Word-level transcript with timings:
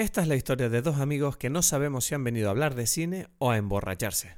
Esta 0.00 0.22
es 0.22 0.28
la 0.28 0.34
historia 0.34 0.70
de 0.70 0.80
dos 0.80 0.96
amigos 0.96 1.36
que 1.36 1.50
no 1.50 1.60
sabemos 1.60 2.06
si 2.06 2.14
han 2.14 2.24
venido 2.24 2.48
a 2.48 2.52
hablar 2.52 2.74
de 2.74 2.86
cine 2.86 3.28
o 3.36 3.50
a 3.50 3.58
emborracharse. 3.58 4.34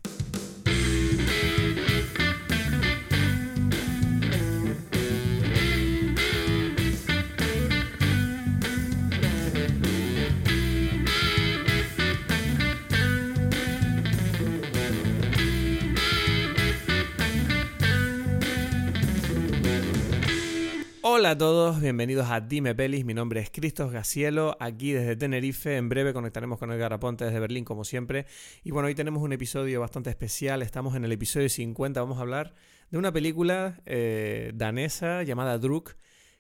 Hola 21.23 21.31
a 21.31 21.39
todos, 21.39 21.81
bienvenidos 21.81 22.29
a 22.31 22.41
Dime 22.41 22.75
Pelis. 22.75 23.05
Mi 23.05 23.15
nombre 23.15 23.39
es 23.39 23.49
Cristos 23.49 23.93
Gacielo, 23.93 24.57
aquí 24.59 24.91
desde 24.91 25.15
Tenerife. 25.15 25.77
En 25.77 25.89
breve 25.89 26.13
conectaremos 26.13 26.59
con 26.59 26.73
Edgar 26.73 26.93
Aponte 26.93 27.25
desde 27.25 27.39
Berlín, 27.39 27.65
como 27.65 27.85
siempre. 27.85 28.27
Y 28.65 28.73
bueno, 28.73 28.89
hoy 28.89 28.97
tenemos 28.97 29.23
un 29.23 29.33
episodio 29.33 29.79
bastante 29.81 30.11
especial. 30.11 30.63
Estamos 30.63 30.97
en 30.97 31.05
el 31.05 31.13
episodio 31.13 31.49
50. 31.49 32.01
Vamos 32.01 32.19
a 32.19 32.23
hablar 32.23 32.55
de 32.91 32.99
una 32.99 33.13
película 33.13 33.81
eh, 33.87 34.51
danesa 34.57 35.23
llamada 35.23 35.59
Druk, 35.59 35.95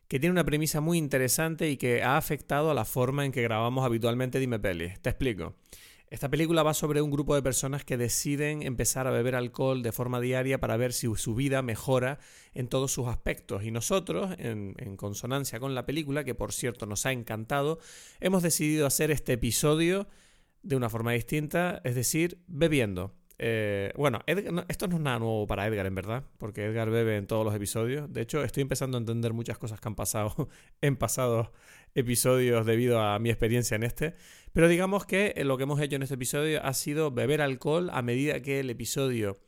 que 0.09 0.19
tiene 0.19 0.33
una 0.33 0.43
premisa 0.43 0.81
muy 0.81 0.99
interesante 0.99 1.71
y 1.71 1.77
que 1.77 2.03
ha 2.03 2.17
afectado 2.17 2.73
a 2.73 2.75
la 2.75 2.85
forma 2.85 3.25
en 3.25 3.31
que 3.31 3.41
grabamos 3.41 3.85
habitualmente 3.85 4.41
Dime 4.41 4.59
Pelis. 4.59 5.01
Te 5.01 5.11
explico. 5.11 5.55
Esta 6.13 6.29
película 6.29 6.63
va 6.63 6.75
sobre 6.75 7.01
un 7.01 7.11
grupo 7.11 7.35
de 7.35 7.41
personas 7.41 7.87
que 7.87 7.97
deciden 7.97 8.61
empezar 8.61 9.07
a 9.07 9.11
beber 9.11 9.35
alcohol 9.35 9.83
de 9.83 9.93
forma 9.93 10.21
diaria 10.21 10.61
para 10.61 10.77
ver 10.77 10.93
si 10.93 11.09
su 11.17 11.35
vida 11.35 11.63
mejora 11.63 12.19
en 12.53 12.69
todos 12.69 12.93
sus 12.93 13.09
aspectos. 13.09 13.65
Y 13.65 13.71
nosotros, 13.71 14.37
en, 14.37 14.75
consonancia 14.99 15.59
con 15.59 15.75
la 15.75 15.87
película, 15.87 16.23
que 16.23 16.35
por 16.35 16.53
cierto 16.53 16.85
nos 16.85 17.07
ha 17.07 17.13
encantado, 17.13 17.79
hemos 18.21 18.43
decidido 18.43 18.87
hacer 18.87 19.11
este 19.11 19.33
episodio 19.33 20.07
de 20.63 20.77
una 20.77 20.91
forma 20.91 21.13
distinta, 21.13 21.81
es 21.83 21.95
decir, 21.95 22.43
bebiendo. 22.47 23.15
Eh, 23.39 23.91
bueno, 23.97 24.21
esto 24.69 24.89
no 24.89 24.97
es 24.97 25.01
nada 25.01 25.19
nuevo 25.19 25.47
para 25.47 25.67
Edgar, 25.67 25.87
en 25.87 25.95
verdad, 25.95 26.25
porque 26.37 26.67
Edgar 26.67 26.91
bebe 26.91 27.17
en 27.17 27.27
todos 27.27 27.43
los 27.43 27.55
episodios. 27.55 28.13
De 28.13 28.21
hecho, 28.21 28.45
estoy 28.45 28.61
empezando 28.61 28.99
a 28.99 29.01
entender 29.01 29.33
muchas 29.33 29.57
cosas 29.57 29.81
que 29.81 29.89
han 29.89 29.95
pasado 29.95 30.51
en 30.83 30.97
pasados 30.97 31.49
episodios 31.95 32.67
debido 32.67 33.01
a 33.01 33.19
mi 33.19 33.31
experiencia 33.31 33.75
en 33.75 33.83
este. 33.83 34.15
Pero 34.53 34.69
digamos 34.69 35.07
que 35.07 35.33
eh, 35.37 35.45
lo 35.45 35.57
que 35.57 35.65
hemos 35.65 35.81
hecho 35.81 35.97
en 35.97 36.03
este 36.03 36.15
episodio 36.15 36.65
ha 36.65 36.75
sido 36.75 37.11
beber 37.11 37.41
alcohol 37.41 37.91
a 37.93 38.03
medida 38.03 38.41
que 38.41 38.61
el 38.61 38.71
episodio 38.71 39.39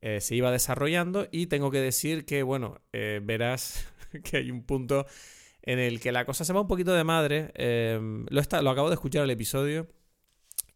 eh, 0.00 0.20
se 0.20 0.34
iba 0.34 0.50
desarrollando 0.50 1.28
y 1.30 1.46
tengo 1.46 1.70
que 1.70 1.80
decir 1.80 2.24
que, 2.24 2.42
bueno, 2.42 2.80
eh, 2.92 3.20
verás 3.22 3.86
que 4.24 4.38
hay 4.38 4.50
un 4.50 4.62
punto 4.62 5.06
en 5.62 5.78
el 5.78 6.00
que 6.00 6.12
la 6.12 6.24
cosa 6.24 6.44
se 6.44 6.52
va 6.52 6.60
un 6.60 6.68
poquito 6.68 6.92
de 6.94 7.04
madre. 7.04 7.52
lo, 8.30 8.40
está, 8.40 8.62
lo 8.62 8.70
acabo 8.70 8.88
de 8.88 8.94
escuchar 8.94 9.24
el 9.24 9.30
episodio 9.30 9.88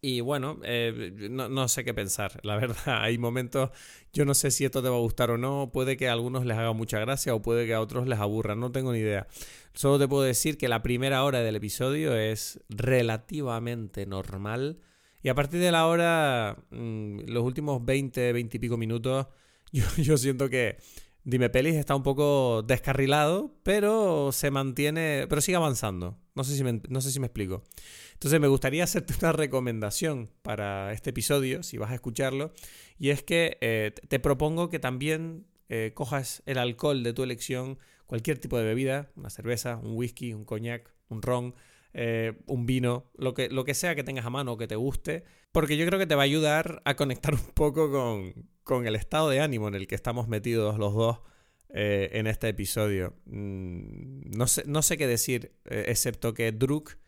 y 0.01 0.21
bueno, 0.21 0.59
eh, 0.63 1.29
no, 1.29 1.67
sé 1.67 1.83
qué 1.83 1.93
pensar, 1.93 2.39
la 2.43 2.55
verdad. 2.57 3.03
Hay 3.03 3.17
momentos, 3.17 3.69
yo 4.11 4.25
no 4.25 4.33
sé 4.33 4.49
si 4.51 4.65
esto 4.65 4.81
te 4.81 4.89
va 4.89 4.95
a 4.95 4.99
gustar 4.99 5.29
o 5.31 5.37
no, 5.37 5.71
puede 5.71 5.95
que 5.95 6.09
a 6.09 6.13
algunos 6.13 6.45
les 6.45 6.57
haga 6.57 6.73
mucha 6.73 6.99
gracia 6.99 7.35
o 7.35 7.41
puede 7.41 7.67
que 7.67 7.75
a 7.75 7.81
otros 7.81 8.07
les 8.07 8.19
aburra, 8.19 8.55
no 8.55 8.71
tengo 8.71 8.91
ni 8.93 8.99
idea. 8.99 9.27
Solo 9.73 9.99
te 9.99 10.07
puedo 10.07 10.23
decir 10.23 10.57
que 10.57 10.67
la 10.67 10.81
primera 10.81 11.23
hora 11.23 11.41
del 11.41 11.55
episodio 11.55 12.15
es 12.15 12.59
relativamente 12.69 14.05
normal. 14.07 14.79
Y 15.23 15.29
a 15.29 15.35
partir 15.35 15.59
de 15.59 15.71
la 15.71 15.85
hora, 15.85 16.57
mm, 16.71 17.21
los 17.27 17.43
últimos 17.43 17.85
20, 17.85 18.33
20 18.33 18.57
y 18.57 18.59
pico 18.59 18.77
minutos, 18.77 19.27
yo, 19.71 19.85
yo 19.97 20.17
siento 20.17 20.49
que 20.49 20.77
Dime 21.23 21.51
Pelis 21.51 21.75
está 21.75 21.95
un 21.95 22.01
poco 22.01 22.63
descarrilado, 22.63 23.53
pero 23.61 24.31
se 24.31 24.49
mantiene, 24.49 25.27
pero 25.29 25.41
sigue 25.41 25.55
avanzando. 25.55 26.17
No 26.33 26.43
sé 26.43 26.57
si 26.57 26.63
no 26.63 27.01
sé 27.01 27.11
si 27.11 27.19
me 27.19 27.27
explico. 27.27 27.63
Entonces 28.21 28.39
me 28.39 28.49
gustaría 28.49 28.83
hacerte 28.83 29.15
una 29.19 29.31
recomendación 29.31 30.29
para 30.43 30.93
este 30.93 31.09
episodio, 31.09 31.63
si 31.63 31.79
vas 31.79 31.89
a 31.89 31.95
escucharlo, 31.95 32.53
y 32.99 33.09
es 33.09 33.23
que 33.23 33.57
eh, 33.61 33.93
te 34.09 34.19
propongo 34.19 34.69
que 34.69 34.77
también 34.77 35.47
eh, 35.69 35.93
cojas 35.95 36.43
el 36.45 36.59
alcohol 36.59 37.01
de 37.01 37.13
tu 37.13 37.23
elección, 37.23 37.79
cualquier 38.05 38.37
tipo 38.37 38.59
de 38.59 38.63
bebida, 38.63 39.09
una 39.15 39.31
cerveza, 39.31 39.77
un 39.77 39.97
whisky, 39.97 40.35
un 40.35 40.45
coñac, 40.45 40.93
un 41.09 41.23
ron, 41.23 41.55
eh, 41.95 42.33
un 42.45 42.67
vino, 42.67 43.09
lo 43.17 43.33
que, 43.33 43.49
lo 43.49 43.65
que 43.65 43.73
sea 43.73 43.95
que 43.95 44.03
tengas 44.03 44.27
a 44.27 44.29
mano 44.29 44.51
o 44.51 44.57
que 44.57 44.67
te 44.67 44.75
guste, 44.75 45.23
porque 45.51 45.75
yo 45.75 45.87
creo 45.87 45.97
que 45.97 46.05
te 46.05 46.13
va 46.13 46.21
a 46.21 46.25
ayudar 46.25 46.83
a 46.85 46.95
conectar 46.95 47.33
un 47.33 47.47
poco 47.55 47.91
con, 47.91 48.51
con 48.63 48.85
el 48.85 48.95
estado 48.95 49.29
de 49.29 49.39
ánimo 49.39 49.67
en 49.67 49.73
el 49.73 49.87
que 49.87 49.95
estamos 49.95 50.27
metidos 50.27 50.77
los 50.77 50.93
dos 50.93 51.21
en 51.73 52.27
este 52.27 52.49
episodio. 52.49 53.15
Mm, 53.25 54.29
no, 54.37 54.45
sé, 54.45 54.63
no 54.67 54.83
sé 54.83 54.97
qué 54.97 55.07
decir, 55.07 55.53
excepto 55.65 56.35
que 56.35 56.51
Druk 56.51 57.00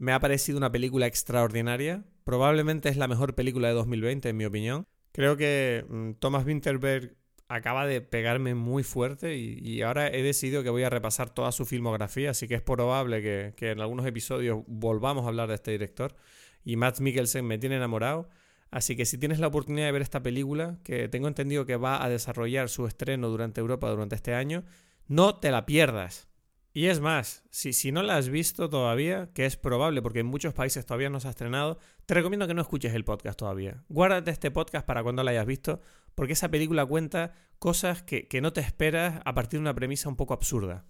me 0.00 0.12
ha 0.12 0.18
parecido 0.18 0.56
una 0.56 0.72
película 0.72 1.06
extraordinaria. 1.06 2.04
Probablemente 2.24 2.88
es 2.88 2.96
la 2.96 3.06
mejor 3.06 3.34
película 3.34 3.68
de 3.68 3.74
2020, 3.74 4.30
en 4.30 4.36
mi 4.36 4.46
opinión. 4.46 4.86
Creo 5.12 5.36
que 5.36 5.84
mm, 5.86 6.12
Thomas 6.14 6.46
Winterberg 6.46 7.16
acaba 7.48 7.86
de 7.86 8.00
pegarme 8.00 8.54
muy 8.54 8.82
fuerte 8.82 9.36
y, 9.36 9.82
ahora 9.82 10.08
he 10.08 10.22
decidido 10.22 10.62
que 10.62 10.70
voy 10.70 10.84
a 10.84 10.90
repasar 10.90 11.28
toda 11.28 11.52
su 11.52 11.66
filmografía, 11.66 12.30
así 12.30 12.48
que 12.48 12.54
es 12.54 12.62
probable 12.62 13.20
que, 13.20 13.52
que 13.56 13.72
en 13.72 13.80
algunos 13.80 14.06
episodios 14.06 14.62
volvamos 14.66 15.26
a 15.26 15.28
hablar 15.28 15.48
de 15.48 15.56
este 15.56 15.72
director. 15.72 16.16
Y 16.64 16.76
Matt 16.76 17.00
Mikkelsen 17.00 17.44
me 17.44 17.58
tiene 17.58 17.76
enamorado. 17.76 18.30
Así 18.70 18.96
que 18.96 19.04
si 19.04 19.18
tienes 19.18 19.38
la 19.38 19.48
oportunidad 19.48 19.86
de 19.86 19.92
ver 19.92 20.02
esta 20.02 20.22
película, 20.22 20.78
que 20.82 21.08
tengo 21.08 21.28
entendido 21.28 21.66
que 21.66 21.76
va 21.76 22.02
a 22.02 22.08
desarrollar 22.08 22.70
su 22.70 22.86
estreno 22.86 23.28
durante 23.28 23.60
Europa 23.60 23.90
durante 23.90 24.14
este 24.14 24.32
año, 24.32 24.64
no 25.08 25.36
te 25.36 25.50
la 25.50 25.66
pierdas. 25.66 26.29
Y 26.72 26.86
es 26.86 27.00
más, 27.00 27.42
si, 27.50 27.72
si 27.72 27.90
no 27.90 28.02
la 28.02 28.16
has 28.16 28.28
visto 28.28 28.70
todavía, 28.70 29.30
que 29.34 29.44
es 29.44 29.56
probable 29.56 30.02
porque 30.02 30.20
en 30.20 30.26
muchos 30.26 30.54
países 30.54 30.86
todavía 30.86 31.10
no 31.10 31.18
se 31.18 31.26
ha 31.26 31.30
estrenado, 31.30 31.78
te 32.06 32.14
recomiendo 32.14 32.46
que 32.46 32.54
no 32.54 32.62
escuches 32.62 32.94
el 32.94 33.04
podcast 33.04 33.38
todavía. 33.38 33.82
Guárdate 33.88 34.30
este 34.30 34.52
podcast 34.52 34.86
para 34.86 35.02
cuando 35.02 35.24
la 35.24 35.32
hayas 35.32 35.46
visto, 35.46 35.80
porque 36.14 36.34
esa 36.34 36.48
película 36.48 36.86
cuenta 36.86 37.34
cosas 37.58 38.02
que, 38.02 38.28
que 38.28 38.40
no 38.40 38.52
te 38.52 38.60
esperas 38.60 39.20
a 39.24 39.34
partir 39.34 39.58
de 39.58 39.62
una 39.62 39.74
premisa 39.74 40.08
un 40.08 40.16
poco 40.16 40.32
absurda. 40.32 40.86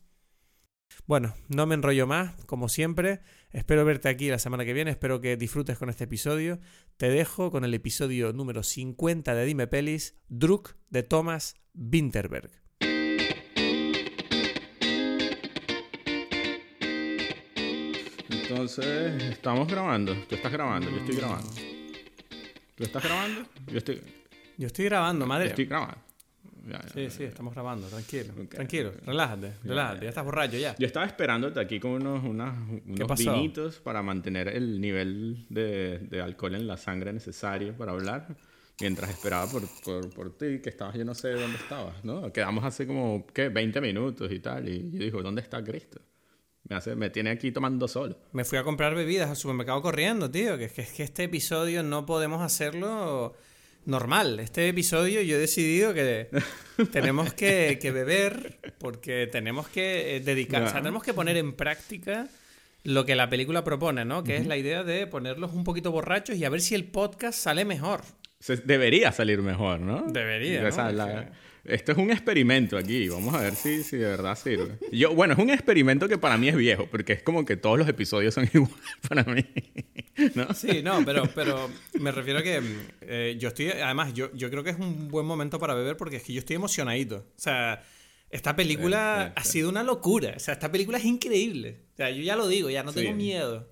Bueno, 1.06 1.34
no 1.48 1.66
me 1.66 1.74
enrollo 1.74 2.06
más, 2.06 2.44
como 2.44 2.68
siempre. 2.68 3.20
Espero 3.50 3.84
verte 3.84 4.08
aquí 4.08 4.28
la 4.28 4.38
semana 4.38 4.64
que 4.64 4.72
viene, 4.72 4.90
espero 4.90 5.20
que 5.20 5.36
disfrutes 5.36 5.78
con 5.78 5.88
este 5.88 6.04
episodio. 6.04 6.60
Te 6.96 7.08
dejo 7.08 7.50
con 7.50 7.64
el 7.64 7.72
episodio 7.74 8.32
número 8.32 8.62
50 8.62 9.34
de 9.34 9.44
Dime 9.44 9.66
Pelis, 9.66 10.14
Druk 10.28 10.76
de 10.90 11.02
Thomas 11.02 11.54
Winterberg. 11.74 12.59
Entonces, 18.60 19.22
estamos 19.24 19.66
grabando. 19.68 20.14
Tú 20.28 20.34
estás 20.34 20.52
grabando, 20.52 20.90
yo 20.90 20.96
estoy 20.98 21.16
grabando. 21.16 21.50
¿Tú 22.74 22.84
estás 22.84 23.02
grabando? 23.02 23.42
Yo 23.66 23.78
estoy. 23.78 24.02
Yo 24.58 24.66
estoy 24.66 24.84
grabando, 24.84 25.26
madre. 25.26 25.48
estoy 25.48 25.64
grabando 25.64 26.10
sí, 26.92 27.10
sí, 27.10 27.24
estamos 27.24 27.54
grabando, 27.54 27.86
tranquilo. 27.88 28.32
Tranquilo, 28.48 28.92
relájate, 29.04 29.52
relájate, 29.64 30.04
ya 30.04 30.08
estás 30.08 30.24
borracho 30.24 30.56
ya. 30.56 30.74
Yo 30.78 30.86
estaba 30.86 31.06
esperándote 31.06 31.60
aquí 31.60 31.80
con 31.80 31.92
unos, 31.92 32.24
unos 32.24 33.18
vinitos 33.18 33.80
para 33.80 34.02
mantener 34.02 34.48
el 34.48 34.80
nivel 34.80 35.46
de, 35.48 35.98
de, 35.98 36.20
alcohol 36.20 36.54
en 36.54 36.66
la 36.66 36.76
sangre 36.76 37.12
necesario 37.12 37.76
para 37.76 37.92
hablar. 37.92 38.36
Mientras 38.80 39.10
esperaba 39.10 39.46
por, 39.50 39.62
por, 39.84 40.08
por, 40.10 40.38
ti, 40.38 40.60
que 40.62 40.70
estabas, 40.70 40.96
yo 40.96 41.04
no 41.04 41.14
sé 41.14 41.32
dónde 41.32 41.58
estabas, 41.58 42.02
¿no? 42.02 42.32
Quedamos 42.32 42.64
hace 42.64 42.86
como, 42.86 43.26
¿qué? 43.26 43.50
20 43.50 43.78
minutos 43.82 44.32
y 44.32 44.40
tal. 44.40 44.66
Y 44.70 44.90
yo 44.92 45.00
digo, 45.00 45.22
¿dónde 45.22 45.42
está 45.42 45.62
Cristo? 45.62 46.00
Me, 46.70 46.76
hace, 46.76 46.94
me 46.94 47.10
tiene 47.10 47.30
aquí 47.30 47.50
tomando 47.50 47.88
solo. 47.88 48.16
Me 48.32 48.44
fui 48.44 48.56
a 48.56 48.62
comprar 48.62 48.94
bebidas 48.94 49.28
al 49.28 49.36
supermercado 49.36 49.82
corriendo, 49.82 50.30
tío. 50.30 50.56
Que, 50.56 50.68
que 50.68 50.82
es 50.82 50.92
que 50.92 51.02
este 51.02 51.24
episodio 51.24 51.82
no 51.82 52.06
podemos 52.06 52.40
hacerlo 52.42 53.34
normal. 53.86 54.40
Este 54.40 54.68
episodio 54.68 55.20
yo 55.22 55.36
he 55.36 55.38
decidido 55.38 55.92
que 55.92 56.28
tenemos 56.92 57.32
que, 57.34 57.78
beber 57.92 58.58
porque 58.78 59.28
tenemos 59.30 59.68
que 59.68 60.16
eh, 60.16 60.20
dedicar, 60.20 60.62
o 60.62 60.68
sea, 60.68 60.80
tenemos 60.80 61.02
que 61.02 61.12
poner 61.12 61.36
en 61.36 61.54
práctica 61.54 62.28
lo 62.84 63.04
que 63.04 63.14
la 63.14 63.28
película 63.28 63.64
propone, 63.64 64.04
¿no? 64.04 64.22
Que 64.22 64.36
es 64.36 64.46
la 64.46 64.56
idea 64.56 64.84
de 64.84 65.06
ponerlos 65.06 65.52
un 65.52 65.64
poquito 65.64 65.90
borrachos 65.90 66.36
y 66.36 66.44
a 66.44 66.50
ver 66.50 66.60
si 66.60 66.74
el 66.74 66.84
podcast 66.84 67.38
sale 67.38 67.64
mejor. 67.64 68.02
debería 68.64 69.12
salir 69.12 69.42
mejor, 69.42 69.80
¿no? 69.80 70.04
Debería. 70.06 70.62
¿no? 70.62 71.26
Esto 71.64 71.92
es 71.92 71.98
un 71.98 72.10
experimento 72.10 72.76
aquí. 72.76 73.08
Vamos 73.08 73.34
a 73.34 73.40
ver 73.40 73.54
si, 73.54 73.82
si 73.82 73.96
de 73.96 74.06
verdad 74.06 74.36
sirve. 74.36 74.78
Yo, 74.92 75.14
bueno, 75.14 75.34
es 75.34 75.38
un 75.38 75.50
experimento 75.50 76.08
que 76.08 76.18
para 76.18 76.36
mí 76.36 76.48
es 76.48 76.56
viejo, 76.56 76.86
porque 76.90 77.12
es 77.12 77.22
como 77.22 77.44
que 77.44 77.56
todos 77.56 77.78
los 77.78 77.88
episodios 77.88 78.34
son 78.34 78.44
iguales 78.52 78.76
para 79.08 79.24
mí. 79.24 79.44
¿no? 80.34 80.52
Sí, 80.54 80.82
no, 80.82 81.04
pero, 81.04 81.24
pero 81.34 81.70
me 81.98 82.12
refiero 82.12 82.40
a 82.40 82.42
que 82.42 82.60
eh, 83.02 83.36
yo 83.38 83.48
estoy. 83.48 83.68
Además, 83.70 84.14
yo, 84.14 84.32
yo 84.34 84.50
creo 84.50 84.64
que 84.64 84.70
es 84.70 84.78
un 84.78 85.08
buen 85.08 85.26
momento 85.26 85.58
para 85.58 85.74
beber 85.74 85.96
porque 85.96 86.16
es 86.16 86.22
que 86.22 86.32
yo 86.32 86.40
estoy 86.40 86.56
emocionadito. 86.56 87.26
O 87.36 87.40
sea. 87.40 87.82
Esta 88.32 88.54
película 88.54 89.32
ha 89.34 89.42
sido 89.42 89.68
una 89.68 89.82
locura. 89.82 90.34
O 90.36 90.38
sea, 90.38 90.54
esta 90.54 90.70
película 90.70 90.98
es 90.98 91.04
increíble. 91.04 91.80
O 91.94 91.96
sea, 91.96 92.10
yo 92.10 92.22
ya 92.22 92.36
lo 92.36 92.46
digo, 92.46 92.70
ya 92.70 92.84
no 92.84 92.92
tengo 92.92 93.12
miedo. 93.12 93.68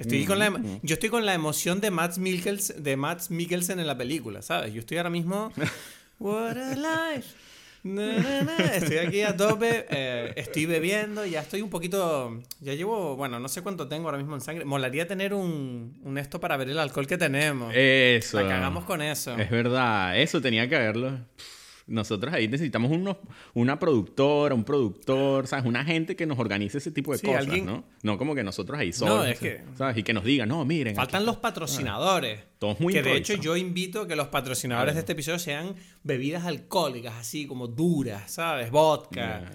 Estoy 0.00 0.24
con 0.24 0.38
la, 0.38 0.50
yo 0.82 0.94
estoy 0.94 1.10
con 1.10 1.26
la 1.26 1.34
emoción 1.34 1.78
de 1.82 1.90
Matt, 1.90 2.16
Mikkelsen, 2.16 2.82
de 2.82 2.96
Matt 2.96 3.28
Mikkelsen 3.28 3.80
en 3.80 3.86
la 3.86 3.98
película, 3.98 4.40
¿sabes? 4.40 4.72
Yo 4.72 4.80
estoy 4.80 4.96
ahora 4.96 5.10
mismo 5.10 5.52
What 6.20 6.58
a 6.58 6.76
life. 6.76 7.34
estoy 8.74 8.98
aquí 8.98 9.22
a 9.22 9.34
tope, 9.34 9.86
eh, 9.88 10.34
estoy 10.36 10.66
bebiendo, 10.66 11.24
ya 11.24 11.40
estoy 11.40 11.62
un 11.62 11.70
poquito. 11.70 12.38
Ya 12.60 12.74
llevo, 12.74 13.16
bueno, 13.16 13.40
no 13.40 13.48
sé 13.48 13.62
cuánto 13.62 13.88
tengo 13.88 14.08
ahora 14.08 14.18
mismo 14.18 14.34
en 14.34 14.42
sangre. 14.42 14.66
Molaría 14.66 15.08
tener 15.08 15.32
un, 15.32 15.98
un 16.02 16.18
esto 16.18 16.38
para 16.38 16.58
ver 16.58 16.68
el 16.68 16.78
alcohol 16.78 17.06
que 17.06 17.16
tenemos. 17.16 17.72
Eso. 17.74 18.38
La 18.38 18.48
cagamos 18.48 18.84
con 18.84 19.00
eso. 19.00 19.34
Es 19.38 19.50
verdad, 19.50 20.20
eso 20.20 20.42
tenía 20.42 20.68
que 20.68 20.76
haberlo. 20.76 21.20
Nosotros 21.86 22.34
ahí 22.34 22.48
necesitamos 22.48 22.90
unos, 22.92 23.16
una 23.54 23.78
productora, 23.78 24.54
un 24.54 24.64
productor, 24.64 25.46
¿sabes? 25.46 25.64
Una 25.64 25.86
gente 25.86 26.16
que 26.16 26.26
nos 26.26 26.38
organice 26.38 26.78
ese 26.78 26.90
tipo 26.90 27.16
de 27.16 27.18
cosas, 27.18 27.46
¿no? 27.62 27.84
No 28.02 28.18
como 28.18 28.34
que 28.34 28.44
nosotros 28.44 28.78
ahí 28.78 28.92
solos, 28.92 29.20
no, 29.20 29.24
es 29.24 29.38
que... 29.38 29.62
¿sabes? 29.74 29.96
Y 29.96 30.02
que 30.02 30.12
nos 30.12 30.24
digan, 30.24 30.50
no, 30.50 30.66
miren. 30.66 30.94
Faltan 30.94 31.24
los 31.24 31.38
patrocinadores. 31.38 32.49
Todos 32.60 32.78
muy 32.78 32.92
Que 32.92 33.02
de 33.02 33.16
hecho 33.16 33.34
yo 33.34 33.56
invito 33.56 34.06
que 34.06 34.14
los 34.14 34.28
patrocinadores 34.28 34.94
de 34.94 35.00
este 35.00 35.12
episodio 35.12 35.38
sean 35.38 35.74
bebidas 36.02 36.44
alcohólicas, 36.44 37.14
así 37.14 37.46
como 37.46 37.66
duras, 37.66 38.30
¿sabes? 38.30 38.70
Vodka 38.70 39.50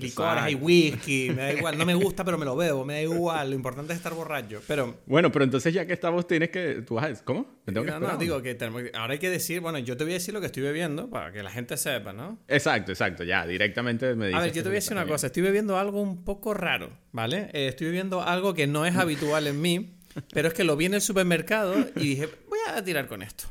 licores, 0.00 0.42
hay 0.42 0.54
whisky, 0.54 1.30
me 1.30 1.42
da 1.42 1.52
igual, 1.52 1.76
no 1.76 1.84
me 1.84 1.94
gusta, 1.94 2.24
pero 2.24 2.38
me 2.38 2.44
lo 2.44 2.56
bebo, 2.56 2.84
me 2.84 2.94
da 2.94 3.02
igual, 3.02 3.50
lo 3.50 3.56
importante 3.56 3.92
es 3.92 3.96
estar 3.96 4.14
borracho. 4.14 4.62
Pero 4.66 4.98
bueno, 5.06 5.32
pero 5.32 5.44
entonces 5.44 5.72
ya 5.74 5.86
que 5.86 5.92
estamos 5.92 6.26
tienes 6.26 6.50
que 6.50 6.82
tú 6.86 6.94
vas 6.94 7.20
a... 7.20 7.24
¿cómo? 7.24 7.46
¿Me 7.66 7.72
tengo 7.72 7.84
que 7.84 7.90
no, 7.90 8.00
no, 8.00 8.16
digo 8.16 8.40
que 8.42 8.56
ahora 8.94 9.12
hay 9.12 9.18
que 9.18 9.30
decir, 9.30 9.60
bueno, 9.60 9.78
yo 9.78 9.96
te 9.96 10.04
voy 10.04 10.12
a 10.12 10.14
decir 10.14 10.32
lo 10.32 10.40
que 10.40 10.46
estoy 10.46 10.62
bebiendo 10.62 11.10
para 11.10 11.32
que 11.32 11.42
la 11.42 11.50
gente 11.50 11.76
sepa, 11.76 12.12
¿no? 12.12 12.38
Exacto, 12.48 12.92
exacto, 12.92 13.24
ya 13.24 13.46
directamente 13.46 14.14
me 14.14 14.28
dices. 14.28 14.40
A 14.40 14.44
ver, 14.44 14.52
yo 14.52 14.62
te 14.62 14.68
voy 14.68 14.76
a 14.76 14.80
decir 14.80 14.92
una 14.92 15.06
cosa, 15.06 15.26
estoy 15.26 15.42
bebiendo 15.42 15.78
algo 15.78 16.00
un 16.00 16.24
poco 16.24 16.54
raro, 16.54 16.90
¿vale? 17.12 17.50
Eh, 17.52 17.68
estoy 17.68 17.88
bebiendo 17.88 18.22
algo 18.22 18.54
que 18.54 18.66
no 18.66 18.86
es 18.86 18.96
habitual 18.96 19.46
en 19.46 19.60
mí, 19.60 19.97
pero 20.32 20.48
es 20.48 20.54
que 20.54 20.64
lo 20.64 20.76
vi 20.76 20.86
en 20.86 20.94
el 20.94 21.00
supermercado 21.00 21.74
y 21.96 22.00
dije, 22.00 22.28
voy 22.48 22.58
a 22.66 22.82
tirar 22.82 23.06
con 23.06 23.22
esto. 23.22 23.44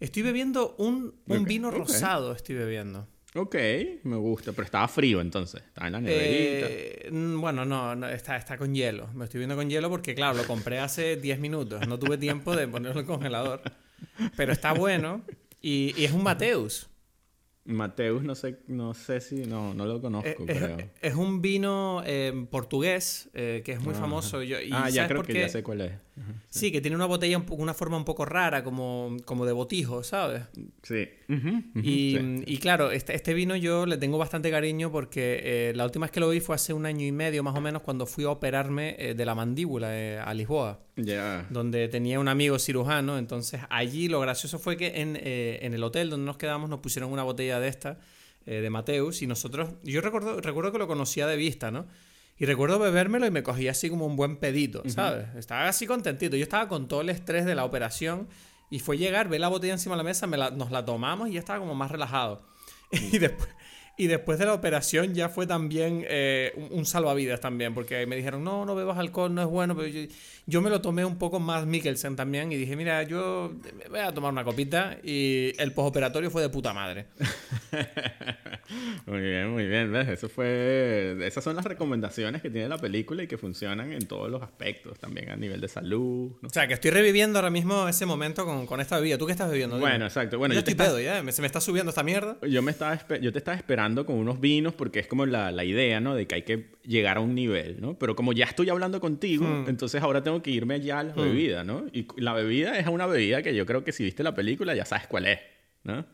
Estoy 0.00 0.22
bebiendo 0.22 0.74
un, 0.78 1.14
un 1.26 1.44
vino 1.44 1.70
rosado, 1.70 2.32
estoy 2.32 2.54
bebiendo. 2.54 3.08
Ok, 3.34 3.54
me 4.04 4.16
gusta, 4.16 4.52
pero 4.52 4.64
estaba 4.64 4.88
frío 4.88 5.20
entonces, 5.20 5.62
estaba 5.62 5.88
en 5.88 5.92
la 5.92 6.00
neverita. 6.00 6.66
Eh, 6.70 7.10
bueno, 7.12 7.66
no, 7.66 8.08
está, 8.08 8.36
está 8.36 8.56
con 8.56 8.74
hielo. 8.74 9.08
Me 9.14 9.24
estoy 9.24 9.38
viendo 9.38 9.56
con 9.56 9.68
hielo 9.68 9.90
porque, 9.90 10.14
claro, 10.14 10.38
lo 10.38 10.46
compré 10.46 10.78
hace 10.78 11.16
10 11.16 11.38
minutos. 11.38 11.86
No 11.86 11.98
tuve 11.98 12.16
tiempo 12.16 12.56
de 12.56 12.66
ponerlo 12.66 13.00
en 13.00 13.06
el 13.06 13.06
congelador. 13.06 13.60
Pero 14.36 14.52
está 14.52 14.72
bueno 14.72 15.22
y, 15.60 15.94
y 15.98 16.04
es 16.06 16.12
un 16.12 16.22
Mateus. 16.22 16.88
Mateus, 17.66 18.22
no 18.22 18.34
sé, 18.34 18.58
no 18.68 18.94
sé 18.94 19.20
si, 19.20 19.44
no, 19.44 19.74
no 19.74 19.86
lo 19.86 20.00
conozco, 20.00 20.44
es, 20.46 20.58
creo. 20.58 20.78
Es 21.02 21.14
un 21.14 21.42
vino 21.42 22.02
eh, 22.06 22.46
portugués 22.50 23.28
eh, 23.34 23.62
que 23.64 23.72
es 23.72 23.80
muy 23.80 23.94
famoso. 23.94 24.42
Yo, 24.42 24.58
ah, 24.72 24.88
ya 24.88 25.08
creo 25.08 25.22
que 25.22 25.34
ya 25.34 25.48
sé 25.48 25.62
cuál 25.62 25.80
es. 25.80 25.92
Sí. 26.48 26.72
que 26.72 26.80
tiene 26.80 26.96
una 26.96 27.06
botella, 27.06 27.42
una 27.48 27.74
forma 27.74 27.96
un 27.96 28.04
poco 28.04 28.24
rara, 28.24 28.64
como, 28.64 29.16
como 29.24 29.46
de 29.46 29.52
botijo, 29.52 30.02
¿sabes? 30.02 30.42
Sí. 30.82 31.08
y, 31.74 32.16
y, 32.46 32.58
claro, 32.58 32.90
este, 32.90 33.14
este, 33.14 33.34
vino 33.34 33.56
yo 33.56 33.86
le 33.86 33.96
tengo 33.96 34.18
bastante 34.18 34.50
cariño 34.50 34.90
porque 34.90 35.40
eh, 35.42 35.72
la 35.74 35.84
última 35.84 36.06
vez 36.06 36.12
que 36.12 36.20
lo 36.20 36.28
vi 36.28 36.40
fue 36.40 36.54
hace 36.54 36.72
un 36.72 36.86
año 36.86 37.06
y 37.06 37.12
medio 37.12 37.42
más 37.42 37.54
o 37.56 37.60
menos 37.60 37.82
cuando 37.82 38.06
fui 38.06 38.24
a 38.24 38.30
operarme 38.30 39.14
de 39.16 39.24
la 39.24 39.34
mandíbula 39.34 40.22
a 40.22 40.34
Lisboa. 40.34 40.80
Ya. 40.96 41.46
Donde 41.50 41.88
tenía 41.88 42.18
un 42.18 42.28
amigo 42.28 42.58
cirujano. 42.58 43.18
Entonces 43.18 43.60
allí 43.68 44.08
lo 44.08 44.20
gracioso 44.20 44.58
fue 44.58 44.76
que 44.76 45.00
en, 45.00 45.18
en 45.22 45.74
el 45.74 45.82
hotel 45.82 46.10
donde 46.10 46.26
nos 46.26 46.36
quedamos 46.36 46.70
nos 46.70 46.80
pusieron 46.80 47.12
una 47.12 47.22
botella 47.22 47.60
de 47.60 47.68
esta, 47.68 47.98
eh, 48.48 48.60
de 48.60 48.70
Mateus, 48.70 49.22
y 49.22 49.26
nosotros, 49.26 49.70
yo 49.82 50.00
recuerdo, 50.00 50.40
recuerdo 50.40 50.70
que 50.70 50.78
lo 50.78 50.86
conocía 50.86 51.26
de 51.26 51.34
vista, 51.34 51.72
¿no? 51.72 51.86
Y 52.38 52.44
recuerdo 52.44 52.78
bebérmelo 52.78 53.26
y 53.26 53.30
me 53.30 53.42
cogía 53.42 53.70
así 53.70 53.88
como 53.88 54.06
un 54.06 54.16
buen 54.16 54.36
pedito, 54.36 54.82
¿sabes? 54.88 55.26
Estaba 55.36 55.68
así 55.68 55.86
contentito. 55.86 56.36
Yo 56.36 56.42
estaba 56.42 56.68
con 56.68 56.86
todo 56.86 57.00
el 57.00 57.08
estrés 57.08 57.46
de 57.46 57.54
la 57.54 57.64
operación 57.64 58.28
y 58.68 58.80
fue 58.80 58.98
llegar, 58.98 59.28
ver 59.28 59.40
la 59.40 59.48
botella 59.48 59.72
encima 59.72 59.94
de 59.94 59.98
la 59.98 60.04
mesa, 60.04 60.26
me 60.26 60.36
nos 60.36 60.70
la 60.70 60.84
tomamos 60.84 61.28
y 61.28 61.32
ya 61.32 61.38
estaba 61.38 61.60
como 61.60 61.74
más 61.74 61.90
relajado. 61.90 62.46
y 62.90 63.18
después 63.18 63.48
y 63.98 64.08
después 64.08 64.38
de 64.38 64.44
la 64.44 64.52
operación 64.52 65.14
ya 65.14 65.30
fue 65.30 65.46
también 65.46 66.04
eh, 66.06 66.52
un, 66.70 66.84
salvavidas 66.84 67.40
también, 67.40 67.72
porque 67.72 68.06
me 68.06 68.14
dijeron, 68.14 68.44
no, 68.44 68.66
no 68.66 68.74
bebas 68.74 68.98
alcohol, 68.98 69.34
no 69.34 69.40
es 69.40 69.48
bueno, 69.48 69.74
pero 69.74 69.88
yo, 70.46 70.60
me 70.60 70.68
lo 70.68 70.82
tomé 70.82 71.04
un 71.06 71.16
poco 71.16 71.40
más 71.40 71.64
Mikkelsen 71.64 72.14
también 72.14 72.52
y 72.52 72.56
dije, 72.56 72.76
mira, 72.76 73.02
yo 73.04 73.52
voy 73.88 74.00
a 74.00 74.12
tomar 74.12 74.32
una 74.32 74.44
copita 74.44 74.98
y 75.02 75.52
el 75.58 75.72
postoperatorio 75.72 76.30
fue 76.30 76.42
de 76.42 76.50
puta 76.50 76.74
madre. 76.74 77.06
muy 79.06 79.20
bien, 79.20 79.50
muy 79.50 79.66
bien, 79.66 79.90
¿ves? 79.90 80.08
Eso 80.08 80.28
fue, 80.28 81.16
esas 81.22 81.42
son 81.42 81.56
las 81.56 81.64
recomendaciones 81.64 82.42
que 82.42 82.50
tiene 82.50 82.68
la 82.68 82.76
película 82.76 83.22
y 83.22 83.26
que 83.26 83.38
funcionan 83.38 83.92
en 83.92 84.06
todos 84.06 84.30
los 84.30 84.42
aspectos, 84.42 84.98
también 84.98 85.30
a 85.30 85.36
nivel 85.36 85.62
de 85.62 85.68
salud. 85.68 86.32
O 86.44 86.50
sea, 86.50 86.68
que 86.68 86.74
estoy 86.74 86.90
reviviendo 86.90 87.38
ahora 87.38 87.50
mismo 87.50 87.88
ese 87.88 88.04
momento 88.04 88.44
con, 88.44 88.66
con 88.66 88.82
esta 88.82 88.98
bebida. 88.98 89.16
¿Tú 89.16 89.24
qué 89.24 89.32
estás 89.32 89.50
bebiendo? 89.50 89.78
Bueno, 89.78 90.04
exacto. 90.04 90.36
Bueno, 90.36 90.52
yo, 90.52 90.58
estoy 90.58 90.74
pedo 90.74 91.00
ya, 91.00 91.24
se 91.32 91.40
me 91.40 91.46
está 91.46 91.62
subiendo 91.62 91.88
esta 91.88 92.02
mierda. 92.02 92.36
Yo, 92.42 92.60
me 92.60 92.72
estaba, 92.72 93.00
yo 93.20 93.32
te 93.32 93.38
estaba 93.38 93.56
esperando 93.56 93.85
con 93.94 94.16
unos 94.16 94.40
vinos 94.40 94.74
porque 94.74 94.98
es 94.98 95.06
como 95.06 95.26
la, 95.26 95.52
la, 95.52 95.64
idea, 95.64 96.00
¿no? 96.00 96.14
De 96.14 96.26
que 96.26 96.34
hay 96.34 96.42
que 96.42 96.72
llegar 96.82 97.18
a 97.18 97.20
un 97.20 97.34
nivel, 97.34 97.80
¿no? 97.80 97.98
Pero 97.98 98.16
como 98.16 98.32
ya 98.32 98.46
estoy 98.46 98.68
hablando 98.68 99.00
contigo, 99.00 99.46
hmm. 99.46 99.68
entonces 99.68 100.02
ahora 100.02 100.22
tengo 100.22 100.42
que 100.42 100.50
irme 100.50 100.80
ya 100.80 101.00
a 101.00 101.04
la 101.04 101.14
hmm. 101.14 101.20
bebida, 101.20 101.64
¿no? 101.64 101.86
Y 101.92 102.08
la 102.16 102.32
bebida 102.32 102.78
es 102.78 102.86
una 102.88 103.06
bebida 103.06 103.42
que 103.42 103.54
yo 103.54 103.64
creo 103.66 103.84
que 103.84 103.92
si 103.92 104.04
viste 104.04 104.22
la 104.22 104.34
película 104.34 104.74
ya 104.74 104.84
sabes 104.84 105.06
cuál 105.06 105.26
es, 105.26 105.38
¿no? 105.84 106.04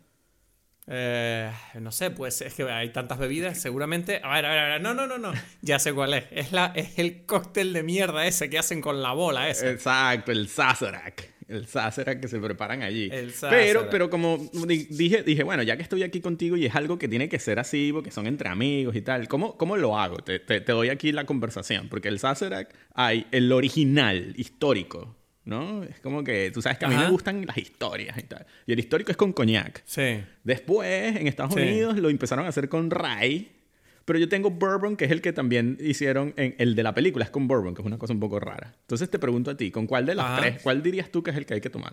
Eh, 0.89 1.51
no 1.81 1.93
sé, 1.93 2.11
pues 2.11 2.41
es 2.43 2.55
que 2.55 2.65
hay 2.65 2.91
tantas 2.91 3.19
bebidas, 3.19 3.61
seguramente. 3.61 4.21
A 4.23 4.35
ver, 4.35 4.47
a 4.47 4.51
ver, 4.51 4.59
a 4.59 4.69
ver, 4.69 4.81
no, 4.83 4.95
no, 4.95 5.07
no, 5.07 5.17
no. 5.17 5.33
Ya 5.61 5.79
sé 5.79 5.93
cuál 5.93 6.15
es. 6.15 6.25
Es, 6.33 6.53
la, 6.53 6.73
es 6.75 6.99
el 6.99 7.25
cóctel 7.25 7.73
de 7.73 7.83
mierda 7.83 8.27
ese 8.27 8.51
que 8.51 8.59
hacen 8.59 8.81
con 8.81 9.01
la 9.01 9.13
bola 9.13 9.49
esa. 9.49 9.71
Exacto, 9.71 10.33
el 10.33 10.49
Sazerac 10.49 11.33
el 11.53 11.67
Sazerac 11.67 12.21
que 12.21 12.29
se 12.29 12.39
preparan 12.39 12.83
allí. 12.83 13.11
pero, 13.41 13.89
pero 13.91 14.11
como 14.11 14.39
dije, 14.67 15.23
dije, 15.23 15.43
bueno, 15.43 15.63
ya 15.63 15.77
que 15.77 15.83
estoy 15.83 16.03
aquí 16.03 16.21
contigo 16.21 16.57
y 16.57 16.67
es 16.67 16.75
algo 16.75 16.99
que 16.99 17.09
tiene 17.09 17.29
que 17.29 17.39
ser 17.39 17.59
así, 17.59 17.91
porque 17.93 18.11
son 18.11 18.27
entre 18.27 18.49
amigos 18.49 18.97
y 18.97 19.03
tal, 19.03 19.29
¿cómo, 19.29 19.57
cómo 19.57 19.77
lo 19.77 19.99
hago? 19.99 20.17
Te, 20.17 20.39
te, 20.39 20.61
doy 20.61 20.89
aquí 20.89 21.13
la 21.13 21.25
conversación, 21.25 21.89
porque 21.89 22.09
el 22.09 22.19
Sazerac 22.19 22.75
hay 22.95 23.27
el 23.31 23.53
original, 23.53 24.35
histórico, 24.37 25.17
¿no? 25.45 25.83
Es 25.83 26.01
como 26.01 26.23
que 26.25 26.51
tú 26.51 26.63
sabes 26.63 26.79
que 26.79 26.87
a 26.87 26.89
mí 26.89 26.97
me 26.97 27.11
gustan 27.11 27.45
las 27.47 27.59
historias 27.59 28.17
y 28.19 28.23
tal. 28.23 28.47
Y 28.67 28.73
el 28.73 28.79
histórico 28.79 29.11
es 29.11 29.17
con 29.17 29.33
coñac. 29.33 29.83
Sí. 29.85 30.23
Después, 30.45 31.17
en 31.17 31.27
Estados 31.27 31.55
Unidos, 31.55 31.99
lo 31.99 32.09
empezaron 32.11 32.47
a 32.47 32.49
hacer 32.49 32.69
con 32.69 32.91
rye 32.91 33.62
pero 34.05 34.19
yo 34.19 34.29
tengo 34.29 34.51
bourbon, 34.51 34.97
que 34.97 35.05
es 35.05 35.11
el 35.11 35.21
que 35.21 35.33
también 35.33 35.79
hicieron 35.81 36.35
en 36.37 36.55
el 36.59 36.75
de 36.75 36.83
la 36.83 36.95
película, 36.95 37.25
es 37.25 37.31
con 37.31 37.47
bourbon, 37.47 37.75
que 37.75 37.83
es 37.83 37.87
una 37.87 37.99
cosa 37.99 38.13
un 38.13 38.21
poco 38.21 38.41
rara. 38.41 38.75
Entonces 38.81 39.11
te 39.11 39.19
pregunto 39.19 39.51
a 39.51 39.57
ti, 39.57 39.71
¿con 39.71 39.87
cuál 39.87 40.07
de 40.07 40.15
las 40.15 40.41
tres, 40.41 40.63
cuál 40.63 40.83
dirías 40.83 41.11
tú 41.11 41.23
que 41.23 41.31
es 41.31 41.37
el 41.37 41.47
que 41.47 41.55
hay 41.55 41.61
que 41.61 41.71
tomar? 41.71 41.93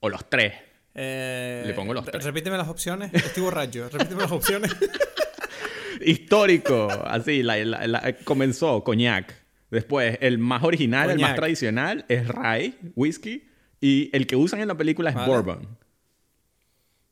O 0.00 0.08
los 0.08 0.28
tres. 0.28 0.54
Eh, 0.94 1.64
Le 1.66 1.74
pongo 1.74 1.94
los 1.94 2.04
tres. 2.04 2.24
Repíteme 2.24 2.56
las 2.56 2.68
opciones. 2.68 3.12
Estoy 3.14 3.42
borracho. 3.42 3.88
Repíteme 3.88 4.22
las 4.22 4.32
opciones. 4.32 4.74
Histórico. 6.04 6.88
Así, 7.04 7.42
comenzó 8.24 8.82
coñac. 8.82 9.34
Después, 9.70 10.18
el 10.20 10.38
más 10.38 10.64
original, 10.64 11.10
el 11.10 11.20
más 11.20 11.36
tradicional, 11.36 12.04
es 12.08 12.26
rye, 12.26 12.74
whisky. 12.96 13.46
Y 13.80 14.10
el 14.12 14.26
que 14.26 14.36
usan 14.36 14.60
en 14.60 14.68
la 14.68 14.76
película 14.76 15.10
es 15.10 15.16
bourbon. 15.16 15.78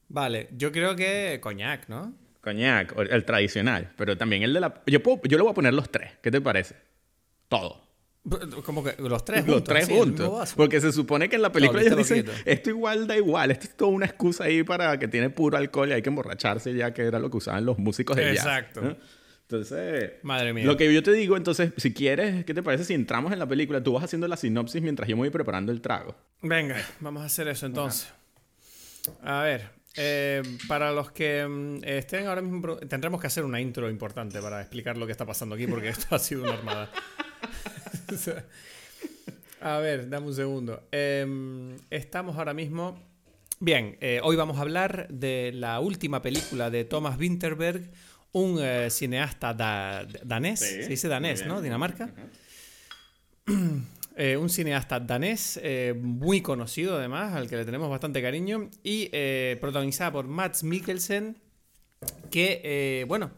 Vale, 0.08 0.48
yo 0.56 0.72
creo 0.72 0.96
que 0.96 1.38
coñac, 1.40 1.88
¿no? 1.88 2.14
Coñac, 2.48 2.94
el 3.10 3.24
tradicional. 3.24 3.92
Pero 3.96 4.16
también 4.16 4.42
el 4.42 4.54
de 4.54 4.60
la. 4.60 4.82
Yo, 4.86 5.02
puedo, 5.02 5.20
yo 5.24 5.36
le 5.36 5.42
voy 5.42 5.52
a 5.52 5.54
poner 5.54 5.74
los 5.74 5.90
tres. 5.90 6.12
¿Qué 6.22 6.30
te 6.30 6.40
parece? 6.40 6.76
Todo. 7.48 7.86
Como 8.64 8.82
que 8.84 8.94
los 8.98 9.24
tres 9.24 9.40
juntos. 9.40 9.54
Los 9.54 9.64
tres 9.64 9.88
juntos. 9.88 10.54
Porque 10.56 10.80
se 10.80 10.92
supone 10.92 11.28
que 11.28 11.36
en 11.36 11.42
la 11.42 11.52
película 11.52 11.82
ellos 11.82 11.96
dicen, 11.96 12.26
esto 12.44 12.70
igual 12.70 13.06
da 13.06 13.16
igual, 13.16 13.50
esto 13.50 13.64
es 13.64 13.76
toda 13.76 13.90
una 13.90 14.06
excusa 14.06 14.44
ahí 14.44 14.62
para 14.62 14.98
que 14.98 15.08
tiene 15.08 15.30
puro 15.30 15.56
alcohol 15.56 15.88
y 15.88 15.92
hay 15.92 16.02
que 16.02 16.08
emborracharse 16.08 16.74
ya, 16.74 16.92
que 16.92 17.02
era 17.02 17.18
lo 17.18 17.30
que 17.30 17.38
usaban 17.38 17.64
los 17.64 17.78
músicos 17.78 18.16
de 18.16 18.34
jazz. 18.34 18.46
Exacto. 18.46 18.96
Entonces, 19.42 20.12
Madre 20.22 20.52
mía. 20.52 20.66
lo 20.66 20.76
que 20.76 20.92
yo 20.92 21.02
te 21.02 21.12
digo, 21.12 21.36
entonces, 21.36 21.72
si 21.78 21.94
quieres, 21.94 22.44
¿qué 22.44 22.52
te 22.52 22.62
parece 22.62 22.84
si 22.84 22.92
entramos 22.92 23.32
en 23.32 23.38
la 23.38 23.46
película? 23.46 23.82
Tú 23.82 23.94
vas 23.94 24.04
haciendo 24.04 24.28
la 24.28 24.36
sinopsis 24.36 24.82
mientras 24.82 25.08
yo 25.08 25.16
me 25.16 25.20
voy 25.20 25.30
preparando 25.30 25.72
el 25.72 25.80
trago. 25.80 26.14
Venga, 26.42 26.76
vamos 27.00 27.22
a 27.22 27.26
hacer 27.26 27.48
eso 27.48 27.64
entonces. 27.64 28.12
A 29.22 29.42
ver, 29.42 29.70
eh, 29.96 30.42
para 30.66 30.92
los 30.92 31.10
que 31.10 31.46
mm, 31.46 31.84
estén 31.84 32.26
ahora 32.26 32.42
mismo, 32.42 32.76
tendremos 32.76 33.20
que 33.20 33.26
hacer 33.26 33.44
una 33.44 33.60
intro 33.60 33.90
importante 33.90 34.40
para 34.40 34.60
explicar 34.60 34.96
lo 34.96 35.06
que 35.06 35.12
está 35.12 35.26
pasando 35.26 35.54
aquí, 35.54 35.66
porque 35.66 35.88
esto 35.88 36.06
ha 36.14 36.18
sido 36.18 36.42
una 36.44 36.54
armada. 36.54 36.90
a 39.60 39.78
ver, 39.78 40.08
dame 40.08 40.26
un 40.26 40.34
segundo. 40.34 40.88
Em, 40.92 41.76
estamos 41.90 42.36
ahora 42.36 42.54
mismo. 42.54 43.02
Bien, 43.60 43.96
eh, 44.00 44.20
hoy 44.22 44.36
vamos 44.36 44.58
a 44.58 44.60
hablar 44.60 45.08
de 45.08 45.50
la 45.52 45.80
última 45.80 46.22
película 46.22 46.70
de 46.70 46.84
Thomas 46.84 47.18
Winterberg, 47.18 47.90
un 48.32 48.58
eh, 48.60 48.88
cineasta 48.90 49.52
danés. 49.54 50.60
Se 50.60 50.88
dice 50.88 51.08
danés, 51.08 51.44
¿no? 51.44 51.60
Dinamarca. 51.60 52.12
Eh, 54.20 54.36
un 54.36 54.50
cineasta 54.50 54.98
danés, 54.98 55.60
eh, 55.62 55.94
muy 55.96 56.40
conocido 56.40 56.96
además, 56.98 57.34
al 57.34 57.48
que 57.48 57.56
le 57.56 57.64
tenemos 57.64 57.88
bastante 57.88 58.20
cariño, 58.20 58.68
y 58.82 59.08
eh, 59.12 59.56
protagonizada 59.60 60.10
por 60.10 60.26
Mads 60.26 60.64
Mikkelsen, 60.64 61.36
que, 62.28 63.04
bueno, 63.06 63.30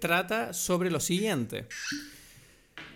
trata 0.00 0.52
sobre 0.52 0.92
lo 0.92 1.00
siguiente. 1.00 1.66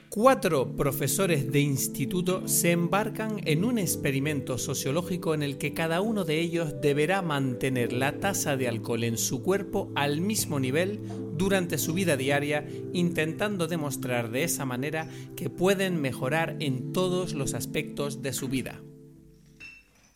Cuatro 0.08 0.76
profesores 0.76 1.50
de 1.50 1.60
instituto 1.60 2.46
se 2.48 2.70
embarcan 2.70 3.40
en 3.44 3.64
un 3.64 3.78
experimento 3.78 4.56
sociológico 4.56 5.34
en 5.34 5.42
el 5.42 5.58
que 5.58 5.74
cada 5.74 6.00
uno 6.00 6.24
de 6.24 6.40
ellos 6.40 6.80
deberá 6.80 7.22
mantener 7.22 7.92
la 7.92 8.18
tasa 8.18 8.56
de 8.56 8.68
alcohol 8.68 9.04
en 9.04 9.18
su 9.18 9.42
cuerpo 9.42 9.90
al 9.94 10.20
mismo 10.20 10.60
nivel 10.60 11.00
durante 11.36 11.76
su 11.76 11.92
vida 11.92 12.16
diaria, 12.16 12.66
intentando 12.92 13.66
demostrar 13.66 14.30
de 14.30 14.44
esa 14.44 14.64
manera 14.64 15.08
que 15.36 15.50
pueden 15.50 16.00
mejorar 16.00 16.56
en 16.60 16.92
todos 16.92 17.34
los 17.34 17.54
aspectos 17.54 18.22
de 18.22 18.32
su 18.32 18.48
vida. 18.48 18.80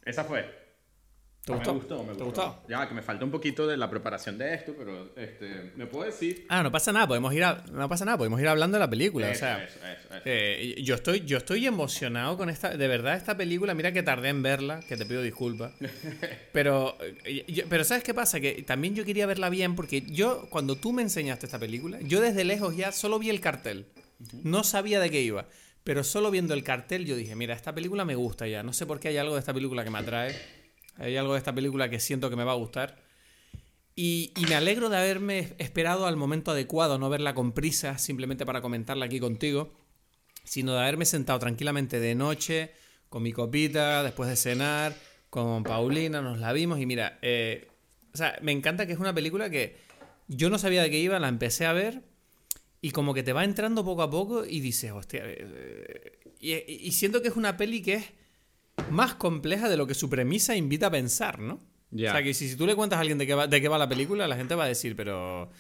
Esa 0.04 0.24
fue. 0.24 0.59
¿Te 1.44 1.54
gustó? 1.54 1.72
Me 1.72 1.78
gustó, 1.78 2.04
me 2.04 2.12
gustó. 2.12 2.62
Ya, 2.68 2.86
que 2.86 2.94
me 2.94 3.00
falta 3.00 3.24
un 3.24 3.30
poquito 3.30 3.66
de 3.66 3.76
la 3.78 3.88
preparación 3.88 4.36
de 4.36 4.54
esto, 4.54 4.74
pero 4.76 5.10
este, 5.16 5.72
¿me 5.74 5.86
puedo 5.86 6.04
decir? 6.04 6.44
Ah, 6.50 6.62
no 6.62 6.70
pasa 6.70 6.92
nada, 6.92 7.08
podemos 7.08 7.32
ir 7.32 7.44
no 7.72 7.88
pasa 7.88 8.04
nada, 8.04 8.18
podemos 8.18 8.38
ir 8.40 8.48
hablando 8.48 8.76
de 8.76 8.80
la 8.80 8.90
película. 8.90 9.30
o 9.30 9.34
sea, 9.34 9.66
eh, 10.26 10.76
yo, 10.82 10.96
estoy, 10.96 11.24
yo 11.24 11.38
estoy 11.38 11.66
emocionado 11.66 12.36
con 12.36 12.50
esta, 12.50 12.76
de 12.76 12.88
verdad, 12.88 13.16
esta 13.16 13.38
película, 13.38 13.72
mira 13.74 13.90
que 13.92 14.02
tardé 14.02 14.28
en 14.28 14.42
verla, 14.42 14.80
que 14.80 14.98
te 14.98 15.06
pido 15.06 15.22
disculpas. 15.22 15.72
pero, 16.52 16.98
eh, 17.24 17.64
pero 17.70 17.84
¿sabes 17.84 18.04
qué 18.04 18.12
pasa? 18.12 18.38
Que 18.38 18.62
también 18.62 18.94
yo 18.94 19.06
quería 19.06 19.26
verla 19.26 19.48
bien, 19.48 19.76
porque 19.76 20.02
yo, 20.02 20.46
cuando 20.50 20.76
tú 20.76 20.92
me 20.92 21.00
enseñaste 21.00 21.46
esta 21.46 21.58
película, 21.58 21.98
yo 22.02 22.20
desde 22.20 22.44
lejos 22.44 22.76
ya 22.76 22.92
solo 22.92 23.18
vi 23.18 23.30
el 23.30 23.40
cartel. 23.40 23.86
No 24.42 24.62
sabía 24.62 25.00
de 25.00 25.10
qué 25.10 25.22
iba. 25.22 25.46
Pero 25.82 26.04
solo 26.04 26.30
viendo 26.30 26.52
el 26.52 26.62
cartel 26.62 27.06
yo 27.06 27.16
dije, 27.16 27.34
mira, 27.34 27.54
esta 27.54 27.74
película 27.74 28.04
me 28.04 28.14
gusta 28.14 28.46
ya. 28.46 28.62
No 28.62 28.74
sé 28.74 28.84
por 28.84 29.00
qué 29.00 29.08
hay 29.08 29.16
algo 29.16 29.34
de 29.34 29.40
esta 29.40 29.54
película 29.54 29.82
que 29.82 29.90
me 29.90 29.98
atrae. 29.98 30.59
Hay 31.00 31.16
algo 31.16 31.32
de 31.32 31.38
esta 31.38 31.54
película 31.54 31.88
que 31.88 31.98
siento 31.98 32.28
que 32.28 32.36
me 32.36 32.44
va 32.44 32.52
a 32.52 32.56
gustar. 32.56 33.02
Y, 33.96 34.32
me 34.48 34.54
alegro 34.54 34.88
de 34.88 34.98
haberme 34.98 35.54
esperado 35.58 36.06
al 36.06 36.16
momento 36.16 36.52
adecuado, 36.52 36.98
no 36.98 37.10
verla 37.10 37.34
con 37.34 37.52
prisa, 37.52 37.98
simplemente 37.98 38.46
para 38.46 38.60
comentarla 38.60 39.06
aquí 39.06 39.18
contigo, 39.18 39.72
sino 40.44 40.72
de 40.72 40.80
haberme 40.80 41.06
sentado 41.06 41.38
tranquilamente 41.38 42.00
de 42.00 42.14
noche, 42.14 42.72
con 43.08 43.22
mi 43.22 43.32
copita, 43.32 44.02
después 44.02 44.28
de 44.30 44.36
cenar, 44.36 44.94
con 45.28 45.64
Paulina, 45.64 46.20
nos 46.20 46.38
la 46.38 46.52
vimos 46.52 46.80
y 46.80 46.86
mira, 46.86 47.18
eh, 47.22 47.68
o 48.14 48.16
sea, 48.16 48.38
me 48.42 48.52
encanta 48.52 48.86
que 48.86 48.92
es 48.92 48.98
una 48.98 49.14
película 49.14 49.50
que 49.50 49.76
yo 50.28 50.50
no 50.50 50.58
sabía 50.58 50.82
de 50.82 50.90
qué 50.90 50.98
iba, 50.98 51.18
la 51.18 51.28
empecé 51.28 51.66
a 51.66 51.72
ver 51.72 52.02
y 52.80 52.92
como 52.92 53.12
que 53.12 53.22
te 53.22 53.32
va 53.32 53.44
entrando 53.44 53.84
poco 53.84 54.02
a 54.02 54.10
poco 54.10 54.44
y 54.46 54.60
dices, 54.60 54.92
hostia, 54.92 55.22
eh, 55.24 56.18
y, 56.40 56.54
y 56.54 56.92
siento 56.92 57.20
que 57.20 57.28
es 57.28 57.36
una 57.36 57.56
peli 57.56 57.82
que 57.82 57.94
es 57.94 58.19
más 58.90 59.14
compleja 59.14 59.68
de 59.68 59.76
lo 59.76 59.86
que 59.86 59.94
su 59.94 60.08
premisa 60.08 60.56
invita 60.56 60.86
a 60.86 60.90
pensar, 60.90 61.38
¿no? 61.38 61.60
O 61.92 61.98
sea, 61.98 62.22
que 62.22 62.34
si, 62.34 62.56
tú 62.56 62.66
le 62.66 62.76
cuentas 62.76 62.98
a 62.98 63.00
alguien 63.00 63.18
de 63.18 63.26
qué, 63.26 63.34
va, 63.34 63.46
de 63.46 63.60
qué 63.60 63.68
va 63.68 63.76
la 63.76 63.88
película, 63.88 64.28
la 64.28 64.36
gente 64.36 64.54
va 64.54 64.64
a 64.64 64.68
decir, 64.68 64.94
pero 64.94 65.50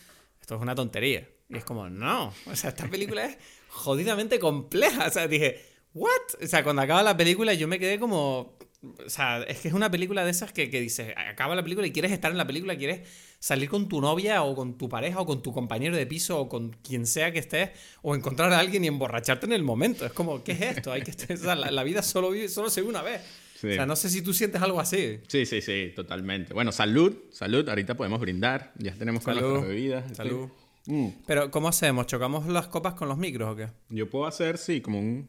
esto 0.40 0.54
es 0.54 0.60
una 0.60 0.74
tontería. 0.74 1.28
Y 1.48 1.56
es 1.56 1.64
como, 1.64 1.90
no, 1.90 2.32
o 2.46 2.56
sea, 2.56 2.70
esta 2.70 2.88
película 2.88 3.24
es 3.24 3.36
jodidamente 3.68 4.38
compleja. 4.38 5.06
O 5.08 5.10
sea, 5.10 5.26
dije, 5.26 5.60
¿what? 5.92 6.10
O 6.42 6.46
sea, 6.46 6.62
cuando 6.62 6.82
acaba 6.82 7.02
la 7.02 7.16
película 7.16 7.54
yo 7.54 7.66
me 7.66 7.80
quedé 7.80 7.98
como, 7.98 8.56
o 8.82 9.08
sea, 9.10 9.42
es 9.42 9.58
que 9.58 9.68
es 9.68 9.74
una 9.74 9.90
película 9.90 10.24
de 10.24 10.30
esas 10.30 10.52
que, 10.52 10.70
que 10.70 10.80
dices, 10.80 11.12
acaba 11.16 11.56
la 11.56 11.64
película 11.64 11.86
y 11.86 11.92
quieres 11.92 12.12
estar 12.12 12.30
en 12.30 12.38
la 12.38 12.46
película, 12.46 12.76
quieres 12.76 13.08
salir 13.40 13.70
con 13.70 13.88
tu 13.88 14.02
novia 14.02 14.42
o 14.42 14.54
con 14.54 14.76
tu 14.76 14.88
pareja 14.88 15.20
o 15.20 15.26
con 15.26 15.42
tu 15.42 15.52
compañero 15.52 15.96
de 15.96 16.06
piso 16.06 16.38
o 16.38 16.48
con 16.48 16.70
quien 16.70 17.06
sea 17.06 17.32
que 17.32 17.38
estés 17.38 17.70
o 18.02 18.14
encontrar 18.14 18.52
a 18.52 18.58
alguien 18.58 18.84
y 18.84 18.86
emborracharte 18.86 19.46
en 19.46 19.52
el 19.52 19.64
momento. 19.64 20.04
Es 20.04 20.12
como, 20.12 20.44
¿qué 20.44 20.52
es 20.52 20.60
esto? 20.60 20.92
Hay 20.92 21.02
que 21.02 21.12
la, 21.42 21.82
vida 21.82 22.02
solo, 22.02 22.32
solo 22.48 22.70
se 22.70 22.82
ve 22.82 22.88
una 22.88 23.02
vez. 23.02 23.22
O 23.56 23.60
sea, 23.60 23.84
no 23.84 23.96
sé 23.96 24.08
si 24.08 24.22
tú 24.22 24.32
sientes 24.32 24.60
algo 24.62 24.80
así. 24.80 25.20
Sí, 25.26 25.44
sí, 25.44 25.60
sí, 25.60 25.92
totalmente. 25.94 26.54
Bueno, 26.54 26.72
salud, 26.72 27.14
salud. 27.30 27.68
Ahorita 27.68 27.94
podemos 27.94 28.20
brindar. 28.20 28.72
Ya 28.76 28.94
tenemos 28.94 29.22
con 29.22 29.34
las 29.34 29.66
bebidas. 29.66 30.16
Salud. 30.16 30.48
Mm. 30.86 31.08
Pero, 31.26 31.50
¿cómo 31.50 31.68
hacemos? 31.68 32.06
¿Chocamos 32.06 32.46
las 32.46 32.68
copas 32.68 32.94
con 32.94 33.08
los 33.08 33.18
micros 33.18 33.52
o 33.52 33.56
qué? 33.56 33.68
Yo 33.90 34.08
puedo 34.08 34.26
hacer, 34.26 34.56
sí, 34.56 34.80
como 34.80 34.98
un... 34.98 35.28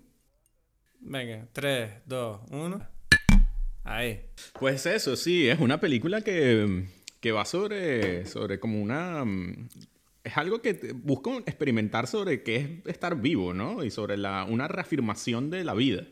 Venga, 1.01 1.47
3, 1.51 1.91
2, 2.05 2.39
1. 2.51 2.87
Ahí. 3.83 4.21
Pues 4.57 4.85
eso, 4.85 5.17
sí, 5.17 5.49
es 5.49 5.59
una 5.59 5.81
película 5.81 6.21
que, 6.21 6.85
que 7.21 7.31
va 7.31 7.45
sobre, 7.45 8.25
sobre 8.25 8.59
como 8.59 8.81
una... 8.81 9.23
Mm, 9.23 9.69
es 10.23 10.37
algo 10.37 10.61
que 10.61 10.93
busca 10.93 11.31
experimentar 11.37 12.07
sobre 12.07 12.43
qué 12.43 12.55
es 12.57 12.69
estar 12.85 13.19
vivo, 13.19 13.53
¿no? 13.53 13.83
Y 13.83 13.89
sobre 13.89 14.17
la, 14.17 14.43
una 14.43 14.67
reafirmación 14.67 15.49
de 15.49 15.63
la 15.63 15.73
vida. 15.73 16.05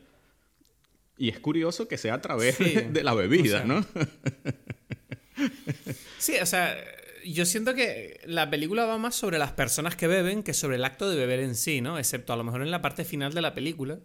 Y 1.16 1.28
es 1.28 1.38
curioso 1.38 1.86
que 1.86 1.98
sea 1.98 2.14
a 2.14 2.20
través 2.20 2.58
de 2.58 3.04
la 3.04 3.14
bebida, 3.14 3.64
¿no? 3.64 3.84
sí, 6.18 6.34
o 6.40 6.46
sea, 6.46 6.76
yo 7.24 7.44
siento 7.44 7.74
que 7.74 8.20
la 8.24 8.50
película 8.50 8.84
va 8.84 8.98
más 8.98 9.14
sobre 9.14 9.38
las 9.38 9.52
personas 9.52 9.96
que 9.96 10.06
beben 10.06 10.42
que 10.42 10.54
sobre 10.54 10.76
el 10.76 10.84
acto 10.84 11.08
de 11.08 11.16
beber 11.16 11.40
en 11.40 11.54
sí, 11.54 11.80
¿no? 11.80 11.98
Excepto 11.98 12.32
a 12.32 12.36
lo 12.36 12.44
mejor 12.44 12.62
en 12.62 12.70
la 12.70 12.82
parte 12.82 13.04
final 13.04 13.32
de 13.32 13.42
la 13.42 13.54
película, 13.54 14.00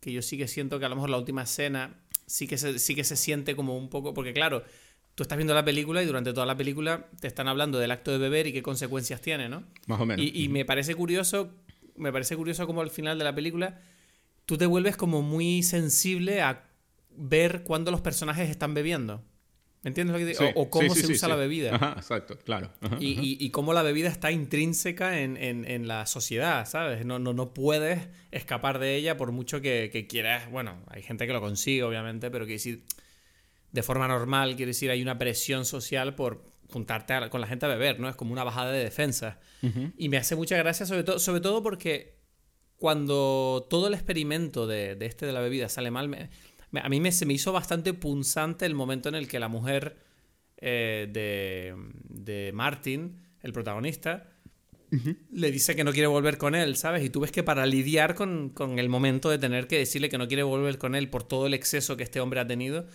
que 0.00 0.12
yo 0.12 0.22
sí 0.22 0.36
que 0.36 0.48
siento 0.48 0.78
que 0.78 0.86
a 0.86 0.88
lo 0.88 0.96
mejor 0.96 1.10
la 1.10 1.18
última 1.18 1.44
escena 1.44 2.02
sí 2.26 2.46
que 2.46 2.58
se, 2.58 2.78
sí 2.78 2.94
que 2.94 3.04
se 3.04 3.16
siente 3.16 3.56
como 3.56 3.76
un 3.76 3.88
poco. 3.88 4.12
Porque, 4.12 4.32
claro, 4.32 4.64
tú 5.16 5.22
estás 5.22 5.38
viendo 5.38 5.54
la 5.54 5.64
película 5.64 6.02
y 6.02 6.06
durante 6.06 6.32
toda 6.32 6.46
la 6.46 6.56
película 6.56 7.08
te 7.20 7.26
están 7.26 7.48
hablando 7.48 7.78
del 7.78 7.90
acto 7.90 8.12
de 8.12 8.18
beber 8.18 8.46
y 8.46 8.52
qué 8.52 8.62
consecuencias 8.62 9.20
tiene, 9.22 9.48
¿no? 9.48 9.64
Más 9.86 9.98
o 9.98 10.06
menos. 10.06 10.24
Y, 10.24 10.48
me 10.48 10.64
parece 10.64 10.94
curioso. 10.94 11.50
Me 11.96 12.12
parece 12.12 12.36
curioso 12.36 12.66
como 12.66 12.82
al 12.82 12.90
final 12.90 13.18
de 13.18 13.24
la 13.24 13.34
película 13.34 13.80
tú 14.44 14.58
te 14.58 14.66
vuelves 14.66 14.96
como 14.96 15.22
muy 15.22 15.62
sensible 15.62 16.42
a 16.42 16.68
ver 17.16 17.62
cuándo 17.64 17.90
los 17.90 18.02
personajes 18.02 18.50
están 18.50 18.74
bebiendo. 18.74 19.24
¿Entiendes 19.84 20.12
lo 20.12 20.18
que 20.18 20.26
digo? 20.26 20.52
o, 20.54 20.68
cómo 20.68 20.94
se 20.94 21.10
usa 21.10 21.28
la 21.28 21.36
bebida. 21.36 21.74
Ajá, 21.76 21.94
exacto, 21.96 22.36
claro. 22.38 22.70
y, 23.00 23.48
cómo 23.50 23.72
la 23.72 23.82
bebida 23.82 24.08
está 24.08 24.30
intrínseca 24.32 25.18
en, 25.18 25.88
la 25.88 26.04
sociedad, 26.04 26.68
¿sabes? 26.68 27.06
No, 27.06 27.18
no, 27.18 27.32
no 27.32 27.54
puedes 27.54 28.08
escapar 28.32 28.80
de 28.80 28.96
ella 28.96 29.16
por 29.16 29.32
mucho 29.32 29.62
que, 29.62 30.06
quieras. 30.10 30.50
Bueno, 30.50 30.82
hay 30.88 31.02
gente 31.02 31.26
que 31.26 31.32
lo 31.32 31.40
consigue, 31.40 31.84
obviamente, 31.84 32.30
pero 32.30 32.44
quiere 32.44 32.56
decir, 32.56 32.82
de 33.72 33.82
forma 33.82 34.08
normal, 34.08 34.56
quiere 34.56 34.70
decir, 34.70 34.90
hay 34.90 35.02
una 35.02 35.18
presión 35.18 35.64
social 35.64 36.14
por 36.14 36.44
juntarte 36.68 37.28
con 37.30 37.40
la 37.40 37.46
gente 37.46 37.66
a 37.66 37.68
beber, 37.68 38.00
¿no? 38.00 38.08
Es 38.08 38.16
como 38.16 38.32
una 38.32 38.44
bajada 38.44 38.72
de 38.72 38.82
defensa. 38.82 39.38
Y 39.96 40.08
me 40.08 40.16
hace 40.16 40.36
mucha 40.36 40.56
gracia, 40.56 40.86
sobre, 40.86 41.02
todo 41.02 41.18
sobre 41.18 41.40
todo 41.40 41.62
porque 41.62 42.16
cuando 42.76 43.66
todo 43.68 43.88
el 43.88 43.94
experimento 43.94 44.66
de, 44.66 44.94
de 44.94 45.06
este 45.06 45.26
de 45.26 45.32
la 45.32 45.40
bebida 45.40 45.68
sale 45.68 45.90
mal, 45.90 46.08
me, 46.08 46.28
a 46.72 46.88
mí 46.88 47.00
me, 47.00 47.12
se 47.12 47.26
me 47.26 47.34
hizo 47.34 47.52
bastante 47.52 47.94
punzante 47.94 48.66
el 48.66 48.74
momento 48.74 49.08
en 49.08 49.14
el 49.14 49.28
que 49.28 49.38
la 49.38 49.48
mujer 49.48 49.96
eh, 50.58 51.08
de, 51.10 51.74
de 52.08 52.52
Martin, 52.52 53.20
el 53.42 53.52
protagonista, 53.52 54.30
le 55.30 55.50
dice 55.50 55.74
que 55.76 55.84
no 55.84 55.92
quiere 55.92 56.06
volver 56.06 56.38
con 56.38 56.54
él, 56.54 56.76
¿sabes? 56.76 57.04
Y 57.04 57.10
tú 57.10 57.20
ves 57.20 57.32
que 57.32 57.42
para 57.42 57.66
lidiar 57.66 58.14
con, 58.14 58.50
con, 58.50 58.78
el 58.78 58.88
momento 58.88 59.28
de 59.28 59.36
tener 59.36 59.66
que 59.66 59.78
decirle 59.78 60.08
que 60.08 60.16
no 60.16 60.28
quiere 60.28 60.42
volver 60.42 60.78
con 60.78 60.94
él 60.94 61.10
por 61.10 61.24
todo 61.24 61.46
el 61.46 61.54
exceso 61.54 61.96
que 61.96 62.04
este 62.04 62.20
hombre 62.20 62.40
ha 62.40 62.46
tenido, 62.46 62.86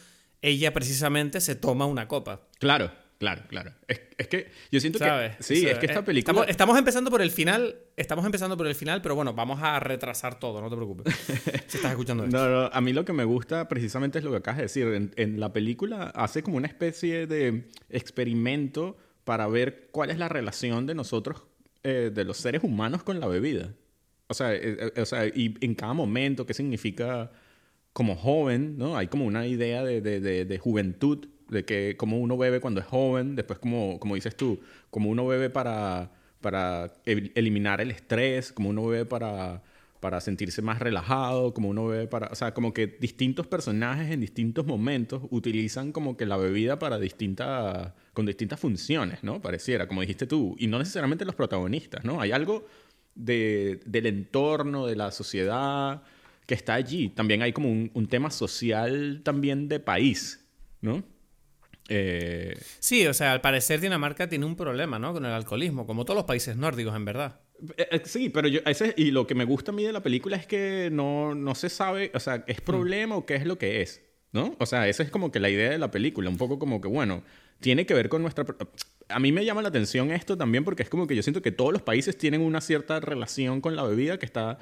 ella 0.42 0.74
precisamente 0.74 1.42
se 1.42 1.56
toma 1.56 1.86
una 1.86 2.08
copa. 2.08 2.42
Claro. 2.60 2.92
Claro, 3.22 3.44
claro. 3.48 3.72
Es, 3.88 4.28
que 4.28 4.50
yo 4.72 4.80
siento 4.80 4.98
que. 4.98 5.36
Sí, 5.42 5.68
es 5.68 5.78
que 5.78 5.86
esta 5.86 6.04
película. 6.04 6.44
Estamos, 6.46 6.76
empezando 6.76 7.12
por 7.12 7.22
el 7.22 7.30
final. 7.30 7.76
Estamos 7.96 8.26
empezando 8.26 8.58
por 8.58 8.66
el 8.66 8.74
final, 8.74 9.04
pero 9.04 9.14
bueno, 9.14 9.36
vamos 9.36 9.62
a 9.62 9.80
retrasar 9.80 10.40
todo, 10.40 10.60
no 10.60 10.72
te 10.72 10.76
preocupes. 10.76 11.16
si 11.68 11.78
estás 11.78 11.92
escuchando 11.92 12.24
esto. 12.24 12.36
No, 12.36 12.50
no, 12.50 12.70
a 12.74 12.82
mí 12.82 12.94
lo 12.94 13.06
que 13.06 13.14
me 13.14 13.24
gusta 13.24 13.68
precisamente 13.68 14.18
es 14.18 14.24
lo 14.24 14.32
que 14.32 14.38
acabas 14.38 14.58
de 14.58 14.64
decir. 14.64 15.12
En, 15.16 15.40
la 15.40 15.54
película 15.54 16.06
hace 16.16 16.42
como 16.42 16.58
una 16.58 16.66
especie 16.66 17.28
de 17.28 17.70
experimento 17.92 18.98
para 19.24 19.46
ver 19.46 19.90
cuál 19.92 20.10
es 20.10 20.18
la 20.18 20.28
relación 20.28 20.88
de 20.88 20.96
nosotros, 20.96 21.44
eh, 21.84 22.10
de 22.12 22.26
los 22.26 22.38
seres 22.38 22.64
humanos, 22.64 23.04
con 23.04 23.20
la 23.20 23.28
bebida. 23.28 23.72
O 24.30 24.34
sea, 24.34 24.52
eh, 24.56 24.92
eh, 24.96 25.00
o 25.00 25.06
sea, 25.06 25.28
y 25.28 25.54
en 25.62 25.76
cada 25.76 25.94
momento, 25.94 26.48
qué 26.48 26.56
significa 26.56 27.32
como 27.94 28.16
joven, 28.16 28.78
¿no? 28.78 28.98
Hay 28.98 29.08
como 29.08 29.26
una 29.26 29.46
idea 29.48 29.84
de, 29.84 30.02
de, 30.02 30.46
de, 30.46 30.58
juventud 30.58 31.28
de 31.50 31.66
que 31.66 31.96
como 31.98 32.20
uno 32.20 32.38
bebe 32.38 32.62
cuando 32.62 32.80
es 32.80 32.88
joven, 32.88 33.36
después 33.36 33.60
como, 33.60 34.00
como 34.00 34.16
dices 34.16 34.36
tú, 34.36 34.62
como 34.90 35.10
uno 35.10 35.28
bebe 35.28 35.50
para, 35.50 36.12
para 36.40 36.94
eliminar 37.06 37.82
el 37.82 37.92
estrés, 37.92 38.54
como 38.54 38.70
uno 38.70 38.86
bebe 38.88 39.06
para, 39.06 39.62
para 40.00 40.22
sentirse 40.22 40.62
más 40.62 40.80
relajado, 40.80 41.54
como 41.54 41.70
uno 41.70 41.88
bebe 41.88 42.08
para, 42.08 42.28
o 42.28 42.36
sea, 42.36 42.54
como 42.54 42.74
que 42.74 42.88
distintos 42.88 43.48
personajes 43.48 44.10
en 44.10 44.22
distintos 44.22 44.66
momentos 44.66 45.24
utilizan 45.30 45.92
como 45.92 46.16
que 46.16 46.26
la 46.26 46.38
bebida 46.38 46.80
para 46.80 46.98
distintas, 46.98 47.92
con 48.14 48.26
distintas 48.26 48.60
funciones, 48.60 49.22
¿no? 49.22 49.42
Pareciera, 49.42 49.88
como 49.88 50.00
dijiste 50.00 50.28
tú, 50.28 50.56
y 50.58 50.68
no 50.68 50.80
necesariamente 50.80 51.26
los 51.26 51.36
protagonistas, 51.36 52.06
¿no? 52.06 52.22
Hay 52.22 52.32
algo 52.32 52.66
de, 53.16 53.82
del 53.86 54.06
entorno, 54.06 54.88
de 54.88 54.96
la 54.96 55.12
sociedad 55.12 56.02
que 56.46 56.54
está 56.54 56.74
allí. 56.74 57.10
También 57.10 57.42
hay 57.42 57.54
como 57.54 57.70
un, 57.72 57.92
un 57.94 58.08
tema 58.08 58.32
social 58.32 59.22
también 59.24 59.68
de 59.68 59.80
país, 59.80 60.46
¿no? 60.82 61.04
Eh, 61.94 62.58
sí, 62.80 63.06
o 63.06 63.14
sea, 63.14 63.34
al 63.34 63.42
parecer 63.42 63.82
Dinamarca 63.82 64.30
tiene 64.30 64.46
un 64.46 64.56
problema, 64.56 64.98
¿no? 64.98 65.12
Con 65.12 65.26
el 65.26 65.32
alcoholismo, 65.32 65.86
como 65.86 66.06
todos 66.06 66.16
los 66.16 66.26
países 66.26 66.56
nórdicos, 66.56 66.96
en 66.96 67.04
verdad. 67.04 67.42
Eh, 67.78 67.88
eh, 67.92 68.02
sí, 68.06 68.30
pero 68.30 68.48
yo, 68.48 68.62
ese, 68.66 68.94
y 68.96 69.12
lo 69.12 69.28
que 69.28 69.36
me 69.36 69.44
gusta 69.44 69.72
a 69.72 69.76
mí 69.76 69.84
de 69.84 69.92
la 69.92 70.02
película 70.02 70.38
es 70.38 70.48
que 70.48 70.90
no, 70.92 71.36
no 71.36 71.54
se 71.54 71.70
sabe, 71.70 72.12
o 72.14 72.20
sea, 72.22 72.46
¿es 72.48 72.62
hmm. 72.62 72.66
problema 72.66 73.16
o 73.18 73.26
qué 73.26 73.36
es 73.36 73.46
lo 73.46 73.58
que 73.58 73.82
es? 73.82 74.02
¿No? 74.32 74.56
O 74.60 74.66
sea, 74.66 74.88
esa 74.88 75.04
es 75.04 75.12
como 75.12 75.34
que 75.34 75.42
la 75.42 75.50
idea 75.50 75.70
de 75.70 75.78
la 75.78 75.92
película, 75.92 76.30
un 76.30 76.38
poco 76.38 76.58
como 76.58 76.80
que, 76.80 76.88
bueno, 76.88 77.24
tiene 77.60 77.86
que 77.86 77.94
ver 77.94 78.08
con 78.08 78.22
nuestra... 78.22 78.46
A 79.10 79.20
mí 79.20 79.34
me 79.34 79.44
llama 79.44 79.62
la 79.62 79.68
atención 79.68 80.12
esto 80.12 80.38
también 80.38 80.64
porque 80.64 80.84
es 80.84 80.90
como 80.90 81.06
que 81.06 81.18
yo 81.18 81.24
siento 81.24 81.42
que 81.42 81.52
todos 81.52 81.74
los 81.74 81.82
países 81.82 82.18
tienen 82.18 82.40
una 82.40 82.62
cierta 82.62 83.02
relación 83.02 83.60
con 83.60 83.76
la 83.76 83.84
bebida 83.84 84.18
que 84.18 84.26
está 84.26 84.60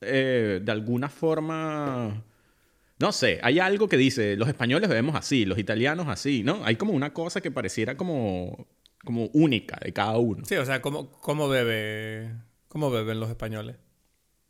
eh, 0.00 0.60
de 0.62 0.72
alguna 0.72 1.08
forma... 1.08 2.24
No 2.98 3.12
sé, 3.12 3.40
hay 3.42 3.58
algo 3.58 3.88
que 3.88 3.96
dice, 3.96 4.36
los 4.36 4.46
españoles 4.46 4.88
bebemos 4.88 5.14
así, 5.16 5.46
los 5.46 5.58
italianos 5.58 6.06
así, 6.08 6.42
¿no? 6.42 6.62
Hay 6.64 6.76
como 6.76 6.92
una 6.92 7.14
cosa 7.14 7.40
que 7.40 7.50
pareciera 7.50 7.96
como, 7.96 8.68
como 9.02 9.30
única 9.32 9.78
de 9.82 9.92
cada 9.94 10.18
uno. 10.18 10.44
Sí, 10.44 10.56
o 10.56 10.66
sea, 10.66 10.82
¿cómo, 10.82 11.10
cómo, 11.10 11.48
bebe, 11.48 12.30
cómo 12.68 12.90
beben 12.90 13.18
los 13.18 13.30
españoles? 13.30 13.76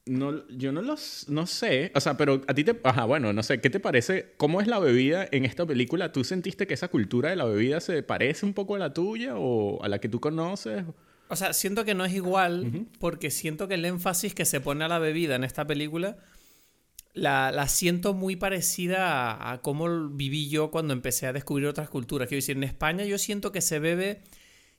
No, 0.07 0.49
yo 0.49 0.73
no 0.73 0.83
los, 0.83 1.27
no 1.29 1.47
sé, 1.47 1.93
o 1.95 2.01
sea, 2.01 2.17
pero 2.17 2.43
a 2.49 2.55
ti 2.55 2.65
te, 2.65 2.81
ajá, 2.83 3.05
bueno, 3.05 3.33
no 3.33 3.45
sé, 3.45 3.61
¿qué 3.61 3.71
te 3.71 3.79
parece? 3.79 4.35
¿Cómo 4.37 4.61
es 4.61 4.67
la 4.67 4.81
bebida 4.81 5.29
en 5.31 5.45
esta 5.45 5.65
película? 5.65 6.11
¿Tú 6.11 6.25
sentiste 6.25 6.67
que 6.67 6.75
esa 6.75 6.89
cultura 6.89 7.31
de 7.31 7.37
la 7.37 7.45
bebida 7.45 7.81
se 7.81 8.03
parece 8.03 8.45
un 8.45 8.55
poco 8.55 8.75
a 8.75 8.81
la 8.81 8.93
tuya 8.93 9.35
o 9.37 9.81
a 9.85 9.89
la 9.89 10.01
que 10.01 10.09
tú 10.09 10.19
conoces? 10.19 10.83
O 11.31 11.37
sea, 11.37 11.53
siento 11.53 11.85
que 11.85 11.95
no 11.95 12.05
es 12.05 12.13
igual 12.13 12.89
porque 12.99 13.31
siento 13.31 13.69
que 13.69 13.75
el 13.75 13.85
énfasis 13.85 14.35
que 14.35 14.45
se 14.45 14.61
pone 14.61 14.85
a 14.85 14.89
la 14.89 14.99
bebida 14.99 15.37
en 15.37 15.45
esta 15.45 15.65
película 15.65 16.19
la, 17.15 17.69
siento 17.69 18.15
muy 18.15 18.37
parecida 18.37 19.53
a, 19.53 19.61
cómo 19.63 20.09
viví 20.11 20.49
yo 20.49 20.71
cuando 20.71 20.93
empecé 20.93 21.27
a 21.27 21.33
descubrir 21.33 21.69
otras 21.69 21.89
culturas. 21.89 22.29
Quiero 22.29 22.39
decir, 22.39 22.57
en 22.57 22.65
España 22.65 23.05
yo 23.05 23.19
siento 23.19 23.53
que 23.53 23.61
se 23.61 23.79
bebe 23.79 24.23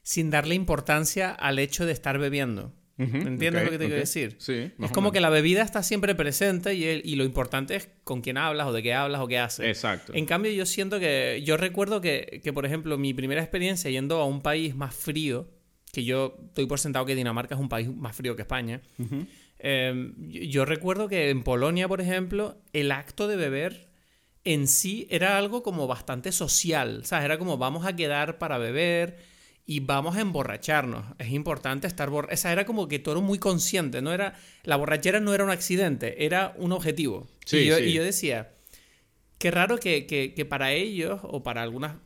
sin 0.02 0.30
darle 0.30 0.54
importancia 0.54 1.30
al 1.30 1.58
hecho 1.58 1.86
de 1.86 1.92
estar 1.92 2.18
bebiendo. 2.18 2.74
¿Entiendes 2.98 3.64
lo 3.64 3.70
que 3.70 3.78
te 3.78 3.86
quiero 3.86 4.00
decir? 4.00 4.36
Sí, 4.38 4.70
es 4.78 4.90
como 4.92 5.10
que 5.10 5.20
la 5.20 5.30
bebida 5.30 5.62
está 5.62 5.82
siempre 5.82 6.14
presente 6.14 6.74
y, 6.74 6.84
y, 6.84 7.16
lo 7.16 7.24
importante 7.24 7.74
es 7.74 7.88
con 8.04 8.20
quién 8.20 8.36
hablas 8.36 8.68
o 8.68 8.72
de 8.72 8.82
qué 8.82 8.94
hablas 8.94 9.22
o 9.22 9.26
qué 9.26 9.38
haces. 9.38 9.66
Exacto. 9.66 10.12
En 10.14 10.24
cambio, 10.24 10.52
yo 10.52 10.66
siento 10.66 11.00
que. 11.00 11.42
Yo 11.44 11.56
recuerdo 11.56 12.00
que, 12.00 12.40
que, 12.44 12.52
por 12.52 12.64
ejemplo, 12.64 12.98
mi 12.98 13.12
primera 13.12 13.40
experiencia 13.40 13.90
yendo 13.90 14.20
a 14.20 14.26
un 14.26 14.40
país 14.40 14.76
más 14.76 14.94
frío, 14.94 15.48
que 15.92 16.04
yo 16.04 16.38
estoy 16.48 16.66
por 16.66 16.80
sentado 16.80 17.04
que 17.04 17.14
Dinamarca 17.14 17.54
es 17.54 17.60
un 17.60 17.68
país 17.68 17.94
más 17.94 18.16
frío 18.16 18.34
que 18.34 18.42
España. 18.42 18.80
Em, 19.58 20.14
yo 20.28 20.64
recuerdo 20.64 21.06
que 21.06 21.30
en 21.30 21.44
Polonia, 21.44 21.86
por 21.86 22.00
ejemplo, 22.00 22.56
el 22.72 22.90
acto 22.90 23.28
de 23.28 23.36
beber 23.36 23.88
en 24.44 24.66
sí 24.66 25.06
era 25.10 25.38
algo 25.38 25.62
como 25.62 25.86
bastante 25.86 26.32
social, 26.32 27.04
¿sabes? 27.04 27.26
Era 27.26 27.38
como 27.38 27.58
vamos 27.58 27.86
a 27.86 27.94
quedar 27.94 28.38
para 28.38 28.58
beber 28.58 29.18
y 29.66 29.80
vamos 29.80 30.16
a 30.16 30.22
emborracharnos. 30.22 31.04
Es 31.18 31.30
importante 31.30 31.86
estar 31.86 32.08
borracho. 32.08 32.34
Esa 32.34 32.52
era 32.52 32.64
como 32.64 32.88
que 32.88 32.98
todo 32.98 33.20
muy 33.20 33.38
consciente, 33.38 34.02
no 34.02 34.12
era 34.12 34.34
la 34.64 34.76
borrachera 34.76 35.20
no 35.20 35.34
era 35.34 35.44
un 35.44 35.50
accidente, 35.50 36.24
era 36.24 36.54
un 36.56 36.72
objetivo. 36.72 37.28
y, 37.52 37.66
yo, 37.66 38.02
decía, 38.02 38.52
qué 39.36 39.50
raro 39.50 39.76
que, 39.76 40.46
para 40.48 40.72
ellos 40.72 41.20
o 41.22 41.42
para 41.42 41.62
algunas 41.62 41.96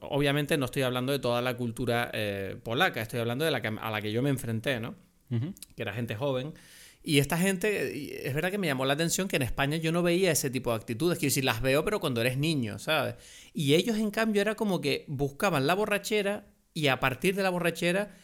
obviamente 0.00 0.56
no 0.56 0.64
estoy 0.64 0.82
hablando 0.82 1.12
de 1.12 1.18
toda 1.18 1.42
la 1.42 1.56
cultura 1.56 2.10
eh, 2.12 2.56
polaca, 2.62 3.00
estoy 3.00 3.20
hablando 3.20 3.44
de 3.44 3.50
la 3.50 3.60
que, 3.60 3.68
a 3.68 3.90
la 3.90 4.00
que 4.00 4.12
yo 4.12 4.22
me 4.22 4.30
enfrenté, 4.30 4.80
¿no? 4.80 4.94
Que 5.28 5.82
era 5.82 5.92
gente 5.92 6.16
joven. 6.16 6.54
Y 7.02 7.18
esta 7.18 7.38
gente, 7.38 8.26
es 8.26 8.34
verdad 8.34 8.50
que 8.50 8.58
me 8.58 8.66
llamó 8.66 8.84
la 8.84 8.94
atención 8.94 9.28
que 9.28 9.36
en 9.36 9.42
España 9.42 9.76
yo 9.76 9.92
no 9.92 10.02
veía 10.02 10.32
ese 10.32 10.50
tipo 10.50 10.70
de 10.70 10.76
actitudes. 10.76 11.18
Quiero 11.18 11.30
decir, 11.30 11.44
las 11.44 11.62
veo, 11.62 11.84
pero 11.84 12.00
cuando 12.00 12.20
eres 12.20 12.38
niño, 12.38 12.78
¿sabes? 12.78 13.14
Y 13.54 13.74
ellos, 13.74 13.98
en 13.98 14.10
cambio, 14.10 14.42
era 14.42 14.56
como 14.56 14.80
que 14.80 15.04
buscaban 15.06 15.66
la 15.66 15.74
borrachera 15.74 16.46
y 16.74 16.88
a 16.88 17.00
partir 17.00 17.34
de 17.34 17.42
la 17.42 17.50
borrachera, 17.50 18.14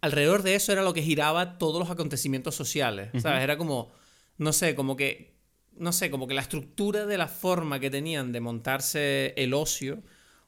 alrededor 0.00 0.42
de 0.42 0.54
eso 0.54 0.72
era 0.72 0.82
lo 0.82 0.94
que 0.94 1.02
giraba 1.02 1.58
todos 1.58 1.78
los 1.78 1.90
acontecimientos 1.90 2.54
sociales, 2.54 3.10
¿sabes? 3.20 3.42
Era 3.42 3.56
como, 3.56 3.92
no 4.38 4.52
sé, 4.52 4.74
como 4.74 4.96
que, 4.96 5.36
no 5.72 5.92
sé, 5.92 6.10
como 6.10 6.26
que 6.26 6.34
la 6.34 6.42
estructura 6.42 7.06
de 7.06 7.18
la 7.18 7.28
forma 7.28 7.80
que 7.80 7.90
tenían 7.90 8.32
de 8.32 8.40
montarse 8.40 9.34
el 9.36 9.54
ocio 9.54 10.02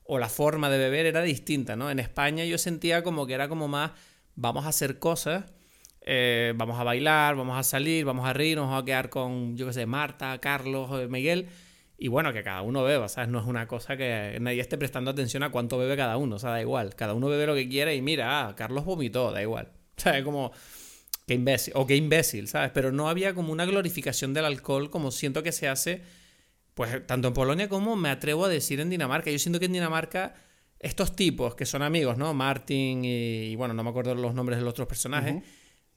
o 0.08 0.18
la 0.18 0.28
forma 0.28 0.68
de 0.70 0.78
beber 0.78 1.06
era 1.06 1.22
distinta, 1.22 1.76
¿no? 1.76 1.90
En 1.90 2.00
España 2.00 2.44
yo 2.44 2.58
sentía 2.58 3.04
como 3.04 3.26
que 3.26 3.34
era 3.34 3.48
como 3.48 3.68
más, 3.68 3.92
vamos 4.34 4.66
a 4.66 4.70
hacer 4.70 4.98
cosas 4.98 5.44
eh, 6.10 6.54
vamos 6.56 6.80
a 6.80 6.84
bailar, 6.84 7.36
vamos 7.36 7.58
a 7.58 7.62
salir, 7.62 8.06
vamos 8.06 8.26
a 8.26 8.32
reír, 8.32 8.58
vamos 8.58 8.80
a 8.80 8.82
quedar 8.82 9.10
con, 9.10 9.58
yo 9.58 9.66
qué 9.66 9.74
sé, 9.74 9.84
Marta, 9.84 10.38
Carlos, 10.38 10.88
eh, 10.98 11.06
Miguel. 11.06 11.48
Y 11.98 12.08
bueno, 12.08 12.32
que 12.32 12.42
cada 12.42 12.62
uno 12.62 12.82
beba, 12.82 13.08
¿sabes? 13.10 13.28
No 13.28 13.38
es 13.38 13.44
una 13.44 13.68
cosa 13.68 13.94
que 13.98 14.38
nadie 14.40 14.62
esté 14.62 14.78
prestando 14.78 15.10
atención 15.10 15.42
a 15.42 15.50
cuánto 15.50 15.76
bebe 15.76 15.98
cada 15.98 16.16
uno, 16.16 16.36
o 16.36 16.38
sea, 16.38 16.50
da 16.50 16.62
igual. 16.62 16.94
Cada 16.94 17.12
uno 17.12 17.28
bebe 17.28 17.46
lo 17.46 17.54
que 17.54 17.68
quiere 17.68 17.94
y 17.94 18.00
mira, 18.00 18.48
ah, 18.48 18.56
Carlos 18.56 18.86
vomitó, 18.86 19.32
da 19.32 19.42
igual. 19.42 19.72
¿Sabes? 19.98 20.24
Como, 20.24 20.50
qué 21.26 21.34
imbécil, 21.34 21.74
o 21.76 21.86
qué 21.86 21.96
imbécil, 21.96 22.48
¿sabes? 22.48 22.70
Pero 22.72 22.90
no 22.90 23.10
había 23.10 23.34
como 23.34 23.52
una 23.52 23.66
glorificación 23.66 24.32
del 24.32 24.46
alcohol 24.46 24.88
como 24.88 25.10
siento 25.10 25.42
que 25.42 25.52
se 25.52 25.68
hace, 25.68 26.00
pues 26.78 27.04
tanto 27.08 27.26
en 27.26 27.34
Polonia 27.34 27.68
como 27.68 27.96
me 27.96 28.08
atrevo 28.08 28.44
a 28.44 28.48
decir 28.48 28.78
en 28.78 28.88
Dinamarca. 28.88 29.32
Yo 29.32 29.38
siento 29.40 29.58
que 29.58 29.66
en 29.66 29.72
Dinamarca 29.72 30.36
estos 30.78 31.16
tipos 31.16 31.56
que 31.56 31.66
son 31.66 31.82
amigos, 31.82 32.16
¿no? 32.16 32.32
Martin 32.34 33.04
y, 33.04 33.56
bueno, 33.56 33.74
no 33.74 33.82
me 33.82 33.90
acuerdo 33.90 34.14
los 34.14 34.32
nombres 34.32 34.58
de 34.58 34.64
los 34.64 34.70
otros 34.70 34.86
personajes 34.86 35.42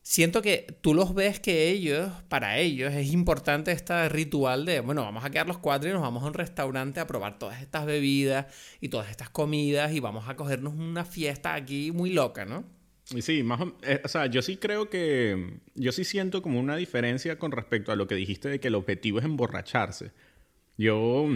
siento 0.01 0.41
que 0.41 0.79
tú 0.81 0.95
los 0.95 1.13
ves 1.13 1.39
que 1.39 1.69
ellos, 1.69 2.09
para 2.27 2.57
ellos, 2.57 2.91
es 2.93 3.13
importante 3.13 3.71
este 3.71 4.09
ritual 4.09 4.65
de, 4.65 4.79
bueno, 4.79 5.03
vamos 5.03 5.23
a 5.23 5.29
quedar 5.29 5.45
los 5.45 5.59
cuatro 5.59 5.87
y 5.87 5.93
nos 5.93 6.01
vamos 6.01 6.23
a 6.23 6.27
un 6.27 6.33
restaurante 6.33 6.99
a 6.99 7.05
probar 7.05 7.37
todas 7.37 7.61
estas 7.61 7.85
bebidas 7.85 8.47
y 8.79 8.89
todas 8.89 9.11
estas 9.11 9.29
comidas 9.29 9.93
y 9.93 9.99
vamos 9.99 10.27
a 10.27 10.35
cogernos 10.35 10.73
una 10.73 11.05
fiesta 11.05 11.53
aquí 11.53 11.91
muy 11.91 12.11
loca, 12.11 12.45
¿no? 12.45 12.63
Sí, 13.03 13.43
más 13.43 13.61
o, 13.61 13.77
eh, 13.83 14.01
o 14.03 14.07
sea, 14.07 14.25
yo 14.27 14.41
sí 14.41 14.57
creo 14.57 14.89
que, 14.89 15.59
yo 15.75 15.91
sí 15.91 16.03
siento 16.03 16.41
como 16.41 16.59
una 16.59 16.77
diferencia 16.77 17.37
con 17.37 17.51
respecto 17.51 17.91
a 17.91 17.95
lo 17.95 18.07
que 18.07 18.15
dijiste 18.15 18.49
de 18.49 18.59
que 18.59 18.69
el 18.69 18.75
objetivo 18.75 19.19
es 19.19 19.25
emborracharse. 19.25 20.11
Yo, 20.81 21.27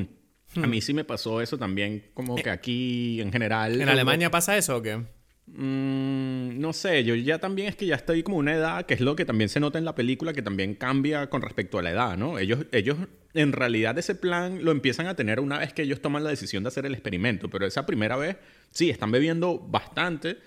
a 0.56 0.68
mí 0.68 0.78
hmm. 0.80 0.82
sí 0.82 0.94
me 0.94 1.04
pasó 1.04 1.42
eso 1.42 1.58
también, 1.58 2.06
como 2.14 2.38
eh, 2.38 2.44
que 2.44 2.50
aquí 2.50 3.22
en 3.22 3.32
general... 3.32 3.80
¿En 3.80 3.90
Alemania 3.90 4.32
pasa 4.32 4.58
eso 4.58 4.78
o 4.78 4.82
qué? 4.82 5.04
Mm, 5.48 6.60
no 6.60 6.74
sé, 6.74 7.04
yo 7.04 7.14
ya 7.14 7.38
también 7.38 7.68
es 7.68 7.76
que 7.76 7.86
ya 7.86 7.96
estoy 7.96 8.24
como 8.24 8.38
una 8.38 8.56
edad, 8.56 8.86
que 8.88 8.96
es 8.96 9.02
lo 9.02 9.16
que 9.16 9.26
también 9.26 9.48
se 9.48 9.60
nota 9.60 9.78
en 9.78 9.86
la 9.86 9.94
película, 9.94 10.34
que 10.34 10.42
también 10.42 10.74
cambia 10.74 11.30
con 11.30 11.44
respecto 11.44 11.78
a 11.78 11.84
la 11.84 11.92
edad, 11.92 12.18
¿no? 12.18 12.40
Ellos, 12.40 12.66
ellos 12.72 12.98
en 13.36 13.52
realidad 13.52 13.96
ese 14.00 14.16
plan 14.16 14.66
lo 14.66 14.72
empiezan 14.72 15.06
a 15.06 15.16
tener 15.16 15.40
una 15.40 15.60
vez 15.60 15.74
que 15.74 15.84
ellos 15.84 16.02
toman 16.02 16.24
la 16.24 16.32
decisión 16.32 16.64
de 16.64 16.70
hacer 16.70 16.88
el 16.88 16.94
experimento, 16.94 17.48
pero 17.48 17.68
esa 17.68 17.86
primera 17.86 18.18
vez, 18.18 18.38
sí, 18.72 18.90
están 18.90 19.12
bebiendo 19.12 19.60
bastante, 19.60 20.38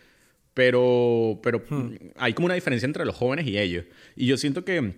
pero, 0.53 1.39
pero 1.45 1.63
hmm. 1.69 1.95
hay 2.17 2.33
como 2.33 2.47
una 2.47 2.55
diferencia 2.55 2.87
entre 2.87 3.05
los 3.05 3.15
jóvenes 3.15 3.47
y 3.47 3.57
ellos. 3.57 3.85
Y 4.17 4.27
yo 4.27 4.37
siento 4.37 4.65
que, 4.65 4.95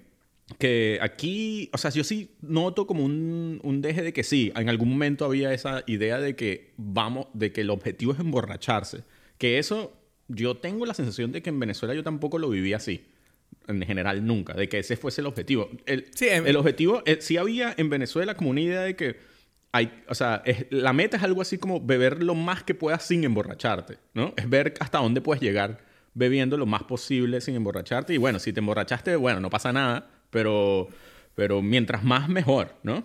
que 0.58 0.98
aquí, 1.00 1.70
o 1.72 1.78
sea, 1.78 1.90
yo 1.90 2.04
sí 2.04 2.36
noto 2.40 2.86
como 2.86 3.04
un, 3.04 3.60
un 3.62 3.80
deje 3.80 4.02
de 4.02 4.12
que 4.12 4.24
sí, 4.24 4.52
en 4.56 4.68
algún 4.68 4.90
momento 4.90 5.24
había 5.24 5.52
esa 5.52 5.84
idea 5.86 6.18
de 6.18 6.36
que 6.36 6.72
vamos, 6.76 7.26
de 7.34 7.52
que 7.52 7.62
el 7.62 7.70
objetivo 7.70 8.12
es 8.12 8.20
emborracharse 8.20 9.04
que 9.40 9.58
eso, 9.58 9.96
yo 10.28 10.58
tengo 10.58 10.84
la 10.84 10.92
sensación 10.92 11.32
de 11.32 11.42
que 11.42 11.48
en 11.48 11.58
Venezuela 11.58 11.94
yo 11.94 12.04
tampoco 12.04 12.38
lo 12.38 12.50
viví 12.50 12.74
así. 12.74 13.06
En 13.66 13.80
general, 13.82 14.24
nunca. 14.24 14.52
De 14.52 14.68
que 14.68 14.78
ese 14.78 14.96
fuese 14.96 15.22
el 15.22 15.26
objetivo. 15.26 15.70
El, 15.86 16.10
el 16.20 16.56
objetivo, 16.56 17.02
eh, 17.06 17.18
sí 17.20 17.38
había 17.38 17.74
en 17.76 17.88
Venezuela 17.88 18.36
como 18.36 18.50
una 18.50 18.60
idea 18.60 18.82
de 18.82 18.94
que 18.96 19.16
hay, 19.72 20.02
o 20.08 20.14
sea, 20.14 20.42
la 20.68 20.92
meta 20.92 21.16
es 21.16 21.22
algo 21.22 21.40
así 21.40 21.56
como 21.56 21.80
beber 21.80 22.22
lo 22.22 22.34
más 22.34 22.62
que 22.62 22.74
puedas 22.74 23.02
sin 23.02 23.24
emborracharte, 23.24 23.96
¿no? 24.12 24.34
Es 24.36 24.48
ver 24.48 24.74
hasta 24.78 24.98
dónde 24.98 25.22
puedes 25.22 25.42
llegar 25.42 25.78
bebiendo 26.12 26.58
lo 26.58 26.66
más 26.66 26.82
posible 26.82 27.40
sin 27.40 27.54
emborracharte. 27.54 28.12
Y 28.12 28.18
bueno, 28.18 28.38
si 28.40 28.52
te 28.52 28.60
emborrachaste, 28.60 29.16
bueno, 29.16 29.40
no 29.40 29.48
pasa 29.48 29.72
nada, 29.72 30.10
pero, 30.30 30.88
pero 31.34 31.62
mientras 31.62 32.02
más 32.04 32.28
mejor, 32.28 32.74
¿no? 32.82 33.04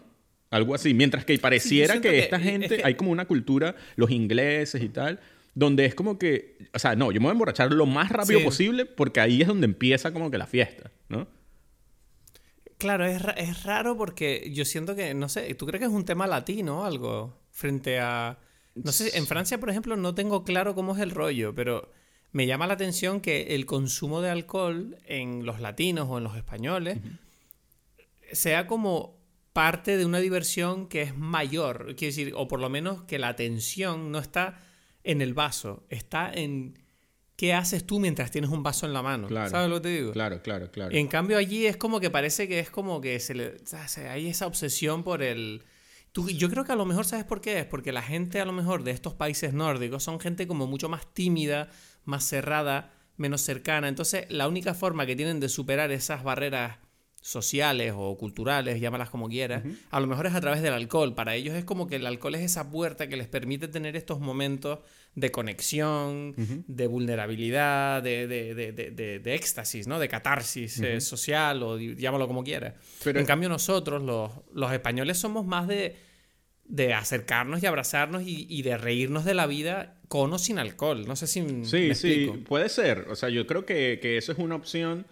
Algo 0.51 0.75
así. 0.75 0.93
Mientras 0.93 1.25
que 1.25 1.37
pareciera 1.37 1.99
que, 1.99 2.19
esta 2.19 2.39
gente, 2.39 2.81
hay 2.83 2.95
como 2.95 3.11
una 3.11 3.25
cultura, 3.25 3.75
los 3.95 4.11
ingleses 4.11 4.81
y 4.81 4.89
tal, 4.89 5.19
donde 5.53 5.85
es 5.85 5.95
como 5.95 6.17
que, 6.17 6.57
o 6.73 6.79
sea, 6.79 6.95
no, 6.95 7.11
yo 7.11 7.19
me 7.19 7.25
voy 7.25 7.31
a 7.31 7.33
emborrachar 7.33 7.71
lo 7.71 7.85
más 7.85 8.09
rápido 8.09 8.43
posible 8.43 8.85
porque 8.85 9.19
ahí 9.19 9.41
es 9.41 9.47
donde 9.47 9.65
empieza 9.65 10.13
como 10.13 10.29
que 10.29 10.37
la 10.37 10.45
fiesta, 10.45 10.91
¿no? 11.09 11.27
Claro, 12.77 13.05
es, 13.05 13.21
es 13.37 13.63
raro 13.63 13.97
porque 13.97 14.51
yo 14.53 14.65
siento 14.65 14.95
que, 14.95 15.13
no 15.13 15.29
sé, 15.29 15.53
¿tú 15.55 15.65
crees 15.65 15.79
que 15.79 15.85
es 15.85 15.93
un 15.93 16.05
tema 16.05 16.27
latino 16.27 16.81
o 16.81 16.83
algo? 16.83 17.39
Frente 17.51 17.99
a... 17.99 18.37
No 18.75 18.91
sé, 18.91 19.17
en 19.17 19.25
Francia, 19.25 19.57
por 19.59 19.69
ejemplo, 19.69 19.95
no 19.95 20.13
tengo 20.13 20.43
claro 20.43 20.75
cómo 20.75 20.93
es 20.93 21.01
el 21.01 21.11
rollo, 21.11 21.55
pero 21.55 21.89
me 22.35 22.47
llama 22.47 22.67
la 22.67 22.73
atención 22.73 23.21
que 23.21 23.55
el 23.55 23.65
consumo 23.65 24.19
de 24.19 24.29
alcohol 24.29 24.97
en 25.05 25.45
los 25.45 25.61
latinos 25.61 26.07
o 26.09 26.17
en 26.17 26.25
los 26.25 26.35
españoles 26.35 26.97
sea 28.33 28.67
como 28.67 29.15
parte 29.53 29.95
de 29.95 30.05
una 30.05 30.19
diversión 30.19 30.89
que 30.89 31.01
es 31.01 31.17
mayor, 31.17 31.95
quiero 31.95 32.13
decir, 32.13 32.33
o 32.35 32.45
por 32.49 32.59
lo 32.59 32.69
menos 32.69 33.03
que 33.03 33.19
la 33.19 33.29
atención 33.29 34.11
no 34.11 34.19
está 34.19 34.59
en 35.05 35.21
el 35.21 35.33
vaso, 35.33 35.85
está 35.89 36.29
en 36.29 36.77
qué 37.37 37.53
haces 37.53 37.87
tú 37.87 38.01
mientras 38.01 38.31
tienes 38.31 38.49
un 38.49 38.63
vaso 38.63 38.85
en 38.85 38.91
la 38.91 39.01
mano. 39.01 39.29
¿Sabes 39.29 39.69
lo 39.69 39.75
que 39.75 39.81
te 39.83 39.89
digo? 39.97 40.11
Claro, 40.11 40.41
claro, 40.41 40.69
claro. 40.69 40.93
En 40.93 41.07
cambio 41.07 41.37
allí 41.37 41.65
es 41.65 41.77
como 41.77 42.01
que 42.01 42.09
parece 42.09 42.49
que 42.49 42.59
es 42.59 42.69
como 42.69 42.99
que 42.99 43.17
se 43.21 43.33
le, 43.33 43.55
hay 44.09 44.27
esa 44.27 44.45
obsesión 44.45 45.05
por 45.05 45.23
el... 45.23 45.63
yo 46.13 46.49
creo 46.49 46.65
que 46.65 46.73
a 46.73 46.75
lo 46.75 46.85
mejor, 46.85 47.05
¿sabes 47.05 47.23
por 47.23 47.39
qué 47.39 47.59
es? 47.59 47.65
Porque 47.65 47.93
la 47.93 48.01
gente 48.01 48.41
a 48.41 48.45
lo 48.45 48.51
mejor 48.51 48.83
de 48.83 48.91
estos 48.91 49.13
países 49.13 49.53
nórdicos 49.53 50.03
son 50.03 50.19
gente 50.19 50.47
como 50.47 50.67
mucho 50.67 50.89
más 50.89 51.13
tímida, 51.13 51.69
más 52.05 52.23
cerrada, 52.23 52.93
menos 53.17 53.41
cercana. 53.41 53.87
Entonces 53.87 54.25
la 54.29 54.47
única 54.47 54.73
forma 54.73 55.05
que 55.05 55.15
tienen 55.15 55.39
de 55.39 55.49
superar 55.49 55.91
esas 55.91 56.23
barreras 56.23 56.77
sociales 57.25 57.91
o 57.95 58.15
culturales, 58.17 58.79
llámalas 58.79 59.09
como 59.09 59.27
quieras, 59.27 59.63
a 59.89 59.99
lo 59.99 60.05
mejor 60.05 60.27
es 60.27 60.35
a 60.35 60.41
través 60.41 60.61
del 60.61 60.73
alcohol. 60.73 61.15
Para 61.15 61.33
ellos 61.33 61.55
es 61.55 61.65
como 61.65 61.87
que 61.87 61.95
el 61.95 62.05
alcohol 62.05 62.35
es 62.35 62.41
esa 62.41 62.69
puerta 62.69 63.09
que 63.09 63.17
les 63.17 63.27
permite 63.27 63.67
tener 63.67 63.95
estos 63.95 64.19
momentos 64.19 64.79
de 65.15 65.31
conexión, 65.31 66.35
de 66.67 66.85
vulnerabilidad, 66.85 68.03
de, 68.03 68.27
de, 68.27 69.35
éxtasis, 69.35 69.87
¿no? 69.87 69.97
De 69.97 70.07
catarsis 70.07 70.79
eh, 70.81 71.01
social 71.01 71.63
o 71.63 71.79
llámalo 71.79 72.27
como 72.27 72.43
quieras. 72.43 72.75
Pero 73.03 73.19
en 73.19 73.25
cambio 73.25 73.49
nosotros, 73.49 74.03
los, 74.03 74.31
los 74.53 74.71
españoles, 74.71 75.17
somos 75.17 75.47
más 75.47 75.67
de, 75.67 75.95
acercarnos 76.93 77.63
y 77.63 77.65
abrazarnos 77.65 78.21
y, 78.23 78.61
de 78.61 78.77
reírnos 78.77 79.25
de 79.25 79.33
la 79.33 79.47
vida 79.47 79.94
con 80.07 80.33
o 80.33 80.37
sin 80.37 80.59
alcohol. 80.59 81.05
No 81.07 81.15
sé 81.15 81.27
si 81.27 81.65
Sí, 81.65 81.95
sí, 81.95 82.31
puede 82.47 82.69
ser. 82.69 83.07
O 83.09 83.15
sea, 83.15 83.29
yo 83.29 83.45
creo 83.47 83.65
que, 83.65 83.99
que 84.01 84.17
eso 84.17 84.31
es 84.31 84.37
una 84.37 84.55
opción 84.55 85.05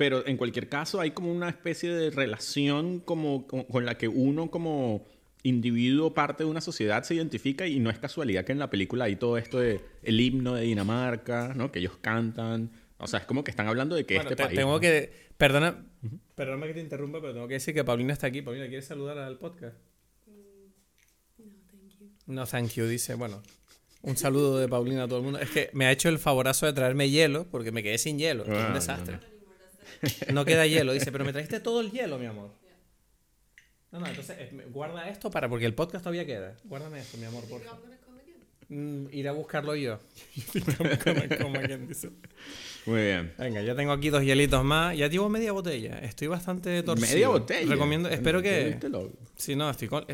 pero 0.00 0.26
en 0.26 0.38
cualquier 0.38 0.70
caso 0.70 0.98
hay 0.98 1.10
como 1.10 1.30
una 1.30 1.50
especie 1.50 1.92
de 1.92 2.08
relación 2.08 3.00
como, 3.00 3.46
con, 3.46 3.84
la 3.84 3.98
que 3.98 4.08
uno 4.08 4.50
como 4.50 5.06
individuo, 5.42 6.14
parte 6.14 6.42
de 6.42 6.48
una 6.48 6.62
sociedad 6.62 7.02
se 7.02 7.16
identifica 7.16 7.66
y 7.66 7.80
no 7.80 7.90
es 7.90 7.98
casualidad 7.98 8.46
que 8.46 8.52
en 8.52 8.60
la 8.60 8.70
película 8.70 9.04
hay 9.04 9.16
todo 9.16 9.36
esto 9.36 9.58
de 9.60 9.82
el 10.02 10.18
himno 10.18 10.54
de 10.54 10.62
Dinamarca, 10.62 11.52
¿no? 11.54 11.70
Que 11.70 11.80
ellos 11.80 11.98
cantan. 12.00 12.70
O 12.96 13.06
sea, 13.06 13.20
es 13.20 13.26
como 13.26 13.44
que 13.44 13.50
están 13.50 13.68
hablando 13.68 13.94
de 13.94 14.06
que 14.06 14.16
este 14.16 14.36
país... 14.36 14.56
Tengo 14.56 14.80
que... 14.80 15.12
Perdona, 15.36 15.84
perdóname 16.34 16.68
que 16.68 16.74
te 16.74 16.80
interrumpa, 16.80 17.20
pero 17.20 17.34
tengo 17.34 17.46
que 17.46 17.54
decir 17.54 17.74
que 17.74 17.84
Paulina 17.84 18.14
está 18.14 18.28
aquí. 18.28 18.40
Paulina, 18.40 18.68
¿quieres 18.68 18.86
saludar 18.86 19.18
al 19.18 19.36
podcast? 19.36 19.76
Mm, 20.26 21.42
no, 21.42 21.56
thank 21.66 21.90
you. 21.98 22.10
No, 22.26 22.46
thank 22.46 22.70
you, 22.70 22.86
dice. 22.86 23.16
Bueno, 23.16 23.42
un 24.02 24.16
saludo 24.16 24.58
de 24.58 24.68
Paulina 24.68 25.04
a 25.04 25.08
todo 25.08 25.18
el 25.18 25.24
mundo. 25.24 25.38
Es 25.38 25.50
que 25.50 25.70
me 25.72 25.86
ha 25.86 25.92
hecho 25.92 26.08
el 26.08 26.18
favorazo 26.18 26.66
de 26.66 26.72
traerme 26.72 27.10
hielo 27.10 27.46
porque 27.50 27.72
me 27.72 27.82
quedé 27.82 27.98
sin 27.98 28.18
hielo. 28.18 28.44
es 28.44 28.48
un 28.48 28.56
ah, 28.56 28.74
desastre. 28.74 29.18
No 30.32 30.44
queda 30.46 30.66
hielo. 30.66 30.92
Dice, 30.92 31.12
pero 31.12 31.24
me 31.24 31.32
trajiste 31.32 31.60
todo 31.60 31.80
el 31.80 31.90
hielo, 31.90 32.18
mi 32.18 32.26
amor. 32.26 32.50
No, 33.92 34.00
no, 34.00 34.06
entonces 34.06 34.36
eh, 34.38 34.66
guarda 34.72 35.08
esto 35.08 35.30
para, 35.30 35.48
porque 35.48 35.66
el 35.66 35.74
podcast 35.74 36.04
todavía 36.04 36.24
queda. 36.24 36.56
Guárdame 36.64 37.00
esto, 37.00 37.18
mi 37.18 37.24
amor, 37.24 37.44
por 37.44 37.60
favor. 37.62 37.90
Mm, 38.68 39.06
iré 39.10 39.28
a 39.28 39.32
buscarlo 39.32 39.74
yo. 39.74 39.98
Muy 42.86 43.00
bien. 43.02 43.34
Venga, 43.36 43.62
ya 43.62 43.74
tengo 43.74 43.90
aquí 43.90 44.10
dos 44.10 44.22
hielitos 44.22 44.64
más. 44.64 44.96
Ya 44.96 45.08
llevo 45.08 45.28
media 45.28 45.50
botella. 45.50 45.98
Estoy 45.98 46.28
bastante 46.28 46.80
torcido. 46.84 47.10
¿Media 47.12 47.28
botella? 47.28 47.68
Recomiendo, 47.68 48.08
espero 48.08 48.40
que... 48.40 48.78
Sí, 49.36 49.56
no, 49.56 49.68
estoy 49.68 49.88
con... 49.88 50.06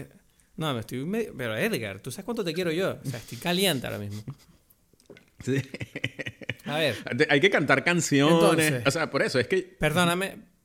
No, 0.56 0.72
me 0.74 0.80
estoy 0.80 1.04
medio... 1.04 1.34
Pero 1.36 1.56
Edgar, 1.56 2.00
¿tú 2.00 2.10
sabes 2.10 2.24
cuánto 2.24 2.44
te 2.44 2.52
quiero 2.52 2.72
yo? 2.72 2.98
O 3.04 3.08
sea, 3.08 3.18
estoy 3.18 3.38
caliente 3.38 3.86
ahora 3.86 3.98
mismo. 3.98 4.22
Sí. 5.44 5.62
A 6.64 6.78
ver. 6.78 6.96
Hay 7.28 7.40
que 7.40 7.50
cantar 7.50 7.84
canciones. 7.84 8.86
o 8.86 8.90
sea, 8.90 9.10
por 9.10 9.22
eso 9.22 9.38
es 9.38 9.46
que. 9.46 9.58
Perdóname. 9.78 10.55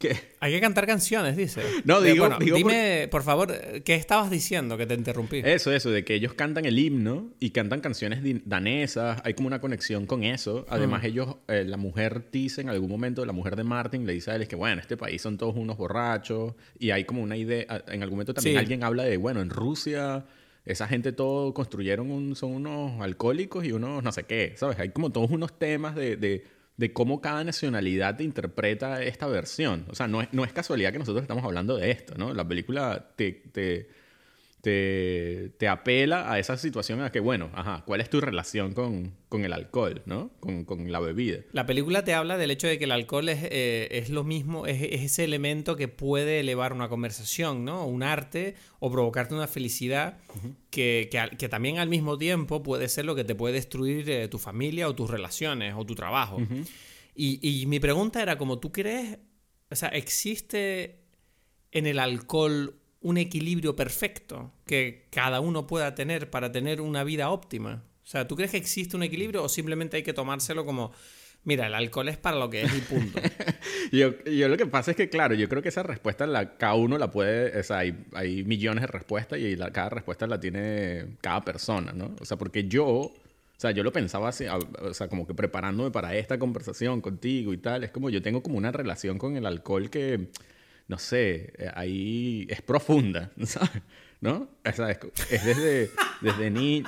¿Qué? 0.00 0.16
Hay 0.40 0.50
que 0.50 0.60
cantar 0.62 0.86
canciones, 0.86 1.36
dice. 1.36 1.60
No, 1.84 2.00
digo. 2.00 2.26
dime, 2.40 3.06
por... 3.10 3.22
favor, 3.22 3.54
¿qué 3.84 3.96
estabas 3.96 4.30
diciendo 4.30 4.78
que 4.78 4.86
te 4.86 4.94
interrumpí? 4.94 5.42
Eso, 5.44 5.70
eso, 5.72 5.90
de 5.90 6.06
que 6.06 6.14
ellos 6.14 6.32
cantan 6.32 6.64
el 6.64 6.78
himno 6.78 7.34
y 7.38 7.50
cantan 7.50 7.82
canciones 7.82 8.20
danesas. 8.46 9.20
Hay 9.24 9.34
como 9.34 9.48
una 9.48 9.60
conexión 9.60 10.06
con 10.06 10.24
eso. 10.24 10.64
Además, 10.70 11.02
mm. 11.02 11.06
ellos, 11.06 11.36
eh, 11.48 11.64
la 11.66 11.76
mujer 11.76 12.30
dice 12.32 12.62
en 12.62 12.70
algún 12.70 12.88
momento, 12.88 13.26
la 13.26 13.34
mujer 13.34 13.56
de 13.56 13.64
Martin 13.64 14.06
le 14.06 14.14
dice 14.14 14.30
a 14.30 14.36
él 14.36 14.48
que, 14.48 14.56
bueno, 14.56 14.80
este 14.80 14.96
país 14.96 15.20
son 15.20 15.36
todos 15.36 15.54
unos 15.54 15.76
borrachos. 15.76 16.54
Y 16.78 16.92
hay 16.92 17.04
como 17.04 17.22
una 17.22 17.36
idea. 17.36 17.84
En 17.88 18.02
algún 18.02 18.16
momento 18.16 18.32
también 18.32 18.56
alguien 18.56 18.82
habla 18.82 19.04
de, 19.04 19.18
bueno, 19.18 19.42
en 19.42 19.50
Rusia 19.50 20.24
esa 20.64 20.86
gente 20.86 21.12
todo 21.12 21.52
construyeron 21.54 22.10
un, 22.10 22.36
son 22.36 22.52
unos 22.52 23.00
alcohólicos 23.00 23.64
y 23.64 23.72
unos 23.72 24.02
no 24.02 24.12
sé 24.12 24.24
qué, 24.24 24.54
¿sabes? 24.56 24.78
Hay 24.78 24.90
como 24.90 25.10
todos 25.10 25.30
unos 25.30 25.58
temas 25.58 25.94
de, 25.94 26.16
de, 26.16 26.44
de 26.80 26.94
cómo 26.94 27.20
cada 27.20 27.44
nacionalidad 27.44 28.18
interpreta 28.20 29.02
esta 29.02 29.26
versión. 29.26 29.84
O 29.90 29.94
sea, 29.94 30.08
no 30.08 30.22
es, 30.22 30.28
no 30.32 30.46
es 30.46 30.52
casualidad 30.54 30.92
que 30.92 30.98
nosotros 30.98 31.20
estamos 31.20 31.44
hablando 31.44 31.76
de 31.76 31.90
esto, 31.90 32.14
¿no? 32.16 32.32
La 32.32 32.48
película 32.48 33.10
te, 33.16 33.32
te 33.32 33.86
te, 34.62 35.52
te, 35.58 35.68
apela 35.68 36.30
a 36.30 36.38
esa 36.38 36.56
situación 36.56 37.00
a 37.00 37.10
que, 37.10 37.20
bueno, 37.20 37.50
ajá, 37.54 37.82
¿cuál 37.86 38.00
es 38.00 38.10
tu 38.10 38.20
relación 38.20 38.74
con, 38.74 39.14
con 39.28 39.44
el 39.44 39.52
alcohol, 39.52 40.02
¿no? 40.06 40.30
Con, 40.40 40.64
con, 40.64 40.90
la 40.92 41.00
bebida. 41.00 41.38
La 41.52 41.66
película 41.66 42.04
te 42.04 42.14
habla 42.14 42.36
del 42.36 42.50
hecho 42.50 42.66
de 42.66 42.78
que 42.78 42.84
el 42.84 42.92
alcohol 42.92 43.28
es, 43.28 43.38
eh, 43.44 43.88
es 43.92 44.10
lo 44.10 44.22
mismo, 44.22 44.66
es, 44.66 44.82
ese 44.82 45.24
elemento 45.24 45.76
que 45.76 45.88
puede 45.88 46.40
elevar 46.40 46.72
una 46.72 46.88
conversación, 46.88 47.64
¿no? 47.64 47.86
Un 47.86 48.02
arte 48.02 48.54
o 48.80 48.90
provocarte 48.90 49.34
una 49.34 49.46
felicidad 49.46 50.18
que, 50.70 51.08
que, 51.10 51.36
que, 51.36 51.48
también 51.48 51.78
al 51.78 51.88
mismo 51.88 52.18
tiempo 52.18 52.62
puede 52.62 52.88
ser 52.88 53.06
lo 53.06 53.14
que 53.14 53.24
te 53.24 53.34
puede 53.34 53.54
destruir 53.54 54.10
eh, 54.10 54.28
tu 54.28 54.38
familia 54.38 54.88
o 54.88 54.94
tus 54.94 55.08
relaciones 55.08 55.74
o 55.76 55.86
tu 55.86 55.94
trabajo. 55.94 56.38
y, 57.14 57.62
y 57.62 57.66
mi 57.66 57.80
pregunta 57.80 58.22
era 58.22 58.36
como, 58.36 58.58
¿tú 58.58 58.72
crees, 58.72 59.18
o 59.70 59.76
sea, 59.76 59.88
existe 59.88 61.00
en 61.72 61.86
el 61.86 61.98
alcohol 61.98 62.79
un 63.00 63.16
equilibrio 63.16 63.76
perfecto 63.76 64.52
que 64.66 65.06
cada 65.10 65.40
uno 65.40 65.66
pueda 65.66 65.94
tener 65.94 66.30
para 66.30 66.52
tener 66.52 66.80
una 66.80 67.04
vida 67.04 67.30
óptima? 67.30 67.84
O 68.04 68.06
sea, 68.06 68.26
¿tú 68.26 68.36
crees 68.36 68.50
que 68.50 68.56
existe 68.56 68.96
un 68.96 69.02
equilibrio 69.02 69.44
o 69.44 69.48
simplemente 69.48 69.96
hay 69.96 70.02
que 70.02 70.12
tomárselo 70.12 70.66
como, 70.66 70.92
mira, 71.44 71.66
el 71.66 71.74
alcohol 71.74 72.08
es 72.08 72.18
para 72.18 72.36
lo 72.38 72.50
que 72.50 72.62
es 72.62 72.76
y 72.76 72.80
punto? 72.80 73.20
yo, 73.92 74.22
yo, 74.24 74.48
lo 74.48 74.56
que 74.56 74.66
pasa 74.66 74.90
es 74.90 74.96
que, 74.96 75.08
claro, 75.08 75.34
yo 75.34 75.48
creo 75.48 75.62
que 75.62 75.68
esa 75.68 75.82
respuesta 75.82 76.26
la, 76.26 76.56
cada 76.56 76.74
uno 76.74 76.98
la 76.98 77.10
puede, 77.10 77.58
o 77.58 77.62
sea, 77.62 77.78
hay, 77.78 78.04
hay 78.12 78.42
millones 78.44 78.82
de 78.82 78.88
respuestas 78.88 79.38
y 79.38 79.56
la, 79.56 79.70
cada 79.70 79.90
respuesta 79.90 80.26
la 80.26 80.40
tiene 80.40 81.16
cada 81.20 81.40
persona, 81.42 81.92
¿no? 81.92 82.14
O 82.20 82.24
sea, 82.24 82.36
porque 82.36 82.66
yo, 82.66 82.86
o 82.86 83.14
sea, 83.56 83.70
yo 83.70 83.82
lo 83.82 83.92
pensaba 83.92 84.28
así, 84.28 84.44
o 84.46 84.92
sea, 84.92 85.08
como 85.08 85.26
que 85.26 85.34
preparándome 85.34 85.90
para 85.90 86.14
esta 86.16 86.38
conversación 86.38 87.00
contigo 87.00 87.52
y 87.52 87.58
tal, 87.58 87.84
es 87.84 87.90
como 87.90 88.10
yo 88.10 88.20
tengo 88.20 88.42
como 88.42 88.58
una 88.58 88.72
relación 88.72 89.18
con 89.18 89.36
el 89.36 89.46
alcohol 89.46 89.88
que 89.88 90.28
no 90.90 90.98
sé, 90.98 91.52
eh, 91.56 91.70
ahí 91.74 92.48
es 92.50 92.62
profunda, 92.62 93.30
¿sabes? 93.44 93.70
¿No? 94.20 94.48
O 94.68 94.72
sea, 94.72 94.90
es, 94.90 95.44
desde, 95.44 95.88
desde 96.20 96.50
niño. 96.50 96.84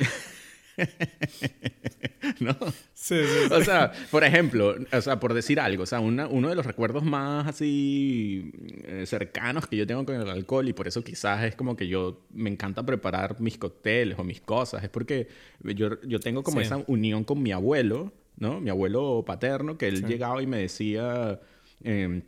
¿No? 2.40 2.56
Sí, 2.94 3.14
sí, 3.24 3.52
O 3.52 3.62
sea, 3.62 3.92
por 4.10 4.24
ejemplo, 4.24 4.74
o 4.92 5.00
sea, 5.00 5.20
por 5.20 5.34
decir 5.34 5.60
algo, 5.60 5.84
o 5.84 5.86
sea, 5.86 6.00
uno 6.00 6.48
de 6.48 6.54
los 6.56 6.66
recuerdos 6.66 7.04
más 7.04 7.46
así 7.46 8.50
eh, 8.84 9.04
cercanos 9.06 9.68
que 9.68 9.76
yo 9.76 9.86
tengo 9.86 10.04
con 10.04 10.16
el 10.16 10.28
alcohol 10.28 10.68
y 10.68 10.72
por 10.72 10.88
eso 10.88 11.04
quizás 11.04 11.44
es 11.44 11.54
como 11.54 11.76
que 11.76 11.86
yo 11.86 12.26
me 12.32 12.50
encanta 12.50 12.84
preparar 12.84 13.40
mis 13.40 13.56
cócteles 13.56 14.18
o 14.18 14.24
mis 14.24 14.40
cosas, 14.40 14.82
es 14.82 14.90
porque 14.90 15.28
yo, 15.62 16.00
yo 16.02 16.18
tengo 16.18 16.42
como 16.42 16.60
esa 16.60 16.82
unión 16.88 17.22
con 17.22 17.40
mi 17.40 17.52
abuelo, 17.52 18.12
¿no? 18.36 18.60
Mi 18.60 18.70
abuelo 18.70 19.22
paterno, 19.24 19.78
que 19.78 19.86
él 19.86 20.04
llegaba 20.04 20.42
y 20.42 20.48
me 20.48 20.58
decía... 20.58 21.38
Eh, 21.84 22.22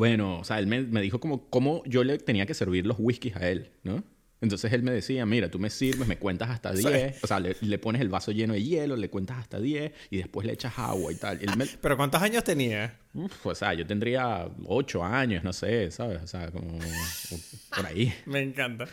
bueno, 0.00 0.38
o 0.38 0.44
sea, 0.44 0.58
él 0.58 0.66
me, 0.66 1.02
dijo 1.02 1.20
como 1.20 1.50
cómo 1.50 1.82
yo 1.84 2.04
le 2.04 2.16
tenía 2.16 2.46
que 2.46 2.54
servir 2.54 2.86
los 2.86 2.96
whiskies 2.98 3.36
a 3.36 3.46
él, 3.50 3.70
¿no? 3.82 4.02
Entonces 4.40 4.72
él 4.72 4.82
me 4.82 4.92
decía, 4.92 5.26
mira, 5.26 5.50
tú 5.50 5.58
me 5.58 5.68
sirves, 5.68 6.08
me 6.08 6.16
cuentas 6.16 6.48
hasta 6.48 6.72
10, 6.72 7.22
o 7.22 7.26
sea, 7.26 7.38
le, 7.38 7.78
pones 7.78 8.00
el 8.00 8.08
vaso 8.08 8.32
lleno 8.32 8.54
de 8.54 8.62
hielo, 8.62 8.96
le 8.96 9.10
cuentas 9.10 9.36
hasta 9.36 9.60
10 9.60 9.92
y 10.08 10.16
después 10.16 10.46
le 10.46 10.54
echas 10.54 10.78
agua 10.78 11.12
y 11.12 11.16
tal. 11.16 11.38
¿Pero 11.82 11.98
cuántos 11.98 12.22
años 12.22 12.42
tenía? 12.44 12.98
Uf, 13.12 13.44
o 13.44 13.54
sea, 13.54 13.74
yo 13.74 13.86
tendría 13.86 14.48
8 14.64 15.04
años, 15.04 15.44
no 15.44 15.52
sé, 15.52 15.90
¿sabes? 15.90 16.22
O 16.22 16.26
sea, 16.26 16.50
como 16.50 16.78
por 17.76 17.84
ahí. 17.84 18.14
me 18.24 18.40
encanta. 18.40 18.84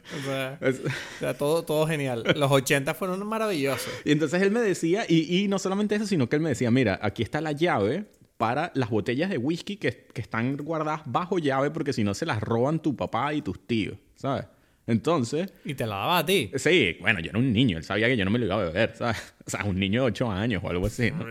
O 0.61 1.21
sea, 1.21 1.37
todo, 1.37 1.63
todo 1.63 1.87
genial. 1.87 2.25
Los 2.35 2.51
80 2.51 2.93
fueron 2.95 3.25
maravillosos. 3.25 3.93
Y 4.03 4.11
entonces 4.11 4.41
él 4.41 4.51
me 4.51 4.59
decía, 4.59 5.05
y, 5.07 5.37
y 5.37 5.47
no 5.47 5.57
solamente 5.57 5.95
eso, 5.95 6.05
sino 6.05 6.27
que 6.27 6.35
él 6.35 6.41
me 6.41 6.49
decía, 6.49 6.69
mira, 6.69 6.99
aquí 7.01 7.23
está 7.23 7.39
la 7.39 7.53
llave 7.53 8.07
para 8.37 8.71
las 8.75 8.89
botellas 8.89 9.29
de 9.29 9.37
whisky 9.37 9.77
que, 9.77 10.07
que 10.13 10.21
están 10.21 10.57
guardadas 10.57 11.01
bajo 11.05 11.39
llave 11.39 11.71
porque 11.71 11.93
si 11.93 12.03
no 12.03 12.13
se 12.13 12.25
las 12.25 12.41
roban 12.41 12.79
tu 12.79 12.95
papá 12.95 13.33
y 13.33 13.41
tus 13.41 13.65
tíos, 13.65 13.97
¿sabes? 14.15 14.45
Entonces... 14.87 15.53
¿Y 15.65 15.73
te 15.73 15.85
la 15.85 15.97
daba 15.97 16.19
a 16.19 16.25
ti? 16.25 16.49
Sí, 16.55 16.95
bueno, 17.01 17.19
yo 17.19 17.29
era 17.29 17.39
un 17.39 17.51
niño, 17.51 17.77
él 17.77 17.83
sabía 17.83 18.07
que 18.07 18.15
yo 18.15 18.23
no 18.23 18.31
me 18.31 18.39
lo 18.39 18.45
iba 18.45 18.55
a 18.55 18.63
beber, 18.65 18.95
¿sabes? 18.95 19.33
O 19.45 19.49
sea, 19.49 19.63
un 19.63 19.79
niño 19.79 20.01
de 20.01 20.07
8 20.07 20.29
años 20.29 20.61
o 20.61 20.69
algo 20.69 20.87
así, 20.87 21.09
¿no? 21.09 21.25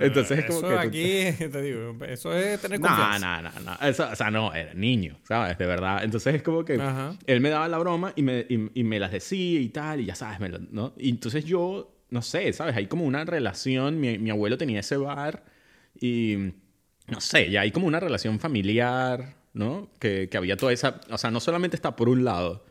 entonces 0.00 0.40
es 0.40 0.44
como 0.46 0.58
eso 0.58 0.68
que... 0.68 0.74
aquí, 0.74 1.44
te 1.52 1.62
digo, 1.62 1.96
eso 2.04 2.36
es 2.36 2.60
tener 2.60 2.80
confianza. 2.80 3.40
No, 3.40 3.42
no, 3.42 3.60
no, 3.60 3.60
no. 3.60 3.88
Eso, 3.88 4.08
o 4.10 4.16
sea, 4.16 4.30
no, 4.32 4.52
era 4.52 4.74
niño, 4.74 5.16
¿sabes? 5.22 5.56
De 5.56 5.64
verdad. 5.64 6.02
Entonces 6.02 6.34
es 6.34 6.42
como 6.42 6.64
que 6.64 6.78
él 7.26 7.40
me 7.40 7.50
daba 7.50 7.68
la 7.68 7.78
broma 7.78 8.12
y 8.16 8.22
me, 8.22 8.46
y, 8.48 8.82
me 8.82 8.98
las 8.98 9.12
decía 9.12 9.60
y 9.60 9.68
tal, 9.68 10.00
y 10.00 10.06
ya 10.06 10.16
sabes, 10.16 10.40
me 10.40 10.48
¿no? 10.48 10.92
Y 10.98 11.10
entonces 11.10 11.44
yo, 11.44 11.96
no 12.10 12.20
sé, 12.20 12.52
¿sabes? 12.52 12.76
Hay 12.76 12.88
como 12.88 13.04
una 13.04 13.24
relación, 13.24 14.00
mi, 14.00 14.18
mi 14.18 14.30
abuelo 14.30 14.58
tenía 14.58 14.80
ese 14.80 14.96
bar 14.96 15.44
y 16.00 16.52
no 17.08 17.20
sé, 17.20 17.50
ya 17.50 17.62
hay 17.62 17.70
como 17.70 17.86
una 17.86 18.00
relación 18.00 18.38
familiar, 18.40 19.36
¿no? 19.54 19.90
Que, 19.98 20.28
que, 20.28 20.36
había 20.36 20.56
toda 20.56 20.72
esa, 20.72 21.00
o 21.10 21.18
sea, 21.18 21.30
no 21.30 21.40
solamente 21.40 21.76
está 21.76 21.96
por 21.96 22.08
un 22.08 22.24
lado 22.24 22.64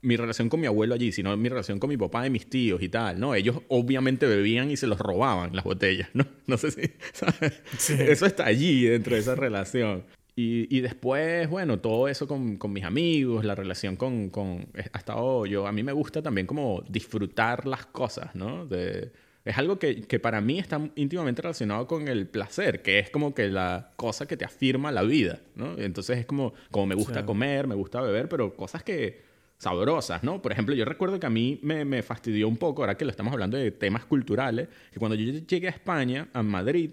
mi 0.00 0.16
relación 0.16 0.48
con 0.48 0.60
mi 0.60 0.66
abuelo 0.66 0.94
allí, 0.94 1.12
sino 1.12 1.36
mi 1.36 1.48
relación 1.48 1.78
con 1.78 1.90
mi 1.90 1.96
papá 1.96 2.26
y 2.26 2.30
mis 2.30 2.48
tíos 2.48 2.82
y 2.82 2.88
tal, 2.88 3.18
¿no? 3.18 3.34
Ellos 3.34 3.60
obviamente 3.68 4.26
bebían 4.26 4.70
y 4.70 4.76
se 4.76 4.86
los 4.86 4.98
robaban 4.98 5.54
las 5.54 5.64
botellas, 5.64 6.08
¿no? 6.14 6.26
No 6.46 6.56
sé 6.56 6.70
si, 6.70 8.02
Eso 8.02 8.26
está 8.26 8.46
allí 8.46 8.84
dentro 8.84 9.14
de 9.14 9.20
esa 9.20 9.34
relación. 9.34 10.04
Y, 10.36 10.74
y, 10.74 10.80
después, 10.82 11.48
bueno, 11.50 11.80
todo 11.80 12.06
eso 12.06 12.28
con, 12.28 12.58
con 12.58 12.72
mis 12.72 12.84
amigos, 12.84 13.44
la 13.44 13.56
relación 13.56 13.96
con, 13.96 14.30
con... 14.30 14.68
Ha 14.92 14.98
estado 14.98 15.46
yo... 15.46 15.66
A 15.66 15.72
mí 15.72 15.82
me 15.82 15.90
gusta 15.90 16.22
también 16.22 16.46
como 16.46 16.84
disfrutar 16.88 17.66
las 17.66 17.86
cosas, 17.86 18.36
¿no? 18.36 18.64
De, 18.64 19.10
es 19.48 19.56
algo 19.56 19.78
que, 19.78 20.02
que, 20.02 20.20
para 20.20 20.42
mí 20.42 20.58
está 20.58 20.78
íntimamente 20.94 21.40
relacionado 21.40 21.86
con 21.86 22.06
el 22.06 22.26
placer, 22.26 22.82
que 22.82 22.98
es 22.98 23.08
como 23.08 23.34
que 23.34 23.48
la 23.48 23.92
cosa 23.96 24.26
que 24.28 24.36
te 24.36 24.44
afirma 24.44 24.92
la 24.92 25.02
vida, 25.02 25.40
¿no? 25.54 25.78
Entonces 25.78 26.18
es 26.18 26.26
como, 26.26 26.52
como 26.70 26.86
me 26.86 26.94
gusta 26.94 27.24
comer, 27.24 27.66
me 27.66 27.74
gusta 27.74 28.02
beber, 28.02 28.28
pero 28.28 28.54
cosas 28.54 28.82
que 28.82 29.22
sabrosas, 29.56 30.22
¿no? 30.22 30.42
Por 30.42 30.52
ejemplo, 30.52 30.74
yo 30.74 30.84
recuerdo 30.84 31.18
que 31.18 31.24
a 31.24 31.30
mí 31.30 31.58
me, 31.62 31.86
me 31.86 32.02
fastidió 32.02 32.46
un 32.46 32.58
poco, 32.58 32.82
ahora 32.82 32.98
que 32.98 33.06
lo 33.06 33.10
estamos 33.10 33.32
hablando 33.32 33.56
de 33.56 33.70
temas 33.70 34.04
culturales, 34.04 34.68
que 34.92 34.98
cuando 34.98 35.14
yo 35.14 35.32
llegué 35.32 35.68
a 35.68 35.70
España, 35.70 36.28
a 36.34 36.42
Madrid, 36.42 36.90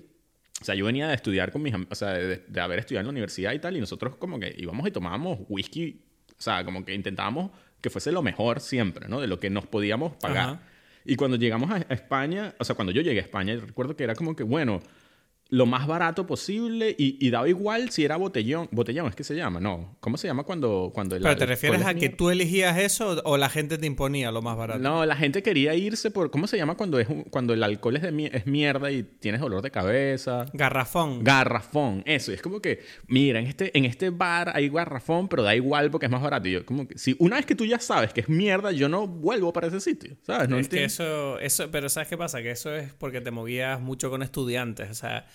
o 0.61 0.63
sea, 0.63 0.75
yo 0.75 0.85
venía 0.85 1.09
de 1.09 1.15
estudiar 1.15 1.51
con 1.51 1.61
mis 1.61 1.73
o 1.73 1.95
sea, 1.95 2.13
de, 2.13 2.61
haber 2.61 2.79
estudiado 2.79 3.01
en 3.01 3.07
la 3.07 3.11
universidad 3.11 3.51
y 3.51 3.59
tal, 3.59 3.75
y 3.75 3.81
nosotros 3.81 4.15
como 4.15 4.39
que 4.39 4.55
íbamos 4.57 4.87
y 4.87 4.91
tomábamos 4.91 5.39
whisky, 5.49 6.01
o 6.29 6.41
sea, 6.41 6.63
como 6.63 6.85
que 6.85 6.93
intentábamos 6.93 7.51
que 7.81 7.89
fuese 7.89 8.13
lo 8.13 8.23
mejor 8.23 8.61
siempre, 8.61 9.09
¿no? 9.09 9.19
De 9.19 9.27
lo 9.27 9.39
que 9.39 9.49
nos 9.49 9.67
podíamos 9.67 10.13
pagar. 10.15 10.73
Y 11.05 11.15
cuando 11.15 11.37
llegamos 11.37 11.69
a 11.69 11.77
España, 11.93 12.55
o 12.59 12.63
sea, 12.63 12.75
cuando 12.75 12.91
yo 12.91 13.01
llegué 13.01 13.19
a 13.19 13.23
España, 13.23 13.55
recuerdo 13.55 13.95
que 13.95 14.03
era 14.03 14.15
como 14.15 14.35
que, 14.35 14.43
bueno, 14.43 14.81
lo 15.49 15.67
más 15.67 15.85
barato 15.85 16.25
posible 16.25 16.95
y, 16.97 17.29
daba 17.29 17.47
igual 17.47 17.91
si 17.91 18.03
era 18.03 18.17
botellón. 18.17 18.67
Botellón 18.71 19.07
es 19.07 19.15
que 19.15 19.23
se 19.23 19.35
llama, 19.35 19.59
no. 19.59 19.95
¿Cómo 19.99 20.17
se 20.17 20.27
llama 20.27 20.43
cuando, 20.43 20.91
cuando 20.93 21.17
¿Pero 21.19 21.35
te 21.35 21.45
refieres 21.45 21.85
a 21.85 21.93
que 21.93 22.09
tú 22.09 22.29
elegías 22.31 22.77
eso 22.79 23.21
o 23.25 23.37
la 23.37 23.49
gente 23.49 23.77
te 23.77 23.85
imponía 23.85 24.31
lo 24.31 24.41
más 24.41 24.57
barato? 24.57 24.79
No, 24.79 25.05
la 25.05 25.15
gente 25.15 25.43
quería 25.43 25.75
irse 25.75 26.09
por. 26.09 26.31
¿Cómo 26.31 26.47
se 26.47 26.57
llama 26.57 26.75
cuando, 26.75 26.99
es, 26.99 27.07
cuando 27.29 27.53
el 27.53 27.61
alcohol 27.61 27.95
es, 27.95 28.01
de, 28.01 28.31
es 28.33 28.47
mierda 28.47 28.91
y 28.91 29.03
tienes 29.03 29.39
dolor 29.39 29.61
de 29.61 29.69
cabeza? 29.69 30.45
Garrafón. 30.53 31.23
Garrafón, 31.23 32.01
eso. 32.05 32.31
Es 32.31 32.41
como 32.41 32.59
que, 32.59 32.83
mira, 33.07 33.39
en 33.39 33.45
este, 33.45 33.77
en 33.77 33.85
este 33.85 34.09
bar 34.09 34.51
hay 34.55 34.69
garrafón, 34.69 35.27
pero 35.27 35.43
da 35.43 35.55
igual 35.55 35.91
porque 35.91 36.07
es 36.07 36.11
más 36.11 36.23
barato. 36.23 36.47
Y 36.47 36.53
yo, 36.53 36.65
como 36.65 36.87
que, 36.87 36.97
si 36.97 37.15
una 37.19 37.35
vez 37.35 37.45
que 37.45 37.55
tú 37.55 37.65
ya 37.65 37.79
sabes 37.79 38.13
que 38.13 38.21
es 38.21 38.29
mierda, 38.29 38.71
yo 38.71 38.89
no 38.89 39.07
vuelvo 39.07 39.53
para 39.53 39.67
ese 39.67 39.79
sitio, 39.79 40.17
¿sabes? 40.23 40.49
No 40.49 40.57
es 40.57 40.69
que 40.69 40.83
eso, 40.83 41.37
eso. 41.39 41.69
Pero 41.69 41.87
¿sabes 41.89 42.09
qué 42.09 42.17
pasa? 42.17 42.41
Que 42.41 42.51
eso 42.51 42.73
es 42.75 42.93
porque 42.93 43.21
te 43.21 43.29
movías 43.29 43.79
mucho 43.79 44.09
con 44.09 44.23
estudiantes, 44.23 44.89
o 44.89 44.95
sea 44.95 45.27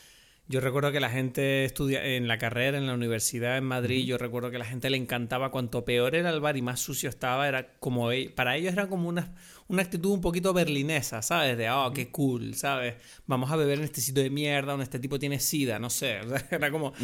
yo 0.51 0.59
recuerdo 0.59 0.91
que 0.91 0.99
la 0.99 1.11
gente 1.11 1.65
estudia 1.65 2.05
en 2.05 2.27
la 2.27 2.37
carrera, 2.37 2.77
en 2.77 2.89
la 2.89 2.95
universidad 2.95 3.57
en 3.57 3.63
Madrid, 3.63 4.05
yo 4.05 4.19
recuerdo 4.19 4.51
que 4.51 4.59
la 4.59 4.65
gente 4.65 4.91
le 4.91 4.97
encantaba 4.97 5.53
cuanto 5.53 5.85
peor 5.85 6.17
era 6.17 6.31
el 6.31 6.41
bar 6.41 6.57
y 6.57 6.63
más 6.63 6.81
sucio 6.81 7.09
estaba, 7.09 7.47
era 7.47 7.75
como 7.79 8.11
e, 8.11 8.31
para 8.31 8.57
ellos 8.57 8.73
era 8.73 8.89
como 8.89 9.09
una, 9.09 9.33
una 9.69 9.83
actitud 9.83 10.11
un 10.11 10.21
poquito 10.21 10.53
berlinesa, 10.53 11.23
¿sabes? 11.23 11.57
De, 11.57 11.71
oh, 11.71 11.93
qué 11.93 12.11
cool, 12.11 12.57
¿sabes? 12.57 12.97
Vamos 13.27 13.53
a 13.53 13.57
beber 13.57 13.79
en 13.79 13.85
este 13.85 14.01
sitio 14.01 14.25
de 14.25 14.31
mierda 14.31 14.73
donde 14.73 14.83
este 14.83 14.99
tipo 14.99 15.21
tiene 15.21 15.39
sida, 15.39 15.79
no 15.79 15.89
sé. 15.89 16.19
era 16.51 16.73
como... 16.73 16.95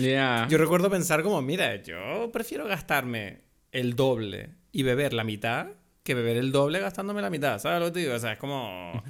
Yo 0.49 0.59
recuerdo 0.59 0.91
pensar 0.91 1.23
como, 1.23 1.41
mira, 1.41 1.81
yo 1.81 2.29
prefiero 2.33 2.67
gastarme 2.67 3.43
el 3.71 3.95
doble 3.95 4.57
y 4.73 4.83
beber 4.83 5.13
la 5.13 5.23
mitad 5.23 5.69
que 6.03 6.15
beber 6.15 6.37
el 6.37 6.51
doble 6.51 6.81
gastándome 6.81 7.23
la 7.23 7.31
mitad, 7.31 7.61
¿sabes 7.61 7.79
lo 7.79 7.87
que 7.87 7.93
te 7.93 8.01
digo? 8.01 8.15
O 8.15 8.19
sea, 8.19 8.33
es 8.33 8.39
como... 8.39 9.05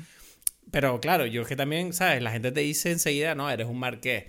Pero 0.70 1.00
claro, 1.00 1.26
yo 1.26 1.42
es 1.42 1.48
que 1.48 1.56
también, 1.56 1.92
¿sabes? 1.92 2.22
La 2.22 2.32
gente 2.32 2.52
te 2.52 2.60
dice 2.60 2.90
enseguida, 2.90 3.34
no, 3.34 3.50
eres 3.50 3.66
un 3.66 3.78
marqués. 3.78 4.24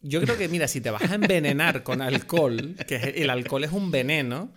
Yo 0.00 0.20
creo 0.20 0.38
que, 0.38 0.48
mira, 0.48 0.68
si 0.68 0.80
te 0.80 0.90
vas 0.90 1.10
a 1.10 1.14
envenenar 1.16 1.82
con 1.82 2.00
alcohol, 2.00 2.76
que 2.86 2.96
el 3.16 3.30
alcohol 3.30 3.64
es 3.64 3.72
un 3.72 3.90
veneno, 3.90 4.52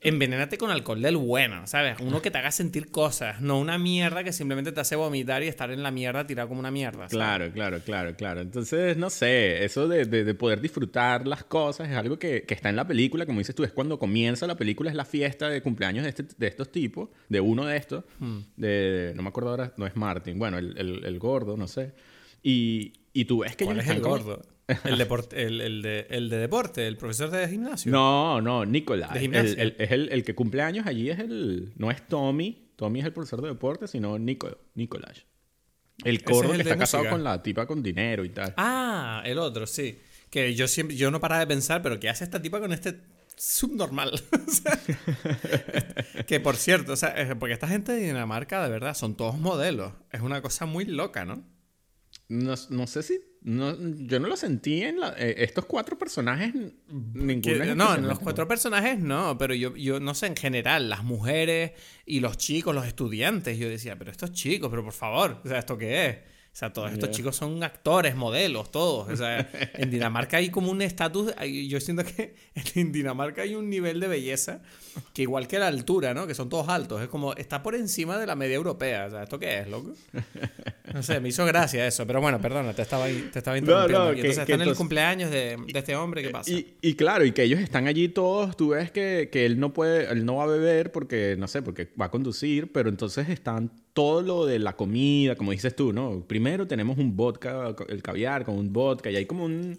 envenénate 0.00 0.58
con 0.58 0.70
alcohol 0.70 1.02
del 1.02 1.16
bueno, 1.16 1.66
¿sabes? 1.66 1.96
Uno 2.00 2.22
que 2.22 2.30
te 2.30 2.38
haga 2.38 2.50
sentir 2.50 2.90
cosas, 2.90 3.40
no 3.40 3.58
una 3.58 3.78
mierda 3.78 4.24
que 4.24 4.32
simplemente 4.32 4.72
te 4.72 4.80
hace 4.80 4.96
vomitar 4.96 5.42
y 5.42 5.48
estar 5.48 5.70
en 5.70 5.82
la 5.82 5.90
mierda 5.90 6.26
tirado 6.26 6.48
como 6.48 6.60
una 6.60 6.70
mierda. 6.70 7.06
Claro, 7.08 7.50
claro, 7.52 7.80
claro, 7.84 8.14
claro. 8.16 8.40
Entonces, 8.40 8.96
no 8.96 9.10
sé, 9.10 9.64
eso 9.64 9.88
de, 9.88 10.04
de, 10.04 10.34
poder 10.34 10.60
disfrutar 10.60 11.26
las 11.26 11.44
cosas 11.44 11.90
es 11.90 11.96
algo 11.96 12.18
que, 12.18 12.42
que, 12.42 12.54
está 12.54 12.68
en 12.68 12.76
la 12.76 12.86
película, 12.86 13.26
como 13.26 13.38
dices 13.38 13.54
tú, 13.54 13.64
es 13.64 13.72
cuando 13.72 13.98
comienza 13.98 14.46
la 14.46 14.56
película, 14.56 14.90
es 14.90 14.96
la 14.96 15.04
fiesta 15.04 15.48
de 15.48 15.62
cumpleaños 15.62 16.04
de, 16.04 16.10
este, 16.10 16.24
de 16.36 16.46
estos 16.46 16.70
tipos, 16.72 17.10
de 17.28 17.40
uno 17.40 17.66
de 17.66 17.76
estos, 17.76 18.04
hmm. 18.18 18.38
de, 18.56 19.12
no 19.14 19.22
me 19.22 19.28
acuerdo 19.28 19.50
ahora, 19.50 19.72
no 19.76 19.86
es 19.86 19.96
Martin, 19.96 20.38
bueno, 20.38 20.58
el, 20.58 20.76
el, 20.78 21.04
el 21.04 21.18
gordo, 21.18 21.56
no 21.56 21.68
sé. 21.68 21.92
Y, 22.42 22.92
y 23.12 23.24
tú 23.24 23.40
ves 23.40 23.56
que 23.56 23.64
¿Cuál 23.64 23.80
es 23.80 23.88
el 23.88 24.00
gordo? 24.00 24.42
El, 24.84 24.98
deporte, 24.98 25.42
el, 25.42 25.60
el, 25.60 25.82
de, 25.82 26.06
el 26.10 26.30
de 26.30 26.36
deporte, 26.36 26.86
el 26.86 26.96
profesor 26.96 27.30
de 27.30 27.48
gimnasio. 27.48 27.90
No, 27.90 28.40
no, 28.40 28.64
Nicolás. 28.64 29.16
El, 29.16 29.34
es 29.34 29.90
el, 29.90 30.24
que 30.24 30.34
cumple 30.34 30.62
años 30.62 30.86
allí 30.86 31.10
es 31.10 31.18
el. 31.18 31.72
No 31.76 31.90
es 31.90 32.06
Tommy. 32.06 32.70
Tommy 32.76 33.00
es 33.00 33.06
el 33.06 33.12
profesor 33.12 33.42
de 33.42 33.48
deporte, 33.48 33.88
sino 33.88 34.16
Nico, 34.18 34.48
Nicolás. 34.74 35.26
El 36.04 36.22
corro 36.22 36.52
que 36.52 36.58
está 36.58 36.78
casado 36.78 37.08
con 37.10 37.24
la 37.24 37.42
tipa 37.42 37.66
con 37.66 37.82
dinero 37.82 38.24
y 38.24 38.30
tal. 38.30 38.54
Ah, 38.56 39.22
el 39.26 39.38
otro, 39.38 39.66
sí. 39.66 39.98
Que 40.30 40.54
yo 40.54 40.68
siempre, 40.68 40.96
yo 40.96 41.10
no 41.10 41.20
paraba 41.20 41.40
de 41.40 41.46
pensar, 41.48 41.82
pero 41.82 41.98
¿qué 41.98 42.08
hace 42.08 42.22
esta 42.24 42.40
tipa 42.40 42.60
con 42.60 42.72
este 42.72 43.00
subnormal? 43.36 44.12
que 46.26 46.38
por 46.38 46.56
cierto, 46.56 46.92
o 46.92 46.96
sea, 46.96 47.36
porque 47.38 47.54
esta 47.54 47.66
gente 47.66 47.92
de 47.92 48.06
Dinamarca, 48.06 48.62
de 48.62 48.70
verdad, 48.70 48.94
son 48.94 49.16
todos 49.16 49.36
modelos. 49.36 49.92
Es 50.12 50.20
una 50.20 50.40
cosa 50.40 50.64
muy 50.64 50.84
loca, 50.84 51.24
¿no? 51.24 51.44
No, 52.30 52.54
no 52.70 52.86
sé 52.86 53.02
si 53.02 53.20
no, 53.42 53.74
yo 53.78 54.20
no 54.20 54.28
lo 54.28 54.36
sentí 54.36 54.82
en 54.82 55.00
la, 55.00 55.14
eh, 55.16 55.34
estos 55.38 55.64
cuatro 55.64 55.98
personajes. 55.98 56.52
Ninguno. 56.88 57.74
No, 57.74 57.94
en 57.94 58.06
los 58.06 58.18
cuatro 58.18 58.46
personajes 58.46 58.98
no, 58.98 59.38
pero 59.38 59.54
yo, 59.54 59.74
yo 59.76 59.98
no 59.98 60.14
sé, 60.14 60.26
en 60.26 60.36
general, 60.36 60.90
las 60.90 61.02
mujeres 61.02 61.72
y 62.04 62.20
los 62.20 62.36
chicos, 62.36 62.74
los 62.74 62.86
estudiantes, 62.86 63.58
yo 63.58 63.68
decía, 63.68 63.98
pero 63.98 64.10
estos 64.10 64.32
chicos, 64.32 64.68
pero 64.70 64.84
por 64.84 64.92
favor, 64.92 65.40
o 65.42 65.48
sea, 65.48 65.58
¿esto 65.58 65.78
qué 65.78 66.06
es? 66.06 66.16
O 66.52 66.56
sea, 66.60 66.72
todos 66.72 66.92
estos 66.92 67.10
chicos 67.12 67.36
son 67.36 67.62
actores, 67.62 68.16
modelos, 68.16 68.72
todos. 68.72 69.08
O 69.08 69.16
sea, 69.16 69.48
en 69.74 69.88
Dinamarca 69.88 70.38
hay 70.38 70.50
como 70.50 70.72
un 70.72 70.82
estatus. 70.82 71.32
Yo 71.68 71.80
siento 71.80 72.04
que 72.04 72.34
en 72.74 72.90
Dinamarca 72.90 73.42
hay 73.42 73.54
un 73.54 73.70
nivel 73.70 74.00
de 74.00 74.08
belleza 74.08 74.60
que, 75.14 75.22
igual 75.22 75.46
que 75.46 75.60
la 75.60 75.68
altura, 75.68 76.12
¿no? 76.12 76.26
Que 76.26 76.34
son 76.34 76.48
todos 76.48 76.68
altos. 76.68 77.00
Es 77.00 77.08
como, 77.08 77.34
está 77.34 77.62
por 77.62 77.76
encima 77.76 78.18
de 78.18 78.26
la 78.26 78.34
media 78.34 78.56
europea. 78.56 79.06
O 79.06 79.10
sea, 79.10 79.22
¿esto 79.22 79.38
qué 79.38 79.60
es, 79.60 79.68
loco? 79.68 79.94
No 80.92 81.04
sé, 81.04 81.20
me 81.20 81.28
hizo 81.28 81.46
gracia 81.46 81.86
eso. 81.86 82.04
Pero 82.04 82.20
bueno, 82.20 82.40
perdona, 82.40 82.72
te 82.72 82.82
estaba, 82.82 83.06
te 83.06 83.38
estaba 83.38 83.56
interrumpiendo. 83.56 83.98
No, 83.98 84.04
no, 84.06 84.10
entonces, 84.10 84.38
están 84.38 84.60
en 84.60 84.68
el 84.68 84.74
cumpleaños 84.74 85.30
de, 85.30 85.56
de, 85.56 85.78
este 85.78 85.94
hombre, 85.94 86.20
¿qué 86.20 86.30
pasa? 86.30 86.50
Y, 86.50 86.74
y, 86.82 86.94
claro, 86.94 87.24
y 87.24 87.30
que 87.30 87.44
ellos 87.44 87.60
están 87.60 87.86
allí 87.86 88.08
todos. 88.08 88.56
Tú 88.56 88.70
ves 88.70 88.90
que, 88.90 89.28
que 89.30 89.46
él 89.46 89.60
no 89.60 89.72
puede, 89.72 90.10
él 90.10 90.24
no 90.24 90.36
va 90.36 90.44
a 90.44 90.48
beber 90.48 90.90
porque, 90.90 91.36
no 91.38 91.46
sé, 91.46 91.62
porque 91.62 91.88
va 91.98 92.06
a 92.06 92.10
conducir, 92.10 92.72
pero 92.72 92.88
entonces 92.88 93.28
están 93.28 93.70
todo 93.92 94.22
lo 94.22 94.46
de 94.46 94.58
la 94.58 94.76
comida, 94.76 95.36
como 95.36 95.52
dices 95.52 95.74
tú, 95.74 95.92
¿no? 95.92 96.24
Primero 96.26 96.66
tenemos 96.66 96.98
un 96.98 97.16
vodka, 97.16 97.74
el 97.88 98.02
caviar 98.02 98.44
con 98.44 98.56
un 98.56 98.72
vodka, 98.72 99.10
y 99.10 99.16
hay 99.16 99.26
como 99.26 99.44
un, 99.44 99.78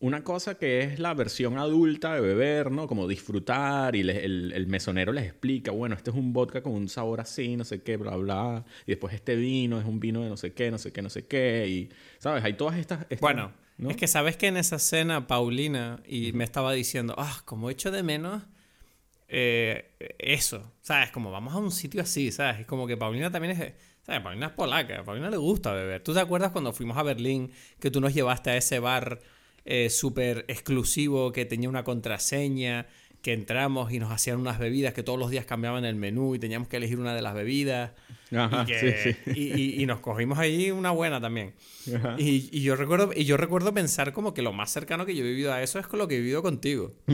una 0.00 0.24
cosa 0.24 0.56
que 0.56 0.80
es 0.80 0.98
la 0.98 1.14
versión 1.14 1.58
adulta 1.58 2.14
de 2.14 2.20
beber, 2.20 2.70
¿no? 2.70 2.86
Como 2.86 3.06
disfrutar, 3.06 3.94
y 3.96 4.00
el, 4.00 4.10
el, 4.52 4.66
mesonero 4.66 5.12
les 5.12 5.26
explica, 5.26 5.72
bueno, 5.72 5.94
este 5.94 6.10
es 6.10 6.16
un 6.16 6.32
vodka 6.32 6.62
con 6.62 6.72
un 6.72 6.88
sabor 6.88 7.20
así, 7.20 7.56
no 7.56 7.64
sé 7.64 7.82
qué, 7.82 7.96
bla, 7.96 8.16
bla, 8.16 8.64
y 8.86 8.92
después 8.92 9.14
este 9.14 9.36
vino 9.36 9.78
es 9.78 9.84
un 9.84 10.00
vino 10.00 10.22
de 10.22 10.30
no 10.30 10.36
sé 10.36 10.52
qué, 10.52 10.70
no 10.70 10.78
sé 10.78 10.92
qué, 10.92 11.02
no 11.02 11.10
sé 11.10 11.26
qué, 11.26 11.66
y, 11.68 11.90
¿sabes? 12.18 12.42
Hay 12.44 12.54
todas 12.54 12.78
estas... 12.78 13.06
bueno, 13.20 13.52
es 13.88 13.96
que 13.96 14.06
sabes 14.06 14.36
que 14.36 14.46
en 14.46 14.56
esa 14.56 14.78
cena 14.78 15.26
Paulina 15.26 16.02
y 16.06 16.32
me 16.32 16.44
estaba 16.44 16.72
diciendo, 16.72 17.14
ah, 17.18 17.42
como 17.44 17.70
echo 17.70 17.90
de 17.90 18.02
menos 18.02 18.42
eh, 19.30 19.92
eso, 20.18 20.72
¿sabes? 20.82 21.10
Como 21.10 21.30
vamos 21.30 21.54
a 21.54 21.58
un 21.58 21.70
sitio 21.70 22.02
así, 22.02 22.32
¿sabes? 22.32 22.60
Es 22.60 22.66
como 22.66 22.86
que 22.86 22.96
Paulina 22.96 23.30
también 23.30 23.60
es... 23.60 23.72
¿Sabes? 24.02 24.22
Paulina 24.22 24.46
es 24.46 24.52
polaca, 24.52 25.00
a 25.00 25.04
Paulina 25.04 25.30
le 25.30 25.36
gusta 25.36 25.72
beber. 25.72 26.02
¿Tú 26.02 26.14
te 26.14 26.20
acuerdas 26.20 26.52
cuando 26.52 26.72
fuimos 26.72 26.96
a 26.96 27.02
Berlín 27.02 27.52
que 27.78 27.90
tú 27.90 28.00
nos 28.00 28.14
llevaste 28.14 28.50
a 28.50 28.56
ese 28.56 28.78
bar 28.78 29.20
eh, 29.64 29.90
súper 29.90 30.46
exclusivo 30.48 31.32
que 31.32 31.44
tenía 31.44 31.68
una 31.68 31.84
contraseña? 31.84 32.86
que 33.22 33.32
entramos 33.34 33.92
y 33.92 33.98
nos 33.98 34.10
hacían 34.10 34.38
unas 34.38 34.58
bebidas 34.58 34.94
que 34.94 35.02
todos 35.02 35.18
los 35.18 35.30
días 35.30 35.44
cambiaban 35.44 35.84
el 35.84 35.94
menú 35.94 36.34
y 36.34 36.38
teníamos 36.38 36.68
que 36.68 36.78
elegir 36.78 36.98
una 36.98 37.14
de 37.14 37.20
las 37.22 37.34
bebidas. 37.34 37.92
y, 39.26 39.82
y, 39.82 39.86
nos 39.86 40.00
cogimos 40.00 40.38
ahí 40.38 40.70
una 40.70 40.90
buena 40.92 41.20
también. 41.20 41.52
Y, 42.16 42.62
yo 42.62 42.76
recuerdo, 42.76 43.10
y 43.14 43.24
yo 43.24 43.36
recuerdo 43.36 43.74
pensar 43.74 44.12
como 44.12 44.32
que 44.32 44.40
lo 44.40 44.52
más 44.52 44.70
cercano 44.70 45.04
que 45.04 45.14
yo 45.14 45.24
he 45.24 45.28
vivido 45.28 45.52
a 45.52 45.62
eso 45.62 45.78
es 45.78 45.86
con 45.86 45.98
lo 45.98 46.08
que 46.08 46.16
he 46.16 46.20
vivido 46.20 46.42
contigo. 46.42 46.94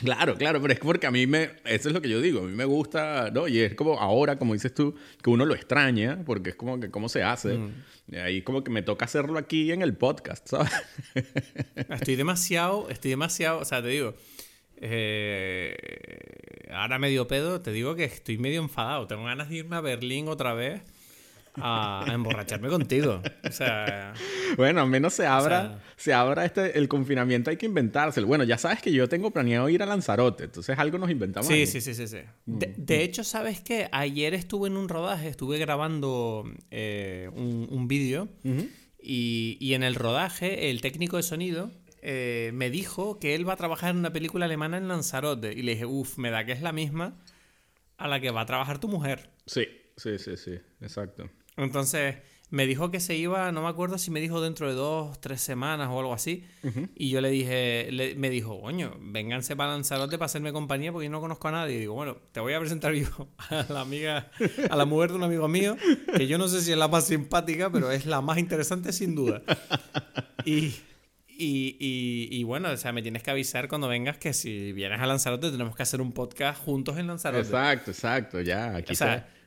Claro, 0.00 0.36
claro, 0.36 0.62
pero 0.62 0.72
es 0.72 0.80
porque 0.80 1.06
a 1.06 1.10
mí 1.10 1.26
me, 1.26 1.50
eso 1.64 1.88
es 1.88 1.94
lo 1.94 2.00
que 2.00 2.08
yo 2.08 2.20
digo, 2.20 2.40
a 2.40 2.42
mí 2.44 2.54
me 2.54 2.64
gusta, 2.64 3.30
¿no? 3.30 3.46
Y 3.48 3.60
es 3.60 3.74
como 3.74 3.98
ahora, 4.00 4.38
como 4.38 4.54
dices 4.54 4.72
tú, 4.72 4.94
que 5.22 5.28
uno 5.28 5.44
lo 5.44 5.54
extraña, 5.54 6.22
porque 6.24 6.50
es 6.50 6.56
como 6.56 6.80
que 6.80 6.90
cómo 6.90 7.08
se 7.08 7.22
hace. 7.22 7.58
Mm. 7.58 7.74
Y 8.12 8.16
ahí 8.16 8.42
como 8.42 8.64
que 8.64 8.70
me 8.70 8.82
toca 8.82 9.04
hacerlo 9.04 9.38
aquí 9.38 9.72
en 9.72 9.82
el 9.82 9.94
podcast, 9.94 10.48
¿sabes? 10.48 10.72
Estoy 11.90 12.16
demasiado, 12.16 12.88
estoy 12.88 13.10
demasiado, 13.10 13.58
o 13.58 13.64
sea, 13.64 13.82
te 13.82 13.88
digo, 13.88 14.14
eh, 14.78 15.76
ahora 16.72 16.98
medio 16.98 17.28
pedo, 17.28 17.60
te 17.60 17.70
digo 17.70 17.94
que 17.94 18.04
estoy 18.04 18.38
medio 18.38 18.62
enfadado, 18.62 19.06
tengo 19.06 19.24
ganas 19.24 19.50
de 19.50 19.56
irme 19.56 19.76
a 19.76 19.80
Berlín 19.80 20.28
otra 20.28 20.54
vez 20.54 20.82
a, 21.56 22.04
emborracharme 22.12 22.68
contigo. 22.68 23.22
O 23.48 23.52
sea. 23.52 24.12
Bueno, 24.56 24.80
al 24.80 24.88
menos 24.88 25.14
se 25.14 25.26
abra, 25.26 25.80
se 25.96 26.12
abra 26.12 26.44
este, 26.44 26.78
el 26.78 26.88
confinamiento, 26.88 27.50
hay 27.50 27.56
que 27.56 27.66
inventárselo. 27.66 28.26
Bueno, 28.26 28.44
ya 28.44 28.58
sabes 28.58 28.82
que 28.82 28.92
yo 28.92 29.08
tengo 29.08 29.30
planeado 29.30 29.68
ir 29.68 29.82
a 29.82 29.86
Lanzarote, 29.86 30.44
entonces 30.44 30.78
algo 30.78 30.98
nos 30.98 31.10
inventamos. 31.10 31.48
Sí, 31.48 31.66
sí, 31.66 31.80
sí, 31.80 31.94
sí, 31.94 32.08
sí. 32.08 32.18
Mm, 32.46 32.58
de, 32.58 32.66
mm. 32.76 33.00
hecho, 33.00 33.24
¿sabes 33.24 33.60
qué? 33.60 33.88
Ayer 33.92 34.34
estuve 34.34 34.68
en 34.68 34.76
un 34.76 34.88
rodaje, 34.88 35.28
estuve 35.28 35.58
grabando 35.58 36.44
eh, 36.70 37.30
un, 37.34 37.88
vídeo 37.88 38.28
y, 39.00 39.56
y, 39.60 39.74
en 39.74 39.82
el 39.82 39.94
rodaje 39.94 40.70
el 40.70 40.80
técnico 40.80 41.16
de 41.16 41.22
sonido 41.22 41.70
eh, 42.02 42.50
me 42.54 42.70
dijo 42.70 43.18
que 43.18 43.34
él 43.34 43.48
va 43.48 43.54
a 43.54 43.56
trabajar 43.56 43.90
en 43.90 43.96
una 43.96 44.12
película 44.12 44.44
alemana 44.46 44.78
en 44.78 44.88
Lanzarote 44.88 45.52
y 45.52 45.62
le 45.62 45.72
dije, 45.72 45.86
uff, 45.86 46.18
me 46.18 46.30
da 46.30 46.44
que 46.44 46.52
es 46.52 46.62
la 46.62 46.72
misma 46.72 47.18
a 47.96 48.08
la 48.08 48.20
que 48.20 48.30
va 48.30 48.42
a 48.42 48.46
trabajar 48.46 48.78
tu 48.78 48.88
mujer. 48.88 49.30
Sí. 49.46 49.66
Sí, 50.00 50.18
sí, 50.18 50.34
sí, 50.38 50.58
exacto. 50.80 51.28
Entonces, 51.64 52.16
me 52.50 52.66
dijo 52.66 52.90
que 52.90 52.98
se 52.98 53.16
iba, 53.16 53.52
no 53.52 53.62
me 53.62 53.68
acuerdo 53.68 53.96
si 53.96 54.10
me 54.10 54.20
dijo 54.20 54.40
dentro 54.40 54.68
de 54.68 54.74
dos, 54.74 55.20
tres 55.20 55.40
semanas 55.40 55.88
o 55.90 56.00
algo 56.00 56.12
así. 56.12 56.44
Y 56.96 57.10
yo 57.10 57.20
le 57.20 57.30
dije, 57.30 58.14
me 58.16 58.28
dijo, 58.28 58.60
coño, 58.60 58.96
vénganse 59.00 59.54
para 59.54 59.70
Lanzarote 59.70 60.18
para 60.18 60.26
hacerme 60.26 60.52
compañía 60.52 60.90
porque 60.90 61.06
yo 61.06 61.12
no 61.12 61.20
conozco 61.20 61.46
a 61.48 61.52
nadie. 61.52 61.76
Y 61.76 61.80
digo, 61.80 61.94
bueno, 61.94 62.16
te 62.32 62.40
voy 62.40 62.52
a 62.54 62.58
presentar 62.60 62.92
yo 62.92 63.06
a 63.50 63.66
la 63.68 63.80
amiga, 63.80 64.30
a 64.68 64.76
la 64.76 64.84
mujer 64.84 65.10
de 65.10 65.16
un 65.16 65.22
amigo 65.22 65.46
mío, 65.46 65.76
que 66.16 66.26
yo 66.26 66.38
no 66.38 66.48
sé 66.48 66.60
si 66.60 66.72
es 66.72 66.78
la 66.78 66.88
más 66.88 67.06
simpática, 67.06 67.70
pero 67.70 67.92
es 67.92 68.04
la 68.04 68.20
más 68.20 68.38
interesante 68.38 68.92
sin 68.92 69.14
duda. 69.14 69.42
Y, 70.44 70.74
y, 71.38 71.76
y, 72.30 72.42
bueno, 72.42 72.70
o 72.70 72.76
sea, 72.76 72.92
me 72.92 73.02
tienes 73.02 73.22
que 73.22 73.30
avisar 73.30 73.68
cuando 73.68 73.86
vengas 73.86 74.18
que 74.18 74.32
si 74.32 74.72
vienes 74.72 75.00
a 75.00 75.06
Lanzarote 75.06 75.52
tenemos 75.52 75.76
que 75.76 75.84
hacer 75.84 76.00
un 76.00 76.12
podcast 76.12 76.60
juntos 76.60 76.98
en 76.98 77.06
Lanzarote. 77.06 77.42
Exacto, 77.42 77.92
exacto, 77.92 78.40
ya. 78.40 78.74
Aquí 78.74 78.94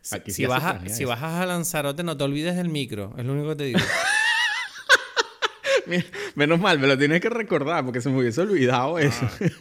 si, 0.03 0.45
bajas, 0.45 0.95
si 0.95 1.05
bajas 1.05 1.41
a 1.41 1.45
Lanzarote, 1.45 2.03
no 2.03 2.17
te 2.17 2.23
olvides 2.23 2.55
del 2.55 2.69
micro. 2.69 3.13
Es 3.17 3.25
lo 3.25 3.33
único 3.33 3.49
que 3.49 3.55
te 3.55 3.63
digo. 3.63 3.79
Menos 6.35 6.59
mal, 6.59 6.79
me 6.79 6.87
lo 6.87 6.97
tienes 6.97 7.21
que 7.21 7.29
recordar 7.29 7.83
porque 7.83 8.01
se 8.01 8.09
me 8.09 8.19
hubiese 8.19 8.41
olvidado 8.41 8.99
eso. 8.99 9.27
es 9.39 9.51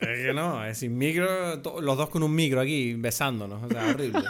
que 0.00 0.32
no, 0.34 0.64
es 0.64 0.78
sin 0.78 0.96
micro, 0.96 1.56
los 1.80 1.96
dos 1.96 2.08
con 2.08 2.22
un 2.22 2.34
micro 2.34 2.60
aquí 2.60 2.94
besándonos. 2.94 3.62
O 3.62 3.68
sea, 3.68 3.88
horrible. 3.88 4.22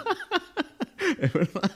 es 1.21 1.33
verdad 1.33 1.71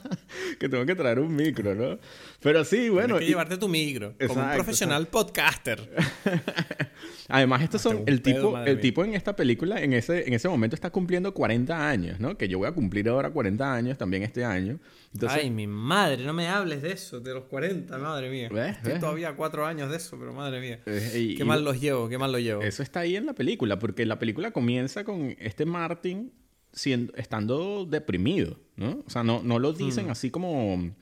que 0.58 0.68
tengo 0.68 0.84
que 0.86 0.94
traer 0.94 1.18
un 1.18 1.34
micro, 1.34 1.74
¿no? 1.74 1.98
Pero 2.40 2.64
sí, 2.64 2.88
bueno. 2.88 3.14
Tienes 3.14 3.20
que 3.20 3.26
llevarte 3.26 3.56
tu 3.58 3.68
micro. 3.68 4.14
como 4.26 4.42
un 4.42 4.52
profesional 4.52 5.06
podcaster. 5.08 5.88
Además, 7.28 7.62
estos 7.62 7.82
son. 7.82 8.04
El 8.06 8.22
tipo, 8.22 8.58
el 8.58 8.80
tipo 8.80 9.04
en 9.04 9.14
esta 9.14 9.36
película, 9.36 9.82
en 9.82 9.92
ese, 9.92 10.26
en 10.26 10.34
ese 10.34 10.48
momento, 10.48 10.74
está 10.74 10.90
cumpliendo 10.90 11.34
40 11.34 11.88
años, 11.88 12.20
¿no? 12.20 12.36
Que 12.36 12.48
yo 12.48 12.58
voy 12.58 12.68
a 12.68 12.72
cumplir 12.72 13.08
ahora 13.08 13.30
40 13.30 13.74
años 13.74 13.98
también 13.98 14.22
este 14.22 14.44
año. 14.44 14.78
Ay, 15.26 15.50
mi 15.50 15.66
madre, 15.66 16.24
no 16.24 16.32
me 16.32 16.48
hables 16.48 16.82
de 16.82 16.92
eso, 16.92 17.20
de 17.20 17.34
los 17.34 17.44
40, 17.44 17.96
madre 17.98 18.30
mía. 18.30 18.48
¿Ves? 18.52 18.76
Estoy 18.76 19.00
todavía 19.00 19.34
cuatro 19.34 19.66
años 19.66 19.90
de 19.90 19.96
eso, 19.96 20.18
pero 20.18 20.32
madre 20.32 20.60
mía. 20.60 20.80
Eh, 20.86 21.34
qué 21.36 21.44
mal 21.44 21.64
los 21.64 21.80
llevo, 21.80 22.08
qué 22.08 22.18
mal 22.18 22.30
los 22.32 22.40
llevo. 22.40 22.62
Eso 22.62 22.82
está 22.82 23.00
ahí 23.00 23.16
en 23.16 23.26
la 23.26 23.34
película, 23.34 23.78
porque 23.78 24.04
la 24.06 24.18
película 24.18 24.50
comienza 24.50 25.04
con 25.04 25.34
este 25.38 25.64
Martin 25.64 26.32
siendo, 26.72 27.14
estando 27.14 27.86
deprimido, 27.86 28.58
¿no? 28.76 29.02
O 29.06 29.10
sea, 29.10 29.22
no, 29.22 29.42
no 29.42 29.58
lo 29.58 29.72
dicen 29.72 30.06
hmm. 30.06 30.10
así 30.10 30.30
como, 30.30 30.92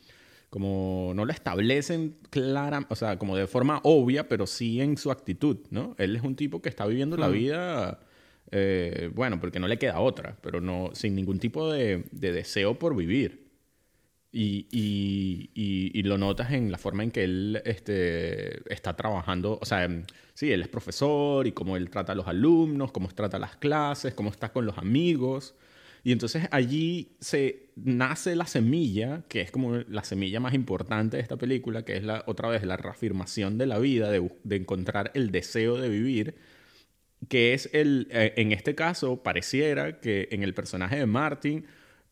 como, 0.51 1.13
no 1.15 1.25
lo 1.25 1.33
establecen 1.33 2.17
clara, 2.31 2.87
o 2.89 2.95
sea, 2.95 3.19
como 3.19 3.37
de 3.37 3.47
forma 3.47 3.81
obvia, 3.85 4.29
pero 4.29 4.47
sí 4.47 4.81
en 4.81 4.97
su 4.97 5.11
actitud, 5.11 5.59
¿no? 5.71 5.95
Él 5.99 6.17
es 6.17 6.23
un 6.23 6.37
tipo 6.37 6.63
que 6.63 6.69
está 6.69 6.87
viviendo 6.87 7.17
la 7.17 7.29
vida, 7.29 8.01
eh, 8.51 9.11
bueno, 9.15 9.41
porque 9.41 9.59
no 9.59 9.69
le 9.69 9.79
queda 9.79 10.01
otra, 10.01 10.37
pero 10.43 10.61
no, 10.61 10.91
sin 10.95 11.15
ningún 11.15 11.39
tipo 11.39 11.71
de, 11.73 12.05
de 12.13 12.33
deseo 12.33 12.79
por 12.79 12.97
vivir. 12.97 13.46
Y, 14.39 14.67
y, 14.71 15.49
y, 15.95 16.03
lo 16.03 16.19
notas 16.19 16.53
en 16.53 16.71
la 16.71 16.77
forma 16.77 17.03
en 17.03 17.11
que 17.11 17.25
él 17.25 17.63
este, 17.65 18.71
está 18.71 18.95
trabajando. 18.95 19.59
O 19.63 19.65
sea, 19.65 19.89
sí, 20.35 20.53
él 20.53 20.61
es 20.61 20.69
profesor 20.69 21.47
y 21.47 21.53
cómo 21.53 21.75
él 21.79 21.89
trata 21.89 22.13
a 22.13 22.15
los 22.15 22.27
alumnos, 22.27 22.93
cómo 22.93 23.09
trata 23.09 23.39
las 23.39 23.57
clases, 23.57 24.13
cómo 24.13 24.29
está 24.29 24.53
con 24.53 24.67
los 24.67 24.77
amigos. 24.77 25.55
Y 26.05 26.13
entonces 26.13 26.49
allí 26.51 27.17
se 27.19 27.71
nace 27.77 28.37
la 28.37 28.47
semilla, 28.47 29.23
que 29.27 29.41
es 29.41 29.51
como 29.51 29.77
la 29.89 30.05
semilla 30.05 30.39
más 30.39 30.53
importante 30.53 31.17
de 31.17 31.23
esta 31.23 31.39
película, 31.39 31.87
que 31.87 31.97
es 31.97 32.05
la, 32.05 32.23
otra 32.27 32.51
vez 32.51 32.63
la 32.63 32.77
reafirmación 32.77 33.57
de 33.57 33.65
la 33.65 33.79
vida, 33.79 34.11
de, 34.11 34.31
de 34.45 34.57
encontrar 34.57 35.13
el 35.15 35.31
deseo 35.31 35.79
de 35.79 35.89
vivir, 35.89 36.37
que 37.31 37.55
es 37.55 37.71
el, 37.73 38.09
eh, 38.11 38.35
en 38.37 38.53
este 38.53 38.75
caso, 38.75 39.23
pareciera 39.23 39.99
que 39.99 40.29
en 40.31 40.43
el 40.43 40.53
personaje 40.53 40.97
de 40.97 41.07
Martin 41.07 41.65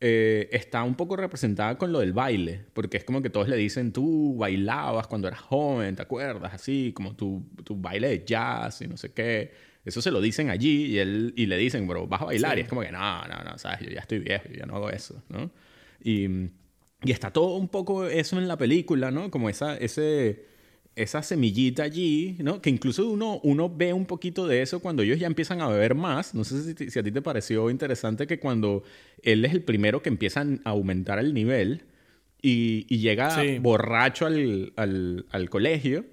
eh, 0.06 0.50
está 0.52 0.82
un 0.82 0.96
poco 0.96 1.16
representada 1.16 1.78
con 1.78 1.90
lo 1.90 2.00
del 2.00 2.12
baile, 2.12 2.66
porque 2.74 2.98
es 2.98 3.04
como 3.04 3.22
que 3.22 3.30
todos 3.30 3.48
le 3.48 3.56
dicen, 3.56 3.90
tú 3.90 4.36
bailabas 4.36 5.06
cuando 5.06 5.28
eras 5.28 5.40
joven, 5.40 5.96
¿te 5.96 6.02
acuerdas? 6.02 6.52
Así, 6.52 6.92
como 6.94 7.16
tu, 7.16 7.42
tu 7.64 7.74
baile 7.80 8.08
de 8.08 8.22
jazz 8.22 8.82
y 8.82 8.86
no 8.86 8.98
sé 8.98 9.14
qué. 9.14 9.52
Eso 9.82 10.02
se 10.02 10.10
lo 10.10 10.20
dicen 10.20 10.50
allí 10.50 10.88
y, 10.92 10.98
él, 10.98 11.32
y 11.36 11.46
le 11.46 11.56
dicen, 11.56 11.88
bro, 11.88 12.06
vas 12.06 12.20
a 12.20 12.26
bailar. 12.26 12.58
Y 12.58 12.60
es 12.60 12.68
como 12.68 12.82
que, 12.82 12.92
no, 12.92 13.26
no, 13.26 13.44
no, 13.44 13.56
sabes, 13.56 13.80
yo 13.80 13.88
ya 13.92 14.00
estoy 14.00 14.18
viejo, 14.18 14.44
yo 14.50 14.56
ya 14.56 14.66
no 14.66 14.76
hago 14.76 14.90
eso, 14.90 15.22
¿no? 15.30 15.50
Y, 16.02 16.26
y 17.02 17.10
está 17.10 17.30
todo 17.30 17.56
un 17.56 17.68
poco 17.68 18.04
eso 18.04 18.38
en 18.38 18.46
la 18.46 18.58
película, 18.58 19.10
¿no? 19.10 19.30
Como 19.30 19.48
esa, 19.48 19.74
ese, 19.78 20.44
esa 20.96 21.22
semillita 21.22 21.83
allí, 21.83 22.37
¿no? 22.40 22.61
Que 22.61 22.70
incluso 22.70 23.09
uno, 23.09 23.40
uno 23.42 23.68
ve 23.68 23.92
un 23.92 24.07
poquito 24.07 24.46
de 24.46 24.62
eso 24.62 24.80
cuando 24.80 25.02
ellos 25.02 25.18
ya 25.18 25.26
empiezan 25.26 25.61
a 25.61 25.68
beber 25.68 25.94
más. 25.94 26.35
No 26.35 26.44
sé 26.44 26.74
si, 26.74 26.90
si 26.90 26.98
a 26.98 27.02
ti 27.02 27.11
te 27.11 27.22
pareció 27.22 27.70
interesante 27.70 28.26
que 28.26 28.38
cuando 28.38 28.83
él 29.22 29.44
es 29.44 29.52
el 29.52 29.62
primero 29.62 30.02
que 30.02 30.09
empieza 30.09 30.42
a 30.42 30.70
aumentar 30.70 31.18
el 31.18 31.35
nivel 31.35 31.85
y, 32.40 32.87
y 32.88 32.98
llega 32.98 33.37
borracho 33.61 34.26
al, 34.26 34.72
al, 34.76 35.26
al 35.30 35.50
colegio 35.50 36.04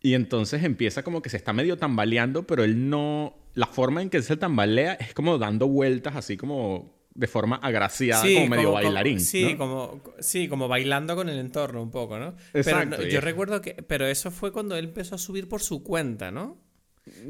y 0.00 0.14
entonces 0.14 0.64
empieza 0.64 1.02
como 1.02 1.22
que 1.22 1.30
se 1.30 1.36
está 1.36 1.52
medio 1.52 1.78
tambaleando, 1.78 2.46
pero 2.46 2.64
él 2.64 2.88
no... 2.90 3.36
La 3.54 3.66
forma 3.68 4.02
en 4.02 4.10
que 4.10 4.20
se 4.20 4.36
tambalea 4.36 4.94
es 4.94 5.14
como 5.14 5.38
dando 5.38 5.68
vueltas 5.68 6.16
así 6.16 6.36
como 6.36 6.93
de 7.14 7.26
forma 7.28 7.56
agraciada, 7.56 8.22
como 8.22 8.48
medio 8.48 8.72
bailarín. 8.72 9.20
sí, 9.20 9.54
como, 9.56 10.02
sí, 10.18 10.48
como 10.48 10.66
bailando 10.66 11.14
con 11.14 11.28
el 11.28 11.38
entorno 11.38 11.82
un 11.82 11.90
poco, 11.90 12.18
¿no? 12.18 12.34
Exacto. 12.52 12.96
Pero 12.98 13.08
yo 13.08 13.20
recuerdo 13.20 13.60
que... 13.60 13.74
Pero 13.74 14.06
eso 14.06 14.30
fue 14.30 14.52
cuando 14.52 14.76
él 14.76 14.86
empezó 14.86 15.14
a 15.14 15.18
subir 15.18 15.48
por 15.48 15.62
su 15.62 15.82
cuenta, 15.82 16.30
¿no? 16.30 16.60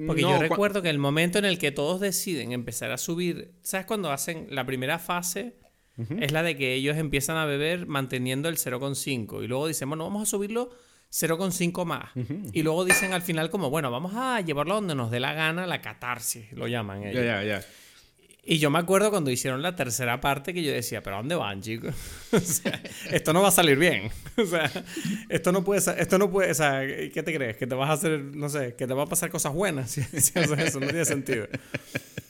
Porque 0.06 0.22
yo 0.22 0.38
recuerdo 0.38 0.82
que 0.82 0.90
el 0.90 0.98
momento 0.98 1.38
en 1.38 1.44
el 1.44 1.58
que 1.58 1.72
todos 1.72 2.00
deciden 2.00 2.52
empezar 2.52 2.92
a 2.92 2.98
subir, 2.98 3.52
¿sabes? 3.62 3.86
Cuando 3.86 4.10
hacen 4.12 4.46
la 4.50 4.64
primera 4.64 4.98
fase, 4.98 5.56
es 6.20 6.32
la 6.32 6.42
de 6.42 6.56
que 6.56 6.74
ellos 6.74 6.96
empiezan 6.96 7.36
a 7.36 7.44
beber 7.44 7.86
manteniendo 7.86 8.48
el 8.48 8.56
0,5 8.56 9.44
y 9.44 9.48
luego 9.48 9.66
dicen, 9.66 9.88
bueno, 9.88 10.04
vamos 10.04 10.22
a 10.22 10.26
subirlo 10.26 10.70
0,5 11.10 11.84
más. 11.84 12.10
Y 12.52 12.62
luego 12.62 12.84
dicen 12.84 13.12
al 13.12 13.22
final 13.22 13.50
como, 13.50 13.68
bueno, 13.68 13.90
vamos 13.90 14.12
a 14.14 14.40
llevarlo 14.40 14.76
donde 14.76 14.94
nos 14.94 15.10
dé 15.10 15.20
la 15.20 15.32
gana, 15.34 15.66
la 15.66 15.82
catarsis, 15.82 16.52
lo 16.52 16.68
llaman 16.68 17.02
ellos. 17.02 17.24
Ya, 17.24 17.42
ya, 17.42 17.60
ya. 17.60 17.64
Y 18.46 18.58
yo 18.58 18.70
me 18.70 18.78
acuerdo 18.78 19.10
cuando 19.10 19.30
hicieron 19.30 19.62
la 19.62 19.74
tercera 19.74 20.20
parte 20.20 20.52
que 20.52 20.62
yo 20.62 20.70
decía, 20.70 21.02
pero 21.02 21.16
¿a 21.16 21.18
dónde 21.20 21.34
van, 21.34 21.62
chicos? 21.62 21.94
o 22.32 22.40
sea, 22.40 22.82
esto 23.10 23.32
no 23.32 23.40
va 23.40 23.48
a 23.48 23.52
salir 23.52 23.78
bien. 23.78 24.10
o 24.36 24.44
sea, 24.44 24.70
esto 25.28 25.50
no 25.52 25.64
puede, 25.64 25.80
esto 26.00 26.18
no 26.18 26.30
puede, 26.30 26.50
o 26.50 26.54
sea, 26.54 26.86
¿qué 26.86 27.22
te 27.22 27.34
crees? 27.34 27.56
Que 27.56 27.66
te 27.66 27.74
vas 27.74 27.90
a 27.90 27.94
hacer, 27.94 28.20
no 28.20 28.48
sé, 28.48 28.74
que 28.76 28.86
te 28.86 28.94
va 28.94 29.04
a 29.04 29.06
pasar 29.06 29.30
cosas 29.30 29.52
buenas 29.54 29.90
si 29.92 30.00
haces 30.00 30.58
eso, 30.58 30.80
no 30.80 30.86
tiene 30.86 31.04
sentido. 31.04 31.48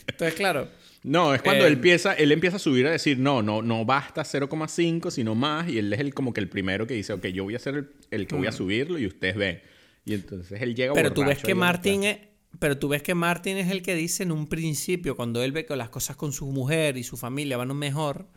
Entonces, 0.07 0.35
claro, 0.35 0.69
no, 1.05 1.35
es 1.35 1.43
cuando 1.43 1.67
él, 1.67 1.73
em, 1.73 1.79
empieza, 1.79 2.15
él 2.15 2.33
empieza 2.33 2.57
a 2.57 2.59
subir 2.59 2.87
a 2.87 2.91
decir, 2.91 3.19
no, 3.19 3.43
no, 3.43 3.61
no 3.61 3.85
basta 3.85 4.23
0,5, 4.23 5.11
sino 5.11 5.35
más. 5.35 5.69
Y 5.69 5.79
él 5.79 5.93
es 5.93 6.01
el, 6.01 6.15
como 6.15 6.33
que 6.33 6.41
el 6.41 6.49
primero 6.49 6.87
que 6.87 6.95
dice, 6.95 7.13
ok, 7.13 7.27
yo 7.27 7.45
voy 7.45 7.55
a 7.55 7.59
ser 7.59 7.91
el, 8.11 8.27
que 8.27 8.35
voy 8.35 8.47
a 8.47 8.53
subirlo 8.53 8.99
y 8.99 9.07
ustedes 9.07 9.37
ven. 9.37 9.61
Y 10.07 10.15
entonces 10.15 10.61
él 10.63 10.75
llega 10.75 10.95
Pero 10.95 11.13
tú 11.13 11.25
ves 11.25 11.43
que 11.43 11.55
Martín 11.55 12.05
es, 12.05 12.19
pero 12.59 12.79
tú 12.79 12.89
ves 12.89 13.03
que 13.03 13.15
Martin 13.15 13.57
es 13.57 13.71
el 13.71 13.83
que 13.83 13.95
dice 13.95 14.23
en 14.23 14.33
un 14.33 14.49
principio, 14.49 15.17
cuando 15.17 15.43
él 15.43 15.53
ve 15.53 15.67
que 15.67 15.77
las 15.77 15.91
cosas 15.91 16.17
con 16.17 16.33
su 16.33 16.47
mujer 16.47 16.97
y 16.97 17.05
su 17.05 17.17
familia 17.17 17.57
van 17.57 17.77
mejor, 17.77 18.29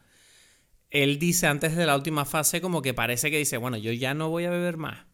él 0.89 1.19
dice 1.19 1.47
antes 1.47 1.75
de 1.75 1.85
la 1.85 1.95
última 1.95 2.25
fase 2.25 2.61
como 2.61 2.81
que 2.81 2.93
parece 2.93 3.29
que 3.29 3.37
dice, 3.37 3.57
bueno, 3.57 3.77
yo 3.77 3.91
ya 3.91 4.13
no 4.13 4.29
voy 4.29 4.45
a 4.45 4.49
beber 4.49 4.77
más. 4.77 5.05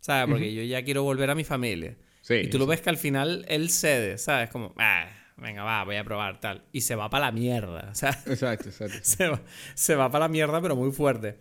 ¿Sabes? 0.00 0.30
Porque 0.30 0.54
yo 0.54 0.62
ya 0.62 0.82
quiero 0.82 1.02
volver 1.02 1.28
a 1.28 1.34
mi 1.34 1.44
familia. 1.44 1.96
y 2.28 2.48
tú 2.48 2.58
lo 2.58 2.66
ves 2.66 2.80
que 2.80 2.88
al 2.88 2.96
final 2.96 3.44
él 3.48 3.68
cede, 3.68 4.16
¿sabes? 4.16 4.48
Como, 4.48 4.74
ah, 4.78 5.10
venga, 5.36 5.62
va, 5.62 5.84
voy 5.84 5.96
a 5.96 6.04
probar 6.04 6.40
tal. 6.40 6.64
Y 6.72 6.80
se 6.82 6.94
va 6.94 7.10
para 7.10 7.26
la 7.26 7.32
mierda. 7.32 7.94
Sea, 7.94 8.18
exacto, 8.26 8.68
exacto. 8.70 8.98
Se 9.74 9.94
va, 9.94 10.10
para 10.10 10.24
la 10.24 10.28
mierda, 10.28 10.62
pero 10.62 10.74
muy 10.74 10.90
fuerte. 10.92 11.36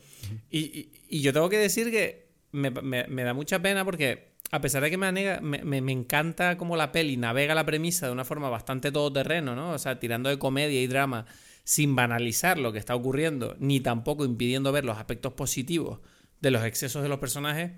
y, 0.49 0.89
y, 1.07 1.21
yo 1.21 1.31
tengo 1.31 1.49
que 1.49 1.57
decir 1.57 1.89
que 1.89 2.29
me, 2.51 2.69
me, 2.69 3.05
me, 3.07 3.23
da 3.23 3.33
mucha 3.33 3.62
pena 3.62 3.85
porque, 3.85 4.28
a 4.51 4.62
pesar 4.62 4.83
de 4.83 4.89
que 4.89 4.97
me, 4.97 5.81
me, 5.81 5.91
encanta 5.91 6.57
como 6.57 6.75
la 6.75 6.91
peli 6.91 7.17
navega 7.17 7.53
la 7.53 7.65
premisa 7.65 8.07
de 8.07 8.12
una 8.12 8.25
forma 8.25 8.49
bastante 8.49 8.91
todoterreno, 8.91 9.55
¿no? 9.55 9.71
O 9.71 9.77
sea, 9.77 9.99
tirando 9.99 10.29
de 10.29 10.39
comedia 10.39 10.81
y 10.81 10.88
drama 10.88 11.25
sin 11.63 11.95
banalizar 11.95 12.57
lo 12.57 12.71
que 12.71 12.79
está 12.79 12.95
ocurriendo, 12.95 13.55
ni 13.59 13.79
tampoco 13.79 14.25
impidiendo 14.25 14.71
ver 14.71 14.85
los 14.85 14.97
aspectos 14.97 15.33
positivos 15.33 15.99
de 16.41 16.51
los 16.51 16.63
excesos 16.63 17.03
de 17.03 17.09
los 17.09 17.19
personajes, 17.19 17.71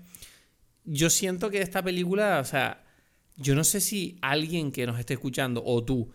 yo 0.84 1.10
siento 1.10 1.50
que 1.50 1.60
esta 1.60 1.82
película, 1.82 2.40
o 2.40 2.44
sea, 2.44 2.84
yo 3.36 3.54
no 3.54 3.64
sé 3.64 3.80
si 3.80 4.18
alguien 4.22 4.72
que 4.72 4.86
nos 4.86 4.98
esté 4.98 5.14
escuchando 5.14 5.62
o 5.64 5.84
tú 5.84 6.12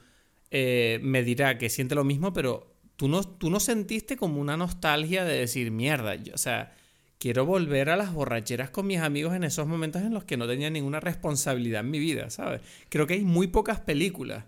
eh, 0.49 0.99
me 1.03 1.23
dirá 1.23 1.57
que 1.57 1.69
siente 1.69 1.93
lo 1.93 2.03
mismo, 2.03 2.33
pero 2.33 2.75
tú 2.95 3.07
no, 3.07 3.23
tú 3.23 3.49
no 3.49 3.59
sentiste 3.59 4.17
como 4.17 4.41
una 4.41 4.57
nostalgia 4.57 5.23
de 5.23 5.37
decir, 5.37 5.71
mierda, 5.71 6.15
o 6.33 6.37
sea, 6.37 6.75
quiero 7.19 7.45
volver 7.45 7.89
a 7.89 7.97
las 7.97 8.13
borracheras 8.13 8.69
con 8.69 8.87
mis 8.87 8.99
amigos 8.99 9.35
en 9.35 9.43
esos 9.43 9.67
momentos 9.67 10.01
en 10.01 10.13
los 10.13 10.23
que 10.23 10.37
no 10.37 10.47
tenía 10.47 10.69
ninguna 10.69 10.99
responsabilidad 10.99 11.81
en 11.81 11.91
mi 11.91 11.99
vida, 11.99 12.29
¿sabes? 12.29 12.61
Creo 12.89 13.07
que 13.07 13.15
hay 13.15 13.23
muy 13.23 13.47
pocas 13.47 13.79
películas 13.79 14.45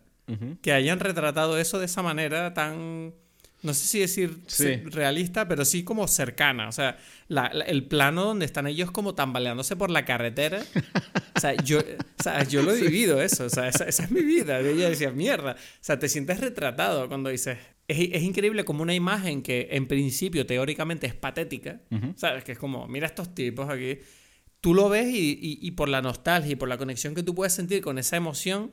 que 0.62 0.74
hayan 0.74 1.00
retratado 1.00 1.58
eso 1.58 1.80
de 1.80 1.86
esa 1.86 2.04
manera 2.04 2.54
tan 2.54 3.14
no 3.62 3.74
sé 3.74 3.88
si 3.88 4.00
decir 4.00 4.42
realista, 4.86 5.48
pero 5.48 5.66
sí 5.66 5.84
como 5.84 6.08
cercana. 6.08 6.70
O 6.70 6.72
sea, 6.72 6.98
el 7.68 7.84
plano 7.86 8.24
donde 8.24 8.46
están 8.46 8.68
ellos 8.68 8.92
como 8.92 9.16
tambaleándose 9.16 9.76
por 9.76 9.90
la 9.90 10.06
carretera. 10.06 10.64
o, 11.36 11.40
sea, 11.40 11.56
yo, 11.56 11.80
o 11.80 12.24
sea, 12.24 12.44
yo 12.44 12.62
lo 12.62 12.72
he 12.72 12.82
vivido 12.82 13.22
eso. 13.22 13.46
O 13.46 13.50
sea, 13.50 13.68
esa, 13.68 13.84
es 13.84 14.12
mi 14.12 14.22
vida. 14.22 14.62
Y 14.62 14.68
ella 14.68 14.90
decía, 14.90 15.12
mierda. 15.12 15.54
O 15.54 15.82
sea, 15.82 16.00
te 16.00 16.08
sientes 16.08 16.40
retratado 16.40 17.10
cuando 17.10 17.30
dices, 17.30 17.58
es, 17.90 18.22
increíble 18.22 18.66
como 18.66 18.84
una 18.84 18.94
imagen 18.94 19.42
que 19.42 19.70
en 19.72 19.88
principio 19.88 20.46
teóricamente 20.46 21.08
es 21.08 21.16
patética, 21.16 21.82
¿sabes? 22.16 22.44
Que 22.44 22.52
es 22.52 22.60
como, 22.60 22.88
mira 22.88 23.08
estos 23.08 23.34
tipos 23.34 23.68
aquí. 23.68 23.98
Tú 24.62 24.76
lo 24.76 24.90
ves 24.90 25.08
y, 25.12 25.72
por 25.72 25.90
la 25.90 26.02
nostalgia 26.02 26.52
y 26.52 26.56
por 26.56 26.70
la 26.70 26.78
conexión 26.78 27.16
que 27.16 27.24
tú 27.24 27.34
puedes 27.34 27.54
sentir 27.54 27.82
con 27.82 27.98
esa 27.98 28.16
emoción, 28.16 28.72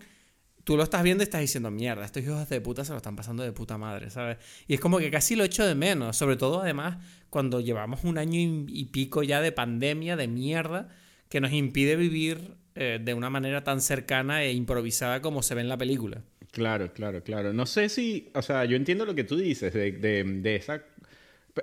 tú 0.64 0.76
lo 0.76 0.82
estás 0.82 1.02
viendo 1.02 1.22
y 1.22 1.24
estás 1.24 1.40
diciendo, 1.40 1.70
mierda, 1.70 2.04
estos 2.04 2.22
hijos 2.22 2.46
de 2.46 2.60
puta 2.60 2.84
se 2.84 2.90
lo 2.90 2.98
están 2.98 3.16
pasando 3.16 3.42
de 3.42 3.52
puta 3.52 3.78
madre, 3.78 4.10
¿sabes? 4.10 4.36
Y 4.68 4.74
es 4.74 4.80
como 4.80 4.98
que 4.98 5.10
casi 5.10 5.34
lo 5.34 5.44
echo 5.44 5.66
de 5.66 5.74
menos, 5.74 6.16
sobre 6.16 6.36
todo 6.36 6.60
además 6.60 6.98
cuando 7.30 7.60
llevamos 7.60 8.04
un 8.04 8.18
año 8.18 8.38
y, 8.38 8.84
pico 8.86 9.22
ya 9.22 9.40
de 9.40 9.50
pandemia, 9.50 10.16
de 10.16 10.28
mierda, 10.28 10.88
que 11.30 11.40
nos 11.40 11.52
impide 11.52 11.96
vivir 11.96 12.56
eh, 12.74 13.00
de 13.02 13.14
una 13.14 13.30
manera 13.30 13.64
tan 13.64 13.80
cercana 13.80 14.42
e 14.42 14.52
improvisada 14.52 15.22
como 15.22 15.42
se 15.42 15.54
ve 15.54 15.62
en 15.62 15.70
la 15.70 15.78
película. 15.78 16.22
Claro, 16.56 16.90
claro, 16.90 17.22
claro. 17.22 17.52
No 17.52 17.66
sé 17.66 17.90
si, 17.90 18.30
o 18.34 18.40
sea, 18.40 18.64
yo 18.64 18.76
entiendo 18.76 19.04
lo 19.04 19.14
que 19.14 19.24
tú 19.24 19.36
dices 19.36 19.74
de, 19.74 19.92
de, 19.92 20.56
esa... 20.56 20.82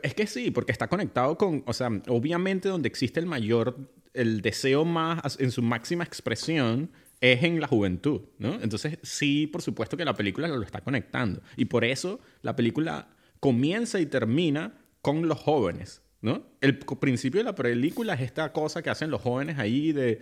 Es 0.03 0.13
que 0.13 0.27
sí, 0.27 0.51
porque 0.51 0.71
está 0.71 0.87
conectado 0.87 1.35
con, 1.35 1.63
o 1.65 1.73
sea, 1.73 1.89
obviamente 2.09 2.69
donde 2.69 2.89
existe 2.89 3.19
el 3.19 3.25
mayor, 3.25 3.75
el 4.13 4.41
deseo 4.41 4.85
más 4.85 5.39
en 5.39 5.49
su 5.49 5.63
máxima 5.63 6.03
expresión 6.03 6.91
es 7.21 7.41
en 7.41 7.59
la 7.59 7.67
juventud, 7.67 8.21
¿no? 8.37 8.61
Entonces 8.61 8.99
sí, 9.01 9.47
por 9.47 9.63
supuesto 9.63 9.97
que 9.97 10.05
la 10.05 10.13
película 10.13 10.47
lo 10.47 10.61
está 10.61 10.81
conectando. 10.81 11.41
Y 11.57 11.65
por 11.65 11.85
eso 11.85 12.19
la 12.43 12.55
película 12.55 13.07
comienza 13.39 13.99
y 13.99 14.05
termina 14.05 14.79
con 15.01 15.27
los 15.27 15.39
jóvenes. 15.39 16.02
¿No? 16.23 16.41
El 16.61 16.77
principio 16.77 17.41
de 17.41 17.43
la 17.43 17.53
película 17.53 18.13
es 18.13 18.21
esta 18.21 18.53
cosa 18.53 18.81
que 18.81 18.89
hacen 18.89 19.11
los 19.11 19.21
jóvenes 19.21 19.59
ahí 19.59 19.91
de, 19.91 20.21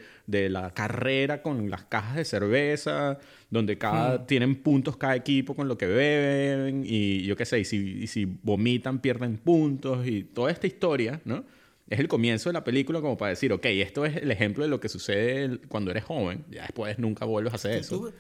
la 0.50 0.72
carrera 0.72 1.44
con 1.44 1.70
las 1.70 1.86
cajas 1.86 2.16
de 2.16 2.26
cerveza, 2.26 3.20
donde 3.52 3.78
cada, 3.78 4.18
hmm. 4.18 4.26
tienen 4.26 4.56
puntos 4.56 4.98
cada 4.98 5.16
equipo 5.16 5.56
con 5.56 5.68
lo 5.68 5.78
que 5.78 5.86
beben 5.86 6.84
y 6.88 7.22
yo 7.22 7.36
qué 7.36 7.46
sé, 7.46 7.60
y 7.60 7.66
si, 7.66 8.08
si 8.08 8.26
vomitan 8.26 9.00
pierden 9.00 9.38
puntos 9.38 10.08
y 10.08 10.24
toda 10.24 10.52
esta 10.52 10.66
historia, 10.66 11.22
¿no? 11.24 11.46
Es 11.88 12.00
el 12.00 12.08
comienzo 12.08 12.50
de 12.50 12.54
la 12.54 12.64
película 12.64 13.00
como 13.00 13.16
para 13.16 13.30
decir, 13.30 13.54
ok, 13.54 13.66
esto 13.66 14.04
es 14.04 14.16
el 14.16 14.32
ejemplo 14.32 14.64
de 14.64 14.72
lo 14.72 14.80
que 14.80 14.90
sucede 14.90 15.60
cuando 15.68 15.92
eres 15.92 16.04
joven, 16.04 16.46
ya 16.50 16.64
después 16.64 16.98
nunca 16.98 17.26
vuelves 17.26 17.54
a 17.54 17.58
hacer 17.58 17.74
eso. 17.74 18.12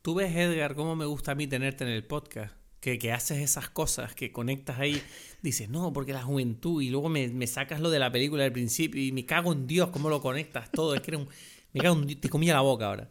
tú 0.00 0.14
ves, 0.14 0.36
Edgar, 0.36 0.76
cómo 0.76 0.94
me 0.94 1.06
gusta 1.06 1.32
a 1.32 1.34
mí 1.34 1.48
tenerte 1.48 1.82
en 1.82 1.90
el 1.90 2.04
podcast 2.04 2.54
que, 2.84 3.12
haces 3.12 3.38
esas 3.38 3.70
cosas, 3.70 4.14
que 4.14 4.30
conectas 4.30 4.78
ahí, 4.78 5.00
dices, 5.42 5.70
no, 5.70 5.92
porque 5.92 6.12
la 6.12 6.22
juventud, 6.22 6.82
y 6.82 6.90
luego 6.90 7.08
me, 7.08 7.46
sacas 7.46 7.80
lo 7.80 7.90
de 7.90 7.98
la 7.98 8.12
película 8.12 8.42
del 8.42 8.52
principio, 8.52 9.02
y 9.02 9.10
me 9.10 9.24
cago 9.24 9.52
en 9.52 9.66
Dios, 9.66 9.88
cómo 9.90 10.10
lo 10.10 10.20
conectas 10.20 10.70
todo, 10.70 10.94
es 10.94 11.00
que 11.00 11.16
un, 11.16 11.28
me 11.72 11.80
cago 11.80 11.96
en 11.96 12.06
Dios, 12.06 12.20
te 12.20 12.28
comía 12.28 12.52
la 12.52 12.60
boca 12.60 12.86
ahora. 12.86 13.08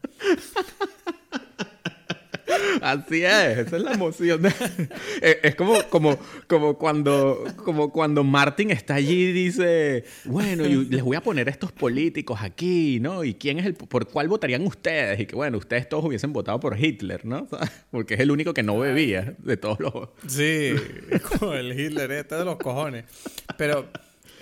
Así 2.82 3.24
es, 3.24 3.58
esa 3.58 3.78
es 3.78 3.82
la 3.84 3.94
emoción. 3.94 4.42
es 5.22 5.56
como, 5.56 5.82
como, 5.90 6.18
como, 6.48 6.78
cuando, 6.78 7.44
como 7.58 7.92
cuando 7.92 8.24
Martin 8.24 8.72
está 8.72 8.96
allí 8.96 9.26
y 9.26 9.32
dice, 9.32 10.06
bueno, 10.26 10.64
les 10.64 11.02
voy 11.02 11.16
a 11.16 11.22
poner 11.22 11.48
a 11.48 11.52
estos 11.52 11.72
políticos 11.72 12.40
aquí, 12.42 13.00
¿no? 13.00 13.24
¿Y 13.24 13.36
quién 13.36 13.60
es 13.60 13.66
el, 13.66 13.74
por 13.74 14.08
cuál 14.08 14.28
votarían 14.28 14.66
ustedes? 14.66 15.20
Y 15.20 15.26
que 15.26 15.36
bueno, 15.36 15.58
ustedes 15.58 15.88
todos 15.88 16.06
hubiesen 16.06 16.34
votado 16.34 16.60
por 16.60 16.78
Hitler, 16.80 17.26
¿no? 17.26 17.48
Porque 17.92 18.16
es 18.16 18.20
el 18.20 18.32
único 18.32 18.54
que 18.54 18.64
no 18.64 18.78
bebía 18.80 19.36
de 19.38 19.58
todos 19.58 19.80
los... 19.80 20.10
Sí, 20.28 20.74
como 21.30 21.54
el 21.54 21.80
Hitler, 21.80 22.12
este 22.12 22.36
de 22.36 22.46
los 22.46 22.58
cojones. 22.58 23.06
Pero... 23.58 23.90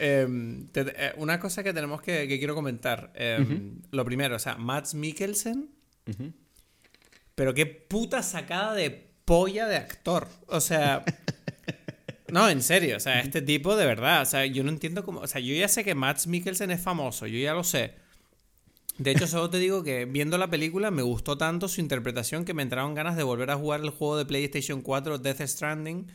Em, 0.03 0.67
eh, 0.73 1.13
una 1.17 1.39
cosa 1.39 1.61
que 1.61 1.73
tenemos 1.73 2.01
que, 2.01 2.27
que 2.27 2.39
quiero 2.39 2.55
comentar. 2.55 3.11
Em, 3.13 3.81
lo 3.91 4.03
primero, 4.03 4.35
o 4.35 4.39
sea, 4.39 4.55
Matt 4.55 4.95
Mikkelsen 4.95 5.69
pero 7.35 7.53
qué 7.53 7.65
puta 7.65 8.23
sacada 8.23 8.73
de 8.73 9.11
polla 9.25 9.67
de 9.67 9.77
actor. 9.77 10.27
O 10.47 10.59
sea. 10.61 11.03
No, 12.31 12.47
en 12.47 12.61
serio, 12.63 12.95
o 12.95 12.99
sea, 13.01 13.19
este 13.19 13.41
tipo 13.41 13.75
de 13.75 13.85
verdad, 13.85 14.21
o 14.21 14.25
sea, 14.25 14.45
yo 14.45 14.63
no 14.63 14.69
entiendo 14.69 15.03
cómo, 15.03 15.19
o 15.19 15.27
sea, 15.27 15.41
yo 15.41 15.53
ya 15.53 15.67
sé 15.67 15.83
que 15.83 15.95
Max 15.95 16.27
Mikkelsen 16.27 16.71
es 16.71 16.79
famoso, 16.79 17.27
yo 17.27 17.37
ya 17.37 17.53
lo 17.53 17.65
sé. 17.65 17.93
De 18.97 19.11
hecho, 19.11 19.27
solo 19.27 19.49
te 19.49 19.57
digo 19.57 19.83
que 19.83 20.05
viendo 20.05 20.37
la 20.37 20.49
película 20.49 20.91
me 20.91 21.01
gustó 21.01 21.37
tanto 21.37 21.67
su 21.67 21.81
interpretación 21.81 22.45
que 22.45 22.53
me 22.53 22.63
entraron 22.63 22.95
ganas 22.95 23.17
de 23.17 23.23
volver 23.23 23.51
a 23.51 23.57
jugar 23.57 23.81
el 23.81 23.89
juego 23.89 24.15
de 24.15 24.25
PlayStation 24.25 24.81
4 24.81 25.17
Death 25.17 25.41
Stranding, 25.41 26.07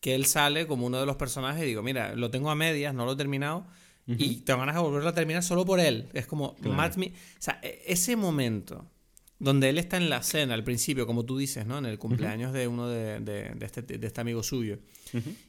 que 0.00 0.16
él 0.16 0.26
sale 0.26 0.66
como 0.66 0.86
uno 0.86 0.98
de 0.98 1.06
los 1.06 1.14
personajes 1.14 1.62
y 1.62 1.66
digo, 1.66 1.84
mira, 1.84 2.16
lo 2.16 2.32
tengo 2.32 2.50
a 2.50 2.56
medias, 2.56 2.92
no 2.92 3.04
lo 3.04 3.12
he 3.12 3.16
terminado 3.16 3.64
y 4.06 4.36
tengo 4.36 4.60
ganas 4.60 4.74
de 4.74 4.80
volverlo 4.80 5.10
a 5.10 5.14
terminar 5.14 5.42
solo 5.42 5.64
por 5.64 5.78
él. 5.78 6.08
Es 6.14 6.26
como 6.26 6.56
Matt 6.62 6.96
o 6.96 7.02
sea, 7.38 7.60
e-, 7.62 7.82
ese 7.86 8.16
momento 8.16 8.86
donde 9.40 9.70
él 9.70 9.78
está 9.78 9.96
en 9.96 10.10
la 10.10 10.22
cena 10.22 10.54
al 10.54 10.62
principio, 10.62 11.06
como 11.06 11.24
tú 11.24 11.38
dices, 11.38 11.66
¿no? 11.66 11.78
En 11.78 11.86
el 11.86 11.98
cumpleaños 11.98 12.52
de 12.52 12.68
uno 12.68 12.88
de, 12.88 13.16
este, 13.62 13.82
de, 13.82 14.06
este, 14.06 14.20
amigo 14.20 14.42
suyo. 14.42 14.78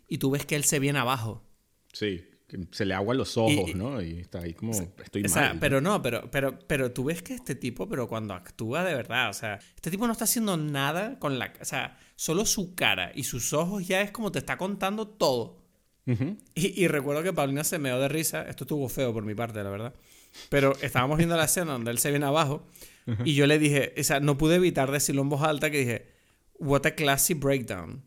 Y 0.08 0.18
tú 0.18 0.32
ves 0.32 0.46
que 0.46 0.56
él 0.56 0.64
se 0.64 0.80
viene 0.80 0.98
abajo. 0.98 1.44
Sí, 1.92 2.24
se 2.72 2.86
le 2.86 2.94
agua 2.94 3.14
los 3.14 3.38
ojos, 3.38 3.76
¿no? 3.76 4.02
Y 4.02 4.20
está 4.20 4.40
ahí 4.40 4.54
como, 4.54 4.72
estoy 4.72 5.24
mal. 5.24 5.58
pero 5.60 5.82
no, 5.82 6.02
pero, 6.02 6.32
pero, 6.32 6.58
pero 6.58 6.92
tú 6.92 7.04
ves 7.04 7.22
que 7.22 7.34
este 7.34 7.54
tipo, 7.54 7.88
pero 7.90 8.08
cuando 8.08 8.34
actúa 8.34 8.86
de 8.86 8.96
verdad, 8.96 9.30
o 9.30 9.34
sea, 9.34 9.60
este 9.76 9.92
tipo 9.92 10.08
no 10.08 10.14
está 10.14 10.24
haciendo 10.24 10.56
nada 10.56 11.20
con 11.20 11.38
la... 11.38 11.54
O 11.62 11.66
sea, 11.66 12.00
solo 12.16 12.46
su 12.46 12.76
cara 12.76 13.12
y 13.14 13.24
sus 13.24 13.52
ojos 13.52 13.86
ya 13.86 14.02
es 14.02 14.12
como 14.12 14.32
te 14.32 14.40
está 14.40 14.58
contando 14.58 15.06
todo. 15.06 15.60
y, 16.06 16.84
y, 16.84 16.88
recuerdo 16.88 17.24
que 17.24 17.34
Paulina 17.34 17.64
se 17.66 17.78
meó 17.78 18.00
de 18.00 18.08
risa. 18.08 18.44
Esto 18.44 18.64
estuvo 18.64 18.88
feo 18.90 19.14
por 19.14 19.24
mi 19.24 19.36
parte, 19.36 19.64
la 19.64 19.70
verdad. 19.70 19.94
Pero 20.50 20.76
estábamos 20.82 21.18
viendo 21.18 21.36
la 21.36 21.44
escena 21.44 21.74
donde 21.74 21.92
él 21.92 22.00
se 22.00 22.10
viene 22.10 22.26
abajo 22.26 22.66
y 23.26 23.34
yo 23.34 23.48
le 23.48 23.60
dije, 23.60 23.94
o 23.98 24.04
sea, 24.04 24.20
no 24.20 24.38
pude 24.38 24.56
evitar 24.56 24.92
decirlo 24.92 25.22
en 25.22 25.30
voz 25.30 25.42
alta 25.42 25.70
que 25.72 25.80
dije, 25.80 26.08
what 26.60 26.86
a 26.86 26.92
classy 26.92 27.34
breakdown. 27.34 28.04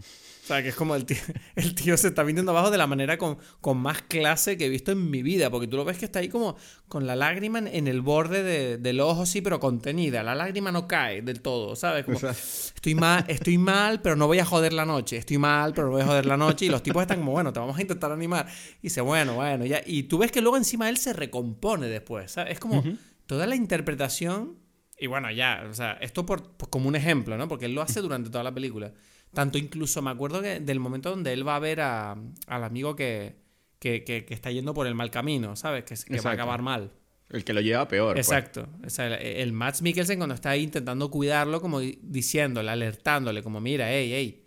O 0.00 0.50
sea, 0.50 0.62
que 0.62 0.70
es 0.70 0.76
como 0.76 0.94
el 0.94 1.04
tío, 1.04 1.18
el 1.56 1.74
tío 1.74 1.94
se 1.98 2.08
está 2.08 2.22
viniendo 2.22 2.52
abajo 2.52 2.70
de 2.70 2.78
la 2.78 2.86
manera 2.86 3.18
con, 3.18 3.36
con, 3.60 3.76
más 3.76 4.00
clase 4.00 4.56
que 4.56 4.64
he 4.64 4.68
visto 4.70 4.92
en 4.92 5.10
mi 5.10 5.22
vida. 5.22 5.50
Porque 5.50 5.66
tú 5.66 5.76
lo 5.76 5.84
ves 5.84 5.98
que 5.98 6.06
está 6.06 6.20
ahí 6.20 6.30
como 6.30 6.56
con 6.88 7.06
la 7.06 7.16
lágrima 7.16 7.58
en, 7.58 7.86
el 7.86 8.00
borde 8.00 8.42
de, 8.42 8.78
del 8.78 9.00
ojo, 9.00 9.26
sí, 9.26 9.42
pero 9.42 9.60
contenida. 9.60 10.22
La 10.22 10.34
lágrima 10.34 10.72
no 10.72 10.88
cae 10.88 11.20
del 11.20 11.42
todo, 11.42 11.76
¿sabes? 11.76 12.06
Como, 12.06 12.18
estoy 12.18 12.94
mal, 12.94 13.26
estoy 13.28 13.58
mal, 13.58 14.00
pero 14.00 14.16
no 14.16 14.26
voy 14.26 14.38
a 14.38 14.46
joder 14.46 14.72
la 14.72 14.86
noche. 14.86 15.18
Estoy 15.18 15.36
mal, 15.36 15.74
pero 15.74 15.88
no 15.88 15.92
voy 15.92 16.02
a 16.02 16.06
joder 16.06 16.24
la 16.24 16.38
noche. 16.38 16.64
Y 16.64 16.70
los 16.70 16.82
tipos 16.82 17.02
están 17.02 17.18
como, 17.18 17.32
bueno, 17.32 17.52
te 17.52 17.60
vamos 17.60 17.76
a 17.76 17.82
intentar 17.82 18.10
animar. 18.10 18.46
Y 18.78 18.84
dice, 18.84 19.02
bueno, 19.02 19.34
bueno, 19.34 19.66
ya. 19.66 19.82
Y 19.84 20.04
tú 20.04 20.16
ves 20.16 20.32
que 20.32 20.40
luego 20.40 20.56
encima 20.56 20.88
él 20.88 20.96
se 20.96 21.12
recompone 21.12 21.88
después, 21.88 22.32
¿sabes? 22.32 22.54
Es 22.54 22.58
como 22.58 22.82
toda 23.28 23.46
la 23.46 23.54
interpretación, 23.54 24.56
y 24.98 25.06
bueno, 25.06 25.30
ya, 25.30 25.66
o 25.70 25.74
sea, 25.74 25.92
esto 26.00 26.24
por, 26.24 26.56
como 26.70 26.88
un 26.88 26.96
ejemplo, 26.96 27.36
¿no? 27.36 27.46
Porque 27.46 27.66
él 27.66 27.74
lo 27.74 27.82
hace 27.82 28.00
durante 28.00 28.30
toda 28.30 28.42
la 28.42 28.52
película. 28.52 28.90
Tanto 29.34 29.58
incluso 29.58 30.00
me 30.00 30.10
acuerdo 30.10 30.40
que 30.40 30.60
del 30.60 30.80
momento 30.80 31.10
donde 31.10 31.34
él 31.34 31.46
va 31.46 31.56
a 31.56 31.58
ver 31.58 31.82
a, 31.82 32.16
al 32.46 32.64
amigo 32.64 32.96
que, 32.96 33.36
que, 33.78 34.02
que, 34.02 34.24
está 34.30 34.50
yendo 34.50 34.72
por 34.72 34.86
el 34.86 34.94
mal 34.94 35.10
camino, 35.10 35.56
¿sabes? 35.56 35.84
Que, 35.84 35.94
que 35.94 36.20
va 36.22 36.30
a 36.30 36.32
acabar 36.32 36.62
mal. 36.62 36.90
El 37.28 37.44
que 37.44 37.52
lo 37.52 37.60
lleva 37.60 37.86
peor. 37.86 38.14
Pues. 38.14 38.26
Exacto. 38.26 38.66
O 38.84 38.88
sea, 38.88 39.06
el, 39.06 39.12
el 39.12 39.52
Max 39.52 39.82
Mikkelsen 39.82 40.16
cuando 40.16 40.34
está 40.34 40.48
ahí 40.48 40.62
intentando 40.62 41.10
cuidarlo, 41.10 41.60
como 41.60 41.80
diciéndole, 41.80 42.70
alertándole, 42.70 43.42
como 43.42 43.60
mira, 43.60 43.92
hey, 43.92 44.10
hey, 44.10 44.46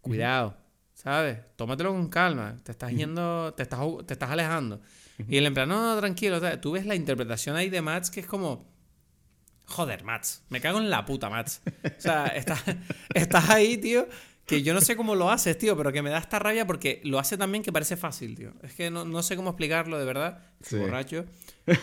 cuidado, 0.00 0.56
¿sabes? 0.94 1.36
Tómatelo 1.56 1.90
con 1.90 2.08
calma, 2.08 2.56
te 2.62 2.70
estás 2.70 2.92
yendo, 2.92 3.52
te 3.54 3.64
estás, 3.64 3.80
te 4.06 4.12
estás 4.12 4.30
alejando. 4.30 4.80
Y 5.28 5.36
el 5.36 5.46
empleado, 5.46 5.68
no, 5.72 5.94
no, 5.94 6.00
tranquilo. 6.00 6.40
tú 6.60 6.72
ves 6.72 6.86
la 6.86 6.94
interpretación 6.94 7.56
ahí 7.56 7.68
de 7.70 7.82
Mats 7.82 8.10
que 8.10 8.20
es 8.20 8.26
como. 8.26 8.68
Joder, 9.66 10.02
Mats. 10.04 10.42
Me 10.48 10.60
cago 10.60 10.78
en 10.78 10.90
la 10.90 11.04
puta, 11.04 11.30
Mats. 11.30 11.62
O 11.84 12.00
sea, 12.00 12.26
estás, 12.34 12.62
estás 13.14 13.50
ahí, 13.50 13.76
tío. 13.76 14.08
Que 14.46 14.62
yo 14.62 14.74
no 14.74 14.80
sé 14.80 14.96
cómo 14.96 15.14
lo 15.14 15.30
haces, 15.30 15.56
tío, 15.56 15.76
pero 15.76 15.92
que 15.92 16.02
me 16.02 16.10
da 16.10 16.18
esta 16.18 16.40
rabia 16.40 16.66
porque 16.66 17.00
lo 17.04 17.20
hace 17.20 17.38
también 17.38 17.62
que 17.62 17.70
parece 17.70 17.96
fácil, 17.96 18.34
tío. 18.34 18.52
Es 18.62 18.74
que 18.74 18.90
no, 18.90 19.04
no 19.04 19.22
sé 19.22 19.36
cómo 19.36 19.50
explicarlo 19.50 19.96
de 19.96 20.04
verdad. 20.04 20.42
Borracho. 20.72 21.24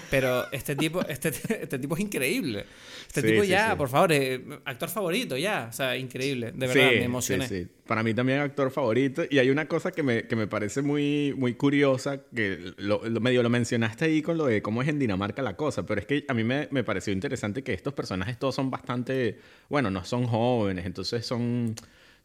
Pero 0.09 0.51
este 0.51 0.75
tipo, 0.75 1.01
este, 1.07 1.29
este 1.61 1.79
tipo 1.79 1.95
es 1.95 2.01
increíble. 2.01 2.65
Este 3.07 3.21
tipo 3.21 3.43
ya, 3.43 3.75
por 3.77 3.89
favor, 3.89 4.11
eh, 4.11 4.43
actor 4.65 4.89
favorito, 4.89 5.37
ya. 5.37 5.67
O 5.69 5.73
sea, 5.73 5.95
increíble. 5.97 6.51
De 6.51 6.67
verdad, 6.67 6.91
me 6.91 7.03
emocioné. 7.03 7.67
Para 7.85 8.03
mí 8.03 8.13
también 8.13 8.39
actor 8.39 8.69
favorito. 8.71 9.23
Y 9.29 9.39
hay 9.39 9.49
una 9.49 9.67
cosa 9.67 9.91
que 9.91 10.03
me, 10.03 10.23
que 10.23 10.35
me 10.35 10.47
parece 10.47 10.81
muy, 10.81 11.33
muy 11.37 11.53
curiosa, 11.53 12.21
que 12.35 12.73
lo, 12.77 12.99
medio 12.99 13.43
lo 13.43 13.49
mencionaste 13.49 14.05
ahí 14.05 14.21
con 14.21 14.37
lo 14.37 14.45
de 14.45 14.61
cómo 14.61 14.81
es 14.81 14.89
en 14.89 14.99
Dinamarca 14.99 15.41
la 15.41 15.55
cosa, 15.55 15.85
pero 15.85 16.01
es 16.01 16.07
que 16.07 16.25
a 16.27 16.33
mí 16.33 16.43
me, 16.43 16.67
me 16.71 16.83
pareció 16.83 17.13
interesante 17.13 17.63
que 17.63 17.73
estos 17.73 17.93
personajes 17.93 18.37
todos 18.37 18.55
son 18.55 18.69
bastante, 18.69 19.39
bueno, 19.69 19.89
no 19.89 20.03
son 20.03 20.27
jóvenes, 20.27 20.85
entonces 20.85 21.25
son 21.25 21.75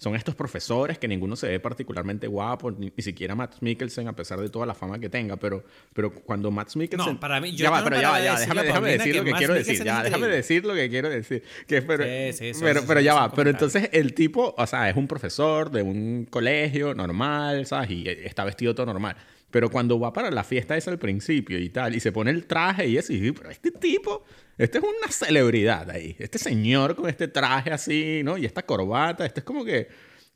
son 0.03 0.17
estos 0.17 0.35
profesores 0.35 0.99
que 0.99 1.07
ninguno 1.07 1.37
se 1.37 1.47
ve 1.47 1.61
particularmente 1.61 2.27
guapo, 2.27 2.73
ni, 2.73 2.91
siquiera 2.99 3.37
Matt 3.37 3.61
Mikkelsen, 3.61 4.09
a 4.09 4.17
pesar 4.17 4.41
de 4.41 4.49
toda 4.49 4.67
la 4.67 4.75
fama 4.75 4.99
que 4.99 5.09
tenga, 5.09 5.37
pero, 5.37 5.63
pero 5.95 6.13
cuando 6.13 6.51
Matt 6.51 6.75
Mikkelsen... 6.75 7.15
No, 7.15 7.21
para 7.21 7.41
mí... 7.41 7.53
Yo 7.53 7.63
ya 7.63 7.71
va, 7.71 7.85
pero 7.85 8.01
ya 8.01 8.11
va, 8.11 8.21
ya, 8.21 8.37
déjame, 8.37 8.65
déjame 8.65 8.91
decir 8.91 9.15
lo 9.15 9.25
que 9.25 9.33
quiero 9.35 9.55
decir, 9.55 9.85
ya, 9.85 10.03
déjame 10.03 10.27
decir 10.27 10.65
lo 10.65 10.75
que 10.75 10.91
quiero 10.91 11.09
decir. 11.09 11.45
Que, 11.69 11.83
pero, 11.83 12.03
sí, 12.33 12.53
sí, 12.53 12.61
pero, 12.61 12.83
pero 12.85 13.01
ya 13.01 13.15
va, 13.15 13.33
pero 13.33 13.51
entonces 13.51 13.91
el 13.93 14.13
tipo, 14.13 14.53
o 14.59 14.67
sea, 14.67 14.91
es 14.91 14.97
un 14.97 15.07
profesor 15.07 15.71
de 15.71 15.83
un 15.83 16.27
colegio 16.29 16.97
normal, 16.97 17.65
¿sabes? 17.67 17.91
Y 17.91 18.09
está 18.09 18.43
vestido 18.43 18.75
todo 18.75 18.87
normal. 18.87 19.15
Pero 19.53 19.71
cuando 19.71 20.01
va 20.01 20.13
para 20.13 20.31
la 20.31 20.43
fiesta 20.43 20.77
es 20.77 20.89
al 20.89 20.99
principio 20.99 21.59
y 21.59 21.69
tal, 21.69 21.95
y 21.95 22.01
se 22.01 22.11
pone 22.11 22.31
el 22.31 22.47
traje 22.47 22.89
y 22.89 22.97
eso, 22.97 23.13
y 23.13 23.31
pero 23.33 23.51
este 23.51 23.71
tipo, 23.71 24.25
este 24.57 24.79
es 24.79 24.85
una 24.85 25.13
celebridad 25.13 25.91
ahí. 25.91 26.17
Este 26.19 26.39
señor 26.39 26.97
con 26.97 27.09
este 27.09 27.29
traje 27.29 27.71
así, 27.71 28.23
¿no? 28.25 28.39
Y 28.39 28.47
esta 28.47 28.65
corbata, 28.65 29.27
este 29.27 29.41
es 29.41 29.45
como 29.45 29.63
que, 29.65 29.89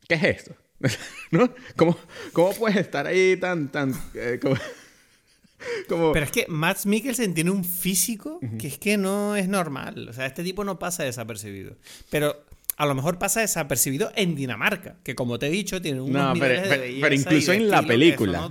¿qué 0.07 0.15
es 0.15 0.23
esto? 0.23 0.55
¿No? 1.31 1.51
¿Cómo, 1.75 1.97
¿Cómo, 2.31 2.53
puedes 2.53 2.77
estar 2.77 3.07
ahí 3.07 3.35
tan, 3.37 3.71
tan, 3.71 3.91
eh, 4.13 4.39
como, 4.39 4.55
Pero 6.13 6.23
es 6.23 6.31
que 6.31 6.45
Max 6.47 6.85
Mikkelsen 6.85 7.33
tiene 7.33 7.49
un 7.49 7.65
físico 7.65 8.39
que 8.59 8.67
es 8.67 8.77
que 8.77 8.97
no 8.97 9.35
es 9.35 9.47
normal. 9.47 10.07
O 10.07 10.13
sea, 10.13 10.27
este 10.27 10.43
tipo 10.43 10.63
no 10.63 10.77
pasa 10.77 11.03
desapercibido. 11.03 11.75
Pero 12.11 12.45
a 12.77 12.85
lo 12.85 12.93
mejor 12.93 13.17
pasa 13.17 13.41
desapercibido 13.41 14.11
en 14.15 14.35
Dinamarca, 14.35 14.97
que 15.03 15.15
como 15.15 15.39
te 15.39 15.47
he 15.47 15.49
dicho, 15.49 15.81
tiene 15.81 15.99
un 15.99 16.13
no, 16.13 16.33
pero, 16.39 16.61
pero, 16.69 17.15
incluso 17.15 17.51
en 17.51 17.69
la 17.69 17.81
película. 17.81 18.47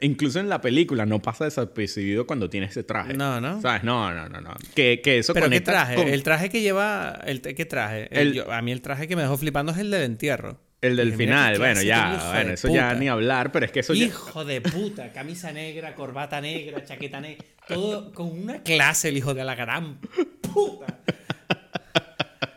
Incluso 0.00 0.38
en 0.38 0.48
la 0.48 0.60
película 0.60 1.04
no 1.04 1.20
pasa 1.20 1.46
desapercibido 1.46 2.28
cuando 2.28 2.48
tiene 2.48 2.66
ese 2.66 2.84
traje. 2.84 3.14
No, 3.14 3.40
no. 3.40 3.60
¿Sabes? 3.60 3.82
No, 3.82 4.14
no, 4.14 4.28
no, 4.28 4.40
no. 4.40 4.54
Que, 4.74 5.00
que 5.02 5.18
eso 5.18 5.34
Pero 5.34 5.50
¿qué 5.50 5.60
traje? 5.60 6.14
El 6.14 6.22
traje 6.22 6.48
que 6.48 6.60
lleva. 6.62 7.18
El, 7.26 7.40
¿Qué 7.40 7.64
traje? 7.66 8.08
a 8.48 8.62
mí 8.62 8.70
el 8.70 8.82
traje 8.82 9.08
que 9.08 9.16
me 9.16 9.22
dejó 9.22 9.36
flipando 9.36 9.72
es 9.72 9.78
el 9.78 9.90
del 9.90 10.02
entierro. 10.02 10.60
El 10.80 10.94
del 10.94 11.14
final, 11.14 11.58
bueno, 11.58 11.82
ya, 11.82 12.30
bueno, 12.32 12.52
eso 12.52 12.68
ya 12.68 12.94
ni 12.94 13.08
hablar, 13.08 13.50
pero 13.50 13.66
es 13.66 13.72
que 13.72 13.80
eso 13.80 13.94
Hijo 13.94 14.44
de 14.44 14.60
puta, 14.60 15.10
camisa 15.10 15.50
negra, 15.50 15.94
corbata 15.94 16.40
negra, 16.40 16.84
chaqueta 16.84 17.18
negra, 17.20 17.44
todo 17.66 18.12
con 18.12 18.30
una 18.30 18.62
clase 18.62 19.08
el 19.08 19.16
hijo 19.16 19.34
de 19.34 19.42
la 19.42 19.54
gran 19.54 19.98
puta. 20.42 21.00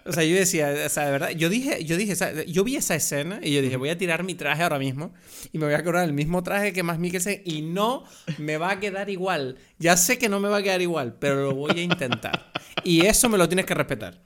O 0.05 0.11
sea, 0.11 0.23
yo 0.23 0.35
decía, 0.35 0.73
o 0.85 0.89
sea, 0.89 1.05
de 1.05 1.11
verdad, 1.11 1.29
yo 1.31 1.49
dije, 1.49 1.83
yo 1.85 1.95
dije, 1.95 2.15
yo 2.47 2.63
vi 2.63 2.75
esa 2.75 2.95
escena 2.95 3.39
y 3.43 3.53
yo 3.53 3.61
dije, 3.61 3.77
voy 3.77 3.89
a 3.89 3.97
tirar 3.97 4.23
mi 4.23 4.33
traje 4.33 4.63
ahora 4.63 4.79
mismo 4.79 5.13
y 5.51 5.59
me 5.59 5.65
voy 5.65 5.75
a 5.75 5.83
cobrar 5.83 6.03
el 6.03 6.13
mismo 6.13 6.41
traje 6.41 6.73
que 6.73 6.81
más 6.83 6.97
Mikkelsen 6.97 7.41
y 7.45 7.61
no 7.61 8.05
me 8.37 8.57
va 8.57 8.71
a 8.71 8.79
quedar 8.79 9.09
igual. 9.09 9.57
Ya 9.77 9.97
sé 9.97 10.17
que 10.17 10.27
no 10.27 10.39
me 10.39 10.49
va 10.49 10.57
a 10.57 10.63
quedar 10.63 10.81
igual, 10.81 11.15
pero 11.19 11.35
lo 11.43 11.53
voy 11.53 11.79
a 11.79 11.83
intentar. 11.83 12.51
Y 12.83 13.05
eso 13.05 13.29
me 13.29 13.37
lo 13.37 13.47
tienes 13.47 13.65
que 13.65 13.73
respetar. 13.73 14.21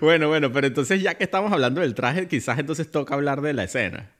Bueno, 0.00 0.28
bueno, 0.28 0.52
pero 0.52 0.66
entonces 0.66 1.02
ya 1.02 1.14
que 1.14 1.24
estamos 1.24 1.52
hablando 1.52 1.80
del 1.80 1.94
traje, 1.94 2.28
quizás 2.28 2.58
entonces 2.58 2.90
toca 2.90 3.14
hablar 3.14 3.40
de 3.40 3.54
la 3.54 3.64
escena. 3.64 4.12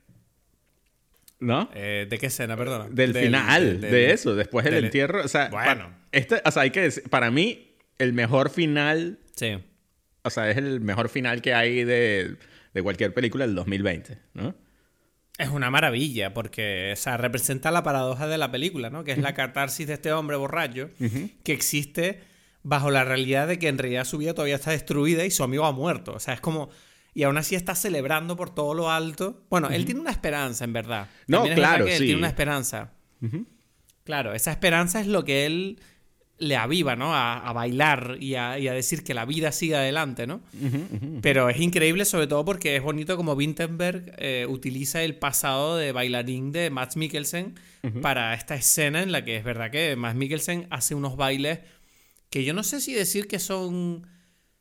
¿No? 1.39 1.71
Eh, 1.75 2.07
¿De 2.09 2.19
qué 2.19 2.27
escena, 2.27 2.57
perdón? 2.57 2.95
Del, 2.95 3.15
final, 3.15 3.81
de 3.83 4.13
eso, 4.13 4.35
después 4.35 4.65
del, 4.65 4.85
entierro. 4.85 5.23
O 5.23 5.29
sea, 5.29 5.49
bueno. 5.51 5.91
este, 6.13 6.41
o 6.43 6.51
sea, 6.51 6.63
hay 6.63 6.71
que 6.71 6.81
decir, 6.81 7.03
para 7.11 7.31
mí, 7.31 7.77
el 7.99 8.15
mejor 8.15 8.49
final. 8.49 9.19
Sí 9.35 9.59
o 10.27 10.31
sea, 10.31 10.51
es 10.51 10.57
el 10.57 10.81
mejor 10.81 11.09
final 11.09 11.41
que 11.41 11.55
hay 11.55 11.85
de, 11.85 12.37
cualquier 12.83 13.15
película 13.15 13.47
del 13.47 13.55
2020, 13.55 14.19
¿no? 14.35 14.55
Es 15.39 15.51
una 15.51 15.71
maravilla 15.71 16.33
porque 16.33 16.93
o 16.95 16.97
sea, 16.97 17.17
representa 17.19 17.71
la 17.71 17.83
paradoja 17.83 18.27
de 18.27 18.39
la 18.39 18.51
película, 18.51 18.91
¿no? 18.91 19.05
Que 19.05 19.13
es 19.13 19.19
la 19.19 19.35
catarsis 19.35 19.87
de 19.87 19.95
este 19.95 20.13
hombre 20.13 20.37
borracho 20.37 20.91
que 21.43 21.53
existe 21.53 22.21
bajo 22.63 22.91
la 22.91 23.05
realidad 23.05 23.47
de 23.47 23.59
que 23.59 23.69
en 23.69 23.79
realidad 23.79 24.05
su 24.05 24.19
vida 24.19 24.35
todavía 24.35 24.57
está 24.57 24.73
destruida 24.73 25.25
y 25.25 25.31
su 25.31 25.45
amigo 25.45 25.67
ha 25.67 25.73
muerto. 25.73 26.15
O 26.15 26.19
sea, 26.19 26.35
es 26.35 26.41
como... 26.41 26.71
Y 27.15 27.23
aún 27.23 27.39
así 27.39 27.55
está 27.55 27.75
celebrando 27.75 28.37
por 28.37 28.55
todo 28.55 28.75
lo 28.75 28.91
alto. 28.91 29.47
Bueno, 29.49 29.69
él 29.71 29.87
tiene 29.87 30.01
una 30.01 30.11
esperanza, 30.11 30.65
en 30.65 30.73
verdad. 30.73 31.09
No, 31.29 31.45
claro, 31.45 31.87
sí. 31.87 31.93
Él 31.93 31.99
tiene 31.99 32.17
una 32.17 32.27
esperanza. 32.27 32.93
Claro, 34.05 34.35
esa 34.35 34.51
esperanza 34.51 35.01
es 35.01 35.07
lo 35.07 35.25
que 35.25 35.47
él 35.47 35.81
le 36.39 36.57
aviva, 36.57 36.97
¿no? 36.97 37.15
A, 37.15 37.53
bailar 37.53 38.19
y 38.21 38.35
a, 38.35 38.57
decir 38.57 39.03
que 39.03 39.15
la 39.15 39.25
vida 39.25 39.53
sigue 39.53 39.77
adelante, 39.77 40.27
¿no? 40.27 40.43
Pero 41.23 41.49
es 41.49 41.61
increíble 41.61 42.05
sobre 42.05 42.27
todo 42.27 42.45
porque 42.45 42.77
es 42.77 42.83
bonito 42.83 43.17
como 43.17 43.33
Wittenberg 43.33 44.15
eh, 44.19 44.47
utiliza 44.49 45.03
el 45.03 45.17
pasado 45.17 45.77
de 45.77 45.93
bailarín 45.93 46.53
de 46.53 46.71
Max 46.71 46.97
Mikkelsen 46.97 47.55
para 48.03 48.35
esta 48.35 48.55
escena 48.55 49.03
en 49.03 49.13
la 49.13 49.25
que 49.25 49.37
es 49.37 49.45
verdad 49.45 49.71
que 49.71 49.97
Max 49.97 50.17
Mikkelsen 50.17 50.67
hace 50.71 50.95
unos 50.95 51.17
bailes 51.17 51.61
que 52.31 52.45
yo 52.45 52.53
no 52.53 52.63
sé 52.63 52.81
si 52.81 52.93
decir 52.93 53.29
que 53.29 53.39
son... 53.39 54.07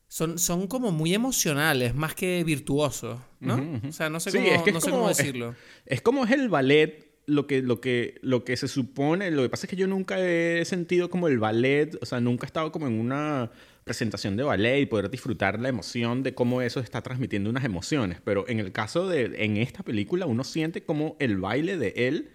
Son, 0.07 0.37
son 0.37 0.67
como 0.67 0.91
muy 0.91 1.13
emocionales, 1.13 1.93
más 1.93 2.13
que 2.13 2.43
virtuosos, 2.45 3.19
¿no? 3.41 3.81
O 3.89 3.91
sea, 3.91 4.09
no 4.09 4.21
sé, 4.21 4.31
cómo, 4.31 4.71
no 4.71 4.79
sé 4.79 4.91
cómo 4.91 5.07
decirlo. 5.09 5.55
Es, 5.83 5.97
es 5.97 6.01
como 6.01 6.23
es 6.23 6.31
el 6.31 6.47
ballet 6.47 7.14
lo 7.27 7.47
que, 7.47 7.61
lo, 7.61 7.81
que, 7.81 8.19
lo 8.21 8.43
que 8.43 8.55
se 8.57 8.67
supone, 8.67 9.31
lo 9.31 9.43
que 9.43 9.49
pasa 9.49 9.65
es 9.65 9.69
que 9.69 9.75
yo 9.75 9.87
nunca 9.87 10.19
he 10.19 10.63
sentido 10.65 11.09
como 11.09 11.27
el 11.27 11.39
ballet, 11.39 11.97
o 12.01 12.05
sea, 12.05 12.19
nunca 12.19 12.45
he 12.45 12.47
estado 12.47 12.71
como 12.71 12.87
en 12.87 12.99
una 12.99 13.51
presentación 13.83 14.35
de 14.35 14.43
ballet 14.43 14.81
y 14.81 14.85
poder 14.85 15.09
disfrutar 15.09 15.59
la 15.59 15.69
emoción 15.69 16.23
de 16.23 16.33
cómo 16.33 16.61
eso 16.61 16.79
está 16.79 17.01
transmitiendo 17.01 17.49
unas 17.49 17.63
emociones. 17.63 18.19
Pero 18.23 18.47
en 18.47 18.59
el 18.59 18.71
caso 18.71 19.07
de, 19.07 19.43
en 19.43 19.57
esta 19.57 19.83
película, 19.83 20.25
uno 20.25 20.43
siente 20.43 20.83
como 20.83 21.15
el 21.19 21.37
baile 21.37 21.77
de 21.77 21.93
él 21.95 22.29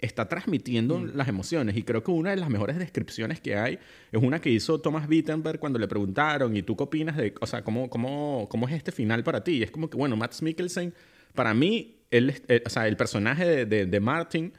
está 0.00 0.28
transmitiendo 0.28 0.98
mm. 0.98 1.12
las 1.14 1.28
emociones. 1.28 1.76
Y 1.76 1.82
creo 1.82 2.02
que 2.02 2.10
una 2.10 2.30
de 2.30 2.36
las 2.36 2.50
mejores 2.50 2.78
descripciones 2.78 3.40
que 3.40 3.56
hay 3.56 3.78
es 4.12 4.22
una 4.22 4.40
que 4.40 4.50
hizo 4.50 4.80
Thomas 4.80 5.08
Wittenberg 5.08 5.58
cuando 5.58 5.78
le 5.78 5.88
preguntaron, 5.88 6.56
¿y 6.56 6.62
tú 6.62 6.76
qué 6.76 6.84
opinas 6.84 7.16
de, 7.16 7.34
o 7.40 7.46
sea, 7.46 7.62
cómo, 7.62 7.88
cómo, 7.88 8.46
cómo 8.50 8.68
es 8.68 8.74
este 8.74 8.92
final 8.92 9.24
para 9.24 9.42
ti? 9.42 9.52
Y 9.52 9.62
es 9.62 9.70
como 9.70 9.88
que, 9.90 9.96
bueno, 9.96 10.16
Matt 10.16 10.40
Mikkelsen, 10.40 10.94
para 11.34 11.54
mí, 11.54 11.96
él, 12.16 12.42
eh, 12.48 12.62
o 12.64 12.70
sea, 12.70 12.86
el 12.86 12.96
personaje 12.96 13.66
de, 13.66 13.86
de, 13.86 14.00
Martin 14.00 14.52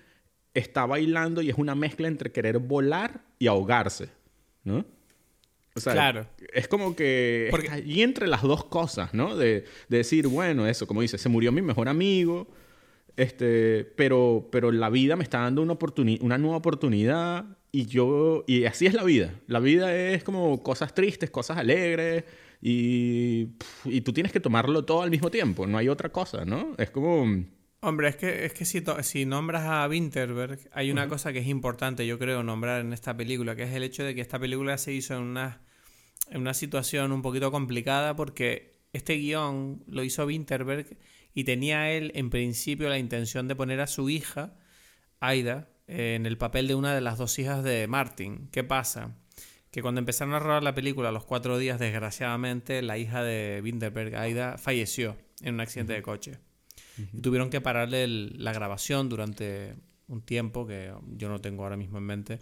está 0.54 0.86
bailando 0.86 1.42
y 1.42 1.50
es 1.50 1.58
una 1.58 1.76
mezcla 1.76 2.08
entre 2.08 2.32
querer 2.32 2.60
volar 2.60 3.22
y 3.40 3.48
ahogarse, 3.48 4.10
¿no? 4.64 4.86
O 5.76 5.80
sea, 5.80 5.94
claro. 5.94 6.28
es 6.54 6.68
como 6.68 6.96
que 6.96 7.50
Porque... 7.52 7.84
y 7.86 8.02
entre 8.02 8.28
las 8.28 8.42
dos 8.42 8.64
cosas, 8.66 9.14
¿no? 9.14 9.36
De, 9.36 9.66
de, 9.90 9.98
decir, 9.98 10.28
bueno, 10.28 10.68
eso, 10.68 10.88
como 10.88 11.02
dice, 11.02 11.18
se 11.18 11.28
murió 11.28 11.52
mi 11.52 11.62
mejor 11.62 11.90
amigo, 11.90 12.48
este, 13.18 13.86
pero, 13.96 14.48
pero 14.52 14.72
la 14.72 14.90
vida 14.90 15.16
me 15.16 15.24
está 15.24 15.40
dando 15.40 15.62
una, 15.62 15.78
una 16.22 16.38
nueva 16.38 16.58
oportunidad 16.58 17.46
y 17.72 17.86
yo, 17.88 18.44
y 18.48 18.66
así 18.66 18.86
es 18.86 18.94
la 18.94 19.04
vida. 19.04 19.34
La 19.48 19.60
vida 19.60 19.94
es 19.94 20.24
como 20.24 20.64
cosas 20.64 20.94
tristes, 20.94 21.30
cosas 21.30 21.58
alegres, 21.58 22.24
y, 22.62 23.50
y 23.86 24.02
tú 24.02 24.14
tienes 24.14 24.32
que 24.32 24.40
tomarlo 24.40 24.86
todo 24.86 25.02
al 25.02 25.12
mismo 25.12 25.30
tiempo, 25.30 25.68
no 25.68 25.78
hay 25.78 25.90
otra 25.90 26.10
cosa, 26.10 26.46
¿no? 26.46 26.74
Es 26.78 26.90
como... 26.90 27.46
Hombre, 27.82 28.08
es 28.08 28.16
que, 28.16 28.46
es 28.46 28.54
que 28.54 28.66
si, 28.66 28.84
si 29.04 29.26
nombras 29.26 29.64
a 29.64 29.88
Winterberg, 29.88 30.60
hay 30.72 30.90
una 30.90 31.08
cosa 31.08 31.32
que 31.32 31.40
es 31.40 31.48
importante, 31.48 32.08
yo 32.08 32.18
creo, 32.18 32.42
nombrar 32.42 32.82
en 32.82 32.94
esta 32.94 33.16
película, 33.16 33.56
que 33.56 33.64
es 33.64 33.74
el 33.74 33.84
hecho 33.84 34.04
de 34.04 34.16
que 34.16 34.22
esta 34.22 34.40
película 34.40 34.80
se 34.80 34.92
hizo 34.92 35.16
en 35.16 35.22
una, 35.22 35.62
en 36.32 36.42
una 36.42 36.56
situación 36.56 37.12
un 37.12 37.22
poquito 37.22 37.52
complicada 37.52 38.16
porque 38.16 38.80
este 38.92 39.16
guion 39.18 39.84
lo 39.88 40.04
hizo 40.04 40.26
Winterberg 40.26 40.98
y 41.34 41.44
tenía 41.44 41.92
él 41.92 42.12
en 42.16 42.30
principio 42.30 42.90
la 42.90 42.98
intención 42.98 43.48
de 43.48 43.56
poner 43.56 43.82
a 43.82 43.88
su 43.88 44.10
hija, 44.10 44.56
Aida, 45.20 45.70
en 45.88 46.26
el 46.26 46.38
papel 46.38 46.68
de 46.68 46.76
una 46.76 46.96
de 46.96 47.02
las 47.02 47.18
dos 47.18 47.38
hijas 47.38 47.64
de 47.64 47.88
Martin. 47.88 48.50
¿Qué 48.52 48.64
pasa? 48.64 49.18
Que 49.76 49.82
cuando 49.82 50.00
empezaron 50.00 50.34
a 50.34 50.40
rodar 50.40 50.64
la 50.64 50.74
película, 50.74 51.10
a 51.10 51.12
los 51.12 51.26
cuatro 51.26 51.58
días, 51.58 51.82
desgraciadamente, 51.82 52.82
la 52.82 52.98
hija 52.98 53.22
de 53.24 53.60
Winterberg, 53.62 54.16
Aida, 54.16 54.58
falleció 54.58 55.18
en 55.42 55.56
un 55.56 55.60
accidente 55.60 55.92
de 55.92 56.02
coche. 56.02 56.38
Y 57.12 57.20
tuvieron 57.20 57.50
que 57.50 57.60
pararle 57.60 58.08
la 58.08 58.54
grabación 58.54 59.10
durante 59.10 59.76
un 60.08 60.22
tiempo 60.22 60.66
que 60.66 60.94
yo 61.18 61.28
no 61.28 61.42
tengo 61.42 61.64
ahora 61.64 61.76
mismo 61.76 61.98
en 61.98 62.06
mente. 62.06 62.40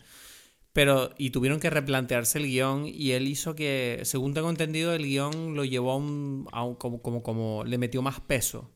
Pero, 0.73 1.09
y 1.17 1.31
tuvieron 1.31 1.59
que 1.59 1.71
replantearse 1.71 2.37
el 2.37 2.45
guion 2.45 2.85
y 2.85 3.13
él 3.13 3.27
hizo 3.27 3.55
que, 3.55 4.01
según 4.03 4.35
tengo 4.35 4.51
entendido, 4.51 4.93
el 4.93 5.03
guion 5.03 5.55
lo 5.55 5.65
llevó 5.65 5.93
a 5.93 5.95
un, 5.97 6.45
como, 6.77 7.01
como, 7.01 7.23
como, 7.23 7.63
le 7.63 7.79
metió 7.79 8.03
más 8.03 8.19
peso. 8.19 8.69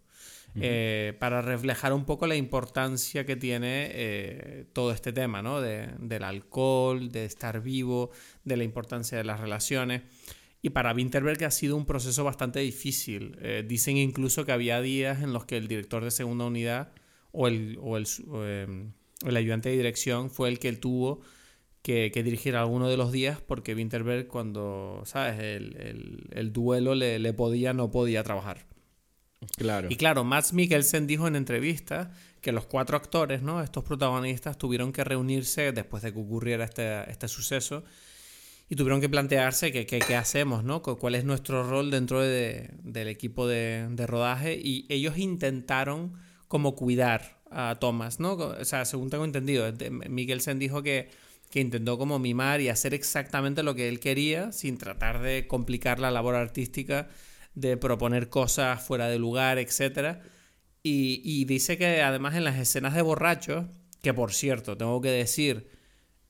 Eh, 0.60 1.14
para 1.20 1.42
reflejar 1.42 1.94
un 1.94 2.06
poco 2.06 2.28
la 2.28 2.36
importancia 2.36 3.26
que 3.26 3.36
tiene 3.36 3.90
eh, 3.92 4.66
todo 4.74 4.92
este 4.92 5.14
tema, 5.14 5.42
¿no? 5.42 5.62
De, 5.62 5.90
del 6.00 6.24
alcohol, 6.24 7.12
de 7.12 7.26
estar 7.26 7.62
vivo, 7.62 8.12
de 8.44 8.58
la 8.58 8.64
importancia 8.64 9.18
de 9.18 9.24
las 9.24 9.40
relaciones. 9.40 10.04
Y 10.62 10.72
para 10.72 10.94
Winterberg 10.94 11.44
ha 11.46 11.52
sido 11.52 11.76
un 11.76 11.86
proceso 11.86 12.24
bastante 12.24 12.60
difícil. 12.60 13.38
Eh, 13.42 13.64
dicen 13.68 13.98
incluso 13.98 14.46
que 14.46 14.52
había 14.52 14.82
días 14.82 15.22
en 15.22 15.34
los 15.34 15.46
que 15.46 15.58
el 15.58 15.68
director 15.68 16.04
de 16.04 16.12
segunda 16.12 16.46
unidad 16.46 16.92
o 17.32 17.48
el, 17.48 17.78
o 17.82 17.98
el, 17.98 18.08
em, 18.34 18.92
el 19.26 19.38
ayudante 19.38 19.70
de 19.70 19.78
dirección 19.78 20.30
fue 20.30 20.50
el 20.50 20.60
que 20.60 20.74
tuvo 20.74 21.22
que, 21.82 22.12
dirigir 22.24 22.56
alguno 22.56 22.90
de 22.90 22.98
los 22.98 23.12
días 23.12 23.40
porque 23.40 23.74
Winterberg 23.76 24.28
cuando, 24.28 25.04
¿sabes? 25.06 25.40
El, 25.40 25.78
el, 25.78 26.28
el 26.32 26.52
duelo 26.52 26.96
le, 26.96 27.34
podía, 27.34 27.74
no 27.74 27.92
podía 27.92 28.24
trabajar. 28.24 28.66
Y 29.90 29.96
claro, 29.98 30.24
Max 30.24 30.54
Mikkelsen 30.54 31.06
dijo 31.06 31.28
en 31.28 31.36
entrevista 31.36 32.12
que 32.42 32.52
los 32.52 32.66
cuatro 32.66 32.98
actores, 32.98 33.42
¿no? 33.42 33.62
Estos 33.62 33.84
protagonistas 33.84 34.58
tuvieron 34.58 34.92
que 34.92 35.04
reunirse 35.04 35.72
después 35.72 36.02
de 36.02 36.14
que 36.14 36.20
ocurriera 36.20 36.66
este, 36.66 37.10
este 37.10 37.28
suceso 37.28 37.84
y 38.70 38.76
tuvieron 38.76 39.00
que 39.00 39.10
plantearse 39.10 39.72
qué 39.72 39.86
que, 39.86 40.16
hacemos, 40.16 40.64
¿no? 40.64 40.82
¿Cuál 40.82 41.16
es 41.16 41.24
nuestro 41.24 41.68
rol 41.68 41.92
dentro 41.92 42.22
de, 42.22 42.72
del 42.84 43.08
equipo 43.08 43.48
de, 43.48 43.88
de, 43.92 44.08
rodaje? 44.08 44.60
Y 44.62 44.86
ellos 44.90 45.18
intentaron 45.18 46.14
como 46.48 46.76
cuidar 46.76 47.40
a 47.52 47.78
Thomas, 47.80 48.20
¿no? 48.20 48.34
O 48.34 48.66
sea, 48.66 48.86
según 48.86 49.10
tengo 49.10 49.24
entendido, 49.24 49.72
Mikkelsen 50.10 50.60
dijo 50.60 50.82
que, 50.84 51.10
que 51.52 51.62
intentó 51.62 51.98
como 51.98 52.20
mimar 52.20 52.60
y 52.60 52.70
hacer 52.70 52.94
exactamente 52.94 53.64
lo 53.64 53.76
que 53.76 53.88
él 53.88 54.00
quería 54.00 54.52
sin 54.52 54.78
tratar 54.78 55.22
de 55.22 55.48
complicar 55.48 56.00
la 56.00 56.12
labor 56.12 56.36
artística 56.36 57.08
de 57.58 57.76
proponer 57.76 58.30
cosas 58.30 58.80
fuera 58.84 59.08
de 59.08 59.18
lugar, 59.18 59.58
etc. 59.58 60.20
Y, 60.84 61.44
dice 61.46 61.78
que 61.78 62.04
además 62.04 62.36
en 62.36 62.44
las 62.44 62.58
escenas 62.58 62.94
de 62.94 63.02
borrachos, 63.02 63.66
que 64.04 64.14
por 64.14 64.32
cierto, 64.32 64.78
tengo 64.78 65.02
que 65.02 65.10
decir, 65.10 65.68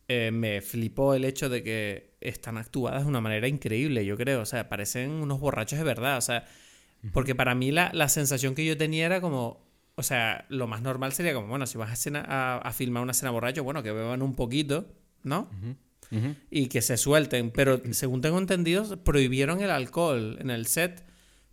eh, 0.07 0.32
me 0.32 0.61
flipó 0.61 1.13
el 1.13 1.25
hecho 1.25 1.49
de 1.49 1.63
que 1.63 2.15
están 2.21 2.57
actuadas 2.57 3.03
de 3.03 3.09
una 3.09 3.19
manera 3.19 3.49
increíble, 3.49 4.05
yo 4.05 4.15
creo. 4.15 4.41
O 4.41 4.45
sea, 4.45 4.69
parecen 4.69 5.11
unos 5.11 5.41
borrachos 5.41 5.78
de 5.78 5.84
verdad. 5.84 6.17
O 6.17 6.21
sea, 6.21 6.45
Porque 7.11 7.36
para 7.36 7.55
mí 7.55 7.71
la, 7.71 7.91
la, 7.93 8.07
sensación 8.07 8.55
que 8.55 8.65
yo 8.65 8.78
tenía 8.78 9.05
era 9.05 9.19
como, 9.19 9.67
o 9.95 10.03
sea, 10.03 10.45
lo 10.47 10.65
más 10.65 10.82
normal 10.82 11.11
sería 11.11 11.34
como, 11.34 11.47
bueno, 11.47 11.67
si 11.67 11.78
vas 11.78 12.07
a, 12.07 12.57
a, 12.57 12.71
filmar 12.71 13.03
una 13.03 13.11
escena 13.11 13.32
borracho, 13.32 13.65
bueno, 13.65 13.84
que 13.84 13.91
beban 13.91 14.21
un 14.21 14.34
poquito, 14.34 14.88
¿no? 15.23 15.49
Y 16.49 16.67
que 16.67 16.82
se 16.82 16.95
suelten. 16.95 17.51
Pero 17.51 17.82
según 17.91 18.21
tengo 18.21 18.38
entendido, 18.39 19.03
prohibieron 19.03 19.61
el 19.61 19.71
alcohol 19.71 20.38
en 20.39 20.51
el 20.51 20.67
set 20.67 21.07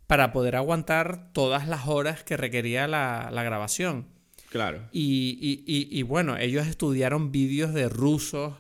para 0.07 0.33
poder 0.33 0.57
aguantar 0.57 1.33
todas 1.33 1.67
las 1.69 1.87
horas 1.87 2.25
que 2.25 2.37
requería 2.37 2.87
la, 2.87 3.31
la 3.33 3.43
grabación. 3.43 4.07
Claro. 4.51 4.89
Y, 4.93 5.39
y, 5.67 5.99
y, 5.99 6.03
bueno, 6.03 6.37
ellos 6.37 6.67
estudiaron 6.67 7.33
vídeos 7.33 7.75
de 7.75 7.89
rusos 7.89 8.55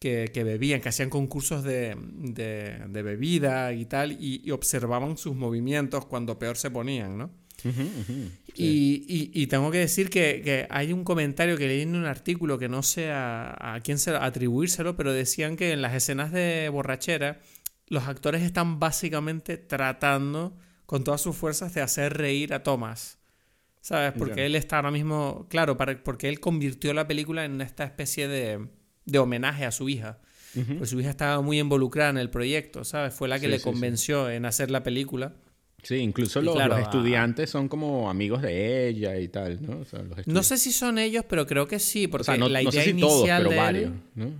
que, 0.00 0.30
que, 0.34 0.42
bebían, 0.42 0.80
que 0.80 0.88
hacían 0.88 1.08
concursos 1.08 1.62
de, 1.62 1.96
de, 1.96 2.82
de 2.88 3.02
bebida 3.02 3.72
y 3.72 3.84
tal, 3.84 4.12
y, 4.12 4.50
observaban 4.50 5.16
sus 5.16 5.36
movimientos 5.36 6.06
cuando 6.06 6.38
peor 6.38 6.56
se 6.56 6.70
ponían, 6.70 7.16
¿no? 7.16 7.30
y, 8.54 9.30
y, 9.34 9.46
tengo 9.46 9.70
que 9.70 9.78
decir 9.78 10.10
que, 10.10 10.42
que, 10.44 10.66
hay 10.68 10.92
un 10.92 11.04
comentario 11.04 11.56
que 11.56 11.66
leí 11.66 11.82
en 11.82 11.96
un 11.96 12.04
artículo 12.04 12.58
que 12.58 12.68
no 12.68 12.82
sé 12.82 13.10
a, 13.10 13.74
a 13.74 13.80
quién 13.80 13.98
se, 13.98 14.10
atribuírselo, 14.14 14.96
pero 14.96 15.12
decían 15.12 15.56
que 15.56 15.72
en 15.72 15.80
las 15.80 15.94
escenas 15.94 16.32
de 16.32 16.68
borrachera 16.70 17.40
los 17.86 18.04
actores 18.04 18.42
están 18.42 18.78
básicamente 18.78 19.56
tratando 19.56 20.56
con 20.86 21.04
todas 21.04 21.20
sus 21.20 21.36
fuerzas 21.36 21.74
de 21.74 21.82
hacer 21.82 22.16
reír 22.16 22.54
a 22.54 22.62
Thomas. 22.62 23.18
¿Sabes? 23.80 24.14
Porque 24.18 24.46
él 24.46 24.56
está 24.56 24.76
ahora 24.76 24.90
mismo, 24.90 25.46
claro, 25.48 25.76
para, 25.76 26.02
porque 26.02 26.28
él 26.28 26.40
convirtió 26.40 26.92
la 26.92 27.06
película 27.06 27.44
en 27.44 27.60
esta 27.60 27.84
especie 27.84 28.26
de, 28.26 28.66
de 29.04 29.18
homenaje 29.18 29.64
a 29.64 29.70
su 29.70 29.88
hija. 29.88 30.18
Pues 30.78 30.88
su 30.88 30.98
hija 30.98 31.10
estaba 31.10 31.42
muy 31.42 31.60
involucrada 31.60 32.08
en 32.08 32.16
el 32.16 32.30
proyecto, 32.30 32.82
¿sabes? 32.82 33.12
Fue 33.12 33.28
la 33.28 33.38
que 33.38 33.46
le 33.46 33.60
convenció 33.60 34.30
en 34.30 34.46
hacer 34.46 34.70
la 34.70 34.82
película. 34.82 35.34
Sí, 35.82 35.96
incluso 35.96 36.40
los, 36.40 36.56
estudiantes 36.80 37.50
son 37.50 37.68
como 37.68 38.08
amigos 38.08 38.40
de 38.40 38.88
ella 38.88 39.18
y 39.18 39.28
tal, 39.28 39.60
¿no? 39.64 39.82
no 40.24 40.42
sé 40.42 40.56
si 40.56 40.72
son 40.72 40.98
ellos, 40.98 41.24
pero 41.28 41.46
creo 41.46 41.68
que 41.68 41.78
sí, 41.78 42.08
porque 42.08 42.36
la 42.38 42.62
idea 42.62 42.88
inicial 42.88 43.48
de 43.48 43.56
varios, 43.56 43.92
¿no? 44.14 44.32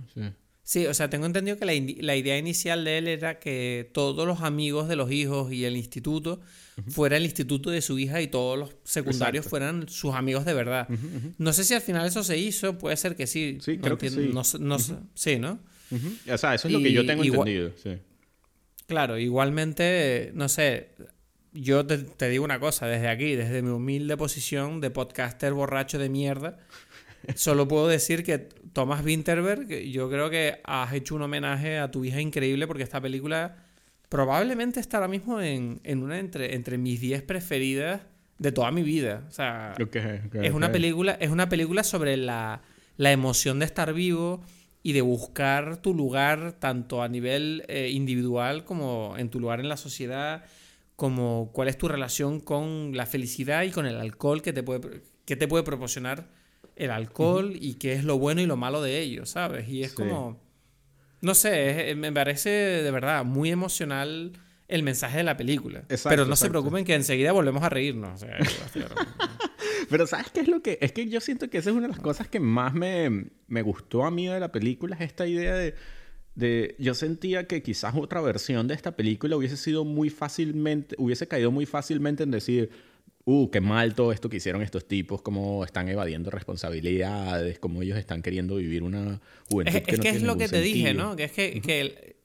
Sí. 0.67 0.85
o 0.85 0.93
sea, 0.93 1.09
tengo 1.09 1.25
entendido 1.25 1.57
que 1.57 1.65
la, 1.65 2.15
idea 2.15 2.37
inicial 2.37 2.83
de 2.83 2.97
él 2.97 3.07
era 3.07 3.39
que 3.39 3.89
todos 3.93 4.27
los 4.27 4.41
amigos 4.41 4.89
de 4.89 4.97
los 4.97 5.09
hijos 5.11 5.53
y 5.53 5.63
el 5.63 5.77
instituto 5.77 6.41
fuera 6.89 7.15
el 7.15 7.23
instituto 7.23 7.69
de 7.69 7.81
su 7.81 7.97
hija 7.97 8.21
y 8.21 8.27
todos 8.27 8.59
los 8.59 8.75
secundarios 8.83 9.45
fueran 9.45 9.87
sus 9.87 10.13
amigos 10.13 10.43
de 10.45 10.53
verdad. 10.53 10.89
No 11.37 11.53
sé 11.53 11.63
si 11.63 11.73
al 11.73 11.81
final 11.81 12.05
eso 12.05 12.23
se 12.23 12.37
hizo, 12.37 12.77
puede 12.77 12.97
ser 12.97 13.15
que 13.15 13.27
sí. 13.27 13.59
Sí, 13.61 13.77
creo 13.77 13.97
que 13.97 14.09
sí. 14.09 14.29
No, 14.33 14.43
Sí, 15.15 15.39
¿no? 15.39 15.59
O 16.31 16.37
sea, 16.37 16.55
eso 16.55 16.67
es 16.67 16.73
lo 16.73 16.81
que 16.81 16.91
yo 16.91 17.05
tengo 17.05 17.23
entendido, 17.23 17.71
sí. 17.81 17.97
Claro, 18.87 19.17
igualmente, 19.17 20.31
no 20.33 20.47
sé, 20.47 20.91
yo 21.51 21.85
te, 21.85 22.29
digo 22.29 22.45
una 22.45 22.59
cosa, 22.59 22.87
desde 22.87 23.09
aquí, 23.09 23.35
desde 23.35 23.61
mi 23.61 23.69
humilde 23.69 24.15
posición 24.15 24.79
de 24.79 24.89
podcaster 24.91 25.53
borracho 25.53 25.99
de 25.99 26.09
mierda, 26.09 26.57
solo 27.35 27.67
puedo 27.67 27.87
decir 27.87 28.23
que 28.23 28.47
Thomas 28.77 29.03
Winterberg, 29.03 29.67
yo 29.89 30.07
creo 30.07 30.29
que 30.29 30.61
has 30.63 30.93
hecho 30.93 31.15
un 31.15 31.23
homenaje 31.23 31.79
a 31.79 31.89
tu 31.89 32.05
hija 32.05 32.21
increíble 32.21 32.67
porque 32.67 32.83
esta 32.83 33.01
película 33.01 33.55
probablemente 34.07 34.79
está 34.79 34.97
ahora 34.97 35.07
mismo 35.07 35.41
en, 35.41 35.81
una 35.83 36.19
entre, 36.19 36.53
entre 36.53 36.77
mis 36.77 37.01
10 37.01 37.23
preferidas 37.23 38.01
de 38.37 38.51
toda 38.51 38.69
mi 38.69 38.83
vida. 38.83 39.25
O 39.27 39.31
sea, 39.31 39.73
es, 40.43 40.53
una 40.53 40.71
película, 40.71 41.13
es 41.13 41.31
una 41.31 41.49
película 41.49 41.83
sobre 41.83 42.17
la, 42.17 42.61
la, 42.97 43.11
emoción 43.11 43.57
de 43.57 43.65
estar 43.65 43.95
vivo 43.95 44.43
y 44.83 44.93
de 44.93 45.01
buscar 45.01 45.77
tu 45.77 45.95
lugar 45.95 46.51
tanto 46.59 47.01
a 47.01 47.07
nivel 47.07 47.63
eh, 47.69 47.89
individual 47.91 48.63
como 48.63 49.15
en 49.17 49.31
tu 49.31 49.39
lugar 49.39 49.59
en 49.59 49.69
la 49.69 49.77
sociedad 49.77 50.45
como 50.95 51.49
cuál 51.51 51.67
es 51.67 51.79
tu 51.79 51.87
relación 51.87 52.41
con 52.41 52.95
la 52.95 53.07
felicidad 53.07 53.63
y 53.63 53.71
con 53.71 53.87
el 53.87 53.97
alcohol 53.97 54.43
que 54.43 54.53
te 54.53 54.61
puede, 54.61 55.01
que 55.25 55.35
te 55.35 55.47
puede 55.47 55.63
proporcionar 55.63 56.27
el 56.75 56.91
alcohol 56.91 57.53
y 57.59 57.75
qué 57.75 57.93
es 57.93 58.03
lo 58.03 58.17
bueno 58.17 58.41
y 58.41 58.45
lo 58.45 58.57
malo 58.57 58.81
de 58.81 58.99
ello, 58.99 59.25
¿sabes? 59.25 59.67
Y 59.67 59.83
es 59.83 59.93
como, 59.93 60.39
no 61.21 61.35
sé, 61.35 61.93
me 61.95 62.11
parece 62.11 62.49
de 62.49 62.91
verdad 62.91 63.25
muy 63.25 63.49
emocional 63.51 64.33
el 64.67 64.83
mensaje 64.83 65.17
de 65.17 65.23
la 65.23 65.37
película. 65.37 65.83
Pero 66.03 66.25
no 66.25 66.35
se 66.35 66.49
preocupen 66.49 66.85
que 66.85 66.93
enseguida 66.93 67.31
volvemos 67.31 67.63
a 67.63 67.69
reírnos. 67.69 68.25
Pero 69.89 70.05
¿sabes 70.05 70.29
qué 70.31 70.41
es 70.41 70.49
lo 70.49 70.61
que...? 70.61 70.77
Es 70.81 70.91
que 70.91 71.07
yo 71.07 71.21
siento 71.21 71.49
que 71.49 71.59
esa 71.59 71.69
es 71.69 71.75
una 71.75 71.87
de 71.87 71.93
las 71.93 72.01
cosas 72.01 72.27
que 72.27 72.41
más 72.41 72.73
me, 72.73 73.27
me 73.47 73.61
gustó 73.61 74.03
a 74.03 74.11
mí 74.11 74.27
de 74.27 74.39
la 74.39 74.51
película, 74.51 74.97
es 74.97 75.01
esta 75.01 75.25
idea 75.25 75.55
de 75.55 75.75
yo 76.77 76.93
sentía 76.93 77.47
que 77.47 77.63
quizás 77.63 77.95
otra 77.95 78.21
versión 78.21 78.67
de 78.67 78.75
esta 78.75 78.95
película 78.95 79.35
hubiese 79.35 79.57
sido 79.57 79.85
muy 79.85 80.09
fácilmente, 80.09 80.95
hubiese 80.99 81.27
caído 81.27 81.51
muy 81.51 81.65
fácilmente 81.65 82.23
en 82.23 82.31
decir, 82.31 82.69
uh, 83.27 83.51
qué 83.51 83.59
mal 83.59 83.93
todo 83.93 84.13
esto 84.13 84.29
que 84.29 84.37
hicieron 84.37 84.61
estos 84.61 84.87
tipos, 84.87 85.21
cómo 85.21 85.65
están 85.65 85.89
evadiendo 85.89 86.31
responsabilidades, 86.31 87.59
cómo 87.59 87.81
ellos 87.81 87.97
están 87.97 88.21
queriendo 88.21 88.55
vivir 88.55 88.83
una 88.83 89.19
juventud 89.49 89.75
es, 89.75 89.83
que, 89.83 89.95
es 89.95 89.99
que 89.99 90.09
es 90.09 90.21
lo 90.23 90.37
que 90.37 90.47
te 90.47 90.61
dije, 90.61 90.93
¿no? 90.93 91.15
Que 91.17 91.25
es 91.25 91.33
que, 91.33 92.15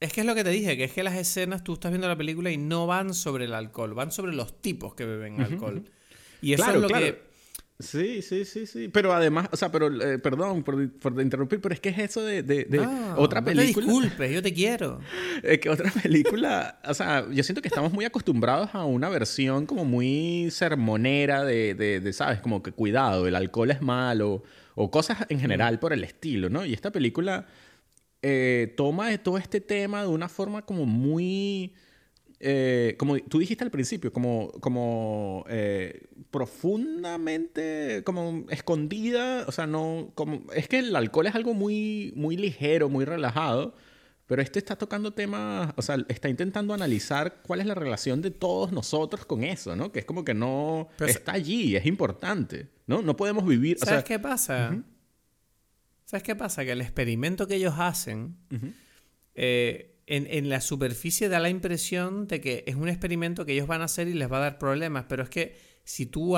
es 0.00 0.12
que 0.12 0.20
es 0.20 0.26
lo 0.26 0.34
que 0.34 0.42
te 0.42 0.50
dije, 0.50 0.76
que 0.78 0.84
es 0.84 0.92
que 0.92 1.02
las 1.02 1.16
escenas, 1.16 1.62
tú 1.62 1.74
estás 1.74 1.92
viendo 1.92 2.08
la 2.08 2.16
película 2.16 2.50
y 2.50 2.56
no 2.56 2.86
van 2.86 3.12
sobre 3.12 3.44
el 3.44 3.52
alcohol, 3.52 3.92
van 3.92 4.10
sobre 4.10 4.32
los 4.32 4.60
tipos 4.60 4.94
que 4.94 5.04
beben 5.04 5.40
alcohol. 5.42 5.84
Y 6.40 6.54
eso 6.54 6.70
es 6.70 6.80
lo 6.80 6.88
que 6.88 7.31
Sí, 7.82 8.22
sí, 8.22 8.44
sí, 8.44 8.66
sí. 8.66 8.88
Pero 8.88 9.12
además, 9.12 9.48
o 9.50 9.56
sea, 9.56 9.70
pero, 9.70 9.88
eh, 10.00 10.18
perdón 10.18 10.62
por, 10.62 10.90
por, 10.92 11.20
interrumpir, 11.20 11.60
pero 11.60 11.74
es 11.74 11.80
que 11.80 11.88
es 11.90 11.98
eso 11.98 12.24
de, 12.24 12.42
de, 12.42 12.64
otra 13.16 13.42
película. 13.42 13.86
No 13.86 14.00
te 14.00 14.06
disculpes, 14.06 14.32
yo 14.32 14.42
te 14.42 14.54
quiero. 14.54 15.00
Es 15.42 15.58
que 15.58 15.68
otra 15.68 15.90
película, 15.90 16.80
o 16.86 16.94
sea, 16.94 17.26
yo 17.30 17.42
siento 17.42 17.60
que 17.60 17.68
estamos 17.68 17.92
muy 17.92 18.04
acostumbrados 18.04 18.70
a 18.74 18.84
una 18.84 19.08
versión 19.08 19.66
como 19.66 19.84
muy 19.84 20.48
sermonera 20.50 21.44
de, 21.44 21.74
de, 21.74 22.12
¿sabes? 22.12 22.40
Como 22.40 22.62
que 22.62 22.72
cuidado, 22.72 23.26
el 23.26 23.34
alcohol 23.34 23.70
es 23.70 23.82
malo, 23.82 24.42
o 24.74 24.90
cosas 24.90 25.26
en 25.28 25.40
general 25.40 25.78
por 25.78 25.92
el 25.92 26.04
estilo, 26.04 26.48
¿no? 26.48 26.64
Y 26.64 26.72
esta 26.72 26.92
película 26.92 27.46
eh, 28.22 28.72
toma 28.76 29.16
todo 29.18 29.36
este 29.36 29.60
tema 29.60 30.02
de 30.02 30.08
una 30.08 30.28
forma 30.28 30.62
como 30.62 30.86
muy 30.86 31.74
eh, 32.44 32.96
como 32.98 33.16
tú 33.20 33.38
dijiste 33.38 33.62
al 33.62 33.70
principio, 33.70 34.12
como, 34.12 34.50
como 34.58 35.44
eh, 35.48 36.08
profundamente 36.32 38.02
como 38.04 38.44
escondida, 38.50 39.44
o 39.46 39.52
sea, 39.52 39.68
no, 39.68 40.10
como, 40.16 40.42
es 40.52 40.66
que 40.66 40.80
el 40.80 40.96
alcohol 40.96 41.28
es 41.28 41.36
algo 41.36 41.54
muy, 41.54 42.12
muy 42.16 42.36
ligero, 42.36 42.88
muy 42.88 43.04
relajado, 43.04 43.76
pero 44.26 44.42
este 44.42 44.58
está 44.58 44.74
tocando 44.74 45.12
temas, 45.12 45.72
o 45.76 45.82
sea, 45.82 45.98
está 46.08 46.28
intentando 46.28 46.74
analizar 46.74 47.42
cuál 47.46 47.60
es 47.60 47.66
la 47.66 47.76
relación 47.76 48.20
de 48.22 48.32
todos 48.32 48.72
nosotros 48.72 49.24
con 49.24 49.44
eso, 49.44 49.76
¿no? 49.76 49.92
Que 49.92 50.00
es 50.00 50.04
como 50.04 50.24
que 50.24 50.34
no 50.34 50.88
está 50.98 51.34
allí, 51.34 51.76
es 51.76 51.86
importante, 51.86 52.70
¿no? 52.88 53.02
No 53.02 53.14
podemos 53.14 53.46
vivir. 53.46 53.78
¿Sabes 53.78 54.02
qué 54.02 54.18
pasa? 54.18 54.82
¿Sabes 56.06 56.24
qué 56.24 56.34
pasa? 56.34 56.64
Que 56.64 56.72
el 56.72 56.80
experimento 56.80 57.46
que 57.46 57.54
ellos 57.54 57.74
hacen 57.78 58.36
en, 60.16 60.48
la 60.48 60.60
superficie 60.60 61.28
da 61.28 61.40
la 61.40 61.48
impresión 61.48 62.26
de 62.26 62.40
que 62.40 62.64
es 62.66 62.76
un 62.76 62.88
experimento 62.88 63.46
que 63.46 63.52
ellos 63.52 63.66
van 63.66 63.80
a 63.80 63.84
hacer 63.84 64.08
y 64.08 64.14
les 64.14 64.30
va 64.30 64.36
a 64.38 64.40
dar 64.40 64.58
problemas, 64.58 65.06
pero 65.08 65.22
es 65.22 65.30
que 65.30 65.56
si 65.84 66.06
tú, 66.06 66.36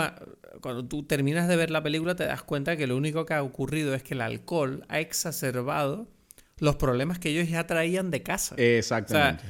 cuando 0.60 0.86
tú 0.86 1.02
terminas 1.04 1.48
de 1.48 1.56
ver 1.56 1.70
la 1.70 1.82
película, 1.82 2.14
te 2.14 2.24
das 2.24 2.42
cuenta 2.42 2.76
que 2.76 2.86
lo 2.86 2.96
único 2.96 3.26
que 3.26 3.34
ha 3.34 3.42
ocurrido 3.42 3.94
es 3.94 4.02
que 4.02 4.14
el 4.14 4.20
alcohol 4.20 4.84
ha 4.88 5.00
exacerbado 5.00 6.08
los 6.58 6.76
problemas 6.76 7.18
que 7.18 7.30
ellos 7.30 7.48
ya 7.48 7.66
traían 7.66 8.12
de 8.12 8.22
casa. 8.22 8.54
Exactamente. 8.56 9.42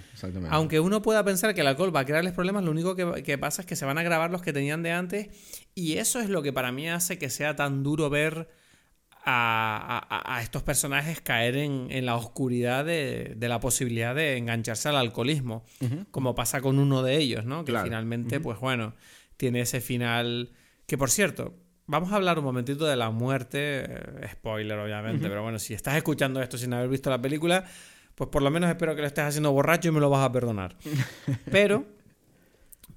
Aunque 0.49 0.81
uno 0.81 1.03
pueda 1.03 1.23
pensar 1.23 1.55
que 1.55 1.61
el 1.61 1.67
alcohol 1.67 1.95
va 1.95 2.01
a 2.01 2.05
crearles 2.07 2.33
problemas, 2.33 2.65
lo 2.65 2.71
único 2.71 2.97
que, 2.97 3.23
que, 3.23 3.37
pasa 3.37 3.61
es 3.63 3.67
que 3.67 3.77
se 3.77 3.85
van 3.85 3.99
a 3.99 4.01
agravar 4.01 4.31
los 4.31 4.41
que 4.41 4.55
tenían 4.55 4.83
de 4.83 4.93
antes. 4.93 5.29
Y 5.75 5.99
eso 5.99 6.19
es 6.19 6.31
lo 6.31 6.43
que 6.43 6.53
para 6.53 6.73
mí 6.73 6.89
hace 6.89 7.19
que 7.19 7.29
sea 7.29 7.57
tan 7.57 7.83
duro 7.83 8.09
ver 8.09 8.49
a, 9.25 10.39
estos 10.43 10.63
personajes 10.63 11.21
caer 11.21 11.57
en, 11.57 12.07
la 12.07 12.17
oscuridad 12.17 12.85
de, 12.85 13.37
la 13.39 13.61
posibilidad 13.61 14.15
de 14.15 14.37
engancharse 14.37 14.89
al 14.89 14.97
alcoholismo, 14.97 15.65
como 16.11 16.35
pasa 16.35 16.61
con 16.61 16.79
uno 16.79 17.03
de 17.03 17.17
ellos, 17.17 17.45
¿no? 17.45 17.65
Que 17.65 17.79
finalmente, 17.79 18.41
pues 18.41 18.59
bueno, 18.61 18.95
tiene 19.37 19.61
ese 19.61 19.81
final 19.81 20.51
que, 20.87 20.99
por 20.99 21.11
cierto, 21.11 21.55
vamos 21.87 22.13
a 22.13 22.17
hablar 22.17 22.39
un 22.39 22.45
momentito 22.45 22.87
de 22.87 22.97
la 22.97 23.11
muerte, 23.11 23.85
eh, 23.85 24.29
spoiler 24.33 24.79
obviamente, 24.79 25.29
pero 25.29 25.43
bueno, 25.43 25.59
si 25.59 25.75
estás 25.75 25.97
escuchando 25.97 26.43
esto 26.43 26.59
sin 26.59 26.73
haber 26.73 26.89
visto 26.89 27.11
la 27.11 27.21
película, 27.21 27.65
pues 28.15 28.31
por 28.31 28.43
lo 28.43 28.51
menos 28.51 28.71
espero 28.71 28.95
que 28.95 29.01
lo 29.01 29.07
estés 29.07 29.25
haciendo 29.25 29.53
borracho 29.53 29.89
y 29.89 29.93
me 29.93 30.01
lo 30.01 30.11
vas 30.11 30.25
a 30.25 30.33
perdonar. 30.33 30.77
Pero 31.51 31.85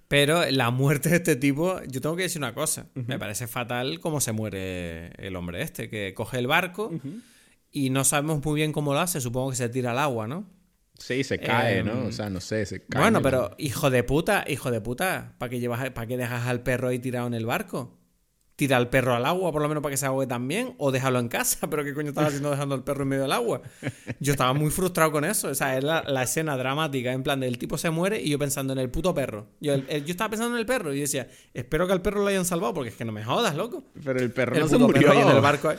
pero 0.08 0.50
la 0.50 0.72
muerte 0.72 1.10
de 1.10 1.18
este 1.18 1.36
tipo, 1.36 1.82
yo 1.88 2.02
tengo 2.02 2.16
que 2.16 2.24
decir 2.24 2.40
una 2.40 2.54
cosa. 2.54 2.88
Me 2.94 3.20
parece 3.20 3.48
fatal 3.48 4.00
cómo 4.00 4.22
se 4.22 4.32
muere 4.32 5.12
el 5.18 5.36
hombre 5.36 5.62
este, 5.62 5.90
que 5.90 6.14
coge 6.14 6.40
el 6.40 6.48
barco 6.48 6.92
y 7.72 7.90
no 7.90 8.04
sabemos 8.04 8.44
muy 8.44 8.56
bien 8.56 8.72
cómo 8.72 8.94
lo 8.94 9.00
hace. 9.00 9.20
Supongo 9.20 9.50
que 9.50 9.58
se 9.58 9.70
tira 9.70 9.92
al 9.92 10.00
agua, 10.00 10.28
¿no? 10.28 10.50
Sí, 10.98 11.24
se 11.24 11.40
cae, 11.40 11.84
¿no? 11.84 11.92
Em, 11.92 12.08
o 12.08 12.12
sea, 12.12 12.30
no 12.30 12.40
sé, 12.40 12.66
se 12.66 12.86
cae. 12.86 13.02
Bueno, 13.02 13.22
pero 13.22 13.52
hijo 13.58 13.90
de 13.90 14.04
puta, 14.04 14.46
hijo 14.48 14.72
de 14.72 14.82
puta, 14.82 15.36
¿para 15.38 15.50
qué, 15.50 15.60
llevas, 15.60 15.92
¿para 15.92 16.08
qué 16.08 16.18
dejas 16.18 16.48
al 16.48 16.64
perro 16.64 16.88
ahí 16.88 17.00
tirado 17.00 17.28
en 17.28 17.34
el 17.34 17.46
barco? 17.46 17.97
Tira 18.58 18.76
al 18.76 18.90
perro 18.90 19.14
al 19.14 19.24
agua, 19.26 19.52
por 19.52 19.62
lo 19.62 19.70
menos 19.70 19.84
para 19.84 19.94
que 19.94 19.98
se 19.98 20.08
ahogue 20.08 20.26
también, 20.26 20.74
o 20.80 20.92
déjalo 20.92 21.20
en 21.20 21.30
casa, 21.30 21.68
pero 21.70 21.86
¿qué 21.86 21.94
coño 21.94 22.10
estaba 22.10 22.28
haciendo 22.28 22.50
dejando 22.50 22.76
al 22.76 22.84
perro 22.84 23.04
en 23.04 23.10
medio 23.10 23.22
del 23.22 23.32
agua? 23.32 23.62
Yo 24.20 24.34
estaba 24.34 24.52
muy 24.54 24.72
frustrado 24.72 25.12
con 25.12 25.24
eso, 25.24 25.50
o 25.50 25.56
sea, 25.56 25.78
es 25.78 25.84
la, 25.84 26.24
escena 26.24 26.58
dramática, 26.58 27.14
en 27.14 27.24
plan, 27.24 27.40
del 27.40 27.60
tipo 27.60 27.78
se 27.78 27.92
muere 27.92 28.20
y 28.20 28.32
yo 28.32 28.40
pensando 28.40 28.74
en 28.74 28.80
el 28.80 28.90
puto 28.90 29.14
perro. 29.14 29.46
Yo, 29.62 29.76
yo 29.78 30.06
estaba 30.08 30.32
pensando 30.32 30.56
en 30.56 30.60
el 30.60 30.66
perro 30.66 30.92
y 30.92 31.00
decía, 31.00 31.28
espero 31.54 31.86
que 31.86 31.94
al 31.94 32.02
perro 32.02 32.22
lo 32.22 32.28
hayan 32.28 32.46
salvado, 32.46 32.74
porque 32.74 32.90
es 32.90 32.96
que 32.96 33.06
no 33.06 33.12
me 33.12 33.24
jodas, 33.24 33.56
loco. 33.56 33.84
Pero 34.04 34.20
el 34.20 34.32
perro 34.32 34.60
no 34.60 34.68
se 34.68 34.78
murió. 34.78 35.14
en 35.14 35.28
el 35.30 35.40
barco. 35.42 35.72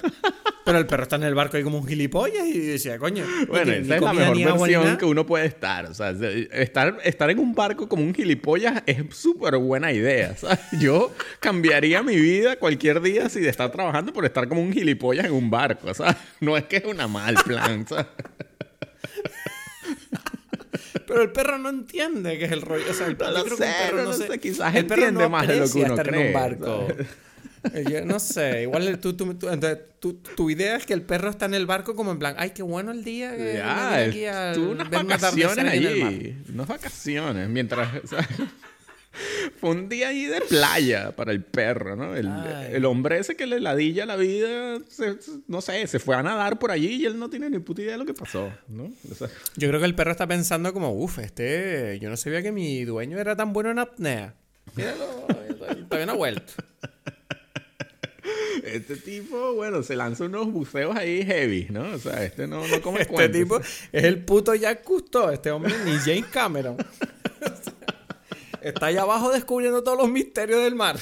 Pero 0.69 0.81
el 0.81 0.87
perro 0.87 1.05
está 1.05 1.17
en 1.17 1.23
el 1.23 1.35
barco 1.35 1.57
ahí 1.57 1.63
como 1.63 1.79
un 1.79 1.87
gilipollas 1.87 2.47
y 2.47 2.59
decía, 2.59 2.99
coño. 2.99 3.25
Bueno, 3.49 3.73
esa 3.73 3.95
es 3.97 4.03
la 4.03 4.13
mejor 4.13 4.37
versión 4.37 4.99
que 4.99 5.07
uno 5.07 5.25
puede 5.25 5.47
estar. 5.47 5.87
O 5.87 5.95
sea, 5.95 6.11
estar, 6.11 6.99
estar 7.05 7.31
en 7.31 7.39
un 7.39 7.55
barco 7.55 7.89
como 7.89 8.03
un 8.03 8.15
gilipollas 8.15 8.83
es 8.85 8.99
súper 9.17 9.57
buena 9.57 9.93
idea. 9.93 10.37
Yo 10.79 11.11
cambiaría 11.41 12.03
mi 12.03 12.17
vida 12.17 12.57
cualquier 12.69 13.01
día 13.01 13.31
si 13.31 13.41
de 13.41 13.49
estar 13.49 13.73
trabajando 13.73 14.13
por 14.13 14.27
estar 14.27 14.47
como 14.47 14.61
un 14.61 14.71
gilipollas 14.73 15.25
en 15.25 15.33
un 15.33 15.49
barco. 15.49 15.89
O 15.89 15.95
sea, 15.95 16.15
no 16.41 16.55
es 16.57 16.65
que 16.65 16.77
es 16.77 16.85
una 16.85 17.09
mal 17.09 17.35
plan. 17.45 17.87
Pero 21.07 21.23
el 21.23 21.33
perro 21.33 21.57
no 21.57 21.71
entiende 21.71 22.39
que 22.39 22.45
es 22.45 22.53
el 22.53 22.61
rollo. 22.61 22.85
O 22.91 22.93
sea, 22.93 23.07
el, 23.07 23.17
no 23.17 23.47
yo 23.47 23.57
perro 23.57 24.05
no, 24.05 24.13
sé, 24.13 24.39
quizás 24.39 24.75
entiende 24.75 25.27
más 25.29 25.49
de 25.49 25.61
lo 25.61 25.71
que 25.71 25.79
uno 25.79 25.97
cree. 25.97 26.21
En 26.21 26.27
un 26.27 26.35
barco. 26.35 26.89
no 28.05 28.21
sé, 28.21 28.65
igual 28.65 28.99
tú, 28.99 29.17
tú, 29.17 29.35
tú, 29.99 30.21
tu 30.37 30.51
idea 30.51 30.77
es 30.77 30.85
que 30.85 30.93
el 30.93 31.01
perro 31.01 31.31
está 31.31 31.47
en 31.47 31.55
el 31.55 31.65
barco 31.65 31.95
como 31.95 32.13
en 32.13 32.19
plan, 32.19 32.35
ay, 32.37 32.51
qué 32.51 32.63
bueno 32.63 32.93
el 32.93 33.03
día 33.03 33.35
que 33.35 33.55
ya, 33.55 33.97
aquí 33.97 34.27
a 34.27 34.53
unas 34.59 34.91
vacaciones 34.91 35.65
allí, 35.65 36.37
unas 36.53 36.69
vacaciones, 36.69 37.49
mientras... 37.49 37.89
Fue 39.61 39.71
un 39.71 39.89
día 39.89 40.09
ahí 40.09 40.27
de 40.27 40.41
playa 40.43 41.13
para 41.15 41.33
el 41.33 41.43
perro, 41.43 41.97
¿no? 41.97 42.15
El, 42.15 42.29
el 42.73 42.85
hombre 42.85 43.19
ese 43.19 43.37
que 43.37 43.47
le 43.47 43.61
ladilla 43.61 44.07
la 44.07 44.17
vida, 44.17 44.79
no 45.47 45.61
sé, 45.61 45.87
se 45.87 45.99
fue 45.99 46.17
a 46.17 46.23
nadar 46.23 46.59
por 46.59 46.71
allí 46.71 46.95
y 46.95 47.07
él 47.07 47.19
no 47.19 47.31
tiene 47.31 47.51
ni 47.51 47.59
puta 47.59 47.83
idea 47.83 47.93
de 47.93 47.99
lo 47.99 48.07
que 48.07 48.15
pasó, 48.15 48.53
¿no? 48.69 48.93
yo 49.57 49.69
creo 49.69 49.81
que 49.81 49.87
el 49.87 49.95
perro 49.95 50.11
está 50.11 50.27
pensando 50.27 50.73
como, 50.73 50.93
uff, 50.93 51.19
este, 51.19 51.99
yo 52.01 52.11
no 52.11 52.17
sabía 52.17 52.43
que 52.43 52.53
mi 52.53 52.85
dueño 52.85 53.19
era 53.19 53.37
tan 53.37 53.53
bueno 53.53 53.71
en 53.71 53.79
apnea. 53.79 54.35
Míralo, 54.75 55.27
todavía 55.89 56.07
no 56.07 56.13
ha 56.13 56.17
vuelto. 56.17 56.53
Este 58.63 58.97
tipo, 58.97 59.55
bueno, 59.55 59.83
se 59.83 59.97
lanza 59.97 60.25
unos 60.25 60.53
buceos 60.53 60.95
ahí 60.95 61.25
heavy, 61.25 61.69
¿no? 61.71 61.93
O 61.95 61.99
sea, 61.99 62.25
este 62.25 62.47
no, 62.47 62.67
no 62.67 62.83
come 62.83 63.03
Este 63.03 63.29
tipo 63.31 63.59
es 63.59 64.05
el 64.05 64.23
puto 64.25 64.55
Jack 64.55 64.83
Cousteau, 64.83 65.31
este 65.31 65.51
hombre 65.51 65.73
ni 65.85 65.93
James 65.93 66.27
Cameron. 66.27 66.77
Está 68.63 68.87
allá 68.87 69.03
abajo 69.03 69.31
descubriendo 69.31 69.83
todos 69.83 69.99
los 69.99 70.11
misterios 70.11 70.63
del 70.63 70.75
mar. 70.75 70.97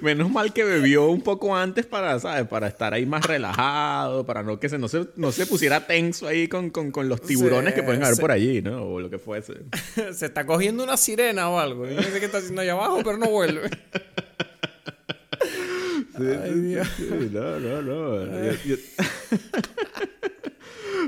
Menos 0.00 0.30
mal 0.30 0.52
que 0.52 0.64
bebió 0.64 1.06
un 1.08 1.22
poco 1.22 1.56
antes 1.56 1.86
para, 1.86 2.18
¿sabes? 2.18 2.46
Para 2.46 2.66
estar 2.68 2.92
ahí 2.92 3.06
más 3.06 3.24
relajado, 3.24 4.26
para 4.26 4.42
no 4.42 4.60
que 4.60 4.68
se 4.68 4.76
no 4.76 4.88
se, 4.88 5.06
no 5.16 5.32
se 5.32 5.46
pusiera 5.46 5.86
tenso 5.86 6.26
ahí 6.26 6.48
con, 6.48 6.70
los 7.08 7.22
tiburones 7.22 7.74
que 7.74 7.82
pueden 7.82 8.04
haber 8.04 8.18
por 8.18 8.30
allí, 8.30 8.60
¿no? 8.60 8.82
O 8.84 9.00
lo 9.00 9.08
que 9.08 9.18
fuese. 9.18 9.54
se 10.12 10.26
está 10.26 10.44
cogiendo 10.46 10.84
una 10.84 10.96
sirena 10.96 11.48
o 11.48 11.58
algo. 11.58 11.86
no 11.86 12.02
sé 12.02 12.20
qué 12.20 12.26
está 12.26 12.38
haciendo 12.38 12.62
allá 12.62 12.72
abajo, 12.72 13.00
pero 13.04 13.16
no 13.16 13.30
vuelve. 13.30 13.70
no, 16.18 17.60
no, 17.60 17.82
no. 17.82 18.24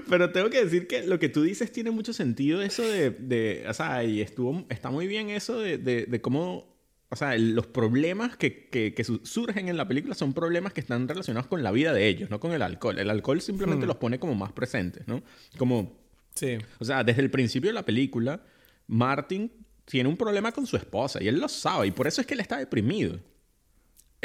Pero 0.08 0.30
tengo 0.30 0.50
que 0.50 0.64
decir 0.64 0.86
que 0.86 1.06
lo 1.06 1.18
que 1.18 1.28
tú 1.28 1.42
dices 1.42 1.72
tiene 1.72 1.90
mucho 1.90 2.12
sentido, 2.12 2.62
eso 2.62 2.82
de, 2.82 3.10
de 3.10 3.64
o 3.68 3.74
sea, 3.74 4.04
y 4.04 4.20
estuvo, 4.20 4.64
está 4.68 4.90
muy 4.90 5.06
bien 5.06 5.30
eso 5.30 5.58
de, 5.58 5.78
de, 5.78 6.20
cómo, 6.20 6.76
o 7.08 7.16
sea, 7.16 7.36
los 7.38 7.66
problemas 7.66 8.36
que, 8.36 8.68
que, 8.68 8.94
que, 8.94 9.04
surgen 9.04 9.68
en 9.68 9.76
la 9.76 9.88
película 9.88 10.14
son 10.14 10.32
problemas 10.32 10.72
que 10.72 10.80
están 10.80 11.08
relacionados 11.08 11.48
con 11.48 11.62
la 11.62 11.72
vida 11.72 11.92
de 11.92 12.08
ellos, 12.08 12.30
no 12.30 12.40
con 12.40 12.52
el 12.52 12.62
alcohol. 12.62 12.98
El 12.98 13.10
alcohol 13.10 13.40
simplemente 13.40 13.86
hmm. 13.86 13.88
los 13.88 13.96
pone 13.96 14.18
como 14.18 14.34
más 14.34 14.52
presentes, 14.52 15.06
¿no? 15.06 15.22
Como, 15.56 15.98
sí. 16.34 16.58
o 16.78 16.84
sea, 16.84 17.04
desde 17.04 17.22
el 17.22 17.30
principio 17.30 17.70
de 17.70 17.74
la 17.74 17.84
película, 17.84 18.42
Martin 18.86 19.50
tiene 19.84 20.08
un 20.08 20.16
problema 20.16 20.52
con 20.52 20.66
su 20.66 20.76
esposa 20.76 21.22
y 21.22 21.28
él 21.28 21.38
lo 21.38 21.48
sabe 21.48 21.86
y 21.86 21.90
por 21.92 22.06
eso 22.06 22.20
es 22.20 22.26
que 22.26 22.34
él 22.34 22.40
está 22.40 22.58
deprimido 22.58 23.20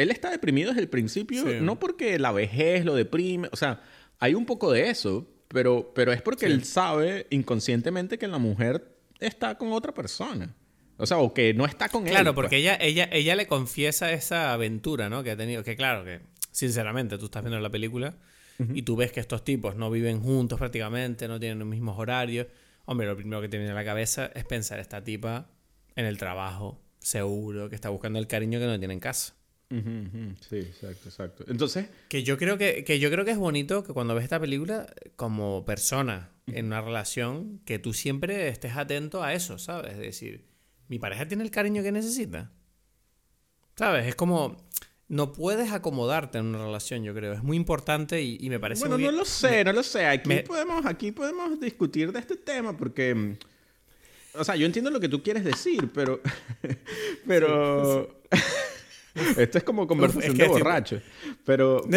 él 0.01 0.11
está 0.11 0.29
deprimido 0.29 0.69
desde 0.69 0.81
el 0.81 0.89
principio, 0.89 1.61
no 1.61 1.79
porque 1.79 2.17
la 2.19 2.31
vejez 2.31 2.85
lo 2.85 2.95
deprime, 2.95 3.49
o 3.51 3.55
sea, 3.55 3.81
hay 4.19 4.33
un 4.33 4.45
poco 4.45 4.71
de 4.71 4.89
eso, 4.89 5.27
pero, 5.51 5.91
pero 5.93 6.11
es 6.11 6.21
porque 6.21 6.45
él 6.45 6.63
sabe 6.63 7.27
inconscientemente 7.29 8.17
que 8.17 8.27
la 8.27 8.37
mujer 8.37 8.97
está 9.19 9.57
con 9.57 9.71
otra 9.71 9.93
persona. 9.93 10.55
O 10.97 11.05
sea, 11.05 11.17
o 11.17 11.33
que 11.33 11.53
no 11.53 11.65
está 11.65 11.89
con 11.89 12.05
él. 12.05 12.11
Claro, 12.11 12.35
porque 12.35 12.57
pues. 12.57 12.61
ella, 12.61 12.77
ella, 12.79 13.09
ella 13.11 13.35
le 13.35 13.47
confiesa 13.47 14.11
esa 14.11 14.53
aventura, 14.53 15.09
¿no? 15.09 15.23
Que 15.23 15.31
ha 15.31 15.37
tenido. 15.37 15.63
Que 15.63 15.75
claro, 15.75 16.03
que 16.05 16.21
sinceramente 16.51 17.17
tú 17.17 17.25
estás 17.25 17.43
viendo 17.43 17.59
la 17.59 17.69
película 17.69 18.15
y 18.75 18.83
tú 18.83 18.95
ves 18.95 19.11
que 19.11 19.19
estos 19.19 19.43
tipos 19.43 19.75
no 19.75 19.89
viven 19.89 20.21
juntos 20.21 20.59
prácticamente, 20.59 21.27
no 21.27 21.39
tienen 21.39 21.57
los 21.57 21.67
mismos 21.67 21.97
horarios. 21.97 22.45
Hombre, 22.85 23.07
lo 23.07 23.15
primero 23.15 23.41
que 23.41 23.49
te 23.49 23.57
viene 23.57 23.71
a 23.71 23.75
la 23.75 23.83
cabeza 23.83 24.29
es 24.35 24.45
pensar 24.45 24.79
esta 24.79 25.03
tipa 25.03 25.49
en 25.95 26.05
el 26.05 26.19
trabajo, 26.19 26.79
seguro, 26.99 27.69
que 27.69 27.75
está 27.75 27.89
buscando 27.89 28.19
el 28.19 28.27
cariño 28.27 28.59
que 28.59 28.67
no 28.67 28.77
tiene 28.77 28.93
en 28.93 28.99
casa. 28.99 29.33
Sí, 30.49 30.57
exacto, 30.57 31.09
exacto. 31.09 31.45
Entonces... 31.47 31.87
Que 32.09 32.23
yo 32.23 32.37
creo 32.37 32.57
que, 32.57 32.83
que, 32.83 32.99
yo 32.99 33.09
creo 33.09 33.23
que 33.23 33.31
es 33.31 33.37
bonito 33.37 33.83
que 33.83 33.93
cuando 33.93 34.13
ves 34.13 34.25
esta 34.25 34.39
película, 34.39 34.93
como 35.15 35.65
persona 35.65 36.29
en 36.47 36.65
una 36.65 36.81
relación, 36.81 37.61
que 37.65 37.79
tú 37.79 37.93
siempre 37.93 38.49
estés 38.49 38.75
atento 38.75 39.23
a 39.23 39.33
eso, 39.33 39.57
¿sabes? 39.57 39.93
Es 39.93 39.99
decir, 39.99 40.45
mi 40.87 40.99
pareja 40.99 41.27
tiene 41.27 41.43
el 41.43 41.51
cariño 41.51 41.83
que 41.83 41.91
necesita. 41.91 42.51
¿Sabes? 43.75 44.07
Es 44.07 44.15
como... 44.15 44.69
No 45.07 45.33
puedes 45.33 45.73
acomodarte 45.73 46.37
en 46.37 46.45
una 46.45 46.59
relación, 46.59 47.03
yo 47.03 47.13
creo. 47.13 47.33
Es 47.33 47.43
muy 47.43 47.57
importante 47.57 48.21
y, 48.21 48.49
me 48.49 48.61
parece 48.61 48.87
Bueno, 48.87 48.97
no 48.97 49.11
lo 49.11 49.25
sé, 49.25 49.61
no 49.65 49.73
lo 49.73 49.83
sé. 49.83 50.05
Aquí, 50.05 50.39
podemos, 50.47 50.85
aquí 50.85 51.11
podemos 51.11 51.59
discutir 51.59 52.13
de 52.13 52.19
este 52.19 52.37
tema 52.37 52.77
porque... 52.77 53.35
O 54.33 54.45
sea, 54.45 54.55
yo 54.55 54.65
entiendo 54.65 54.89
lo 54.89 55.01
que 55.01 55.09
tú 55.09 55.21
quieres 55.21 55.43
decir, 55.43 55.89
pero... 55.93 56.21
pero... 57.27 58.21
Esto 59.37 59.57
es 59.57 59.63
como 59.63 59.87
conversación 59.87 60.37
de 60.37 60.47
borracho. 60.47 61.01
Pero. 61.45 61.83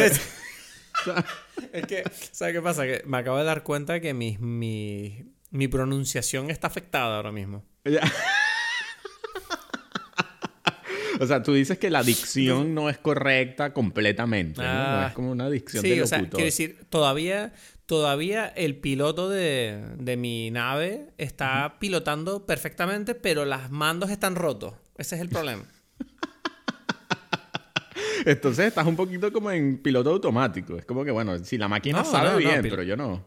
es 1.73 1.87
que, 1.87 2.05
¿sabes 2.33 2.55
qué 2.55 2.62
pasa? 2.62 2.85
Que 2.85 3.03
me 3.07 3.19
acabo 3.19 3.39
de 3.39 3.45
dar 3.45 3.62
cuenta 3.62 4.01
que 4.01 4.15
mi, 4.15 4.37
mi, 4.39 5.25
mi 5.51 5.69
pronunciación 5.69 6.51
está 6.51 6.67
afectada 6.67 7.17
ahora 7.17 7.33
mismo. 7.33 7.65
o 11.21 11.27
sea, 11.27 11.43
tú 11.43 11.55
dices 11.55 11.79
que 11.79 11.91
la 11.91 12.03
dicción 12.03 12.75
no 12.75 12.91
es 12.91 12.99
correcta 12.99 13.73
completamente. 13.73 14.62
¿no? 14.62 14.69
Ah, 14.69 15.07
es 15.09 15.15
como 15.15 15.31
una 15.31 15.49
dicción 15.51 15.83
sí, 15.83 15.91
de 15.91 15.97
locutor. 15.97 16.19
o 16.19 16.21
sea, 16.21 16.31
quiero 16.31 16.45
decir, 16.45 16.87
todavía, 16.89 17.53
todavía 17.87 18.47
el 18.49 18.77
piloto 18.77 19.29
de, 19.29 19.85
de 19.99 20.17
mi 20.17 20.51
nave 20.51 21.11
está 21.19 21.79
pilotando 21.79 22.47
perfectamente, 22.47 23.15
pero 23.15 23.45
las 23.45 23.71
mandos 23.71 24.11
están 24.11 24.35
rotos. 24.37 24.75
Ese 24.97 25.17
es 25.17 25.21
el 25.21 25.29
problema. 25.29 25.65
Entonces 28.25 28.67
estás 28.67 28.87
un 28.87 28.97
poquito 28.97 29.33
como 29.33 29.51
en 29.51 29.79
piloto 29.79 30.11
automático. 30.11 30.77
Es 30.77 30.85
como 30.85 31.05
que, 31.05 31.11
bueno, 31.11 31.39
si 31.39 31.59
la 31.59 31.69
máquina 31.69 32.05
sabe 32.05 32.39
bien, 32.39 32.62
pero 32.62 32.83
yo 32.83 32.97
no. 32.97 33.25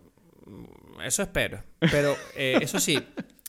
Eso 1.04 1.24
espero. 1.24 1.64
Pero 1.80 2.16
eh, 2.36 2.60
eso 2.62 2.80
sí. 2.80 3.00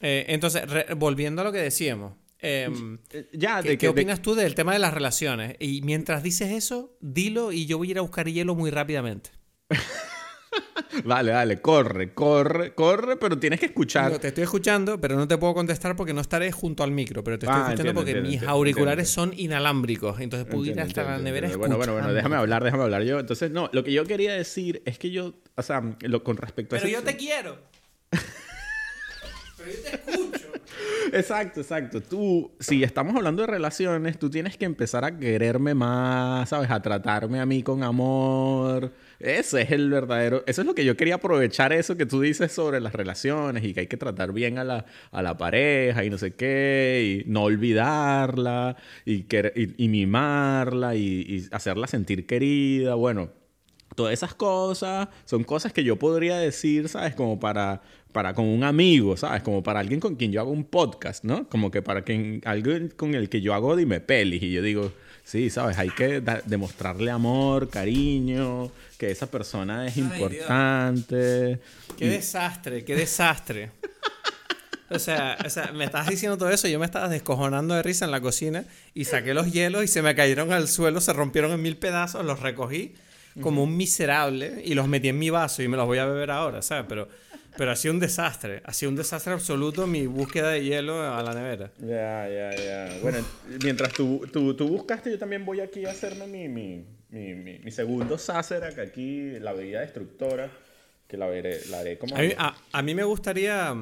Eh, 0.00 0.26
entonces, 0.28 0.62
volviendo 0.96 1.42
a 1.42 1.44
lo 1.44 1.52
que 1.52 1.58
decíamos. 1.58 2.14
Em, 2.40 2.98
eh, 3.10 3.28
ya, 3.32 3.62
¿qué, 3.62 3.76
¿qué 3.76 3.88
opinas 3.88 4.22
tú 4.22 4.36
del 4.36 4.54
tema 4.54 4.72
de 4.72 4.78
las 4.78 4.94
relaciones? 4.94 5.56
Y 5.58 5.82
mientras 5.82 6.22
dices 6.22 6.52
eso, 6.52 6.96
dilo 7.00 7.50
y 7.50 7.66
yo 7.66 7.78
voy 7.78 7.88
a 7.88 7.90
ir 7.92 7.98
a 7.98 8.02
buscar 8.02 8.28
hielo 8.28 8.54
muy 8.54 8.70
rápidamente. 8.70 9.30
vale, 11.04 11.32
vale, 11.32 11.60
corre, 11.60 12.12
corre, 12.12 12.74
corre, 12.74 13.16
pero 13.16 13.38
tienes 13.38 13.60
que 13.60 13.66
escuchar. 13.66 14.18
te 14.18 14.28
estoy 14.28 14.44
escuchando, 14.44 15.00
pero 15.00 15.16
no 15.16 15.28
te 15.28 15.36
puedo 15.38 15.54
contestar 15.54 15.96
porque 15.96 16.12
no 16.12 16.20
estaré 16.20 16.52
junto 16.52 16.82
al 16.82 16.90
micro, 16.90 17.22
pero 17.24 17.38
te 17.38 17.46
estoy 17.46 17.60
ah, 17.60 17.64
escuchando 17.68 17.94
porque 17.94 18.20
mis 18.20 18.42
auriculares 18.42 19.08
son 19.08 19.32
inalámbricos, 19.36 20.20
entonces 20.20 20.48
puedo 20.48 20.64
ir 20.64 20.80
hasta 20.80 21.04
la 21.04 21.18
nevera 21.18 21.48
Bueno, 21.56 21.76
bueno, 21.76 21.92
bueno, 21.92 22.12
déjame 22.12 22.36
hablar, 22.36 22.64
déjame 22.64 22.84
hablar 22.84 23.02
yo. 23.02 23.18
Entonces, 23.18 23.50
no, 23.50 23.70
lo 23.72 23.84
que 23.84 23.92
yo 23.92 24.04
quería 24.04 24.34
decir 24.34 24.82
es 24.84 24.98
que 24.98 25.10
yo, 25.10 25.34
o 25.56 25.62
sea, 25.62 25.82
lo, 26.00 26.22
con 26.22 26.36
respecto 26.36 26.76
a... 26.76 26.78
Pero 26.78 26.90
yo 26.90 27.02
te 27.02 27.16
quiero. 27.16 27.58
pero 28.10 29.70
yo 29.70 29.82
te 29.82 29.96
escucho. 29.96 30.48
Exacto, 31.12 31.60
exacto. 31.60 32.00
Tú, 32.00 32.52
si 32.60 32.82
estamos 32.82 33.16
hablando 33.16 33.42
de 33.42 33.48
relaciones, 33.48 34.18
tú 34.18 34.30
tienes 34.30 34.56
que 34.56 34.64
empezar 34.64 35.04
a 35.04 35.16
quererme 35.16 35.74
más, 35.74 36.48
¿sabes? 36.48 36.70
A 36.70 36.80
tratarme 36.80 37.40
a 37.40 37.46
mí 37.46 37.62
con 37.62 37.82
amor 37.82 38.92
ese 39.20 39.62
es 39.62 39.70
el 39.72 39.90
verdadero. 39.90 40.44
Eso 40.46 40.60
es 40.60 40.66
lo 40.66 40.74
que 40.74 40.84
yo 40.84 40.96
quería 40.96 41.16
aprovechar, 41.16 41.72
eso 41.72 41.96
que 41.96 42.06
tú 42.06 42.20
dices 42.20 42.52
sobre 42.52 42.80
las 42.80 42.92
relaciones 42.92 43.64
y 43.64 43.74
que 43.74 43.80
hay 43.80 43.86
que 43.88 43.96
tratar 43.96 44.32
bien 44.32 44.58
a 44.58 44.64
la, 44.64 44.86
a 45.10 45.22
la 45.22 45.36
pareja 45.36 46.04
y 46.04 46.10
no 46.10 46.18
sé 46.18 46.34
qué, 46.34 47.24
y 47.24 47.30
no 47.30 47.44
olvidarla, 47.44 48.76
y, 49.04 49.26
y, 49.76 49.88
mimarla 49.88 50.94
y, 50.94 51.48
hacerla 51.50 51.86
sentir 51.86 52.26
querida. 52.26 52.94
Bueno, 52.94 53.30
Todas 53.96 54.12
esas 54.12 54.34
cosas 54.34 55.08
son 55.24 55.42
cosas 55.42 55.72
que 55.72 55.82
yo 55.82 55.96
podría 55.96 56.36
decir, 56.38 56.88
¿sabes? 56.88 57.16
Como 57.16 57.40
para, 57.40 57.82
para 58.12 58.34
con 58.34 58.46
un 58.46 58.64
amigo, 58.64 59.16
¿sabes? 59.16 59.42
Como 59.42 59.62
para 59.62 59.80
alguien 59.80 60.00
con 60.00 60.16
quien 60.16 60.32
yo 60.32 60.40
hago 60.40 60.50
un 60.50 60.64
podcast, 60.64 61.24
¿no? 61.24 61.48
Como 61.48 61.70
que 61.70 61.82
para 61.82 62.02
quien, 62.02 62.40
alguien 62.44 62.92
con 62.96 63.14
el 63.14 63.28
que 63.28 63.40
yo 63.40 63.54
hago 63.54 63.76
dime 63.76 64.00
pelis 64.00 64.42
y 64.42 64.52
yo 64.52 64.62
digo, 64.62 64.92
sí, 65.24 65.50
¿sabes? 65.50 65.78
Hay 65.78 65.90
que 65.90 66.22
demostrarle 66.46 67.10
amor, 67.10 67.68
cariño, 67.68 68.70
que 68.96 69.10
esa 69.10 69.30
persona 69.30 69.86
es 69.86 69.96
importante. 69.96 71.60
Qué 71.96 72.08
desastre, 72.08 72.84
qué 72.84 72.96
desastre. 72.96 73.70
O 74.90 74.98
sea, 74.98 75.36
o 75.44 75.50
sea, 75.50 75.72
me 75.72 75.84
estabas 75.84 76.08
diciendo 76.08 76.38
todo 76.38 76.48
eso, 76.48 76.66
yo 76.66 76.78
me 76.78 76.86
estaba 76.86 77.08
descojonando 77.08 77.74
de 77.74 77.82
risa 77.82 78.06
en 78.06 78.10
la 78.10 78.22
cocina 78.22 78.64
y 78.94 79.04
saqué 79.04 79.34
los 79.34 79.52
hielos 79.52 79.84
y 79.84 79.88
se 79.88 80.00
me 80.00 80.14
cayeron 80.14 80.50
al 80.50 80.66
suelo, 80.66 81.02
se 81.02 81.12
rompieron 81.12 81.52
en 81.52 81.60
mil 81.60 81.76
pedazos, 81.76 82.24
los 82.24 82.40
recogí 82.40 82.94
como 83.42 83.62
un 83.62 83.76
miserable 83.76 84.62
y 84.64 84.74
los 84.74 84.88
metí 84.88 85.08
en 85.08 85.18
mi 85.18 85.30
vaso 85.30 85.62
y 85.62 85.68
me 85.68 85.76
los 85.76 85.86
voy 85.86 85.98
a 85.98 86.06
beber 86.06 86.30
ahora, 86.30 86.62
¿sabes? 86.62 86.86
Pero, 86.88 87.08
pero 87.58 87.72
ha 87.72 87.76
sido 87.76 87.92
un 87.92 87.98
desastre, 87.98 88.62
ha 88.64 88.72
sido 88.72 88.90
un 88.90 88.96
desastre 88.96 89.32
absoluto 89.32 89.88
mi 89.88 90.06
búsqueda 90.06 90.50
de 90.50 90.62
hielo 90.62 91.02
a 91.02 91.20
la 91.24 91.34
nevera. 91.34 91.72
Ya, 91.80 92.28
ya, 92.28 92.54
ya. 92.54 92.98
Bueno, 93.02 93.18
mientras 93.64 93.92
tú, 93.92 94.24
tú, 94.32 94.54
tú, 94.54 94.68
buscaste, 94.68 95.10
yo 95.10 95.18
también 95.18 95.44
voy 95.44 95.58
aquí 95.58 95.84
a 95.84 95.90
hacerme 95.90 96.28
mi, 96.28 96.48
mi, 96.48 96.86
mi, 97.10 97.58
mi, 97.58 97.70
segundo 97.72 98.16
Sacerac, 98.16 98.78
aquí 98.78 99.40
la 99.40 99.52
bebida 99.54 99.80
destructora 99.80 100.48
que 101.08 101.16
la, 101.16 101.26
veré, 101.26 101.58
la 101.68 101.80
haré 101.80 101.98
como... 101.98 102.14
A 102.16 102.82
mí, 102.82 102.94
me 102.94 103.02
gustaría, 103.02 103.74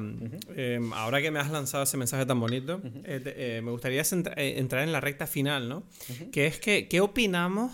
em, 0.55 0.93
ahora 0.93 1.21
que 1.21 1.29
me 1.29 1.37
has 1.37 1.51
lanzado 1.51 1.83
ese 1.83 1.97
mensaje 1.97 2.25
tan 2.25 2.39
bonito, 2.39 2.81
eh, 3.03 3.21
eh, 3.25 3.61
me 3.63 3.69
gustaría 3.69 4.01
eh, 4.01 4.55
entrar 4.57 4.81
en 4.81 4.91
la 4.91 5.01
recta 5.01 5.27
final, 5.27 5.69
¿no? 5.69 5.83
Que 6.31 6.47
es 6.47 6.59
que, 6.59 6.87
¿qué 6.87 6.99
opinamos 6.99 7.71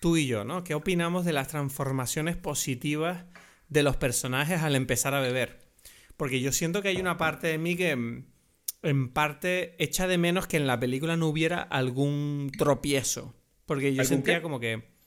tú 0.00 0.16
y 0.16 0.28
yo, 0.28 0.44
¿no? 0.44 0.62
¿Qué 0.62 0.74
opinamos 0.74 1.24
de 1.24 1.32
las 1.32 1.48
transformaciones 1.48 2.36
positivas 2.36 3.24
de 3.68 3.82
los 3.82 3.96
personajes 3.96 4.62
al 4.62 4.76
empezar 4.76 5.14
a 5.14 5.20
beber? 5.20 5.58
Porque 6.16 6.40
yo 6.40 6.52
siento 6.52 6.82
que 6.82 6.88
hay 6.88 7.00
una 7.00 7.16
parte 7.16 7.46
de 7.46 7.58
mí 7.58 7.76
que 7.76 7.90
em, 7.90 8.26
en 8.82 9.12
parte 9.12 9.82
echa 9.82 10.06
de 10.06 10.18
menos 10.18 10.46
que 10.46 10.56
en 10.56 10.66
la 10.66 10.80
película 10.80 11.16
no 11.16 11.28
hubiera 11.28 11.62
algún 11.62 12.50
tropiezo. 12.56 13.34
Porque 13.66 13.94
yo 13.94 14.04
sentía 14.04 14.40
como 14.42 14.60
que 14.60 14.98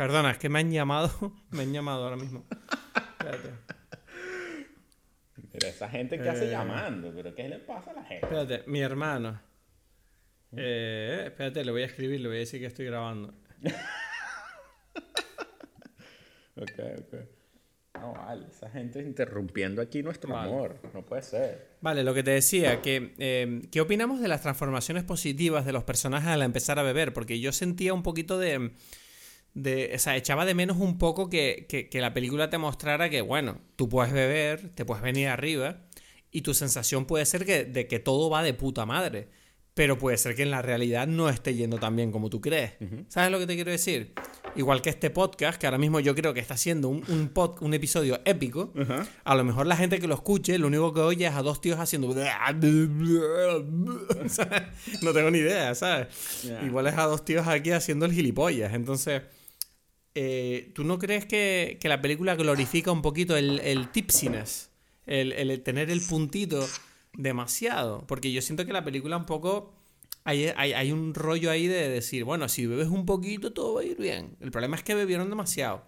Perdona, 0.00 0.30
es 0.30 0.38
que 0.38 0.48
me 0.48 0.60
han 0.60 0.72
llamado. 0.72 1.10
me 1.50 1.60
han 1.60 1.74
llamado 1.74 2.04
ahora 2.04 2.16
mismo. 2.16 2.46
Espérate. 3.18 3.50
Pero 5.52 5.68
esa 5.68 5.90
gente 5.90 6.18
que 6.18 6.26
hace 6.26 6.46
eh. 6.46 6.50
llamando, 6.50 7.12
pero 7.14 7.34
¿qué 7.34 7.46
le 7.50 7.58
pasa 7.58 7.90
a 7.90 7.94
la 7.94 8.04
gente? 8.04 8.24
Espérate, 8.24 8.62
mi 8.66 8.80
hermano. 8.80 9.42
Eh, 10.56 11.24
espérate, 11.26 11.62
le 11.66 11.70
voy 11.70 11.82
a 11.82 11.84
escribir, 11.84 12.18
le 12.18 12.28
voy 12.28 12.38
a 12.38 12.40
decir 12.40 12.60
que 12.60 12.66
estoy 12.66 12.86
grabando. 12.86 13.34
ok, 16.60 16.80
ok. 16.98 17.14
No, 18.00 18.12
vale, 18.12 18.46
esa 18.48 18.70
gente 18.70 19.00
interrumpiendo 19.00 19.82
aquí 19.82 20.02
nuestro 20.02 20.36
amor. 20.36 20.80
No 20.94 21.04
puede 21.04 21.22
ser. 21.22 21.76
Vale, 21.80 22.04
lo 22.04 22.14
que 22.14 22.22
te 22.22 22.30
decía, 22.30 22.80
que, 22.80 23.14
eh, 23.18 23.62
¿qué 23.72 23.80
opinamos 23.80 24.20
de 24.20 24.28
las 24.28 24.42
transformaciones 24.42 25.02
positivas 25.02 25.66
de 25.66 25.72
los 25.72 25.84
personajes 25.84 26.28
al 26.28 26.42
empezar 26.42 26.78
a 26.78 26.82
beber? 26.82 27.12
Porque 27.12 27.40
yo 27.40 27.52
sentía 27.52 27.92
un 27.92 28.02
poquito 28.02 28.38
de 28.38 28.70
de, 29.54 29.92
o 29.94 29.98
sea, 29.98 30.16
echaba 30.16 30.44
de 30.44 30.54
menos 30.54 30.76
un 30.78 30.98
poco 30.98 31.28
que, 31.28 31.66
que, 31.68 32.00
la 32.00 32.14
película 32.14 32.50
te 32.50 32.58
mostrara 32.58 33.10
que, 33.10 33.20
bueno, 33.20 33.60
tú 33.76 33.88
puedes 33.88 34.12
beber, 34.12 34.70
te 34.74 34.84
puedes 34.84 35.02
venir 35.02 35.28
arriba 35.28 35.82
y 36.30 36.42
tu 36.42 36.54
sensación 36.54 37.06
puede 37.06 37.26
ser 37.26 37.44
que, 37.44 37.64
de 37.64 37.88
que 37.88 37.98
todo 37.98 38.30
va 38.30 38.42
de 38.42 38.54
puta 38.54 38.86
madre. 38.86 39.28
Pero 39.74 39.98
puede 39.98 40.16
ser 40.18 40.34
que 40.34 40.42
en 40.42 40.50
la 40.50 40.62
realidad 40.62 41.06
no 41.06 41.28
esté 41.28 41.54
yendo 41.54 41.78
tan 41.78 41.94
bien 41.96 42.10
como 42.12 42.28
tú 42.28 42.40
crees. 42.40 42.72
¿Sabes 43.08 43.30
lo 43.30 43.38
que 43.38 43.46
te 43.46 43.54
quiero 43.54 43.70
decir? 43.70 44.12
Igual 44.56 44.82
que 44.82 44.90
este 44.90 45.10
podcast, 45.10 45.60
que 45.60 45.66
ahora 45.66 45.78
mismo 45.78 46.00
yo 46.00 46.14
creo 46.14 46.34
que 46.34 46.40
está 46.40 46.56
siendo 46.56 46.88
un, 46.88 47.04
un, 47.08 47.28
pod, 47.28 47.62
un 47.62 47.72
episodio 47.72 48.20
épico. 48.24 48.72
A 49.24 49.34
lo 49.34 49.44
mejor 49.44 49.66
la 49.66 49.76
gente 49.76 50.00
que 50.00 50.08
lo 50.08 50.14
escuche, 50.14 50.58
lo 50.58 50.66
único 50.66 50.92
que 50.92 51.00
oye 51.00 51.26
es 51.26 51.34
a 51.34 51.42
dos 51.42 51.60
tíos 51.60 51.78
haciendo. 51.78 52.08
no 55.02 55.12
tengo 55.12 55.30
ni 55.30 55.38
idea, 55.38 55.74
¿sabes? 55.74 56.44
Igual 56.64 56.88
es 56.88 56.94
a 56.98 57.04
dos 57.04 57.24
tíos 57.24 57.46
aquí 57.46 57.70
haciendo 57.70 58.06
el 58.06 58.12
gilipollas. 58.12 58.74
Entonces 58.74 59.22
eh, 60.14 60.72
¿tú 60.74 60.84
no 60.84 60.98
crees 60.98 61.24
que, 61.24 61.78
la 61.82 62.02
película 62.02 62.34
glorifica 62.34 62.90
un 62.90 63.02
poquito 63.02 63.36
el, 63.36 63.88
tipsiness? 63.92 64.70
El, 65.06 65.62
tener 65.62 65.90
el 65.90 66.00
puntito 66.00 66.66
demasiado. 67.14 68.06
Porque 68.06 68.32
yo 68.32 68.42
siento 68.42 68.66
que 68.66 68.72
la 68.72 68.84
película 68.84 69.16
un 69.16 69.26
poco... 69.26 69.74
Hay, 70.24 70.92
un 70.92 71.14
rollo 71.14 71.50
ahí 71.50 71.66
de 71.66 71.88
decir, 71.88 72.24
bueno, 72.24 72.48
si 72.48 72.66
bebes 72.66 72.88
un 72.88 73.04
poquito 73.04 73.52
todo 73.52 73.74
va 73.74 73.80
a 73.80 73.84
ir 73.84 73.96
bien. 73.96 74.36
El 74.40 74.50
problema 74.50 74.76
es 74.76 74.84
que 74.84 74.94
bebieron 74.94 75.28
demasiado. 75.28 75.82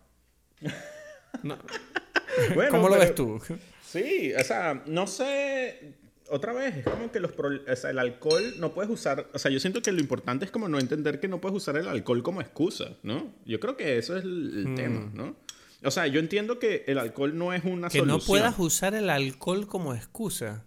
¿Cómo 2.70 2.88
lo 2.88 2.98
ves 2.98 3.14
tú? 3.14 3.40
Sí, 3.86 4.32
o 4.34 4.42
sea, 4.42 4.82
no 4.86 5.06
sé 5.06 5.94
otra 6.32 6.54
vez, 6.54 6.78
es 6.78 6.84
como 6.84 7.12
que 7.12 7.20
los 7.20 7.32
o 7.32 7.76
sea, 7.76 7.90
el 7.90 7.98
alcohol 7.98 8.54
no 8.58 8.72
puedes 8.72 8.90
usar, 8.90 9.28
o 9.34 9.38
sea, 9.38 9.50
yo 9.50 9.60
siento 9.60 9.82
que 9.82 9.92
lo 9.92 10.00
importante 10.00 10.46
es 10.46 10.50
como 10.50 10.66
no 10.66 10.78
entender 10.78 11.20
que 11.20 11.28
no 11.28 11.42
puedes 11.42 11.56
usar 11.56 11.76
el 11.76 11.86
alcohol 11.86 12.22
como 12.22 12.40
excusa, 12.40 12.96
¿no? 13.02 13.34
Yo 13.44 13.60
creo 13.60 13.76
que 13.76 13.98
eso 13.98 14.16
es 14.16 14.24
el, 14.24 14.68
mm. 14.68 14.74
tema, 14.74 15.10
¿no? 15.12 15.36
O 15.84 15.90
sea, 15.90 16.06
yo 16.06 16.20
entiendo 16.20 16.58
que 16.58 16.84
el 16.86 16.98
alcohol 16.98 17.36
no 17.36 17.52
es 17.52 17.64
una 17.64 17.90
solución. 17.90 18.06
Que 18.06 18.06
no 18.06 18.26
puedas 18.26 18.58
usar 18.58 18.94
el 18.94 19.10
alcohol 19.10 19.66
como 19.66 19.94
excusa. 19.94 20.64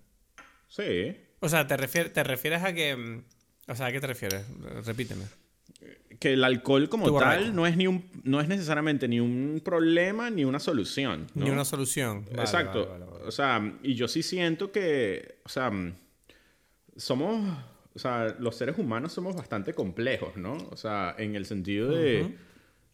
Sí. 0.75 1.15
O 1.39 1.49
sea, 1.49 1.67
te, 1.67 1.77
te 1.77 2.23
refieres 2.23 2.63
a 2.63 2.73
que... 2.73 2.95
Mm, 2.95 3.23
o 3.67 3.75
sea, 3.75 3.87
¿a 3.87 3.91
qué 3.91 3.99
te 3.99 4.07
refieres? 4.07 4.45
Repíteme 4.85 5.25
que 6.19 6.33
el 6.33 6.43
alcohol 6.43 6.89
como 6.89 7.17
tal 7.17 7.55
no 7.55 7.67
es, 7.67 7.77
ni 7.77 7.87
un, 7.87 8.05
no 8.23 8.39
es 8.41 8.47
necesariamente 8.47 9.07
ni 9.07 9.19
un 9.19 9.61
problema 9.63 10.29
ni 10.29 10.45
una 10.45 10.59
solución. 10.59 11.27
Ni 11.33 11.49
una 11.49 11.65
solución. 11.65 12.25
Exacto. 12.31 12.89
o 13.25 13.31
sea, 13.31 13.77
y 13.83 13.95
yo 13.95 14.07
sí 14.07 14.23
siento 14.23 14.71
que, 14.71 15.39
o 15.45 15.49
sea, 15.49 15.71
somos, 16.95 17.57
o 17.93 17.99
sea, 17.99 18.35
los 18.39 18.55
seres 18.55 18.77
humanos 18.77 19.13
somos 19.13 19.35
bastante 19.35 19.73
complejos, 19.73 20.37
¿no? 20.37 20.57
O 20.71 20.77
sea, 20.77 21.15
en 21.17 21.35
el 21.35 21.45
sentido 21.45 21.89
de, 21.89 22.35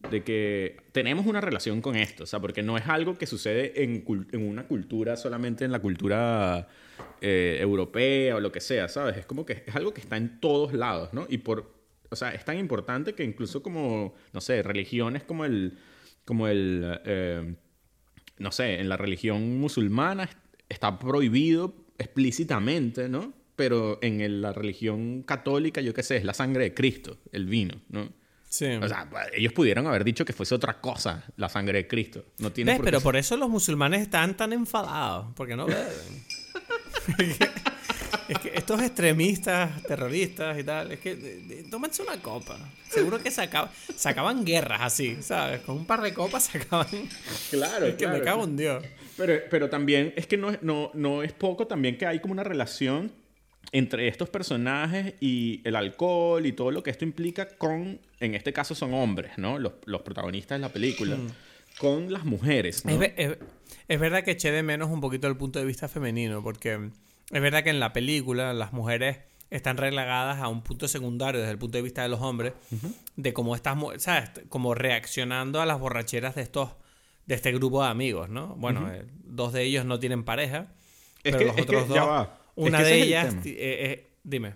de 0.10 0.24
que 0.24 0.78
tenemos 0.92 1.26
una 1.26 1.42
relación 1.42 1.82
con 1.82 1.96
esto, 1.96 2.24
o 2.24 2.28
sea, 2.28 2.40
porque 2.40 2.64
no 2.64 2.78
es 2.78 2.88
algo 2.88 3.18
que 3.18 3.28
sucede 3.28 3.84
en, 3.84 4.04
en 4.32 4.48
una 4.48 4.68
cultura 4.68 5.16
solamente 5.16 5.66
en 5.66 5.72
la 5.72 5.80
cultura 5.80 6.68
eh, 7.22 7.58
europea 7.60 8.36
o 8.36 8.40
lo 8.40 8.52
que 8.52 8.62
sea, 8.62 8.88
¿sabes? 8.88 9.18
Es 9.18 9.26
como 9.26 9.46
que 9.46 9.64
es 9.66 9.76
algo 9.76 9.94
que 9.94 10.02
está 10.02 10.18
en 10.18 10.40
todos 10.40 10.74
lados, 10.74 11.14
¿no? 11.14 11.26
Y 11.30 11.40
por 11.40 11.82
o 12.12 12.16
sea, 12.18 12.34
es 12.34 12.44
tan 12.44 12.58
importante 12.60 13.16
que 13.16 13.24
incluso 13.24 13.64
como, 13.64 14.14
no 14.34 14.42
sé, 14.42 14.62
religiones 14.64 15.24
como 15.24 15.46
el, 15.46 15.78
como 16.26 16.48
el, 16.50 17.00
eh, 17.06 17.56
no 18.38 18.52
sé, 18.52 18.82
en 18.82 18.90
la 18.90 18.98
religión 18.98 19.58
musulmana 19.60 20.30
está 20.68 21.00
prohibido 21.00 21.74
explícitamente, 21.98 23.08
¿no? 23.08 23.34
Pero 23.56 23.98
en 24.02 24.42
la 24.42 24.52
religión 24.52 25.24
católica, 25.24 25.80
yo 25.80 25.94
qué 25.94 26.04
sé, 26.04 26.18
es 26.18 26.26
la 26.26 26.34
sangre 26.34 26.66
de 26.66 26.74
Cristo, 26.74 27.18
el 27.32 27.46
vino, 27.46 27.76
¿no? 27.88 28.12
Sí. 28.50 28.66
O 28.66 28.88
sea, 28.90 29.10
ellos 29.34 29.54
pudieron 29.54 29.88
haber 29.88 30.04
dicho 30.04 30.26
que 30.26 30.34
fuese 30.34 30.54
otra 30.54 30.82
cosa 30.82 31.24
la 31.38 31.48
sangre 31.48 31.78
de 31.78 31.88
Cristo. 31.88 32.26
No 32.40 32.52
tiene 32.52 32.78
Pero 32.84 33.00
por 33.00 33.16
eso 33.16 33.38
los 33.38 33.50
musulmanes 33.50 34.02
están 34.02 34.36
tan 34.36 34.52
enfadados, 34.52 35.28
porque 35.36 35.56
no 35.56 35.66
beben. 35.66 36.26
Es 38.28 38.40
que 38.40 38.52
estos 38.56 38.82
extremistas, 38.82 39.84
terroristas 39.84 40.60
y 40.60 40.64
tal, 40.64 40.92
es 40.92 41.00
que 41.00 41.66
tómense 41.70 42.02
una 42.02 42.22
copa. 42.22 42.58
Seguro 42.90 43.22
que 43.22 43.32
se, 43.32 43.42
acaban 43.42 44.46
guerras 44.46 44.82
así, 44.82 45.18
¿sabes? 45.22 45.62
Con 45.62 45.78
un 45.78 45.86
par 45.86 46.02
de 46.02 46.14
copas 46.14 46.44
se 46.44 46.58
acaban. 46.58 46.88
Claro, 47.50 47.88
es 47.88 47.96
que 47.96 48.08
me 48.08 48.22
cago 48.22 48.44
en 48.44 48.58
Dios. 48.58 48.84
Pero, 49.18 49.34
pero 49.50 49.70
también 49.70 50.14
es 50.16 50.28
que 50.28 50.38
no, 50.38 50.52
no, 50.62 50.92
no 50.94 51.24
es 51.24 51.34
poco 51.34 51.68
también 51.68 51.98
que 51.98 52.06
hay 52.06 52.20
como 52.20 52.34
una 52.34 52.44
relación 52.44 53.12
entre 53.72 54.08
estos 54.08 54.30
personajes 54.30 55.14
y 55.20 55.62
el 55.64 55.76
alcohol 55.76 56.46
y 56.46 56.52
todo 56.52 56.72
lo 56.72 56.84
que 56.84 56.90
esto 56.90 57.06
implica 57.06 57.48
con, 57.48 58.00
en 58.20 58.36
este 58.36 58.52
caso 58.52 58.76
son 58.76 58.94
hombres, 58.94 59.38
¿no? 59.38 59.60
Los, 59.60 59.74
los 59.86 60.02
protagonistas 60.02 60.58
de 60.58 60.62
la 60.62 60.70
película. 60.70 61.16
Mm. 61.16 61.28
Con 61.82 62.14
las 62.14 62.26
mujeres. 62.26 62.86
¿no? 62.86 63.02
Es, 63.02 63.38
es, 63.88 64.00
verdad 64.00 64.24
que 64.24 64.32
eché 64.32 64.52
de 64.52 64.62
menos 64.62 64.92
un 64.92 65.02
poquito 65.02 65.28
el 65.28 65.36
punto 65.36 65.58
de 65.58 65.66
vista 65.66 65.88
femenino, 65.88 66.44
porque 66.44 66.92
es 67.32 67.42
verdad 67.42 67.64
que 67.64 67.72
en 67.72 67.80
la 67.80 67.92
película 67.92 68.54
las 68.54 68.72
mujeres 68.72 69.18
están 69.50 69.78
relegadas 69.78 70.40
a 70.40 70.48
un 70.48 70.64
punto 70.64 70.88
secundario 70.88 71.42
desde 71.42 71.52
el 71.52 71.58
punto 71.58 71.78
de 71.78 71.82
vista 71.82 72.02
de 72.04 72.10
los 72.10 72.22
hombres, 72.22 72.54
de 73.16 73.34
cómo 73.34 73.56
estás, 73.56 73.78
¿sabes? 73.98 74.32
Como 74.48 74.74
reaccionando 74.74 75.62
a 75.62 75.66
las 75.66 75.80
borracheras 75.80 76.36
de 76.36 76.42
estos, 76.42 76.70
de 77.26 77.36
este 77.36 77.52
grupo 77.52 77.84
de 77.84 77.90
amigos, 77.90 78.30
¿no? 78.30 78.56
Bueno, 78.56 78.90
eh, 78.92 79.06
dos 79.24 79.52
de 79.52 79.64
ellos 79.64 79.86
no 79.86 80.00
tienen 80.00 80.24
pareja, 80.24 80.74
pero 81.22 81.40
los 81.42 81.60
otros 81.60 81.88
dos, 81.88 82.28
una 82.56 82.82
de 82.82 83.02
ellas, 83.02 83.36
eh, 83.44 83.56
eh, 83.56 84.12
dime. 84.24 84.54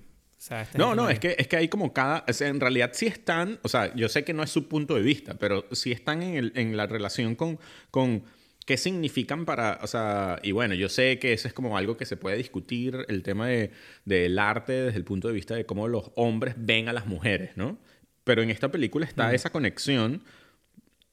Este 0.52 0.78
no, 0.78 0.94
no, 0.96 1.10
es 1.10 1.20
que, 1.20 1.36
es 1.38 1.48
que 1.48 1.58
hay 1.58 1.68
como 1.68 1.94
cada. 1.94 2.24
en 2.28 2.60
realidad 2.60 2.92
sí 2.94 3.08
están. 3.08 3.60
O 3.64 3.68
sea, 3.68 3.94
yo 3.96 4.10
sé 4.10 4.24
que 4.24 4.34
no 4.34 4.44
es 4.44 4.52
su 4.52 4.68
punto 4.68 4.96
de 4.96 5.02
vista, 5.02 5.36
pero 5.36 5.66
sí 5.72 5.92
están 5.92 6.22
en, 6.22 6.36
el, 6.36 6.52
en 6.56 6.78
la 6.78 6.88
relación 6.88 7.36
con, 7.36 7.60
con 7.90 8.24
¿Qué 8.66 8.78
significan 8.78 9.46
para, 9.46 9.80
o 9.84 9.88
sea, 9.88 10.40
y 10.42 10.52
bueno, 10.52 10.74
yo 10.74 10.90
sé 10.90 11.20
que 11.20 11.34
eso 11.34 11.48
es 11.48 11.54
como 11.54 11.78
algo 11.78 11.98
que 11.98 12.06
se 12.08 12.18
puede 12.18 12.36
discutir, 12.36 13.06
el 13.10 13.22
tema 13.22 13.48
de, 13.48 13.70
del 14.06 14.40
arte 14.40 14.74
desde 14.74 14.98
el 14.98 15.04
punto 15.04 15.28
de 15.28 15.36
vista 15.36 15.54
de 15.54 15.68
cómo 15.68 15.88
los 15.88 16.12
hombres 16.16 16.56
ven 16.58 16.90
a 16.90 16.94
las 16.94 17.06
mujeres, 17.06 17.56
¿no? 17.58 17.78
Pero 18.24 18.42
en 18.42 18.50
esta 18.50 18.72
película 18.72 19.06
está 19.06 19.32
esa 19.36 19.52
conexión. 19.52 20.24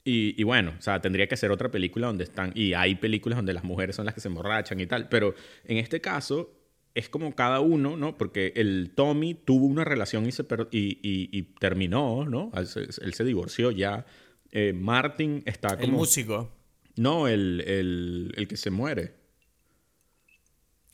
Y, 0.03 0.35
y, 0.41 0.45
bueno, 0.45 0.75
o 0.79 0.83
sea, 0.83 1.03
tendría 1.03 1.27
que 1.27 1.37
ser 1.37 1.51
otra 1.51 1.71
película 1.71 2.07
donde 2.07 2.25
están. 2.25 2.53
Y 2.55 2.73
hay 2.73 2.95
películas 2.95 3.37
donde 3.37 3.53
las 3.53 3.65
mujeres 3.65 3.97
son 3.97 4.07
las 4.07 4.15
que 4.15 4.23
se 4.23 4.29
emborrachan 4.29 4.81
y 4.81 4.87
tal. 4.87 5.11
Pero 5.11 5.35
en 5.67 5.77
este 5.77 6.01
caso, 6.01 6.51
es 6.95 7.09
como 7.09 7.35
cada 7.35 7.61
uno, 7.61 7.97
¿no? 7.97 8.17
Porque 8.17 8.53
el 8.57 8.93
Tommy 8.95 9.35
tuvo 9.35 9.67
una 9.67 9.85
relación 9.85 10.27
y, 10.27 10.33
se 10.33 10.45
y, 10.71 10.99
y, 11.03 11.43
terminó, 11.59 12.25
¿no? 12.25 12.51
Él 12.55 13.15
se, 13.15 13.25
divorció 13.25 13.71
ya. 13.71 14.05
Eh, 14.51 14.73
Martin 14.75 15.43
está 15.47 15.71
como... 15.71 15.83
El 15.83 15.93
músico. 15.93 16.51
No, 16.97 17.29
el, 17.29 17.63
el, 17.67 18.33
el, 18.37 18.49
que 18.49 18.57
se 18.57 18.71
muere. 18.71 19.15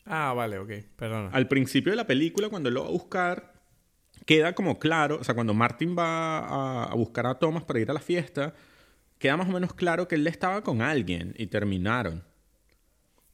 Ah, 0.05 0.33
vale, 0.35 0.59
ok, 0.59 0.71
perdona. 0.97 1.31
Al 1.31 1.49
principio 1.49 1.93
de 1.93 1.97
la 1.97 2.07
película, 2.07 2.49
cuando 2.49 2.69
él 2.69 2.77
lo 2.77 2.83
va 2.83 2.89
a 2.89 2.93
buscar, 2.93 3.53
queda 4.25 4.55
como 4.55 4.79
claro, 4.79 5.19
o 5.21 5.25
sea, 5.25 5.35
cuando 5.35 5.55
Martin 5.55 5.97
va 5.99 6.39
a, 6.39 6.85
a 6.85 6.95
buscar 6.95 7.27
a 7.27 7.39
Thomas 7.39 7.65
para 7.65 7.81
ir 7.81 7.91
a 7.91 7.95
la 7.95 8.01
fiesta, 8.01 8.55
queda 9.19 9.37
más 9.37 9.49
o 9.49 9.53
menos 9.53 9.75
claro 9.75 10.07
que 10.07 10.15
él 10.15 10.27
estaba 10.29 10.63
con 10.63 10.81
alguien 10.81 11.35
y 11.37 11.49
terminaron. 11.49 12.28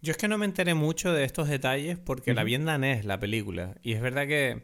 Yo 0.05 0.11
es 0.11 0.19
que 0.19 0.29
no 0.29 0.37
me 0.37 0.45
enteré 0.45 0.75
mucho 0.75 1.15
de 1.15 1.25
estos 1.25 1.49
detalles 1.49 1.99
porque 1.99 2.35
la 2.35 2.45
vi 2.45 2.55
en 2.55 2.67
danés, 2.67 3.07
la 3.07 3.19
película. 3.19 3.75
Y 3.83 3.95
es 3.95 4.03
verdad 4.03 4.27
que 4.27 4.63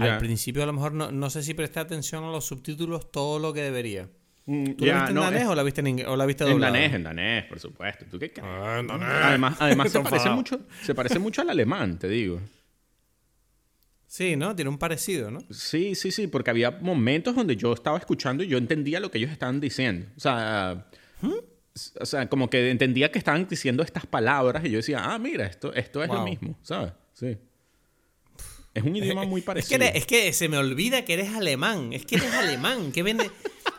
al 0.00 0.18
principio 0.18 0.64
a 0.64 0.66
lo 0.66 0.72
mejor 0.72 0.92
no, 0.92 1.30
sé 1.30 1.44
si 1.44 1.54
presté 1.54 1.78
atención 1.78 2.24
a 2.24 2.32
los 2.32 2.44
subtítulos 2.44 3.12
todo 3.12 3.38
lo 3.38 3.52
que 3.52 3.62
debería. 3.62 4.08
Mm, 4.46 4.72
¿Tú 4.72 4.84
la 4.84 4.94
viste 4.94 5.10
en 5.10 5.14
danés 5.14 5.46
o 5.46 5.54
la 5.54 5.62
viste 5.62 5.80
en 5.80 6.06
o 6.06 6.16
la 6.16 6.26
viste 6.26 6.44
En 6.44 6.58
danés, 6.58 6.92
en 6.92 7.04
danés, 7.04 7.44
por 7.44 7.60
supuesto. 7.60 8.04
¿Tú 8.10 8.18
qué 8.18 8.32
ah, 8.42 8.78
en 8.80 8.88
danés. 8.88 9.08
Además, 9.08 9.56
además 9.60 9.92
se, 9.92 10.00
parece 10.02 10.30
mucho, 10.30 10.60
se 10.82 10.92
parece 10.92 11.20
mucho 11.20 11.42
al 11.42 11.50
alemán, 11.50 11.96
te 11.96 12.08
digo. 12.08 12.40
Sí, 14.08 14.34
¿no? 14.34 14.56
Tiene 14.56 14.70
un 14.70 14.78
parecido, 14.78 15.30
¿no? 15.30 15.38
Sí, 15.50 15.94
sí, 15.94 16.10
sí, 16.10 16.26
porque 16.26 16.50
había 16.50 16.72
momentos 16.72 17.36
donde 17.36 17.54
yo 17.54 17.72
estaba 17.72 17.96
escuchando 17.96 18.42
y 18.42 18.48
yo 18.48 18.58
entendía 18.58 18.98
lo 18.98 19.12
que 19.12 19.18
ellos 19.18 19.30
estaban 19.30 19.60
diciendo. 19.60 20.06
O 20.16 20.20
sea, 20.20 20.88
¿Mm? 21.20 21.53
O 22.00 22.06
sea, 22.06 22.28
como 22.28 22.48
que 22.48 22.70
entendía 22.70 23.10
que 23.10 23.18
estaban 23.18 23.48
diciendo 23.48 23.82
estas 23.82 24.06
palabras 24.06 24.64
y 24.64 24.70
yo 24.70 24.76
decía, 24.76 25.02
ah, 25.04 25.18
mira, 25.18 25.46
esto, 25.46 25.72
esto 25.74 26.02
es 26.02 26.08
lo 26.08 26.22
mismo, 26.22 26.56
¿sabes? 26.62 26.92
Sí. 27.12 27.36
Es 28.74 28.82
un 28.82 28.94
idioma 28.94 29.24
muy 29.26 29.40
parecido. 29.40 29.82
Es 29.82 29.92
que, 29.92 29.98
es 29.98 30.06
que, 30.06 30.32
se 30.32 30.48
me 30.48 30.56
olvida 30.56 31.04
que 31.04 31.14
eres 31.14 31.34
alemán. 31.34 31.92
Es 31.92 32.06
que 32.06 32.16
eres 32.16 32.32
alemán. 32.32 32.92
Que, 32.92 33.02
vene, 33.02 33.28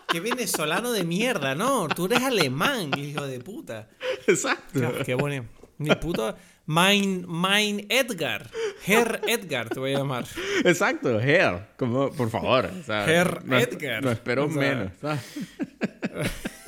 que 0.10 0.20
venezolano 0.20 0.92
de 0.92 1.04
mierda, 1.04 1.56
¿no? 1.56 1.88
Tú 1.88 2.06
eres 2.08 2.24
alemán, 2.24 2.92
hijo 2.98 3.26
de 3.28 3.40
puta. 3.40 3.88
Exacto. 4.28 4.82
qué 5.06 5.16
bueno. 5.16 5.48
Mi 5.78 5.94
puto. 5.96 6.36
Mein, 6.66 7.26
mein 7.28 7.86
Edgar. 7.90 8.50
Herr 8.86 9.22
Edgar, 9.28 9.70
te 9.70 9.80
voy 9.80 9.94
a 9.94 10.00
llamar. 10.00 10.26
Exacto, 10.64 11.20
Herr. 11.20 11.70
Como, 11.78 12.12
por 12.12 12.30
favor. 12.30 12.70
Herr 12.88 13.44
Edgar. 13.52 14.04
No 14.04 14.12
espero 14.12 14.48
menos. 14.48 14.92
¿sabes? 15.00 15.22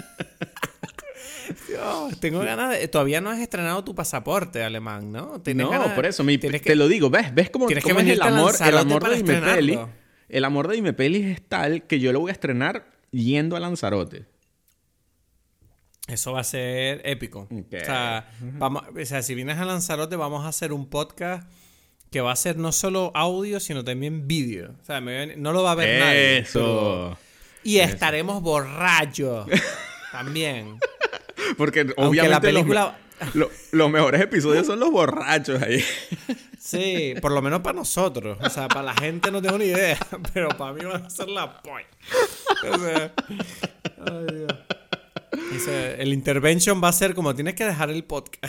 tengo 2.19 2.39
ganas 2.39 2.71
de... 2.71 2.87
Todavía 2.87 3.21
no 3.21 3.29
has 3.29 3.39
estrenado 3.39 3.83
tu 3.83 3.95
pasaporte 3.95 4.63
alemán, 4.63 5.11
¿no? 5.11 5.41
No, 5.55 5.95
por 5.95 6.05
eso. 6.05 6.23
te 6.25 6.75
lo 6.75 6.87
digo. 6.87 7.09
¿Ves? 7.09 7.33
¿Ves 7.33 7.49
cómo, 7.49 7.69
es 7.69 7.77
el 7.77 8.21
amor, 8.21 8.55
el 8.65 8.77
amor 8.77 9.09
de 9.09 9.19
Imepeli? 9.19 9.79
El 10.29 10.45
amor 10.45 10.67
de 10.67 10.77
Imepeli 10.77 11.23
es 11.31 11.41
tal 11.41 11.83
que 11.87 11.99
yo 11.99 12.11
lo 12.11 12.19
voy 12.19 12.29
a 12.29 12.33
estrenar 12.33 12.91
yendo 13.11 13.55
a 13.55 13.59
Lanzarote. 13.59 14.25
Eso 16.07 16.33
va 16.33 16.41
a 16.41 16.43
ser 16.43 17.01
épico. 17.03 17.47
O, 17.51 17.65
sea, 17.69 18.29
vamos, 18.39 18.83
o 18.95 19.05
sea, 19.05 19.21
si 19.21 19.35
vienes 19.35 19.57
a 19.57 19.65
Lanzarote, 19.65 20.15
vamos 20.15 20.45
a 20.45 20.49
hacer 20.49 20.71
un 20.71 20.89
podcast 20.89 21.49
que 22.11 22.21
va 22.21 22.31
a 22.31 22.35
ser 22.35 22.57
no 22.57 22.71
solo 22.71 23.11
audio, 23.13 23.59
sino 23.59 23.83
también 23.83 24.27
vídeo. 24.27 24.75
O 24.81 24.85
sea, 24.85 25.01
no 25.01 25.51
lo 25.51 25.63
va 25.63 25.71
a 25.73 25.75
ver 25.75 25.99
nadie. 25.99 26.37
Eso. 26.39 27.17
Y 27.63 27.79
estaremos 27.79 28.41
borrachos. 28.41 29.47
también. 30.11 30.79
Porque 31.57 31.93
obviamente 31.97 32.29
la 32.29 32.41
película... 32.41 32.99
los, 33.71 33.91
mejores 33.91 34.21
episodios 34.21 34.67
son 34.67 34.79
los 34.79 34.91
borrachos 34.91 35.61
ahí. 35.61 35.83
Sí, 36.59 37.15
por 37.21 37.31
lo 37.31 37.41
menos 37.41 37.61
para 37.61 37.77
nosotros. 37.77 38.37
O 38.41 38.49
sea, 38.49 38.67
para 38.67 38.83
la 38.83 38.93
gente 38.93 39.31
no 39.31 39.41
tengo 39.41 39.57
ni 39.57 39.65
idea. 39.65 39.97
Pero 40.33 40.49
para 40.49 40.73
mí 40.73 40.83
van 40.83 41.05
a 41.05 41.09
ser 41.09 41.29
la 41.29 41.61
polla. 41.61 41.87
Dice, 45.51 46.01
el 46.01 46.13
intervention 46.13 46.83
va 46.83 46.89
a 46.89 46.93
ser 46.93 47.15
como 47.15 47.33
tienes 47.33 47.55
que 47.55 47.65
dejar 47.65 47.89
el 47.89 48.03
podcast. 48.03 48.43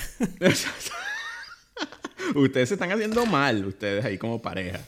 ustedes 2.35 2.69
se 2.69 2.75
están 2.75 2.91
haciendo 2.93 3.25
mal, 3.27 3.65
ustedes 3.65 4.05
ahí 4.05 4.19
como 4.19 4.43
pareja. 4.43 4.81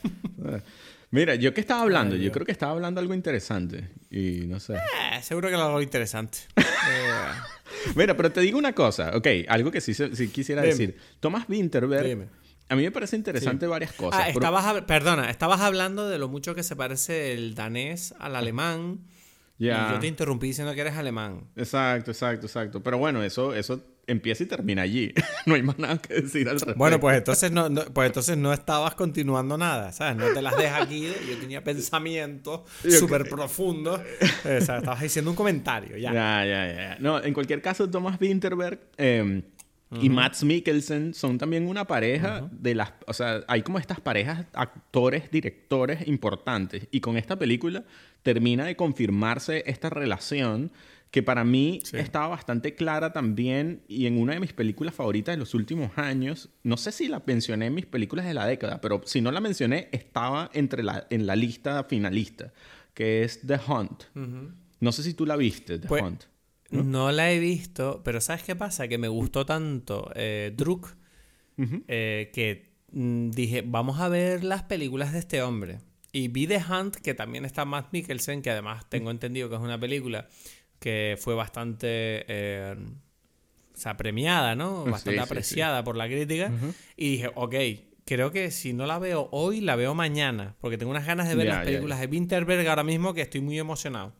Mira, 1.11 1.35
yo 1.35 1.53
que 1.53 1.59
estaba 1.59 1.81
hablando, 1.81 2.15
yo 2.15 2.31
creo 2.31 2.45
que 2.45 2.53
estaba 2.53 2.71
hablando 2.71 3.01
algo 3.01 3.13
interesante 3.13 3.89
y 4.09 4.45
no 4.47 4.61
sé. 4.61 4.75
Eh, 4.75 5.21
seguro 5.21 5.49
que 5.49 5.55
algo 5.55 5.81
interesante. 5.81 6.39
Mira, 7.95 8.15
pero 8.15 8.31
te 8.31 8.39
digo 8.39 8.57
una 8.57 8.73
cosa, 8.73 9.11
ok, 9.15 9.27
algo 9.49 9.71
que 9.71 9.81
sí, 9.81 9.93
quisiera 10.29 10.61
decir. 10.61 10.97
Thomas 11.19 11.49
Winterberg, 11.49 12.29
a 12.69 12.75
mí 12.75 12.83
me 12.83 12.91
parece 12.91 13.17
interesante 13.17 13.67
varias 13.67 13.91
cosas. 13.91 14.21
Ah, 14.23 14.29
estabas, 14.29 14.83
perdona, 14.83 15.29
estabas 15.29 15.59
hablando 15.59 16.07
de 16.07 16.17
lo 16.17 16.29
mucho 16.29 16.55
que 16.55 16.63
se 16.63 16.77
parece 16.77 17.33
el 17.33 17.55
danés 17.55 18.15
al 18.17 18.37
alemán. 18.37 19.01
Y 19.59 19.67
yo 19.67 19.99
te 19.99 20.07
interrumpí 20.07 20.47
diciendo 20.47 20.73
que 20.73 20.81
eres 20.81 20.95
alemán. 20.95 21.43
Exacto, 21.57 22.11
exacto, 22.11 22.47
exacto. 22.47 22.81
Pero 22.81 22.97
bueno, 22.97 23.21
eso, 23.21 23.53
eso 23.53 23.83
empieza 24.07 24.43
y 24.43 24.45
termina 24.47 24.81
allí. 24.81 25.13
no 25.45 25.55
hay 25.55 25.63
más 25.63 25.77
nada 25.79 25.97
que 25.97 26.15
decir 26.15 26.47
al 26.47 26.55
respecto. 26.55 26.77
Bueno, 26.77 26.99
pues 26.99 27.17
entonces 27.17 27.51
no, 27.51 27.69
pues 27.93 28.07
entonces 28.07 28.37
no 28.37 28.53
estabas 28.53 28.95
continuando 28.95 29.57
nada, 29.57 29.91
¿sabes? 29.91 30.17
No 30.17 30.33
te 30.33 30.41
las 30.41 30.55
dejas 30.57 30.81
aquí. 30.81 31.07
Yo 31.29 31.37
tenía 31.37 31.63
pensamientos 31.63 32.61
súper 32.99 33.27
profundos. 33.29 34.01
o 34.01 34.61
sea, 34.61 34.77
estabas 34.77 35.01
diciendo 35.01 35.31
un 35.31 35.37
comentario, 35.37 35.97
ya. 35.97 36.13
Ya, 36.13 36.45
ya, 36.45 36.73
ya. 36.73 36.97
No, 36.99 37.23
en 37.23 37.33
cualquier 37.33 37.61
caso, 37.61 37.89
Thomas 37.89 38.19
Winterberg 38.19 38.79
em, 38.97 39.43
y 39.99 40.09
Matt 40.09 40.41
Mikkelsen 40.41 41.13
son 41.13 41.37
también 41.37 41.67
una 41.67 41.85
pareja 41.85 42.47
de 42.51 42.75
las... 42.75 42.93
O 43.07 43.13
sea, 43.13 43.43
hay 43.47 43.61
como 43.61 43.77
estas 43.77 43.99
parejas 43.99 44.45
actores, 44.53 45.29
directores 45.31 46.07
importantes. 46.07 46.87
Y 46.91 47.01
con 47.01 47.17
esta 47.17 47.37
película 47.37 47.83
termina 48.23 48.65
de 48.65 48.75
confirmarse 48.75 49.63
esta 49.67 49.89
relación 49.89 50.71
que 51.11 51.21
para 51.21 51.43
mí 51.43 51.83
estaba 51.91 52.29
bastante 52.29 52.73
clara 52.73 53.11
también 53.11 53.83
y 53.89 54.05
en 54.05 54.17
una 54.17 54.33
de 54.33 54.39
mis 54.39 54.53
películas 54.53 54.95
favoritas 54.95 55.35
de 55.35 55.39
los 55.39 55.53
últimos 55.53 55.91
años, 55.97 56.49
no 56.63 56.77
sé 56.77 56.93
si 56.93 57.09
la 57.09 57.21
mencioné 57.25 57.65
en 57.65 57.75
mis 57.75 57.85
películas 57.85 58.25
de 58.25 58.33
la 58.33 58.47
década, 58.47 58.79
pero 58.79 59.01
si 59.05 59.19
no 59.19 59.29
la 59.31 59.41
mencioné, 59.41 59.89
estaba 59.91 60.49
entre 60.53 60.83
la, 60.83 61.05
en 61.09 61.27
la 61.27 61.35
lista 61.35 61.83
finalista, 61.83 62.53
que 62.93 63.23
es 63.23 63.41
The 63.45 63.59
Hunt. 63.67 64.03
No 64.79 64.91
sé 64.93 65.03
si 65.03 65.13
tú 65.13 65.25
la 65.25 65.35
viste, 65.35 65.79
The 65.79 65.87
pues, 65.89 66.01
Hunt. 66.01 66.23
¿no? 66.71 67.11
la 67.11 67.29
he 67.29 67.39
visto, 67.39 68.01
pero 68.05 68.21
¿sabes 68.21 68.43
qué 68.43 68.55
pasa? 68.55 68.87
Que 68.87 68.97
me 68.97 69.09
gustó 69.09 69.45
tanto 69.45 70.09
eh, 70.15 70.53
Druk 70.55 70.95
eh, 71.89 72.31
que 72.33 72.73
mm, 72.93 73.31
dije, 73.31 73.63
vamos 73.65 73.99
a 73.99 74.07
ver 74.07 74.45
las 74.45 74.63
películas 74.63 75.11
de 75.11 75.19
este 75.19 75.41
hombre. 75.41 75.79
Y 76.13 76.27
vi 76.29 76.47
The 76.47 76.61
Hunt, 76.69 76.95
que 76.95 77.13
también 77.13 77.45
está 77.45 77.63
Matt 77.63 77.93
Mikkelsen, 77.93 78.41
que 78.41 78.51
además 78.51 78.89
tengo 78.89 79.11
entendido 79.11 79.49
que 79.49 79.55
es 79.55 79.61
una 79.61 79.79
película 79.79 80.27
que 80.81 81.15
fue 81.19 81.35
bastante 81.35 82.25
eh, 82.27 82.75
o 83.71 83.77
sea, 83.77 83.95
premiada, 83.97 84.55
¿no? 84.55 84.83
Bastante 84.83 85.19
apreciada 85.19 85.83
por 85.83 85.95
la 85.95 86.07
crítica. 86.07 86.51
Y 86.97 87.11
dije, 87.11 87.29
ok, 87.35 87.55
creo 88.03 88.31
que 88.31 88.49
si 88.49 88.73
no 88.73 88.87
la 88.87 88.97
veo 88.97 89.29
hoy, 89.31 89.61
la 89.61 89.75
veo 89.75 89.93
mañana. 89.93 90.55
Porque 90.59 90.79
tengo 90.79 90.89
unas 90.89 91.05
ganas 91.05 91.29
de 91.29 91.35
ver 91.35 91.47
las 91.47 91.63
películas 91.65 91.99
de 91.99 92.07
Winterberg 92.07 92.67
ahora 92.67 92.83
mismo 92.83 93.13
que 93.13 93.21
estoy 93.21 93.41
muy 93.41 93.59
emocionado. 93.59 94.15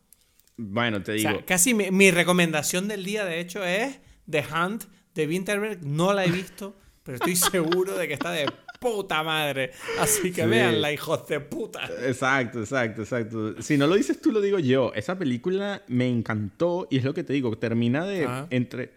Bueno, 0.55 1.01
te 1.01 1.13
digo. 1.13 1.29
O 1.29 1.33
sea, 1.33 1.45
casi 1.45 1.73
mi, 1.73 2.11
recomendación 2.11 2.87
del 2.87 3.03
día, 3.03 3.25
de 3.25 3.39
hecho, 3.39 3.65
es 3.65 3.99
The 4.29 4.45
Hunt 4.53 4.83
de 5.15 5.27
Winterberg. 5.27 5.83
No 5.83 6.13
la 6.13 6.25
he 6.25 6.31
visto, 6.31 6.77
pero 7.01 7.15
estoy 7.15 7.35
seguro 7.51 7.97
de 7.97 8.07
que 8.07 8.13
está 8.13 8.29
de 8.29 8.45
puta 8.81 9.21
madre. 9.21 9.71
Así 9.99 10.31
que 10.31 10.47
veanla, 10.47 10.91
hijos 10.91 11.27
de 11.27 11.39
puta. 11.39 11.87
Exacto, 12.03 12.59
exacto, 12.61 13.03
exacto. 13.03 13.61
Si 13.61 13.77
no 13.77 13.85
lo 13.85 13.93
dices 13.93 14.19
tú, 14.19 14.31
lo 14.31 14.41
digo 14.41 14.57
yo. 14.57 14.91
Esa 14.95 15.19
película 15.19 15.83
me 15.87 16.09
encantó 16.09 16.87
y 16.89 16.97
es 16.97 17.03
lo 17.03 17.13
que 17.13 17.23
te 17.23 17.31
digo, 17.31 17.55
termina 17.57 18.05
de 18.05 18.27
entre... 18.49 18.89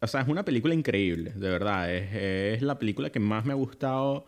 O 0.00 0.08
sea, 0.08 0.22
es 0.22 0.28
una 0.28 0.44
película 0.44 0.74
increíble, 0.74 1.32
de 1.36 1.48
verdad. 1.48 1.94
Es, 1.94 2.62
la 2.62 2.76
película 2.80 3.10
que 3.10 3.20
más 3.20 3.44
me 3.44 3.52
ha 3.52 3.54
gustado 3.56 4.26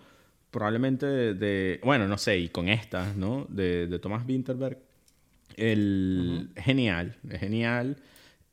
probablemente 0.53 1.07
de... 1.35 1.81
bueno, 1.83 2.07
no 2.07 2.17
sé, 2.17 2.39
y 2.39 2.49
con 2.49 2.69
esta, 2.69 3.13
¿no? 3.15 3.47
De, 3.49 3.89
de 3.89 3.99
Thomas 3.99 4.25
Winterberg. 4.25 4.79
El, 5.57 6.51
Genial, 6.55 7.17
es 7.29 7.41
genial. 7.41 7.97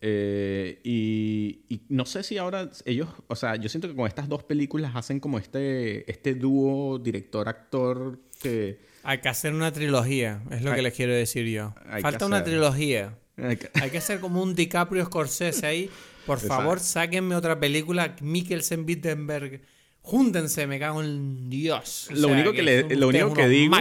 Eh, 0.04 0.80
y, 0.84 1.84
no 1.90 2.06
sé 2.06 2.24
si 2.24 2.40
ahora 2.40 2.72
ellos, 2.86 3.08
o 3.28 3.36
sea, 3.36 3.56
yo 3.56 3.70
siento 3.70 3.88
que 3.88 3.96
con 3.96 4.08
estas 4.08 4.28
dos 4.28 4.44
películas 4.44 4.96
hacen 4.96 5.20
como 5.20 5.38
este, 5.38 6.10
este 6.10 6.34
dúo 6.34 6.98
director-actor 6.98 8.20
que... 8.42 8.80
Hay 9.04 9.20
que 9.20 9.30
hacer 9.30 9.54
una 9.54 9.72
trilogía, 9.72 10.42
es 10.50 10.64
lo 10.64 10.74
que 10.74 10.82
les 10.82 10.94
quiero 10.94 11.14
decir 11.14 11.46
yo. 11.46 11.76
Falta 12.02 12.26
una 12.26 12.44
trilogía. 12.44 13.18
Hay 13.38 13.58
que... 13.90 13.98
hacer 13.98 14.20
como 14.20 14.42
un 14.42 14.56
DiCaprio 14.56 15.06
Scorsese 15.06 15.66
ahí. 15.66 15.90
Por 16.26 16.40
favor, 16.40 16.80
sáquenme 16.80 17.36
otra 17.36 17.60
película, 17.60 18.16
Mikkelsen 18.22 18.86
Wittenberg. 18.86 19.62
Júntense, 20.02 20.66
me 20.66 20.80
cago 20.80 21.04
en 21.04 21.50
Dios. 21.50 22.10
lo 22.12 22.28
único 22.28 22.54
que, 22.54 22.64
le, 22.64 22.96
lo 22.96 23.08
único 23.08 23.34
que 23.34 23.48
digo... 23.48 23.76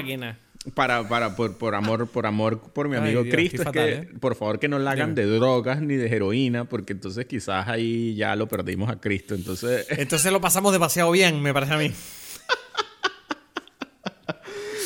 Para, 0.74 1.08
para, 1.08 1.36
por, 1.36 1.56
por 1.56 1.74
amor, 1.74 2.06
por 2.08 2.26
amor 2.26 2.61
por 2.61 2.86
mi 2.86 2.96
amigo 2.96 3.24
Cristo, 3.24 3.62
es 3.62 3.68
que, 3.68 3.92
¿eh? 3.92 4.08
por 4.20 4.34
favor 4.34 4.58
que 4.58 4.68
no 4.68 4.78
la 4.78 4.90
hagan 4.90 5.14
de 5.14 5.24
drogas 5.24 5.80
ni 5.80 5.94
de 5.94 6.14
heroína, 6.14 6.66
porque 6.66 6.92
entonces 6.92 7.24
quizás 7.24 7.66
ahí 7.66 8.14
ya 8.14 8.36
lo 8.36 8.46
perdimos 8.46 8.90
a 8.90 9.00
Cristo. 9.00 9.34
Entonces. 9.34 9.86
Entonces 9.90 10.30
lo 10.30 10.40
pasamos 10.40 10.72
demasiado 10.72 11.11
bien, 11.12 11.40
me 11.40 11.54
parece 11.54 11.72
a 11.72 11.78
mí. 11.78 11.90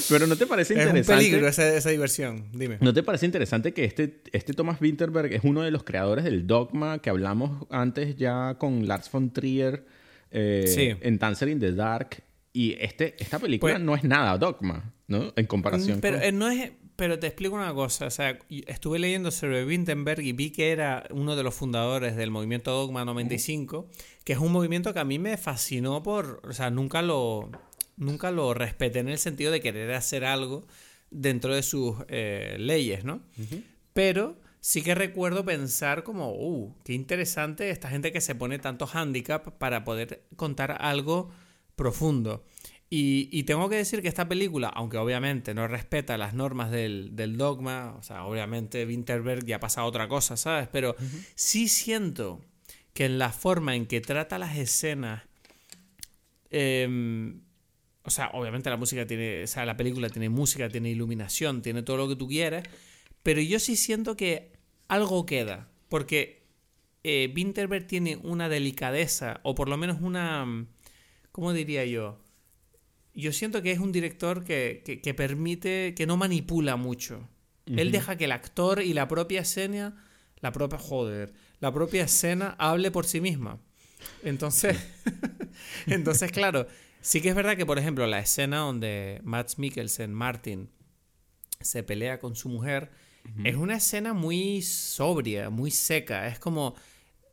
Pero 0.09 0.27
¿no 0.27 0.37
te 0.37 0.47
parece 0.47 0.75
interesante? 0.75 1.01
Es 1.01 1.09
un 1.09 1.16
peligro 1.16 1.49
esa, 1.49 1.91
diversión, 1.91 2.45
dime. 2.53 2.79
¿No 2.81 2.93
te 2.93 3.03
parece 3.03 3.27
interesante 3.27 3.72
que 3.72 3.85
este, 3.85 4.20
este 4.33 4.53
Thomas 4.53 4.81
Winterberg 4.81 5.33
es 5.33 5.41
uno 5.45 5.62
de 5.62 5.70
los 5.70 5.83
creadores 5.83 6.25
del 6.25 6.47
Dogma 6.47 7.01
que 7.01 7.11
hablamos 7.11 7.66
antes 7.70 8.16
ya 8.16 8.57
con 8.59 8.87
Lars 8.87 9.11
von 9.11 9.33
Trier 9.33 9.85
eh, 10.31 10.99
en 11.01 11.18
Dancer 11.18 11.49
in 11.49 11.59
the 11.59 11.72
Dark? 11.72 12.22
Y 12.55 12.77
este, 12.79 13.17
esta 13.19 13.39
película 13.41 13.75
pues 13.75 13.85
no 13.85 13.97
es 13.97 14.05
nada 14.05 14.39
Dogma, 14.39 14.95
¿no? 15.09 15.33
En 15.35 15.47
comparación 15.47 16.01
pero, 16.01 16.21
con... 16.21 16.39
no 16.39 16.49
es, 16.49 16.71
pero 16.95 17.19
te 17.19 17.27
explico 17.27 17.57
una 17.57 17.75
cosa. 17.75 18.07
O 18.07 18.11
sea, 18.11 18.39
estuve 18.49 19.01
leyendo 19.01 19.33
sobre 19.33 19.67
Winterberg 19.67 20.21
y 20.21 20.33
vi 20.33 20.51
que 20.51 20.71
era 20.71 21.05
uno 21.11 21.35
de 21.35 21.43
los 21.43 21.53
fundadores 21.53 22.15
del 22.15 22.31
movimiento 22.31 22.71
Dogma 22.71 23.05
95, 23.05 23.89
que 24.23 24.35
es 24.35 24.39
un 24.39 24.53
movimiento 24.53 24.95
que 24.95 25.01
a 25.01 25.05
mí 25.05 25.19
me 25.19 25.37
fascinó 25.37 26.03
por... 26.05 26.41
O 26.45 26.53
sea, 26.53 26.71
nunca 26.71 27.03
lo 27.03 27.51
nunca 27.97 28.31
lo 28.31 28.55
respeté 28.55 29.01
en 29.01 29.09
el 29.09 29.19
sentido 29.19 29.51
de 29.51 29.61
querer 29.61 29.93
hacer 29.93 30.25
algo 30.25 30.65
dentro 31.11 31.55
de 31.55 31.63
sus 31.63 31.97
eh, 32.09 32.57
leyes, 32.59 33.05
¿no? 33.05 33.21
Pero 33.93 34.37
sí 34.61 34.83
que 34.83 34.95
recuerdo 34.95 35.45
pensar 35.45 36.05
como, 36.05 36.33
uh, 36.33 36.75
qué 36.85 36.93
interesante 36.93 37.71
esta 37.71 37.89
gente 37.89 38.13
que 38.13 38.21
se 38.21 38.35
pone 38.35 38.59
tantos 38.59 38.95
handicaps 38.95 39.53
para 39.59 39.85
poder 39.85 40.25
contar 40.37 40.77
algo 40.81 41.31
profundo. 41.77 42.45
Y, 42.97 43.43
tengo 43.43 43.68
que 43.68 43.75
decir 43.75 44.03
que 44.03 44.09
esta 44.09 44.29
película, 44.29 44.68
aunque 44.68 44.99
obviamente 44.99 45.53
no 45.53 45.66
respeta 45.66 46.16
las 46.16 46.33
normas 46.33 46.70
del, 46.70 47.37
dogma, 47.37 47.97
o 47.99 48.03
sea, 48.05 48.25
obviamente 48.25 48.87
Winterberg 48.87 49.45
ya 49.45 49.59
pasa 49.59 49.85
otra 49.85 50.07
cosa, 50.07 50.37
¿sabes? 50.37 50.68
Pero 50.70 50.95
sí 51.35 51.66
siento 51.66 52.41
que 52.93 53.07
en 53.07 53.18
la 53.18 53.31
forma 53.31 53.75
en 53.75 53.87
que 53.87 54.01
trata 54.01 54.39
las 54.39 54.57
escenas 54.57 55.22
eh, 56.51 57.35
o 58.05 58.11
sea, 58.11 58.31
obviamente 58.35 58.68
la 58.68 58.77
música 58.77 59.07
tiene, 59.07 59.45
o 59.45 59.47
sea, 59.47 59.64
la 59.64 59.77
película 59.77 60.11
tiene 60.11 60.29
música, 60.29 60.68
tiene 60.68 60.91
iluminación, 60.91 61.62
tiene 61.62 61.83
todo 61.83 61.97
lo 61.97 62.09
que 62.09 62.16
tú 62.16 62.29
quieras, 62.29 62.64
pero 63.22 63.41
yo 63.41 63.59
sí 63.59 63.77
siento 63.77 64.14
que 64.14 64.53
algo 64.89 65.25
queda, 65.25 65.70
porque 65.89 66.43
eh, 67.03 67.33
Winterberg 67.35 67.87
tiene 67.87 68.16
una 68.16 68.51
delicadeza, 68.51 69.41
o 69.43 69.55
por 69.55 69.70
lo 69.70 69.79
menos 69.79 70.03
una, 70.03 70.66
¿cómo 71.35 71.53
diría 71.53 71.85
yo? 71.85 72.18
Yo 73.12 73.32
siento 73.32 73.61
que 73.61 73.72
es 73.72 73.78
un 73.78 73.93
director 73.93 74.45
que, 74.45 74.82
que, 75.03 75.14
permite, 75.14 75.95
que 75.95 76.07
no 76.07 76.16
manipula 76.16 76.76
mucho. 76.76 77.28
Él 77.66 77.93
deja 77.93 78.16
que 78.16 78.24
el 78.24 78.32
actor 78.32 78.82
y 78.82 78.93
la 78.93 79.09
propia 79.09 79.41
escena, 79.41 80.05
la 80.41 80.53
propia, 80.53 80.78
joder, 80.78 81.32
la 81.61 81.72
propia 81.72 82.05
escena 82.05 82.57
hable 82.59 82.91
por 82.91 83.07
sí 83.07 83.20
misma. 83.20 83.61
Entonces, 84.22 84.76
entonces 85.87 86.30
claro, 86.30 86.66
Sí 87.05 87.20
que 87.20 87.28
es 87.28 87.35
verdad 87.35 87.55
que, 87.59 87.66
por 87.66 87.78
ejemplo, 87.78 88.07
la 88.07 88.18
escena 88.18 88.61
donde 88.61 89.20
Max 89.24 89.59
Mikkelsen, 89.59 90.14
Martin, 90.14 90.70
se 91.61 91.82
pelea 91.82 92.18
con 92.18 92.35
su 92.35 92.49
mujer, 92.49 92.93
es 93.45 93.57
una 93.57 93.76
escena 93.76 94.14
muy 94.14 94.62
sobria, 94.62 95.51
muy 95.51 95.70
seca. 95.70 96.28
Es 96.28 96.39
como 96.39 96.74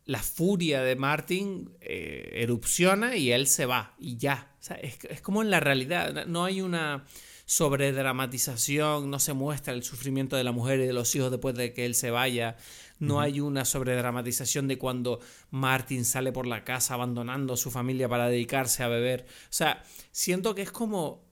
la 0.06 0.20
furia 0.20 0.82
de 0.82 0.96
Martin 0.96 1.70
eh, 1.80 2.32
erupciona 2.36 3.16
y 3.16 3.32
él 3.32 3.48
se 3.48 3.66
va 3.66 3.96
y 4.00 4.18
ya. 4.18 4.52
es, 4.82 4.98
es, 5.10 5.22
como 5.22 5.42
en 5.42 5.50
la 5.50 5.60
realidad. 5.60 6.26
No 6.26 6.44
hay 6.44 6.62
una 6.62 7.06
sobredramatización, 7.46 9.10
no 9.10 9.20
se 9.20 9.34
muestra 9.34 9.74
el 9.74 9.84
sufrimiento 9.84 10.36
de 10.36 10.44
la 10.44 10.52
mujer 10.52 10.80
y 10.80 10.86
de 10.88 10.94
los 10.94 11.14
hijos 11.16 11.32
después 11.32 11.56
de 11.56 11.74
que 11.74 11.86
él 11.86 11.96
se 11.96 12.10
vaya. 12.10 12.56
No 13.00 13.20
hay 13.20 13.40
una 13.40 13.66
sobredramatización 13.66 14.68
de 14.68 14.78
cuando 14.78 15.20
Martin 15.50 16.06
sale 16.06 16.32
por 16.32 16.46
la 16.46 16.64
casa 16.64 16.94
abandonando 16.94 17.56
a 17.56 17.58
su 17.58 17.72
familia 17.72 18.08
para 18.08 18.30
dedicarse 18.30 18.84
a 18.84 18.88
beber. 18.88 19.26
O 19.28 19.54
sea, 19.54 19.84
siento 20.12 20.54
que 20.54 20.62
es 20.62 20.72
como 20.72 21.32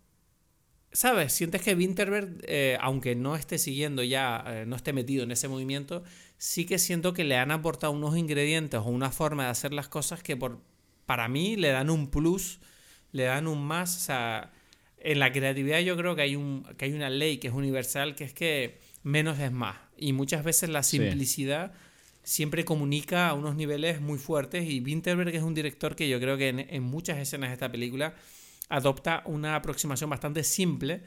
¿Sabes? 0.92 1.34
Sientes 1.34 1.62
que 1.62 1.76
Winterberg, 1.76 2.40
eh, 2.48 2.76
aunque 2.82 3.14
no 3.14 3.36
esté 3.36 3.60
siguiendo 3.60 4.02
ya, 4.02 4.44
eh, 4.48 4.66
no 4.66 4.76
esté 4.76 4.92
metido 4.92 5.24
en 5.24 5.32
ese 5.32 5.48
movimiento, 5.48 6.04
sí 6.40 6.66
que 6.66 6.80
siento 6.80 7.14
que 7.14 7.26
le 7.26 7.38
han 7.38 7.52
aportado 7.52 7.94
unos 7.94 8.18
ingredientes 8.18 8.80
o 8.80 8.86
una 8.86 9.12
forma 9.12 9.44
de 9.44 9.50
hacer 9.50 9.74
las 9.74 9.90
cosas 9.90 10.24
que 10.24 10.36
por, 10.36 10.60
para 11.06 11.28
mí 11.28 11.58
le 11.58 11.68
dan 11.68 11.92
un 11.92 12.10
plus, 12.10 12.60
le 13.12 13.24
dan 13.24 13.46
un 13.46 13.64
más. 13.64 13.96
O 13.98 14.00
sea, 14.00 14.52
en 14.98 15.20
la 15.20 15.32
creatividad 15.32 15.80
yo 15.82 15.96
creo 15.98 16.16
que 16.16 16.24
hay, 16.24 16.36
un, 16.36 16.64
que 16.78 16.86
hay 16.86 16.94
una 16.94 17.10
ley 17.10 17.38
que 17.38 17.50
es 17.50 17.54
universal, 17.54 18.16
que 18.16 18.24
es 18.24 18.34
que 18.34 18.80
menos 19.04 19.38
es 19.38 19.52
más. 19.52 19.78
Y 19.98 20.14
muchas 20.14 20.44
veces 20.44 20.70
la 20.70 20.82
simplicidad 20.82 21.74
siempre 22.24 22.64
comunica 22.64 23.28
a 23.28 23.34
unos 23.34 23.56
niveles 23.56 24.00
muy 24.00 24.18
fuertes 24.18 24.70
y 24.70 24.80
Winterberg 24.80 25.36
es 25.36 25.44
un 25.44 25.54
director 25.54 25.96
que 25.96 26.08
yo 26.08 26.20
creo 26.20 26.38
que 26.38 26.50
en, 26.50 26.84
muchas 26.84 27.18
escenas 27.18 27.50
de 27.50 27.56
esta 27.56 27.72
película 27.72 28.14
adopta 28.70 29.24
una 29.26 29.56
aproximación 29.56 30.10
bastante 30.10 30.44
simple 30.44 31.02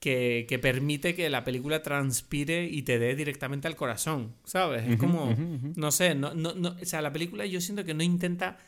que, 0.00 0.58
permite 0.62 1.14
que 1.14 1.28
la 1.28 1.44
película 1.44 1.82
transpire 1.82 2.64
y 2.64 2.82
te 2.82 2.98
dé 2.98 3.14
directamente 3.14 3.66
al 3.66 3.76
corazón, 3.76 4.34
¿sabes? 4.44 4.88
Es 4.88 4.96
como, 4.96 5.34
no 5.76 5.90
sé, 5.90 6.14
no, 6.14 6.34
no, 6.34 6.54
no, 6.54 6.76
o 6.80 6.84
sea, 6.84 7.02
la 7.02 7.12
película 7.12 7.46
yo 7.46 7.60
siento 7.60 7.84
que 7.84 7.94
no 7.94 8.02
intenta, 8.02 8.58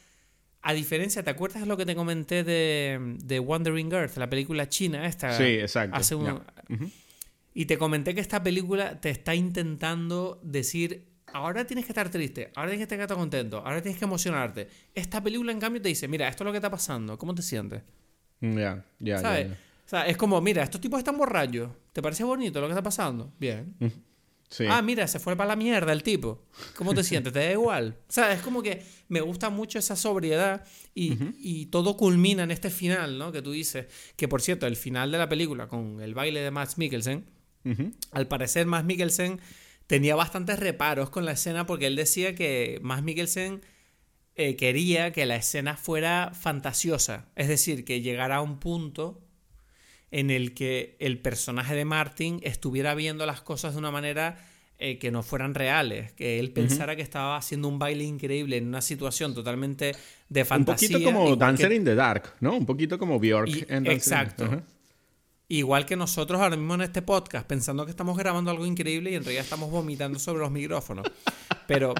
a 0.62 0.72
diferencia, 0.72 1.22
¿te 1.22 1.30
acuerdas 1.30 1.66
lo 1.66 1.76
que 1.76 1.86
te 1.86 1.94
comenté 1.94 2.42
de, 2.42 3.16
de 3.22 3.40
Wandering 3.40 3.92
Earth, 3.92 4.16
la 4.16 4.28
película 4.28 4.68
china 4.68 5.06
esta? 5.06 5.36
Sí, 5.36 5.44
exacto. 5.44 5.96
Hace 5.96 6.14
un, 6.16 6.42
y 7.54 7.66
te 7.66 7.78
comenté 7.78 8.14
que 8.14 8.20
esta 8.20 8.42
película 8.42 9.00
te 9.00 9.10
está 9.10 9.34
intentando 9.34 10.40
decir, 10.42 11.06
ahora 11.32 11.64
tienes 11.64 11.84
que 11.84 11.92
estar 11.92 12.08
triste, 12.08 12.50
ahora 12.54 12.70
tienes 12.70 12.88
que 12.88 12.94
estar 12.94 13.16
contento, 13.16 13.58
ahora 13.58 13.82
tienes 13.82 13.98
que 13.98 14.04
emocionarte. 14.04 14.68
Esta 14.94 15.22
película, 15.22 15.52
en 15.52 15.60
cambio, 15.60 15.82
te 15.82 15.88
dice, 15.88 16.08
mira, 16.08 16.28
esto 16.28 16.44
es 16.44 16.46
lo 16.46 16.52
que 16.52 16.58
está 16.58 16.70
pasando, 16.70 17.18
¿cómo 17.18 17.34
te 17.34 17.42
sientes? 17.42 17.82
Ya, 18.40 18.84
ya, 18.98 19.20
ya. 19.20 19.20
O 19.20 19.22
sea, 19.90 20.06
es 20.06 20.16
como, 20.16 20.40
mira, 20.40 20.62
estos 20.62 20.80
tipos 20.80 20.98
están 20.98 21.18
borrachos, 21.18 21.70
¿te 21.92 22.00
parece 22.00 22.24
bonito 22.24 22.60
lo 22.60 22.66
que 22.66 22.72
está 22.72 22.82
pasando? 22.82 23.32
Bien. 23.38 23.74
Sí. 24.48 24.64
Ah, 24.68 24.82
mira, 24.82 25.06
se 25.06 25.20
fue 25.20 25.36
para 25.36 25.48
la 25.48 25.56
mierda 25.56 25.92
el 25.92 26.02
tipo. 26.02 26.44
¿Cómo 26.74 26.92
te 26.92 27.04
sientes? 27.04 27.32
¿Te 27.32 27.38
da 27.38 27.52
igual? 27.52 27.96
O 28.08 28.12
sea, 28.12 28.32
es 28.32 28.42
como 28.42 28.62
que 28.62 28.82
me 29.08 29.20
gusta 29.20 29.48
mucho 29.48 29.78
esa 29.78 29.94
sobriedad 29.94 30.64
y, 30.92 31.16
y, 31.38 31.66
todo 31.66 31.96
culmina 31.96 32.42
en 32.42 32.50
este 32.50 32.68
final, 32.68 33.16
¿no? 33.16 33.30
Que 33.30 33.42
tú 33.42 33.52
dices. 33.52 33.86
Que 34.16 34.26
por 34.26 34.42
cierto, 34.42 34.66
el 34.66 34.74
final 34.74 35.12
de 35.12 35.18
la 35.18 35.28
película 35.28 35.68
con 35.68 36.00
el 36.00 36.14
baile 36.14 36.40
de 36.40 36.50
Max 36.50 36.78
Mikkelsen 36.78 37.26
al 38.12 38.28
parecer, 38.28 38.66
Max 38.66 38.84
Mikkelsen 38.84 39.40
tenía 39.86 40.14
bastantes 40.14 40.58
reparos 40.58 41.10
con 41.10 41.24
la 41.24 41.32
escena 41.32 41.66
porque 41.66 41.86
él 41.86 41.96
decía 41.96 42.34
que 42.34 42.78
Max 42.82 43.02
Mikkelsen 43.02 43.62
eh, 44.34 44.56
quería 44.56 45.12
que 45.12 45.26
la 45.26 45.36
escena 45.36 45.76
fuera 45.76 46.32
fantasiosa. 46.34 47.28
Es 47.36 47.48
decir, 47.48 47.84
que 47.84 48.00
llegara 48.00 48.36
a 48.36 48.40
un 48.40 48.58
punto 48.58 49.22
en 50.10 50.30
el 50.30 50.54
que 50.54 50.96
el 50.98 51.18
personaje 51.18 51.74
de 51.74 51.84
Martin 51.84 52.40
estuviera 52.42 52.94
viendo 52.94 53.26
las 53.26 53.40
cosas 53.40 53.74
de 53.74 53.78
una 53.78 53.90
manera 53.90 54.38
eh, 54.78 54.98
que 54.98 55.10
no 55.10 55.22
fueran 55.22 55.54
reales, 55.54 56.12
que 56.12 56.38
él 56.40 56.52
pensara 56.52 56.96
que 56.96 57.02
estaba 57.02 57.36
haciendo 57.36 57.68
un 57.68 57.78
baile 57.78 58.04
increíble 58.04 58.56
en 58.56 58.66
una 58.66 58.80
situación 58.80 59.34
totalmente 59.34 59.94
de 60.28 60.44
fantasía. 60.44 60.96
Un 60.96 61.04
poquito 61.04 61.12
como 61.12 61.36
Dancer 61.36 61.72
in 61.72 61.84
the 61.84 61.94
Dark, 61.94 62.34
¿no? 62.40 62.56
Un 62.56 62.64
poquito 62.64 62.98
como 62.98 63.20
Bjork 63.20 63.66
en 63.68 63.86
Exacto. 63.86 64.62
Igual 65.48 65.84
que 65.84 65.96
nosotros 65.96 66.40
ahora 66.40 66.56
mismo 66.56 66.74
en 66.76 66.82
este 66.82 67.02
podcast, 67.02 67.46
pensando 67.46 67.84
que 67.84 67.90
estamos 67.90 68.16
grabando 68.16 68.50
algo 68.50 68.64
increíble 68.64 69.10
y 69.10 69.16
en 69.16 69.24
realidad 69.24 69.44
estamos 69.44 69.70
vomitando 69.70 70.18
sobre 70.18 70.40
los 70.40 70.50
micrófonos. 70.50 71.06
Pero, 71.66 71.92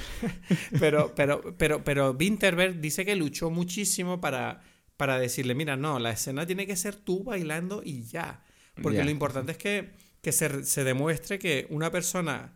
pero, 0.80 1.12
pero, 1.14 1.54
pero, 1.56 1.84
pero 1.84 2.16
Winterberg 2.18 2.80
dice 2.80 3.04
que 3.04 3.14
luchó 3.14 3.50
muchísimo 3.50 4.20
para, 4.20 4.62
para 5.00 5.18
decirle, 5.18 5.54
mira, 5.54 5.78
no, 5.78 5.98
la 5.98 6.10
escena 6.10 6.44
tiene 6.44 6.66
que 6.66 6.76
ser 6.76 6.94
tú 6.94 7.24
bailando 7.24 7.80
y 7.82 8.02
ya. 8.02 8.44
Porque 8.82 9.02
lo 9.02 9.08
importante 9.08 9.52
es 9.52 9.56
que, 9.56 9.92
que 10.20 10.30
se, 10.30 10.62
se, 10.62 10.84
demuestre 10.84 11.38
que 11.38 11.66
una 11.70 11.90
persona 11.90 12.52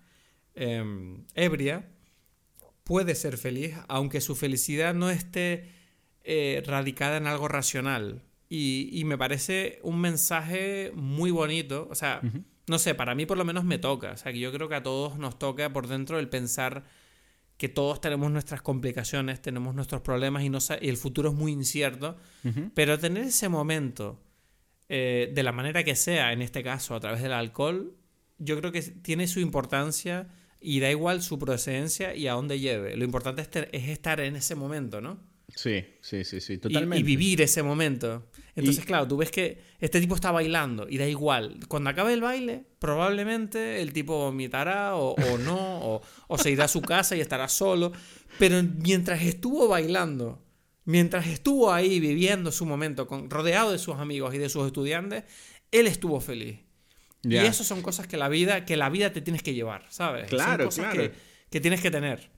em, 0.54 1.24
ebria 1.34 1.88
puede 2.82 3.14
ser 3.14 3.38
feliz, 3.38 3.74
aunque 3.88 4.20
su 4.20 4.36
felicidad 4.36 4.92
no 4.92 5.08
esté 5.08 5.70
eh, 6.22 6.62
radicada 6.66 7.16
en 7.16 7.28
algo 7.28 7.48
racional. 7.48 8.20
Y, 8.50 9.02
me 9.06 9.16
parece 9.16 9.78
un 9.82 10.02
mensaje 10.02 10.92
muy 10.94 11.30
bonito. 11.30 11.88
O 11.90 11.94
sea, 11.94 12.20
no 12.66 12.78
sé, 12.78 12.94
para 12.94 13.14
mí 13.14 13.24
por 13.24 13.38
lo 13.38 13.46
menos 13.46 13.64
me 13.64 13.78
toca. 13.78 14.12
O 14.12 14.16
sea, 14.18 14.34
que 14.34 14.38
yo 14.38 14.52
creo 14.52 14.68
que 14.68 14.74
a 14.74 14.82
todos 14.82 15.16
nos 15.16 15.38
toca 15.38 15.72
por 15.72 15.88
dentro 15.88 16.18
el 16.18 16.28
pensar 16.28 16.84
que 17.56 17.68
todos 17.68 18.00
tenemos 18.00 18.30
nuestras 18.30 18.62
complicaciones, 18.62 19.40
tenemos 19.40 19.74
nuestros 19.74 20.00
problemas 20.02 20.42
y, 20.42 20.50
no, 20.50 20.58
y 20.80 20.88
el 20.88 20.96
futuro 20.96 21.30
es 21.30 21.34
muy 21.34 21.52
incierto. 21.52 22.16
Pero 22.74 22.98
tener 22.98 23.24
ese 23.24 23.48
momento, 23.48 24.20
eh, 24.88 25.30
de 25.32 25.42
la 25.42 25.52
manera 25.52 25.84
que 25.84 25.94
sea, 25.94 26.32
en 26.32 26.42
este 26.42 26.62
caso 26.62 26.94
a 26.94 27.00
través 27.00 27.22
del 27.22 27.32
alcohol, 27.32 27.94
yo 28.38 28.58
creo 28.58 28.72
que 28.72 28.82
tiene 28.82 29.26
su 29.28 29.40
importancia 29.40 30.28
y 30.60 30.80
da 30.80 30.90
igual 30.90 31.22
su 31.22 31.38
procedencia 31.38 32.14
y 32.14 32.26
a 32.26 32.32
dónde 32.32 32.58
lleve. 32.58 32.96
Lo 32.96 33.04
importante 33.04 33.42
es, 33.42 33.48
es 33.72 33.88
estar 33.88 34.20
en 34.20 34.36
ese 34.36 34.54
momento, 34.54 35.00
¿no? 35.00 35.20
Sí, 35.54 35.84
sí, 36.00 36.24
sí, 36.24 36.40
sí, 36.40 36.58
totalmente. 36.58 37.00
Y, 37.00 37.02
vivir 37.02 37.40
ese 37.42 37.62
momento. 37.62 38.26
Entonces, 38.56 38.84
claro, 38.84 39.08
tú 39.08 39.16
ves 39.16 39.30
que 39.30 39.60
este 39.80 40.00
tipo 40.00 40.14
está 40.14 40.30
bailando 40.30 40.86
y 40.88 40.98
da 40.98 41.08
igual. 41.08 41.58
Cuando 41.66 41.90
acabe 41.90 42.12
el 42.12 42.20
baile, 42.20 42.64
probablemente 42.78 43.82
el 43.82 43.92
tipo 43.92 44.16
vomitará 44.16 44.94
o, 44.94 45.16
no, 45.38 45.80
o, 45.80 46.02
o 46.28 46.38
se 46.38 46.50
irá 46.50 46.66
a 46.66 46.68
su 46.68 46.80
casa 46.80 47.16
y 47.16 47.20
estará 47.20 47.48
solo. 47.48 47.92
Pero 48.38 48.62
mientras 48.62 49.22
estuvo 49.22 49.66
bailando, 49.66 50.40
mientras 50.84 51.26
estuvo 51.26 51.72
ahí 51.72 52.00
viviendo 52.00 52.52
su 52.52 52.66
momento, 52.66 53.06
con, 53.06 53.30
rodeado 53.30 53.72
de 53.72 53.78
sus 53.78 53.96
amigos 53.96 54.34
y 54.34 54.38
de 54.38 54.48
sus 54.48 54.66
estudiantes, 54.66 55.24
él 55.70 55.86
estuvo 55.86 56.20
feliz. 56.20 56.60
Y 57.22 57.36
eso 57.36 57.64
son 57.64 57.80
cosas 57.80 58.06
que 58.06 58.16
la 58.16 58.28
vida, 58.28 58.66
que 58.66 58.76
la 58.76 58.90
vida 58.90 59.12
te 59.12 59.22
tienes 59.22 59.42
que 59.42 59.54
llevar, 59.54 59.86
¿sabes? 59.88 60.28
Claro, 60.28 60.70
son 60.70 60.84
cosas 60.84 61.10
Que, 61.50 61.60
tienes 61.60 61.80
que 61.80 61.90
tener. 61.90 62.30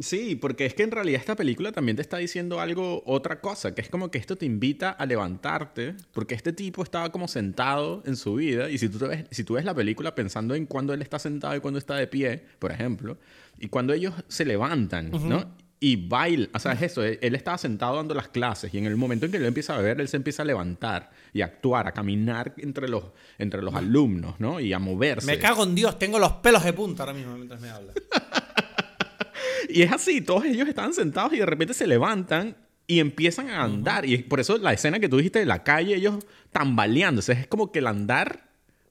Sí, 0.00 0.34
porque 0.34 0.64
es 0.64 0.74
que 0.74 0.82
en 0.82 0.90
realidad 0.90 1.20
esta 1.20 1.36
película 1.36 1.72
también 1.72 1.94
te 1.94 2.02
está 2.02 2.16
diciendo 2.16 2.58
algo, 2.58 3.02
otra 3.04 3.40
cosa, 3.40 3.74
que 3.74 3.82
es 3.82 3.90
como 3.90 4.10
que 4.10 4.18
esto 4.18 4.36
te 4.36 4.46
invita 4.46 4.90
a 4.90 5.04
levantarte, 5.04 5.94
porque 6.12 6.34
este 6.34 6.54
tipo 6.54 6.82
estaba 6.82 7.12
como 7.12 7.28
sentado 7.28 8.02
en 8.06 8.16
su 8.16 8.34
vida, 8.34 8.70
y 8.70 8.78
si 8.78 8.88
tú, 8.88 9.06
ves, 9.06 9.26
si 9.30 9.44
tú 9.44 9.54
ves 9.54 9.64
la 9.64 9.74
película 9.74 10.14
pensando 10.14 10.54
en 10.54 10.64
cuando 10.64 10.94
él 10.94 11.02
está 11.02 11.18
sentado 11.18 11.54
y 11.54 11.60
cuando 11.60 11.78
está 11.78 11.96
de 11.96 12.06
pie, 12.06 12.42
por 12.58 12.72
ejemplo, 12.72 13.18
y 13.58 13.68
cuando 13.68 13.92
ellos 13.92 14.14
se 14.28 14.46
levantan, 14.46 15.10
¿no? 15.10 15.54
y 15.80 15.96
baila. 15.96 16.48
O 16.52 16.58
sea, 16.58 16.72
es 16.72 16.82
eso. 16.82 17.02
Él, 17.02 17.34
estaba 17.34 17.56
sentado 17.56 17.96
dando 17.96 18.14
las 18.14 18.28
clases 18.28 18.72
y 18.72 18.78
en 18.78 18.84
el 18.84 18.96
momento 18.96 19.24
en 19.24 19.32
que 19.32 19.38
él 19.38 19.46
empieza 19.46 19.74
a 19.74 19.78
beber, 19.78 20.00
él 20.00 20.08
se 20.08 20.18
empieza 20.18 20.42
a 20.42 20.44
levantar 20.44 21.10
y 21.32 21.40
a 21.40 21.46
actuar, 21.46 21.88
a 21.88 21.92
caminar 21.92 22.54
entre 22.58 22.86
los, 22.86 23.04
entre 23.38 23.62
los 23.62 23.74
alumnos, 23.74 24.38
¿no? 24.38 24.60
Y 24.60 24.74
a 24.74 24.78
moverse. 24.78 25.26
Me 25.26 25.38
cago 25.38 25.64
en 25.64 25.74
Dios, 25.74 25.98
tengo 25.98 26.18
los 26.18 26.32
pelos 26.34 26.62
de 26.62 26.74
punta 26.74 27.04
ahora 27.04 27.14
mismo 27.14 27.34
mientras 27.34 27.60
me 27.60 27.70
habla. 27.70 27.94
y 29.72 29.82
es 29.82 29.92
así, 29.92 30.20
todos 30.20 30.44
ellos 30.44 30.68
estaban 30.68 30.92
sentados 30.92 31.32
y 31.32 31.38
de 31.38 31.46
repente 31.46 31.74
se 31.74 31.86
levantan 31.86 32.56
y 32.86 33.00
empiezan 33.00 33.50
a 33.50 33.62
andar. 33.62 34.04
Y 34.06 34.18
por 34.18 34.40
eso 34.40 34.58
la 34.58 34.72
escena 34.72 34.98
que 34.98 35.08
tú 35.08 35.16
dijiste 35.18 35.38
de 35.38 35.46
la 35.46 35.62
calle, 35.62 35.94
ellos 35.94 36.26
tambaleándose. 36.50 37.32
Es 37.32 37.46
como 37.46 37.72
que 37.72 37.78
el 37.80 37.86
andar 37.86 38.50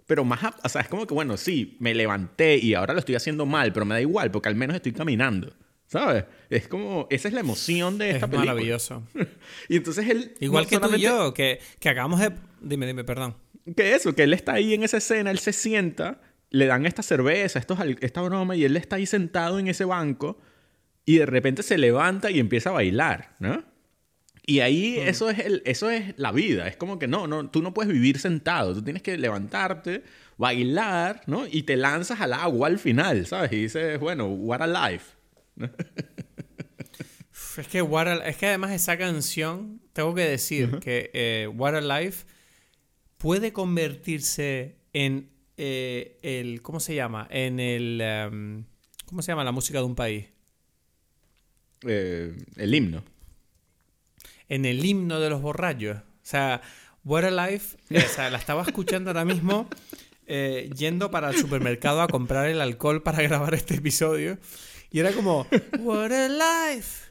pero 0.09 0.25
más, 0.25 0.39
o 0.63 0.69
sea, 0.69 0.81
es 0.81 0.87
como 0.87 1.05
que, 1.05 1.13
bueno, 1.13 1.37
sí, 1.37 1.77
me 1.79 1.93
levanté 1.93 2.57
y 2.57 2.73
ahora 2.73 2.93
lo 2.93 2.99
estoy 2.99 3.13
haciendo 3.13 3.45
mal, 3.45 3.71
pero 3.71 3.85
me 3.85 3.93
da 3.93 4.01
igual 4.01 4.31
porque 4.31 4.49
al 4.49 4.55
menos 4.55 4.75
estoy 4.75 4.91
caminando. 4.91 5.53
¿Sabes? 5.85 6.25
Es 6.49 6.67
como, 6.67 7.05
esa 7.11 7.27
es 7.27 7.33
la 7.35 7.41
emoción 7.41 7.99
de 7.99 8.09
esta 8.09 8.25
es 8.25 8.31
película. 8.31 8.53
maravilloso. 8.53 9.03
y 9.69 9.77
entonces 9.77 10.09
él... 10.09 10.33
Igual 10.39 10.65
que 10.65 10.79
tú 10.79 10.95
y 10.95 11.01
yo, 11.01 11.31
que, 11.35 11.59
que 11.79 11.89
acabamos 11.89 12.21
de... 12.21 12.31
Dime, 12.59 12.87
dime, 12.87 13.03
perdón. 13.03 13.35
Que 13.75 13.93
eso, 13.93 14.15
que 14.15 14.23
él 14.23 14.33
está 14.33 14.53
ahí 14.53 14.73
en 14.73 14.81
esa 14.81 14.97
escena, 14.97 15.29
él 15.29 15.37
se 15.37 15.53
sienta, 15.53 16.19
le 16.49 16.65
dan 16.65 16.87
esta 16.87 17.03
cerveza, 17.03 17.59
estos, 17.59 17.77
esta 18.01 18.23
broma, 18.23 18.55
y 18.55 18.65
él 18.65 18.77
está 18.77 18.95
ahí 18.95 19.05
sentado 19.05 19.59
en 19.59 19.67
ese 19.67 19.85
banco, 19.85 20.39
y 21.09 21.17
de 21.17 21.25
repente 21.25 21.63
se 21.63 21.77
levanta 21.77 22.31
y 22.31 22.39
empieza 22.39 22.69
a 22.69 22.73
bailar, 22.73 23.35
¿no? 23.39 23.63
Y 24.45 24.59
ahí 24.59 24.97
mm. 24.99 25.07
eso, 25.07 25.29
es 25.29 25.39
el, 25.39 25.61
eso 25.65 25.89
es 25.89 26.17
la 26.17 26.31
vida. 26.31 26.67
Es 26.67 26.75
como 26.75 26.99
que 26.99 27.07
no, 27.07 27.27
no, 27.27 27.49
tú 27.49 27.61
no 27.61 27.73
puedes 27.73 27.91
vivir 27.91 28.19
sentado. 28.19 28.73
Tú 28.73 28.83
tienes 28.83 29.03
que 29.03 29.17
levantarte, 29.17 30.03
bailar, 30.37 31.21
¿no? 31.27 31.45
Y 31.47 31.63
te 31.63 31.77
lanzas 31.77 32.21
al 32.21 32.33
agua 32.33 32.67
al 32.67 32.79
final, 32.79 33.25
¿sabes? 33.25 33.51
Y 33.53 33.61
dices, 33.63 33.99
bueno, 33.99 34.27
what 34.27 34.61
a 34.61 34.89
life 34.89 35.19
es 37.59 37.67
que 37.67 37.79
es 38.25 38.37
que 38.37 38.47
además 38.47 38.71
esa 38.71 38.97
canción, 38.97 39.81
tengo 39.93 40.13
que 40.15 40.21
decir 40.21 40.79
que 40.79 41.11
eh, 41.13 41.47
What 41.53 41.75
a 41.75 41.81
Life 42.01 42.25
puede 43.17 43.51
convertirse 43.53 44.77
en 44.93 45.29
eh, 45.57 46.17
el, 46.21 46.61
¿cómo 46.61 46.79
se 46.79 46.95
llama? 46.95 47.27
En 47.29 47.59
el, 47.59 47.99
em, 48.01 48.65
¿cómo 49.05 49.21
se 49.21 49.31
llama 49.31 49.43
la 49.43 49.51
música 49.51 49.79
de 49.79 49.85
un 49.85 49.95
país? 49.95 50.27
Eh, 51.87 52.35
el 52.57 52.75
himno. 52.75 53.03
En 54.47 54.65
el 54.65 54.83
himno 54.83 55.19
de 55.19 55.29
los 55.29 55.41
borrachos. 55.41 55.97
O 55.97 56.01
sea, 56.23 56.61
What 57.03 57.25
a 57.25 57.31
Life, 57.31 57.77
o 57.95 58.09
sea, 58.09 58.29
la 58.29 58.37
estaba 58.37 58.63
escuchando 58.63 59.09
ahora 59.09 59.25
mismo 59.25 59.69
yendo 60.75 61.09
para 61.09 61.31
el 61.31 61.37
supermercado 61.37 62.01
a 62.01 62.07
comprar 62.07 62.47
el 62.47 62.61
alcohol 62.61 63.01
para 63.01 63.21
grabar 63.23 63.53
este 63.55 63.75
episodio. 63.75 64.37
Y 64.91 64.99
era 64.99 65.11
como, 65.11 65.47
What 65.79 66.11
a 66.11 66.29
life. 66.29 67.09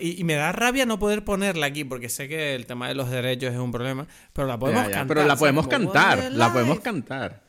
y, 0.00 0.24
me 0.24 0.34
da 0.34 0.52
rabia 0.52 0.86
no 0.86 0.98
poder 0.98 1.24
ponerla 1.24 1.66
aquí 1.66 1.84
porque 1.84 2.08
sé 2.08 2.28
que 2.28 2.54
el 2.54 2.66
tema 2.66 2.88
de 2.88 2.94
los 2.94 3.10
derechos 3.10 3.52
es 3.52 3.58
un 3.58 3.72
problema, 3.72 4.06
pero 4.32 4.46
la 4.46 4.58
podemos 4.58 4.84
cantar. 4.84 5.06
Pero 5.06 5.24
la 5.24 5.36
podemos 5.36 5.68
cantar, 5.68 6.32
la 6.32 6.52
podemos 6.52 6.80
cantar. 6.80 7.42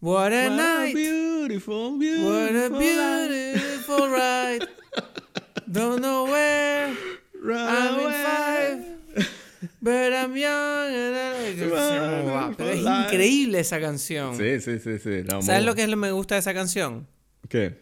What 0.00 0.32
a 0.32 0.50
night. 0.50 0.94
Beautiful, 0.94 1.98
beautiful 1.98 2.30
What 2.30 2.56
a 2.56 2.68
beautiful 2.78 4.10
ride. 4.10 4.68
Don't 5.74 6.00
know 6.00 6.26
where. 6.26 6.94
I'm 7.44 7.98
in 7.98 8.12
five. 8.12 8.94
But 9.80 10.12
I'm 10.12 10.36
young. 10.36 10.92
Pero 12.56 12.70
es 12.70 12.80
increíble 12.80 13.58
esa 13.58 13.80
canción. 13.80 14.36
Sí, 14.36 14.60
sí, 14.60 14.78
sí. 14.78 15.00
sí. 15.00 15.24
¿Sabes 15.42 15.64
lo 15.64 15.74
que 15.74 15.88
me 15.96 16.12
gusta 16.12 16.36
de 16.36 16.40
esa 16.40 16.54
canción? 16.54 17.08
¿Qué? 17.48 17.76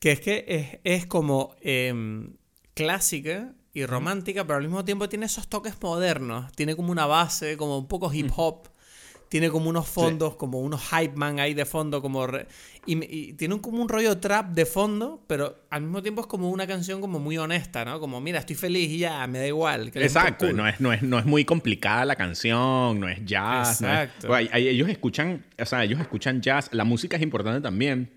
Que 0.00 0.12
es 0.12 0.20
que 0.20 0.80
es, 0.82 1.06
como 1.06 1.54
em, 1.60 2.34
clásica 2.74 3.54
y 3.72 3.86
romántica, 3.86 4.44
pero 4.44 4.56
al 4.56 4.64
mismo 4.64 4.84
tiempo 4.84 5.08
tiene 5.08 5.26
esos 5.26 5.46
toques 5.46 5.80
modernos. 5.80 6.50
Tiene 6.56 6.74
como 6.74 6.90
una 6.90 7.06
base, 7.06 7.56
como 7.56 7.78
un 7.78 7.86
poco 7.86 8.12
hip 8.12 8.32
hop. 8.36 8.68
Tiene 9.28 9.50
como 9.50 9.68
unos 9.68 9.88
fondos, 9.88 10.36
como 10.36 10.60
unos 10.60 10.80
hype 10.88 11.16
man 11.16 11.40
ahí 11.40 11.52
de 11.52 11.64
fondo, 11.64 12.00
como 12.00 12.26
y, 12.86 13.32
tiene 13.32 13.60
como 13.60 13.82
un 13.82 13.88
rollo 13.88 14.18
trap 14.18 14.50
de 14.52 14.66
fondo, 14.66 15.20
pero 15.26 15.64
al 15.70 15.82
mismo 15.82 16.02
tiempo 16.02 16.20
es 16.20 16.26
como 16.26 16.50
una 16.50 16.66
canción 16.66 17.00
como 17.00 17.18
muy 17.18 17.36
honesta, 17.36 17.84
¿no? 17.84 17.98
Como, 17.98 18.20
mira, 18.20 18.38
estoy 18.38 18.54
feliz 18.54 18.90
y 18.90 18.98
ya, 18.98 19.26
me 19.26 19.38
da 19.38 19.46
igual. 19.46 19.90
Exacto, 19.94 20.52
no, 20.52 20.68
es, 20.68 20.80
no, 20.80 20.92
es, 20.92 21.02
no 21.02 21.18
es 21.18 21.24
muy 21.24 21.44
complicada 21.44 22.04
la 22.04 22.16
canción, 22.16 23.00
no 23.00 23.08
es 23.08 23.24
jazz. 23.24 23.82
Exacto. 23.82 24.36
ellos 24.36 24.88
escuchan, 24.88 25.44
o 25.58 25.64
sea, 25.64 25.84
ellos 25.84 26.00
escuchan 26.00 26.40
jazz, 26.40 26.68
la 26.72 26.84
música 26.84 27.16
es 27.16 27.22
importante 27.22 27.60
también 27.60 28.10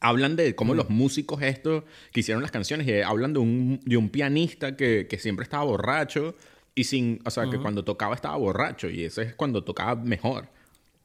hablan 0.00 0.34
de 0.34 0.54
cómo 0.54 0.74
los 0.74 0.88
músicos 0.88 1.42
estos 1.42 1.84
que 2.10 2.20
hicieron 2.20 2.42
las 2.42 2.50
canciones, 2.50 2.88
y 2.88 3.00
hablan 3.02 3.34
de 3.34 3.38
un, 3.38 3.80
de 3.84 3.96
un 3.96 4.08
pianista 4.08 4.76
que, 4.76 5.06
que, 5.08 5.18
siempre 5.18 5.42
estaba 5.42 5.64
borracho 5.64 6.34
y 6.74 6.84
sin, 6.84 7.20
o 7.24 7.30
sea, 7.30 7.48
que 7.50 7.58
cuando 7.58 7.84
tocaba 7.84 8.14
estaba 8.14 8.36
borracho 8.36 8.88
y 8.88 9.04
ese 9.04 9.22
es 9.22 9.34
cuando 9.34 9.64
tocaba 9.64 9.96
mejor. 9.96 10.48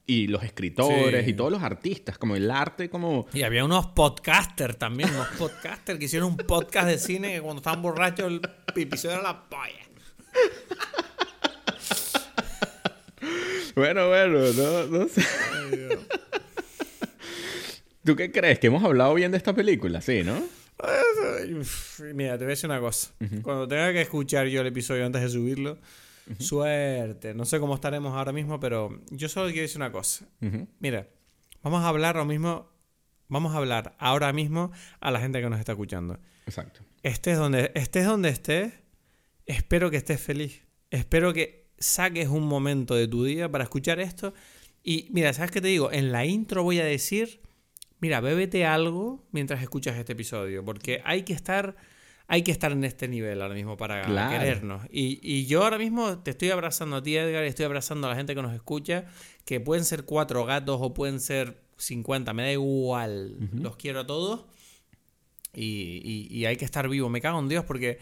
Y 0.08 0.28
los 0.28 0.44
escritores 0.44 1.28
y 1.28 1.34
todos 1.34 1.52
los 1.52 1.64
artistas, 1.64 2.20
como 2.20 2.36
el 2.36 2.52
arte, 2.52 2.92
como... 2.92 3.26
Y 3.34 3.42
había 3.42 3.66
unos 3.66 3.88
podcasters 3.88 4.78
también, 4.78 5.10
unos 5.10 5.30
podcasters 5.30 5.98
que 5.98 6.06
hicieron 6.06 6.30
un 6.30 6.38
podcast 6.38 6.88
de 6.88 7.00
cine 7.00 7.34
que 7.34 7.42
cuando 7.42 7.60
estaban 7.60 7.82
borrachos 7.82 8.28
el 8.28 8.42
episodio 8.76 9.16
era 9.16 9.24
la 9.24 9.50
polla. 9.50 9.86
bueno, 13.76 14.08
bueno, 14.10 14.40
no, 14.54 14.86
no 14.86 15.08
sé. 15.08 15.24
¿Tú 18.04 18.16
qué 18.16 18.32
crees? 18.32 18.60
¿Que 18.60 18.68
hemos 18.68 18.84
hablado 18.84 19.16
bien 19.16 19.32
de 19.32 19.38
esta 19.38 19.54
película? 19.56 20.00
Sí, 20.02 20.24
¿no? 20.24 20.40
Mira, 22.14 22.38
te 22.38 22.44
voy 22.44 22.52
a 22.52 22.56
decir 22.56 22.70
una 22.70 22.80
cosa. 22.80 23.14
Cuando 23.42 23.68
tenga 23.68 23.94
que 23.94 24.02
escuchar 24.02 24.48
yo 24.48 24.62
el 24.62 24.68
episodio 24.68 25.06
antes 25.06 25.22
de 25.22 25.30
subirlo, 25.30 25.78
suerte. 26.40 27.34
No 27.34 27.46
sé 27.46 27.60
cómo 27.60 27.76
estaremos 27.76 28.14
ahora 28.14 28.32
mismo, 28.32 28.60
pero 28.60 29.02
yo 29.10 29.30
solo 29.30 29.48
quiero 29.48 29.64
decir 29.64 29.78
una 29.78 29.92
cosa. 29.92 30.26
Mira, 30.80 31.08
vamos 31.64 31.84
a 31.84 31.88
hablar 31.88 32.16
lo 32.16 32.26
mismo. 32.26 32.70
Vamos 33.28 33.56
a 33.56 33.58
hablar 33.58 33.96
ahora 33.98 34.32
mismo 34.34 34.72
a 35.00 35.10
la 35.10 35.20
gente 35.20 35.42
que 35.42 35.50
nos 35.50 35.60
está 35.60 35.72
escuchando. 35.72 36.20
Exacto. 36.46 36.82
Estés 37.02 37.38
donde 37.38 37.72
estés, 37.74 38.06
donde 38.06 38.30
estés 38.30 38.74
espero 39.46 39.90
que 39.90 39.98
estés 39.98 40.22
feliz. 40.22 40.64
Espero 40.92 41.34
que 41.34 41.72
saques 41.80 42.28
un 42.28 42.46
momento 42.46 42.96
de 42.96 43.08
tu 43.08 43.24
día 43.24 43.50
para 43.50 43.64
escuchar 43.64 44.00
esto. 44.00 44.34
Y 44.84 45.08
mira, 45.12 45.34
¿sabes 45.34 45.52
qué 45.52 45.62
te 45.62 45.68
digo? 45.68 45.92
En 45.92 46.12
la 46.12 46.26
intro 46.26 46.64
voy 46.64 46.80
a 46.80 46.86
decir 46.86 47.42
mira, 48.06 48.22
bébete 48.22 48.68
algo 48.68 49.26
mientras 49.32 49.64
escuchas 49.64 49.98
este 49.98 50.14
episodio, 50.14 50.64
porque 50.64 51.02
hay 51.04 51.24
que 51.24 51.34
estar, 51.34 51.76
hay 52.28 52.44
que 52.44 52.52
estar 52.52 52.72
en 52.72 52.84
este 52.84 53.08
nivel 53.08 53.42
ahora 53.42 53.56
mismo 53.56 53.78
para 53.78 54.04
querernos. 54.30 54.84
Y, 54.92 55.48
yo 55.48 55.64
ahora 55.64 55.80
mismo 55.80 56.20
te 56.20 56.30
estoy 56.30 56.52
abrazando 56.52 56.98
a 56.98 57.02
ti, 57.02 57.18
Edgar, 57.18 57.44
y 57.44 57.48
estoy 57.48 57.66
abrazando 57.66 58.06
a 58.06 58.12
la 58.12 58.16
gente 58.16 58.36
que 58.36 58.44
nos 58.44 58.54
escucha, 58.54 59.06
que 59.44 59.60
pueden 59.60 59.86
ser 59.86 60.06
cuatro 60.06 60.46
gatos 60.46 60.78
o 60.82 60.94
pueden 60.94 61.20
ser 61.20 61.64
50, 61.78 62.32
me 62.34 62.44
da 62.44 62.52
igual, 62.52 63.38
los 63.54 63.76
quiero 63.76 64.02
a 64.02 64.06
todos. 64.06 64.46
Y, 65.52 66.46
hay 66.46 66.58
que 66.58 66.66
estar 66.66 66.88
vivo, 66.88 67.10
me 67.10 67.22
cago 67.22 67.40
en 67.40 67.50
Dios 67.50 67.66
porque... 67.66 67.98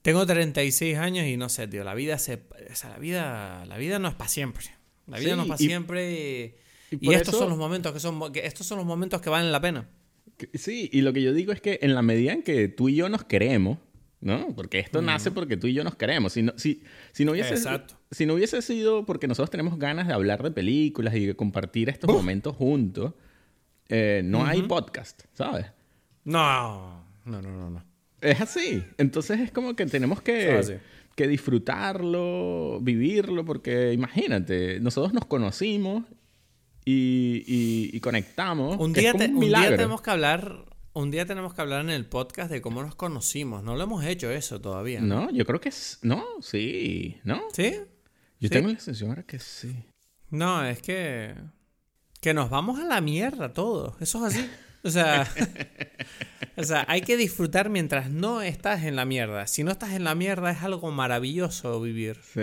Tengo 0.00 0.24
36 0.24 0.98
años 0.98 1.26
y 1.26 1.36
no 1.36 1.48
sé, 1.48 1.66
tío, 1.66 1.82
la 1.82 1.92
vida 1.92 2.16
se 2.18 2.40
la 2.84 2.96
vida 2.96 3.66
la 3.66 3.76
vida 3.76 3.98
no 3.98 4.06
es 4.06 4.14
para 4.14 4.30
siempre. 4.30 4.64
La 5.08 5.18
vida 5.18 5.34
no 5.34 5.42
es 5.42 5.48
para 5.48 5.58
siempre. 5.58 6.54
Y, 6.90 7.12
estos 7.14 7.36
son 7.36 7.48
los 7.48 7.58
momentos 7.58 7.92
que 7.92 8.00
son 8.00 8.32
que 8.32 8.46
estos 8.46 8.66
son 8.66 8.78
los 8.78 8.86
momentos 8.86 9.20
que 9.20 9.30
valen 9.30 9.52
la 9.52 9.60
pena. 9.60 9.88
Sí, 10.54 10.90
y 10.92 11.00
lo 11.00 11.12
que 11.12 11.22
yo 11.22 11.32
digo 11.32 11.52
es 11.52 11.60
que 11.60 11.78
en 11.82 11.94
la 11.94 12.02
medida 12.02 12.32
en 12.32 12.42
que 12.42 12.68
tú 12.68 12.88
y 12.88 12.96
yo 12.96 13.08
nos 13.08 13.24
queremos, 13.24 13.78
¿no? 14.20 14.54
Porque 14.54 14.78
esto 14.78 15.00
nace 15.00 15.30
porque 15.30 15.56
tú 15.56 15.66
y 15.66 15.72
yo 15.72 15.82
nos 15.82 15.96
queremos. 15.96 16.34
Si 16.34 16.42
no, 16.42 16.52
si, 16.56 16.82
si 17.12 17.24
no 17.24 17.32
hubiese, 17.32 17.56
si 18.10 18.26
no 18.26 18.34
hubiese 18.34 18.60
sido 18.62 19.06
porque 19.06 19.26
nosotros 19.26 19.50
tenemos 19.50 19.78
ganas 19.78 20.06
de 20.06 20.12
hablar 20.12 20.42
de 20.42 20.50
películas 20.50 21.14
y 21.14 21.26
de 21.26 21.34
compartir 21.34 21.88
estos 21.88 22.10
momentos 22.12 22.54
juntos, 22.54 23.14
eh, 23.88 24.22
no 24.24 24.44
hay 24.44 24.62
podcast, 24.62 25.22
¿sabes? 25.32 25.66
No, 26.24 27.04
no, 27.24 27.40
no, 27.40 27.50
no. 27.50 27.70
no. 27.70 27.84
Es 28.20 28.40
así. 28.40 28.82
Entonces 28.98 29.40
es 29.40 29.52
como 29.52 29.76
que 29.76 29.86
tenemos 29.86 30.20
que, 30.20 30.80
que 31.14 31.28
disfrutarlo, 31.28 32.80
vivirlo, 32.80 33.44
porque 33.44 33.92
imagínate, 33.92 34.80
nosotros 34.80 35.12
nos 35.12 35.26
conocimos 35.26 36.04
y, 36.86 38.00
conectamos. 38.00 38.78
Un 38.78 38.92
día, 38.92 39.12
un 39.12 39.40
día 39.40 39.70
tenemos 39.70 40.00
que 40.00 40.10
hablar 40.10 40.64
un 40.96 41.10
día 41.10 41.26
tenemos 41.26 41.52
que 41.52 41.60
hablar 41.60 41.82
en 41.82 41.90
el 41.90 42.06
podcast 42.06 42.50
de 42.50 42.62
cómo 42.62 42.82
nos 42.82 42.94
conocimos. 42.94 43.62
No 43.62 43.76
lo 43.76 43.84
hemos 43.84 44.02
hecho 44.06 44.30
eso 44.30 44.62
todavía. 44.62 45.02
No, 45.02 45.30
yo 45.30 45.44
creo 45.44 45.60
que 45.60 45.68
es. 45.68 45.98
No, 46.00 46.24
sí. 46.40 47.20
¿No? 47.22 47.42
¿Sí? 47.52 47.74
Yo 48.40 48.48
tengo 48.48 48.68
la 48.68 48.78
sensación 48.78 49.10
ahora 49.10 49.22
que 49.24 49.38
sí. 49.38 49.76
No, 50.30 50.64
es 50.64 50.80
que. 50.80 51.34
Que 52.22 52.32
nos 52.32 52.48
vamos 52.48 52.78
a 52.78 52.84
la 52.84 53.02
mierda 53.02 53.52
todos. 53.52 54.00
Eso 54.00 54.26
es 54.26 54.34
así. 54.34 54.50
O 54.84 54.90
sea. 54.90 55.28
o 56.56 56.64
sea, 56.64 56.86
hay 56.88 57.02
que 57.02 57.18
disfrutar 57.18 57.68
mientras 57.68 58.08
no 58.08 58.40
estás 58.40 58.84
en 58.84 58.96
la 58.96 59.04
mierda. 59.04 59.46
Si 59.48 59.64
no 59.64 59.72
estás 59.72 59.92
en 59.92 60.04
la 60.04 60.14
mierda, 60.14 60.50
es 60.50 60.62
algo 60.62 60.90
maravilloso 60.92 61.78
vivir. 61.78 62.18
Sí, 62.32 62.40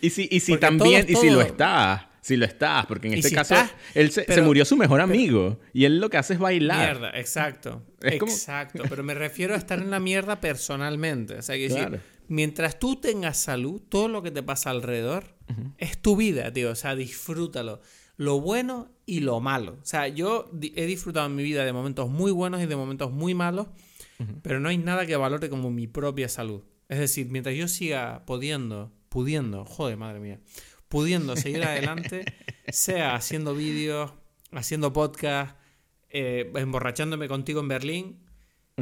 Y 0.00 0.08
si, 0.08 0.26
y 0.30 0.40
si 0.40 0.56
también. 0.56 1.04
Y 1.06 1.16
si 1.16 1.28
lo 1.28 1.42
estás 1.42 2.09
si 2.20 2.36
lo 2.36 2.44
estás, 2.44 2.86
porque 2.86 3.08
en 3.08 3.14
este 3.14 3.32
caso 3.32 3.54
él 3.94 4.10
se, 4.10 4.42
murió 4.42 4.64
su 4.64 4.76
mejor 4.76 5.00
amigo 5.00 5.58
y 5.72 5.84
él 5.84 5.98
lo 6.00 6.10
que 6.10 6.18
hace 6.18 6.34
es 6.34 6.38
bailar. 6.38 6.98
Mierda, 6.98 7.18
exacto. 7.18 7.82
exacto, 8.02 8.82
pero 8.88 9.02
me 9.02 9.14
refiero 9.14 9.54
a 9.54 9.56
estar 9.56 9.78
en 9.78 9.90
la 9.90 10.00
mierda 10.00 10.40
personalmente. 10.40 11.34
O 11.34 11.42
sea, 11.42 11.56
que 11.56 12.00
mientras 12.28 12.78
tú 12.78 12.96
tengas 12.96 13.38
salud, 13.38 13.80
todo 13.88 14.08
lo 14.08 14.22
que 14.22 14.30
te 14.30 14.42
pasa 14.42 14.70
alrededor 14.70 15.34
es 15.78 15.98
tu 15.98 16.16
vida, 16.16 16.52
tío. 16.52 16.70
O 16.70 16.74
sea, 16.74 16.94
disfrútalo. 16.94 17.80
Lo 18.16 18.40
bueno 18.40 18.92
y 19.06 19.20
lo 19.20 19.40
malo. 19.40 19.78
O 19.80 19.86
sea, 19.86 20.06
yo 20.08 20.50
he 20.62 20.84
disfrutado 20.86 21.26
en 21.26 21.34
mi 21.34 21.42
vida 21.42 21.64
de 21.64 21.72
momentos 21.72 22.10
muy 22.10 22.30
buenos 22.32 22.62
y 22.62 22.66
de 22.66 22.76
momentos 22.76 23.10
muy 23.10 23.34
malos, 23.34 23.68
pero 24.42 24.60
no 24.60 24.68
hay 24.68 24.76
nada 24.76 25.06
que 25.06 25.16
valore 25.16 25.48
como 25.48 25.70
mi 25.70 25.86
propia 25.86 26.28
salud. 26.28 26.62
Es 26.88 26.98
decir, 26.98 27.28
mientras 27.30 27.56
yo 27.56 27.66
siga 27.66 28.24
pudiendo, 28.26 28.92
pudiendo, 29.08 29.64
joder, 29.64 29.96
madre 29.96 30.20
mía, 30.20 30.40
pudiendo 30.90 31.36
seguir 31.36 31.64
adelante, 31.64 32.24
sea 32.68 33.14
haciendo 33.14 33.54
vídeos, 33.54 34.12
haciendo 34.52 34.92
podcast, 34.92 35.56
eh, 36.10 36.50
emborrachándome 36.56 37.28
contigo 37.28 37.60
en 37.60 37.68
Berlín, 37.68 38.26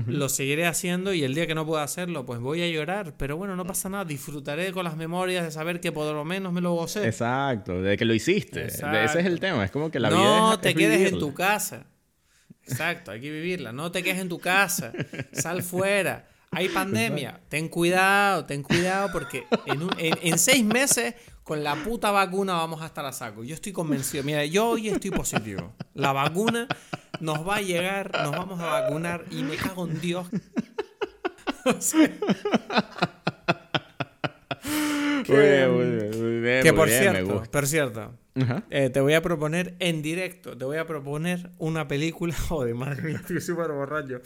lo 0.07 0.29
seguiré 0.29 0.65
haciendo 0.65 1.13
y 1.13 1.25
el 1.25 1.35
día 1.35 1.49
que 1.49 1.57
no 1.57 1.67
pueda 1.67 1.83
hacerlo, 1.83 2.25
pues 2.25 2.39
voy 2.39 2.63
a 2.63 2.69
llorar, 2.69 3.17
pero 3.17 3.37
bueno, 3.37 3.57
no 3.57 3.67
pasa 3.67 3.89
nada, 3.89 4.05
disfrutaré 4.05 4.71
con 4.71 4.85
las 4.85 4.97
memorias 4.97 5.45
de 5.45 5.51
saber 5.51 5.81
que 5.81 5.91
por 5.91 6.15
lo 6.15 6.25
menos 6.25 6.53
me 6.53 6.61
lo 6.61 6.73
gocé. 6.75 7.05
Exacto, 7.05 7.83
de 7.83 7.97
que 7.97 8.05
lo 8.05 8.15
hiciste. 8.15 8.67
Ese 8.67 8.85
es 9.03 9.27
el 9.27 9.41
tema, 9.41 9.65
es 9.65 9.73
como 9.73 9.91
que 9.91 9.99
la 9.99 10.11
vida 10.11 10.21
No 10.21 10.61
te 10.61 10.73
quedes 10.73 11.13
en 11.13 11.19
tu 11.19 11.35
casa. 11.35 11.87
Exacto, 12.63 13.11
hay 13.11 13.21
que 13.21 13.31
vivirla. 13.31 13.73
No 13.73 13.91
te 13.91 14.05
quedes 14.05 14.21
en 14.21 14.29
tu 14.29 14.39
casa. 14.39 14.93
Sal 15.33 15.63
fuera. 15.65 16.28
Hay 16.51 16.69
pandemia. 16.75 17.41
Ten 17.49 17.69
cuidado, 17.69 18.45
ten 18.45 18.63
cuidado 18.63 19.11
porque 19.13 19.47
en, 19.67 19.89
en 19.99 20.39
seis 20.39 20.65
meses 20.65 21.15
con 21.49 21.65
la 21.65 21.77
puta 21.77 22.11
vacuna 22.11 22.55
vamos 22.55 22.83
a 22.83 22.87
estar 22.87 23.07
a 23.07 23.13
saco. 23.13 23.43
Yo 23.43 23.55
estoy 23.55 23.73
convencido. 23.73 24.23
Mira, 24.23 24.45
yo 24.45 24.69
hoy 24.69 24.89
estoy 24.89 25.11
positivo. 25.11 25.73
La 25.95 26.13
vacuna 26.13 26.69
nos 27.21 27.49
va 27.49 27.57
a 27.57 27.63
llegar, 27.63 28.13
nos 28.23 28.33
vamos 28.33 28.61
a 28.61 28.67
vacunar 28.67 29.25
y 29.31 29.43
me 29.43 29.57
cago 29.57 29.87
en 29.87 29.99
Dios. 30.01 30.27
que, 35.25 36.73
por 36.75 36.89
cierto, 36.89 37.43
por 37.51 37.67
cierto, 37.67 38.15
eh, 38.71 38.91
te 38.91 39.01
voy 39.01 39.15
a 39.15 39.23
proponer 39.23 39.75
en 39.79 40.03
directo, 40.03 40.57
te 40.57 40.65
voy 40.65 40.77
a 40.77 40.87
proponer 40.87 41.51
una 41.59 41.89
película. 41.89 42.35
Joder, 42.49 42.75
madre 42.75 43.03
mía, 43.03 43.17
estoy 43.17 43.41
súper 43.41 43.71
borracho. 43.73 44.21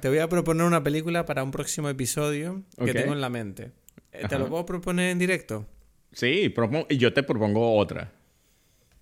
Te 0.00 0.08
voy 0.08 0.18
a 0.18 0.28
proponer 0.28 0.66
una 0.66 0.82
película 0.82 1.24
para 1.24 1.42
un 1.42 1.50
próximo 1.50 1.88
episodio 1.88 2.62
que 2.84 2.92
tengo 2.92 3.12
en 3.12 3.20
la 3.20 3.28
mente. 3.28 3.72
Eh, 4.12 4.26
¿Te 4.28 4.38
lo 4.38 4.48
puedo 4.48 4.66
proponer 4.66 5.10
en 5.10 5.18
directo? 5.18 5.66
Sí, 6.12 6.52
y 6.88 6.96
yo 6.96 7.12
te 7.12 7.22
propongo 7.22 7.76
otra. 7.76 8.12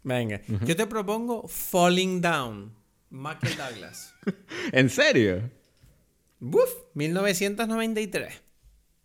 Venga, 0.03 0.41
yo 0.65 0.77
te 0.77 0.87
propongo 0.87 1.49
Falling 1.49 2.21
Down, 2.21 2.73
Michael 3.11 3.57
Douglas. 3.57 4.15
¿En 4.73 4.89
serio? 4.91 5.51
Uf, 6.41 6.71
1993. 6.95 8.43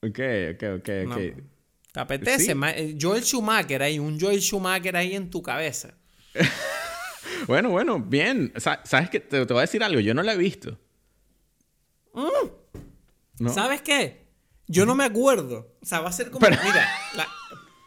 Ok, 0.02 0.20
ok, 0.54 0.64
ok, 0.80 0.90
ok. 1.08 1.53
¿Te 1.94 2.00
apetece? 2.00 2.56
Eh, 2.76 2.98
Joel 3.00 3.24
Schumacher 3.24 3.84
ahí, 3.84 4.00
un 4.00 4.20
Joel 4.20 4.42
Schumacher 4.42 4.98
ahí 4.98 5.16
en 5.16 5.30
tu 5.30 5.44
cabeza. 5.44 5.94
bueno, 7.48 7.70
bueno, 7.70 8.00
bien. 8.00 8.52
¿Sabes 8.58 9.12
qué? 9.12 9.20
Te, 9.20 9.44
voy 9.46 9.58
a 9.60 9.62
decir 9.62 9.84
algo. 9.84 10.00
Yo 10.00 10.16
no 10.16 10.24
la 10.24 10.34
he 10.34 10.38
visto. 10.38 10.80
Mm. 12.14 13.48
¿Sabes 13.50 13.84
qué? 13.84 14.26
Yo 14.68 14.88
no 14.88 14.96
me 14.96 15.04
acuerdo. 15.04 15.78
O 15.84 15.86
sea, 15.86 16.00
va 16.00 16.10
a 16.10 16.12
ser 16.12 16.32
como... 16.32 16.48
Mira, 16.50 16.90
la, 17.16 17.28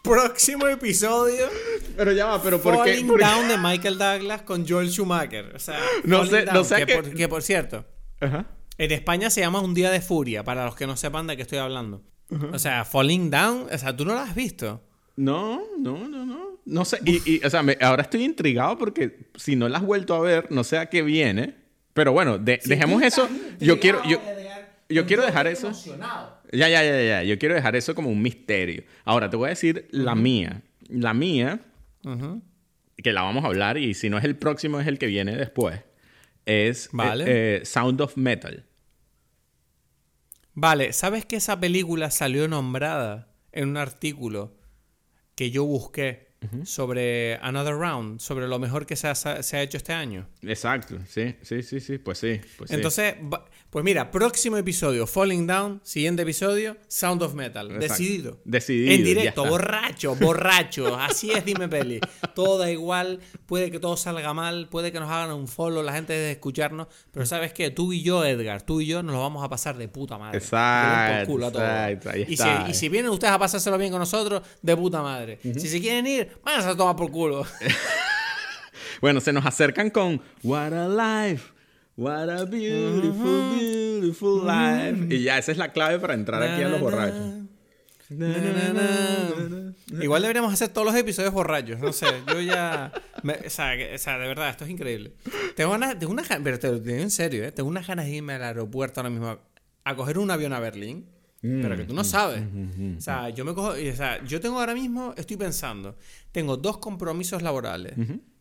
próximo 0.04 0.68
episodio. 0.68 1.48
Pero 1.96 2.12
ya 2.12 2.26
va, 2.26 2.40
pero 2.40 2.62
¿por 2.62 2.84
qué? 2.84 2.94
Falling 2.94 3.08
Down 3.08 3.48
de 3.48 3.58
Michael 3.58 3.98
Douglas 3.98 4.42
con 4.42 4.68
Joel 4.68 4.88
Schumacher. 4.88 5.52
O 5.52 5.58
sea, 5.58 5.80
no 6.04 6.24
sé, 6.26 6.44
no 6.44 6.62
sé 6.62 6.86
que, 6.86 7.02
que... 7.12 7.28
Por, 7.28 7.42
cierto, 7.42 7.84
en 8.20 8.92
España 8.92 9.30
se 9.30 9.40
llama 9.40 9.58
Un 9.58 9.74
Día 9.74 9.90
de 9.90 10.00
Furia, 10.00 10.44
para 10.44 10.64
los 10.64 10.76
que 10.76 10.86
no 10.86 10.96
sepan 10.96 11.26
de 11.26 11.34
qué 11.34 11.42
estoy 11.42 11.58
hablando. 11.58 12.04
O 12.52 12.58
sea, 12.58 12.84
Falling 12.84 13.30
Down, 13.30 13.68
o 13.72 13.78
sea, 13.78 13.96
¿tú 13.96 14.04
no 14.04 14.14
lo 14.14 14.20
has 14.20 14.34
visto? 14.34 14.82
No, 15.16 15.62
no, 15.78 16.08
no, 16.08 16.26
no. 16.26 16.56
No 16.64 16.84
sé, 16.84 16.98
y, 17.04 17.44
o 17.44 17.48
sea, 17.48 17.64
ahora 17.80 18.02
estoy 18.02 18.24
intrigado 18.24 18.76
porque 18.76 19.28
si 19.36 19.54
no 19.54 19.68
la 19.68 19.78
has 19.78 19.84
vuelto 19.84 20.14
a 20.14 20.20
ver, 20.20 20.50
no 20.50 20.64
sé 20.64 20.78
a 20.78 20.86
qué 20.86 21.02
viene. 21.02 21.54
Pero 21.94 22.12
bueno, 22.12 22.38
dejemos 22.38 23.02
eso. 23.02 23.28
Yo 23.60 23.80
quiero, 23.80 24.02
yo, 24.04 24.20
yo 24.88 25.06
quiero 25.06 25.24
dejar 25.24 25.46
eso. 25.46 25.72
Ya, 26.52 26.68
ya, 26.68 26.82
ya, 26.82 27.02
ya. 27.02 27.22
Yo 27.22 27.38
quiero 27.38 27.54
dejar 27.54 27.76
eso 27.76 27.94
como 27.94 28.10
un 28.10 28.20
misterio. 28.20 28.82
Ahora, 29.04 29.30
te 29.30 29.36
voy 29.36 29.46
a 29.46 29.50
decir 29.50 29.88
la 29.92 30.14
mía. 30.14 30.62
La 30.88 31.14
mía, 31.14 31.60
que 33.02 33.12
la 33.12 33.22
vamos 33.22 33.44
a 33.44 33.46
hablar 33.46 33.78
y 33.78 33.94
si 33.94 34.10
no 34.10 34.18
es 34.18 34.24
el 34.24 34.36
próximo, 34.36 34.78
es 34.78 34.86
el 34.86 34.98
que 34.98 35.06
viene 35.06 35.34
después, 35.36 35.80
es 36.44 36.86
eh, 36.86 37.24
eh, 37.26 37.60
Sound 37.64 38.00
of 38.00 38.16
Metal. 38.16 38.65
Vale, 40.58 40.94
¿sabes 40.94 41.26
que 41.26 41.36
esa 41.36 41.60
película 41.60 42.10
salió 42.10 42.48
nombrada 42.48 43.28
en 43.52 43.68
un 43.68 43.76
artículo 43.76 44.56
que 45.34 45.50
yo 45.50 45.64
busqué 45.66 46.25
sobre 46.64 47.36
Another 47.42 47.74
Round, 47.74 48.20
sobre 48.20 48.48
lo 48.48 48.58
mejor 48.58 48.86
que 48.86 48.96
se 48.96 49.08
ha, 49.08 49.62
hecho 49.62 49.76
este 49.76 49.92
año? 49.92 50.28
Exacto, 50.42 50.96
sí, 51.08 51.36
sí, 51.42 51.62
sí, 51.62 51.80
sí, 51.80 51.98
pues 51.98 52.18
sí. 52.18 52.40
Pues 52.58 52.70
Entonces, 52.70 53.14
pues 53.70 53.84
mira, 53.84 54.10
próximo 54.10 54.56
episodio, 54.56 55.06
Falling 55.06 55.46
Down. 55.46 55.80
Siguiente 55.82 56.22
episodio, 56.22 56.76
Sound 56.88 57.22
of 57.22 57.34
Metal. 57.34 57.78
Decidido. 57.78 58.40
Decidido. 58.44 58.92
En 58.92 59.04
directo, 59.04 59.44
borracho, 59.44 60.14
borracho. 60.14 60.96
Así 61.00 61.30
es, 61.30 61.44
dime 61.44 61.68
peli. 61.68 62.00
Todo 62.34 62.58
da 62.58 62.70
igual, 62.70 63.20
puede 63.46 63.70
que 63.70 63.78
todo 63.78 63.96
salga 63.96 64.32
mal, 64.32 64.68
puede 64.70 64.92
que 64.92 65.00
nos 65.00 65.10
hagan 65.10 65.32
un 65.32 65.48
follow 65.48 65.82
la 65.82 65.92
gente 65.92 66.12
de 66.12 66.32
escucharnos. 66.32 66.86
Pero 67.12 67.26
¿sabes 67.26 67.52
qué? 67.52 67.70
Tú 67.70 67.92
y 67.92 68.02
yo, 68.02 68.24
Edgar, 68.24 68.62
tú 68.62 68.80
y 68.80 68.86
yo 68.86 69.02
nos 69.02 69.14
lo 69.14 69.20
vamos 69.20 69.44
a 69.44 69.48
pasar 69.48 69.76
de 69.76 69.88
puta 69.88 70.16
madre. 70.16 70.38
Exacto. 70.38 71.32
Culo 71.32 71.52
a 71.54 71.90
y, 71.92 72.74
si, 72.74 72.88
vienen 72.88 73.10
ustedes 73.10 73.32
a 73.32 73.38
pasárselo 73.38 73.76
bien 73.78 73.90
con 73.90 74.00
nosotros, 74.00 74.42
de 74.62 74.76
puta 74.76 75.02
madre. 75.02 75.38
Si 75.42 75.68
se 75.68 75.80
quieren 75.80 76.06
ir, 76.06 76.35
van 76.44 76.60
a 76.60 76.76
tomar 76.76 76.96
por 76.96 77.10
culo. 77.10 77.46
bueno, 79.00 79.20
se 79.20 79.32
nos 79.32 79.44
acercan 79.46 79.90
con 79.90 80.20
What 80.42 80.72
a 80.72 80.88
Life. 81.28 81.52
What 81.96 82.28
a 82.28 82.44
beautiful, 82.44 83.56
beautiful 83.58 84.46
life. 84.46 85.14
Y 85.14 85.22
ya, 85.22 85.38
esa 85.38 85.52
es 85.52 85.58
la 85.58 85.72
clave 85.72 85.98
para 85.98 86.14
entrar 86.14 86.42
aquí 86.42 86.62
a 86.62 86.68
los 86.68 86.80
borrachos. 86.80 87.46
Igual 90.00 90.22
deberíamos 90.22 90.52
hacer 90.52 90.68
todos 90.68 90.86
los 90.86 90.94
episodios 90.94 91.32
borrachos. 91.32 91.80
No 91.80 91.92
sé, 91.92 92.06
yo 92.28 92.40
ya. 92.40 92.92
o, 93.24 93.50
sea, 93.50 93.72
de 94.18 94.28
verdad, 94.28 94.50
esto 94.50 94.64
es 94.64 94.70
increíble. 94.70 95.14
Tengo 95.54 95.70
ganas, 95.72 95.98
tengo 95.98 96.12
una, 96.12 96.22
pero 96.44 96.58
te 96.58 96.68
lo 96.68 96.78
digo 96.78 96.98
en 96.98 97.10
serio, 97.10 97.44
¿eh? 97.44 97.52
Tengo 97.52 97.68
unas 97.68 97.86
ganas 97.86 98.06
de 98.06 98.12
irme 98.12 98.34
al 98.34 98.42
aeropuerto 98.42 99.00
ahora 99.00 99.10
mismo 99.10 99.38
a, 99.84 99.96
coger 99.96 100.18
un 100.18 100.30
avión 100.30 100.52
a 100.52 100.60
Berlín. 100.60 101.08
Pero 101.62 101.76
que 101.76 101.84
tú 101.84 101.94
no 101.94 102.02
mm, 102.02 102.04
sabes. 102.04 102.42
Mm, 102.42 102.92
mm, 102.94 102.96
o 102.98 103.00
sea, 103.00 103.28
yo 103.30 103.44
me 103.44 103.54
cojo. 103.54 103.70
O 103.70 103.96
sea, 103.96 104.24
yo 104.24 104.40
tengo 104.40 104.58
ahora 104.58 104.74
mismo, 104.74 105.14
estoy 105.16 105.36
pensando, 105.36 105.96
tengo 106.32 106.56
dos 106.56 106.78
compromisos 106.78 107.42
laborales. 107.42 107.94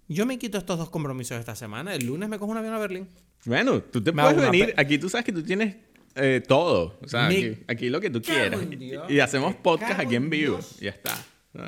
Yo 0.08 0.26
me 0.26 0.38
quito 0.38 0.58
estos 0.58 0.78
dos 0.78 0.90
compromisos 0.90 1.40
esta 1.40 1.56
semana. 1.56 1.96
El 1.96 2.06
lunes 2.06 2.30
me 2.30 2.38
cojo 2.38 2.52
un 2.52 2.58
avión 2.58 2.74
a 2.74 2.80
Berlín. 2.80 3.08
Bueno, 3.46 3.82
tú 3.82 4.04
te 4.04 4.14
puedes 4.14 4.38
venir. 4.38 4.74
Aquí 4.78 4.98
tú 4.98 5.10
sabes 5.10 5.26
que 5.26 5.32
tú 5.32 5.44
tienes 5.44 5.76
eh, 6.16 6.42
todo. 6.48 6.98
O 7.02 7.08
sea, 7.08 7.28
aquí, 7.68 7.90
lo 7.90 8.00
que 8.00 8.10
tú 8.10 8.22
quieras. 8.22 8.62
Y, 9.10 9.20
hacemos 9.20 9.56
podcast 9.56 10.00
aquí 10.00 10.16
en 10.16 10.30
vivo. 10.30 10.60
Ya 10.80 10.92
está. 10.92 11.16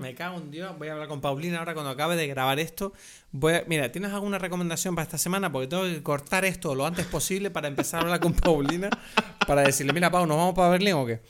Me 0.01 0.15
cago 0.15 0.37
en 0.37 0.51
Dios. 0.51 0.77
Voy 0.77 0.87
a 0.87 0.93
hablar 0.93 1.07
con 1.07 1.21
Paulina 1.21 1.59
ahora 1.59 1.73
cuando 1.73 1.91
acabe 1.91 2.15
de 2.15 2.27
grabar 2.27 2.59
esto. 2.59 2.93
Voy 3.31 3.53
mira, 3.67 3.91
¿tienes 3.91 4.11
alguna 4.11 4.37
recomendación 4.37 4.95
para 4.95 5.03
esta 5.03 5.17
semana? 5.17 5.51
Porque 5.51 5.67
tengo 5.67 5.83
que 5.83 6.03
cortar 6.03 6.45
esto 6.45 6.75
lo 6.75 6.85
antes 6.85 7.05
posible 7.05 7.51
para 7.51 7.67
empezar 7.67 7.99
a 7.99 8.03
hablar 8.03 8.19
con 8.19 8.33
Paulina. 8.33 8.89
para 9.47 9.61
decirle, 9.61 9.93
mira, 9.93 10.11
Pau, 10.11 10.25
¿nos 10.25 10.37
vamos 10.37 10.55
para 10.55 10.69
Berlín 10.69 10.93
o 10.93 11.05
qué? 11.05 11.21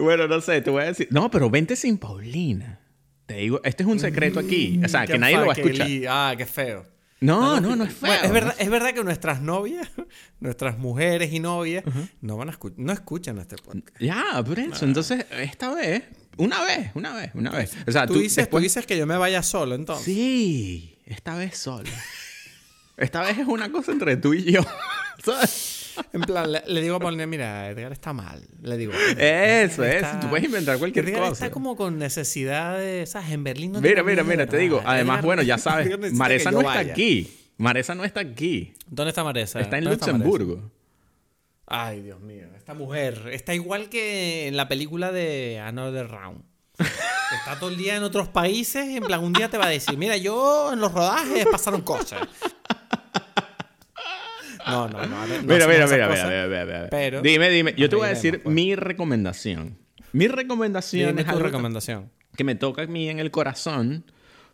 Bueno, 0.00 0.26
no 0.26 0.40
sé, 0.40 0.60
te 0.60 0.70
voy 0.70 0.82
a 0.82 0.86
decir. 0.86 1.08
No, 1.10 1.30
pero 1.30 1.48
vente 1.48 1.76
sin 1.76 1.98
Paulina. 1.98 2.80
Te 3.26 3.34
digo, 3.34 3.60
este 3.62 3.82
es 3.82 3.88
un 3.88 4.00
secreto 4.00 4.40
aquí. 4.40 4.80
O 4.84 4.88
sea, 4.88 5.06
que 5.06 5.18
nadie 5.18 5.36
lo 5.36 5.46
va 5.46 5.52
a 5.52 5.56
escuchar. 5.56 5.86
ah, 6.08 6.34
qué 6.36 6.46
feo. 6.46 6.84
No, 7.20 7.60
no, 7.60 7.74
no 7.74 7.84
es 7.84 7.92
feo. 7.92 8.12
es, 8.22 8.32
verdad, 8.32 8.54
es 8.58 8.70
verdad 8.70 8.94
que 8.94 9.02
nuestras 9.02 9.42
novias, 9.42 9.90
nuestras 10.40 10.78
mujeres 10.78 11.32
y 11.32 11.40
novias, 11.40 11.84
no 12.20 12.36
van 12.36 12.50
a 12.50 12.58
no 12.76 12.92
escuchan 12.92 13.38
este 13.38 13.56
podcast. 13.56 14.00
Ya, 14.00 14.42
por 14.44 14.58
eso. 14.58 14.84
Entonces, 14.84 15.26
esta 15.32 15.74
vez, 15.74 16.04
una 16.38 16.64
vez, 16.64 16.90
una 16.94 17.14
vez, 17.14 17.30
una 17.34 17.50
vez. 17.50 17.76
O 17.86 17.92
sea, 17.92 18.06
tú, 18.06 18.14
dices, 18.14 18.48
tú 18.48 18.58
dices 18.58 18.86
que 18.86 18.96
yo 18.96 19.06
me 19.06 19.16
vaya 19.16 19.42
solo, 19.42 19.74
entonces. 19.74 20.04
Sí, 20.04 20.96
esta 21.04 21.36
vez 21.36 21.58
solo. 21.58 21.90
esta 22.96 23.22
vez 23.22 23.38
es 23.38 23.46
una 23.46 23.70
cosa 23.70 23.92
entre 23.92 24.16
tú 24.16 24.34
y 24.34 24.52
yo. 24.52 24.62
¿Sabes? 25.24 25.94
En 26.12 26.20
plan, 26.20 26.50
le, 26.52 26.80
digo 26.80 26.96
a 26.96 27.00
Paulina, 27.00 27.26
mira, 27.26 27.68
Edgar 27.70 27.90
está 27.90 28.12
mal. 28.12 28.40
Le 28.62 28.76
digo. 28.76 28.92
Eso, 29.18 29.84
eso. 29.84 30.08
Tú 30.20 30.28
puedes 30.28 30.44
inventar 30.44 30.78
cualquier 30.78 31.08
Edgar 31.08 31.30
cosa. 31.30 31.32
está 31.32 31.50
como 31.50 31.76
con 31.76 31.98
necesidad 31.98 32.78
de. 32.78 33.04
¿Sabes? 33.06 33.30
En 33.30 33.42
Berlín 33.42 33.72
no 33.72 33.80
Mira, 33.80 34.02
mira, 34.04 34.22
mira, 34.22 34.46
te 34.46 34.58
digo. 34.58 34.80
Además, 34.84 35.22
bueno, 35.22 35.42
ya 35.42 35.58
sabes. 35.58 36.12
Maresa 36.12 36.52
no 36.52 36.60
está 36.60 36.78
aquí. 36.78 37.30
Maresa 37.56 37.94
no 37.96 38.04
está 38.04 38.20
aquí. 38.20 38.72
¿Dónde 38.86 39.10
está 39.10 39.24
Maresa? 39.24 39.60
Está 39.60 39.78
en 39.78 39.86
Luxemburgo. 39.86 40.70
Ay, 41.70 42.00
Dios 42.02 42.20
mío. 42.20 42.46
Esta 42.56 42.74
mujer 42.74 43.28
está 43.32 43.54
igual 43.54 43.88
que 43.88 44.48
en 44.48 44.56
la 44.56 44.68
película 44.68 45.12
de 45.12 45.60
Another 45.60 46.08
Round. 46.08 46.42
Está 46.78 47.58
todo 47.58 47.70
el 47.70 47.76
día 47.76 47.96
en 47.96 48.02
otros 48.02 48.28
países. 48.28 48.88
En 48.88 49.02
plan, 49.02 49.22
un 49.22 49.32
día 49.32 49.50
te 49.50 49.58
va 49.58 49.66
a 49.66 49.70
decir: 49.70 49.98
Mira, 49.98 50.16
yo 50.16 50.72
en 50.72 50.80
los 50.80 50.92
rodajes 50.92 51.46
pasaron 51.50 51.82
cosas. 51.82 52.20
No, 54.66 54.86
no, 54.88 55.06
no. 55.06 55.26
mira, 55.44 55.66
mira, 55.66 55.86
mira, 55.86 56.08
mira, 56.08 56.46
mira, 56.46 56.88
Pero, 56.90 57.22
dime, 57.22 57.48
dime. 57.48 57.74
Yo 57.76 57.88
te 57.88 57.96
voy 57.96 58.06
a 58.06 58.10
decir 58.10 58.42
pues. 58.42 58.54
mi 58.54 58.74
recomendación. 58.74 59.78
Mi 60.12 60.28
recomendación 60.28 61.18
es 61.18 61.28
algo 61.28 61.40
recomendación. 61.40 62.10
que 62.36 62.44
me 62.44 62.54
toca 62.54 62.82
a 62.82 62.86
mí 62.86 63.08
en 63.08 63.18
el 63.18 63.30
corazón. 63.30 64.04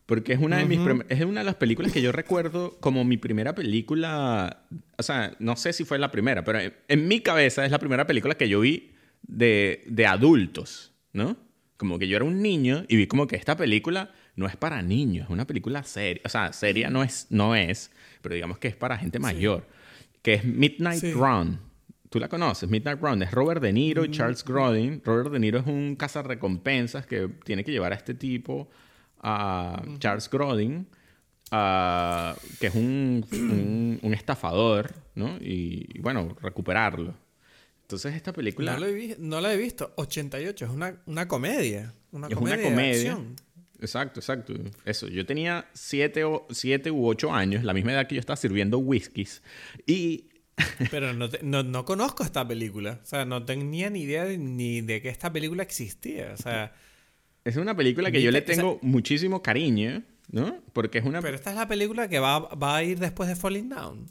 Porque 0.07 0.35
es 0.35 0.39
una, 0.39 0.59
de 0.59 0.67
mis 0.67 0.79
es 1.09 1.25
una 1.25 1.41
de 1.41 1.47
las 1.47 1.55
películas 1.55 1.91
que 1.91 2.03
yo 2.03 2.13
recuerdo 2.13 2.77
como 2.81 3.05
mi 3.05 3.17
primera 3.17 3.55
película. 3.55 4.65
O 4.99 5.03
sea, 5.03 5.35
no 5.39 5.57
sé 5.57 5.73
si 5.73 5.85
fue 5.85 5.99
la 5.99 6.11
primera, 6.11 6.45
pero 6.45 6.59
en, 6.89 7.09
mi 7.09 7.21
cabeza 7.21 7.65
es 7.65 7.71
la 7.71 7.79
primera 7.79 8.07
película 8.07 8.35
que 8.35 8.49
yo 8.49 8.61
vi 8.61 8.93
de, 9.23 9.83
de 9.87 10.07
adultos, 10.07 10.93
¿no? 11.13 11.39
Como 11.79 11.99
que 11.99 12.07
yo 12.07 12.17
era 12.17 12.25
un 12.25 12.43
niño 12.43 12.85
y 12.89 12.97
vi 12.97 13.07
como 13.07 13.27
que 13.27 13.37
esta 13.37 13.57
película 13.57 14.13
no 14.37 14.47
es 14.47 14.57
para 14.57 14.83
niños, 14.83 15.25
es 15.25 15.31
una 15.31 15.47
película 15.47 15.83
seria. 15.85 16.23
O 16.27 16.29
sea, 16.29 16.53
seria 16.53 16.91
no 16.91 17.03
es, 17.03 17.29
no 17.31 17.55
es 17.55 17.91
pero 18.21 18.35
digamos 18.35 18.59
que 18.59 18.69
es 18.69 18.77
para 18.77 18.99
gente 18.99 19.19
mayor 19.19 19.67
que 20.25 20.35
es 20.35 20.45
Midnight 20.45 21.05
Run. 21.13 21.61
¿Tú 22.09 22.19
la 22.19 22.29
conoces? 22.29 22.71
Midnight 22.71 22.99
Run. 22.99 23.23
Es 23.23 23.31
Robert 23.31 23.61
De 23.61 23.75
Niro 23.75 24.07
y 24.07 24.09
mm. 24.09 24.13
Charles 24.13 24.43
Grodin. 24.43 25.03
Robert 25.05 25.31
De 25.31 25.39
Niro 25.39 25.59
es 25.59 25.67
un 25.67 25.97
cazarrecompensas 25.97 27.07
que 27.07 27.29
tiene 27.45 27.63
que 27.63 27.71
llevar 27.71 27.93
a 27.93 27.97
este 27.97 28.15
tipo, 28.15 28.71
a 29.21 29.83
Charles 29.99 30.29
Grodin, 30.31 30.87
que 31.51 32.67
es 32.67 32.75
un, 32.75 34.01
un, 34.03 34.15
estafador, 34.15 34.95
¿no? 35.15 35.37
Y, 35.41 35.99
bueno, 36.01 36.37
recuperarlo. 36.41 37.15
Entonces 37.83 38.15
esta 38.15 38.33
película... 38.33 38.79
No, 39.19 39.41
la 39.41 39.53
he 39.53 39.57
visto. 39.57 39.93
88. 39.97 40.65
Es 40.65 40.71
una, 40.71 40.97
una 41.07 41.29
comedia. 41.29 41.93
Una 42.13 42.29
es 42.29 42.35
comedia 42.35 42.57
una 42.57 42.65
comedia. 42.65 43.19
Exacto, 43.81 44.21
exacto. 44.21 44.55
Eso. 44.85 45.09
Yo 45.09 45.27
tenía 45.27 45.69
siete, 45.75 46.25
o, 46.25 46.47
siete 46.51 46.91
u 46.91 47.07
ocho 47.07 47.33
años, 47.33 47.65
la 47.65 47.75
misma 47.75 47.93
edad 47.93 48.07
que 48.07 48.15
yo 48.15 48.21
estaba 48.21 48.37
sirviendo 48.37 48.79
whiskies. 48.79 49.43
Y. 49.87 50.31
Pero 50.91 51.13
no, 51.13 51.29
no, 51.43 51.63
no, 51.63 51.85
conozco 51.85 52.23
esta 52.23 52.47
película. 52.47 53.01
O 53.03 53.07
sea, 53.07 53.25
no 53.25 53.45
tenía 53.45 53.91
ni 53.91 54.03
idea 54.03 54.25
ni 54.25 54.81
de 54.81 55.03
que 55.03 55.09
esta 55.09 55.33
película 55.33 55.63
existía. 55.63 56.33
O 56.33 56.37
sea. 56.37 56.73
Es 57.45 57.57
una 57.57 57.77
película 57.77 58.11
que 58.11 58.23
yo 58.23 58.31
le 58.31 58.41
tengo 58.41 58.79
muchísimo 58.81 59.43
cariño, 59.43 60.03
¿no? 60.31 60.63
Porque 60.73 60.99
es 60.99 61.05
una. 61.05 61.21
Pero 61.21 61.37
esta 61.37 61.51
es 61.51 61.57
la 61.57 61.69
película 61.69 62.09
que 62.09 62.19
va, 62.19 62.39
va 62.41 62.77
a 62.77 62.83
ir 62.83 62.99
después 62.99 63.29
de 63.29 63.37
Falling 63.37 63.69
Down. 63.69 64.07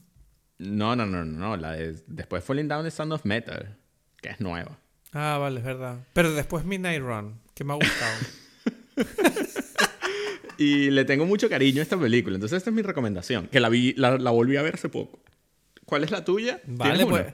No, 0.59 0.95
no, 0.95 1.05
no, 1.05 1.25
no. 1.25 1.57
La 1.57 1.71
de, 1.71 1.95
después 2.07 2.43
de 2.43 2.47
Falling 2.47 2.67
Down 2.67 2.85
es 2.85 2.93
Sound 2.93 3.13
of 3.13 3.25
Metal, 3.25 3.75
que 4.21 4.29
es 4.29 4.39
nueva. 4.39 4.77
Ah, 5.13 5.37
vale, 5.39 5.59
es 5.59 5.65
verdad. 5.65 6.05
Pero 6.13 6.31
después 6.31 6.63
Midnight 6.63 7.01
Run, 7.01 7.39
que 7.55 7.63
me 7.63 7.73
ha 7.73 7.75
gustado. 7.75 8.17
y 10.57 10.91
le 10.91 11.05
tengo 11.05 11.25
mucho 11.25 11.49
cariño 11.49 11.79
a 11.79 11.83
esta 11.83 11.99
película. 11.99 12.35
Entonces, 12.35 12.57
esta 12.57 12.69
es 12.69 12.75
mi 12.75 12.81
recomendación. 12.81 13.47
Que 13.47 13.59
la, 13.59 13.69
vi, 13.69 13.93
la, 13.93 14.17
volví 14.31 14.57
a 14.57 14.61
ver 14.61 14.75
hace 14.75 14.89
poco. 14.89 15.19
¿Cuál 15.85 16.03
es 16.03 16.11
la 16.11 16.23
tuya? 16.23 16.61
Vale, 16.65 17.05
pues. 17.05 17.33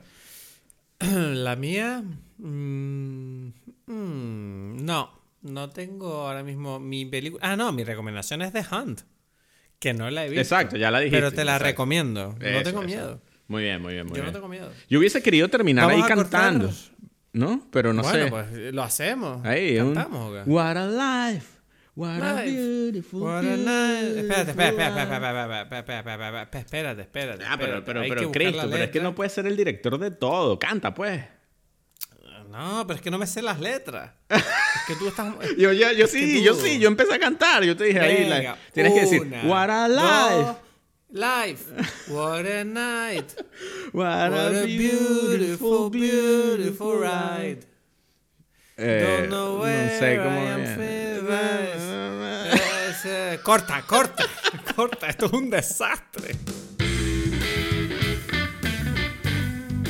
La 0.99 1.55
mía. 1.55 2.03
Mm, 2.37 3.47
mm, 3.85 4.85
no. 4.85 5.18
No 5.41 5.69
tengo 5.69 6.27
ahora 6.27 6.43
mismo 6.43 6.79
mi 6.79 7.05
película. 7.05 7.45
Ah, 7.45 7.55
no, 7.55 7.71
mi 7.71 7.83
recomendación 7.83 8.41
es 8.41 8.51
The 8.51 8.65
Hunt. 8.71 9.01
Que 9.79 9.93
no 9.93 10.09
la 10.11 10.25
he 10.25 10.29
visto. 10.29 10.41
Exacto, 10.41 10.75
ya 10.75 10.91
la 10.91 10.99
dijiste. 10.99 11.17
Pero 11.17 11.31
te 11.31 11.45
la 11.45 11.57
recomiendo. 11.57 12.35
no 12.39 12.63
tengo 12.63 12.81
miedo. 12.81 13.21
Muy 13.47 13.63
bien, 13.63 13.81
muy 13.81 13.93
bien, 13.93 14.05
muy 14.05 14.17
Yo 14.17 14.23
no 14.23 14.31
tengo 14.31 14.47
miedo. 14.47 14.71
Yo 14.89 14.99
hubiese 14.99 15.23
querido 15.23 15.47
terminar 15.49 15.89
ahí 15.89 16.03
cantando. 16.03 16.71
¿No? 17.31 17.67
Pero 17.71 17.93
no 17.93 18.01
bueno, 18.01 18.25
sé. 18.25 18.31
pues 18.31 18.73
lo 18.73 18.83
hacemos. 18.83 19.45
Ahí, 19.45 19.77
Cantamos, 19.77 20.45
un... 20.45 20.51
What 20.51 20.77
a 20.77 21.31
life. 21.31 21.59
What 21.95 22.21
a 22.21 22.43
beautiful 22.43 23.21
What 23.21 23.39
a 23.39 23.57
night. 23.57 24.17
Espérate, 24.17 24.51
espérate, 24.51 24.83
espérate, 24.83 26.57
espérate, 26.57 27.01
espérate. 27.01 27.43
Ah, 27.45 27.57
pero, 27.59 27.83
pero, 27.83 28.01
pero, 28.07 28.31
Cristo, 28.31 28.67
pero 28.69 28.83
es 28.83 28.89
que 28.89 28.99
no 28.99 29.13
puede 29.13 29.29
ser 29.29 29.45
el 29.47 29.57
director 29.57 29.97
de 29.97 30.11
todo. 30.11 30.57
Canta, 30.57 30.93
pues. 30.93 31.23
No, 32.49 32.85
pero 32.87 32.95
es 32.95 33.01
que 33.01 33.11
no 33.11 33.17
me 33.17 33.27
sé 33.27 33.41
las 33.41 33.59
letras. 33.59 34.11
Es 34.93 34.97
que 34.97 35.03
tú 35.03 35.07
estás. 35.07 35.33
yo, 35.57 36.07
sí, 36.07 36.43
yo 36.43 36.55
sí, 36.55 36.79
yo 36.79 36.87
empecé 36.87 37.13
a 37.15 37.19
cantar. 37.19 37.63
Yo 37.63 37.75
te 37.75 37.85
dije 37.85 37.99
ahí, 37.99 38.49
tienes 38.73 38.93
que 38.93 39.01
decir, 39.01 39.27
What 39.45 39.69
a 39.69 39.87
life. 39.87 40.59
Life. 41.11 41.65
What 42.09 42.45
a 42.45 42.63
night. 42.63 43.33
What, 43.93 44.31
a, 44.31 44.65
beautiful, 44.65 45.89
beautiful 45.89 46.99
ride. 46.99 47.65
Eh, 48.77 49.01
Don't 49.01 49.29
know 49.29 49.59
where 49.59 49.85
no 49.85 49.99
sé 49.99 50.17
cómo 50.17 50.39
I 50.39 50.51
am 50.51 50.63
corta, 53.43 53.81
corta, 53.87 54.25
corta. 54.75 55.07
Esto 55.09 55.25
es 55.25 55.33
un 55.33 55.49
desastre. 55.49 56.35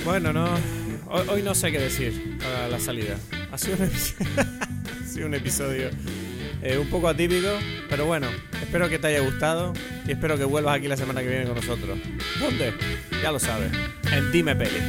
Bueno, 0.06 0.32
no. 0.32 0.48
Hoy, 1.08 1.44
no 1.44 1.54
sé 1.54 1.72
qué 1.72 1.80
decir 1.80 2.40
a 2.44 2.68
la 2.68 2.80
salida. 2.80 3.18
Ha 3.52 3.58
sido 3.58 3.78
un, 3.80 3.90
sido 5.08 5.28
un 5.28 5.34
episodio 5.34 5.90
eh, 6.62 6.78
un 6.78 6.88
poco 6.90 7.08
atípico, 7.08 7.48
pero 7.90 8.06
bueno, 8.06 8.28
espero 8.62 8.90
que 8.90 9.00
te 9.00 9.08
haya 9.08 9.22
gustado 9.22 9.74
y 10.06 10.12
espero 10.12 10.38
que 10.38 10.44
vuelvas 10.44 10.78
aquí 10.78 10.88
la 10.88 10.98
semana 10.98 11.22
que 11.22 11.30
viene 11.30 11.46
con 11.46 11.56
nosotros. 11.56 11.98
¿Dónde? 12.40 12.74
Ya 13.24 13.32
lo 13.32 13.40
sabes, 13.40 13.72
en 14.12 14.32
Dime 14.32 14.56
Peli. 14.56 14.80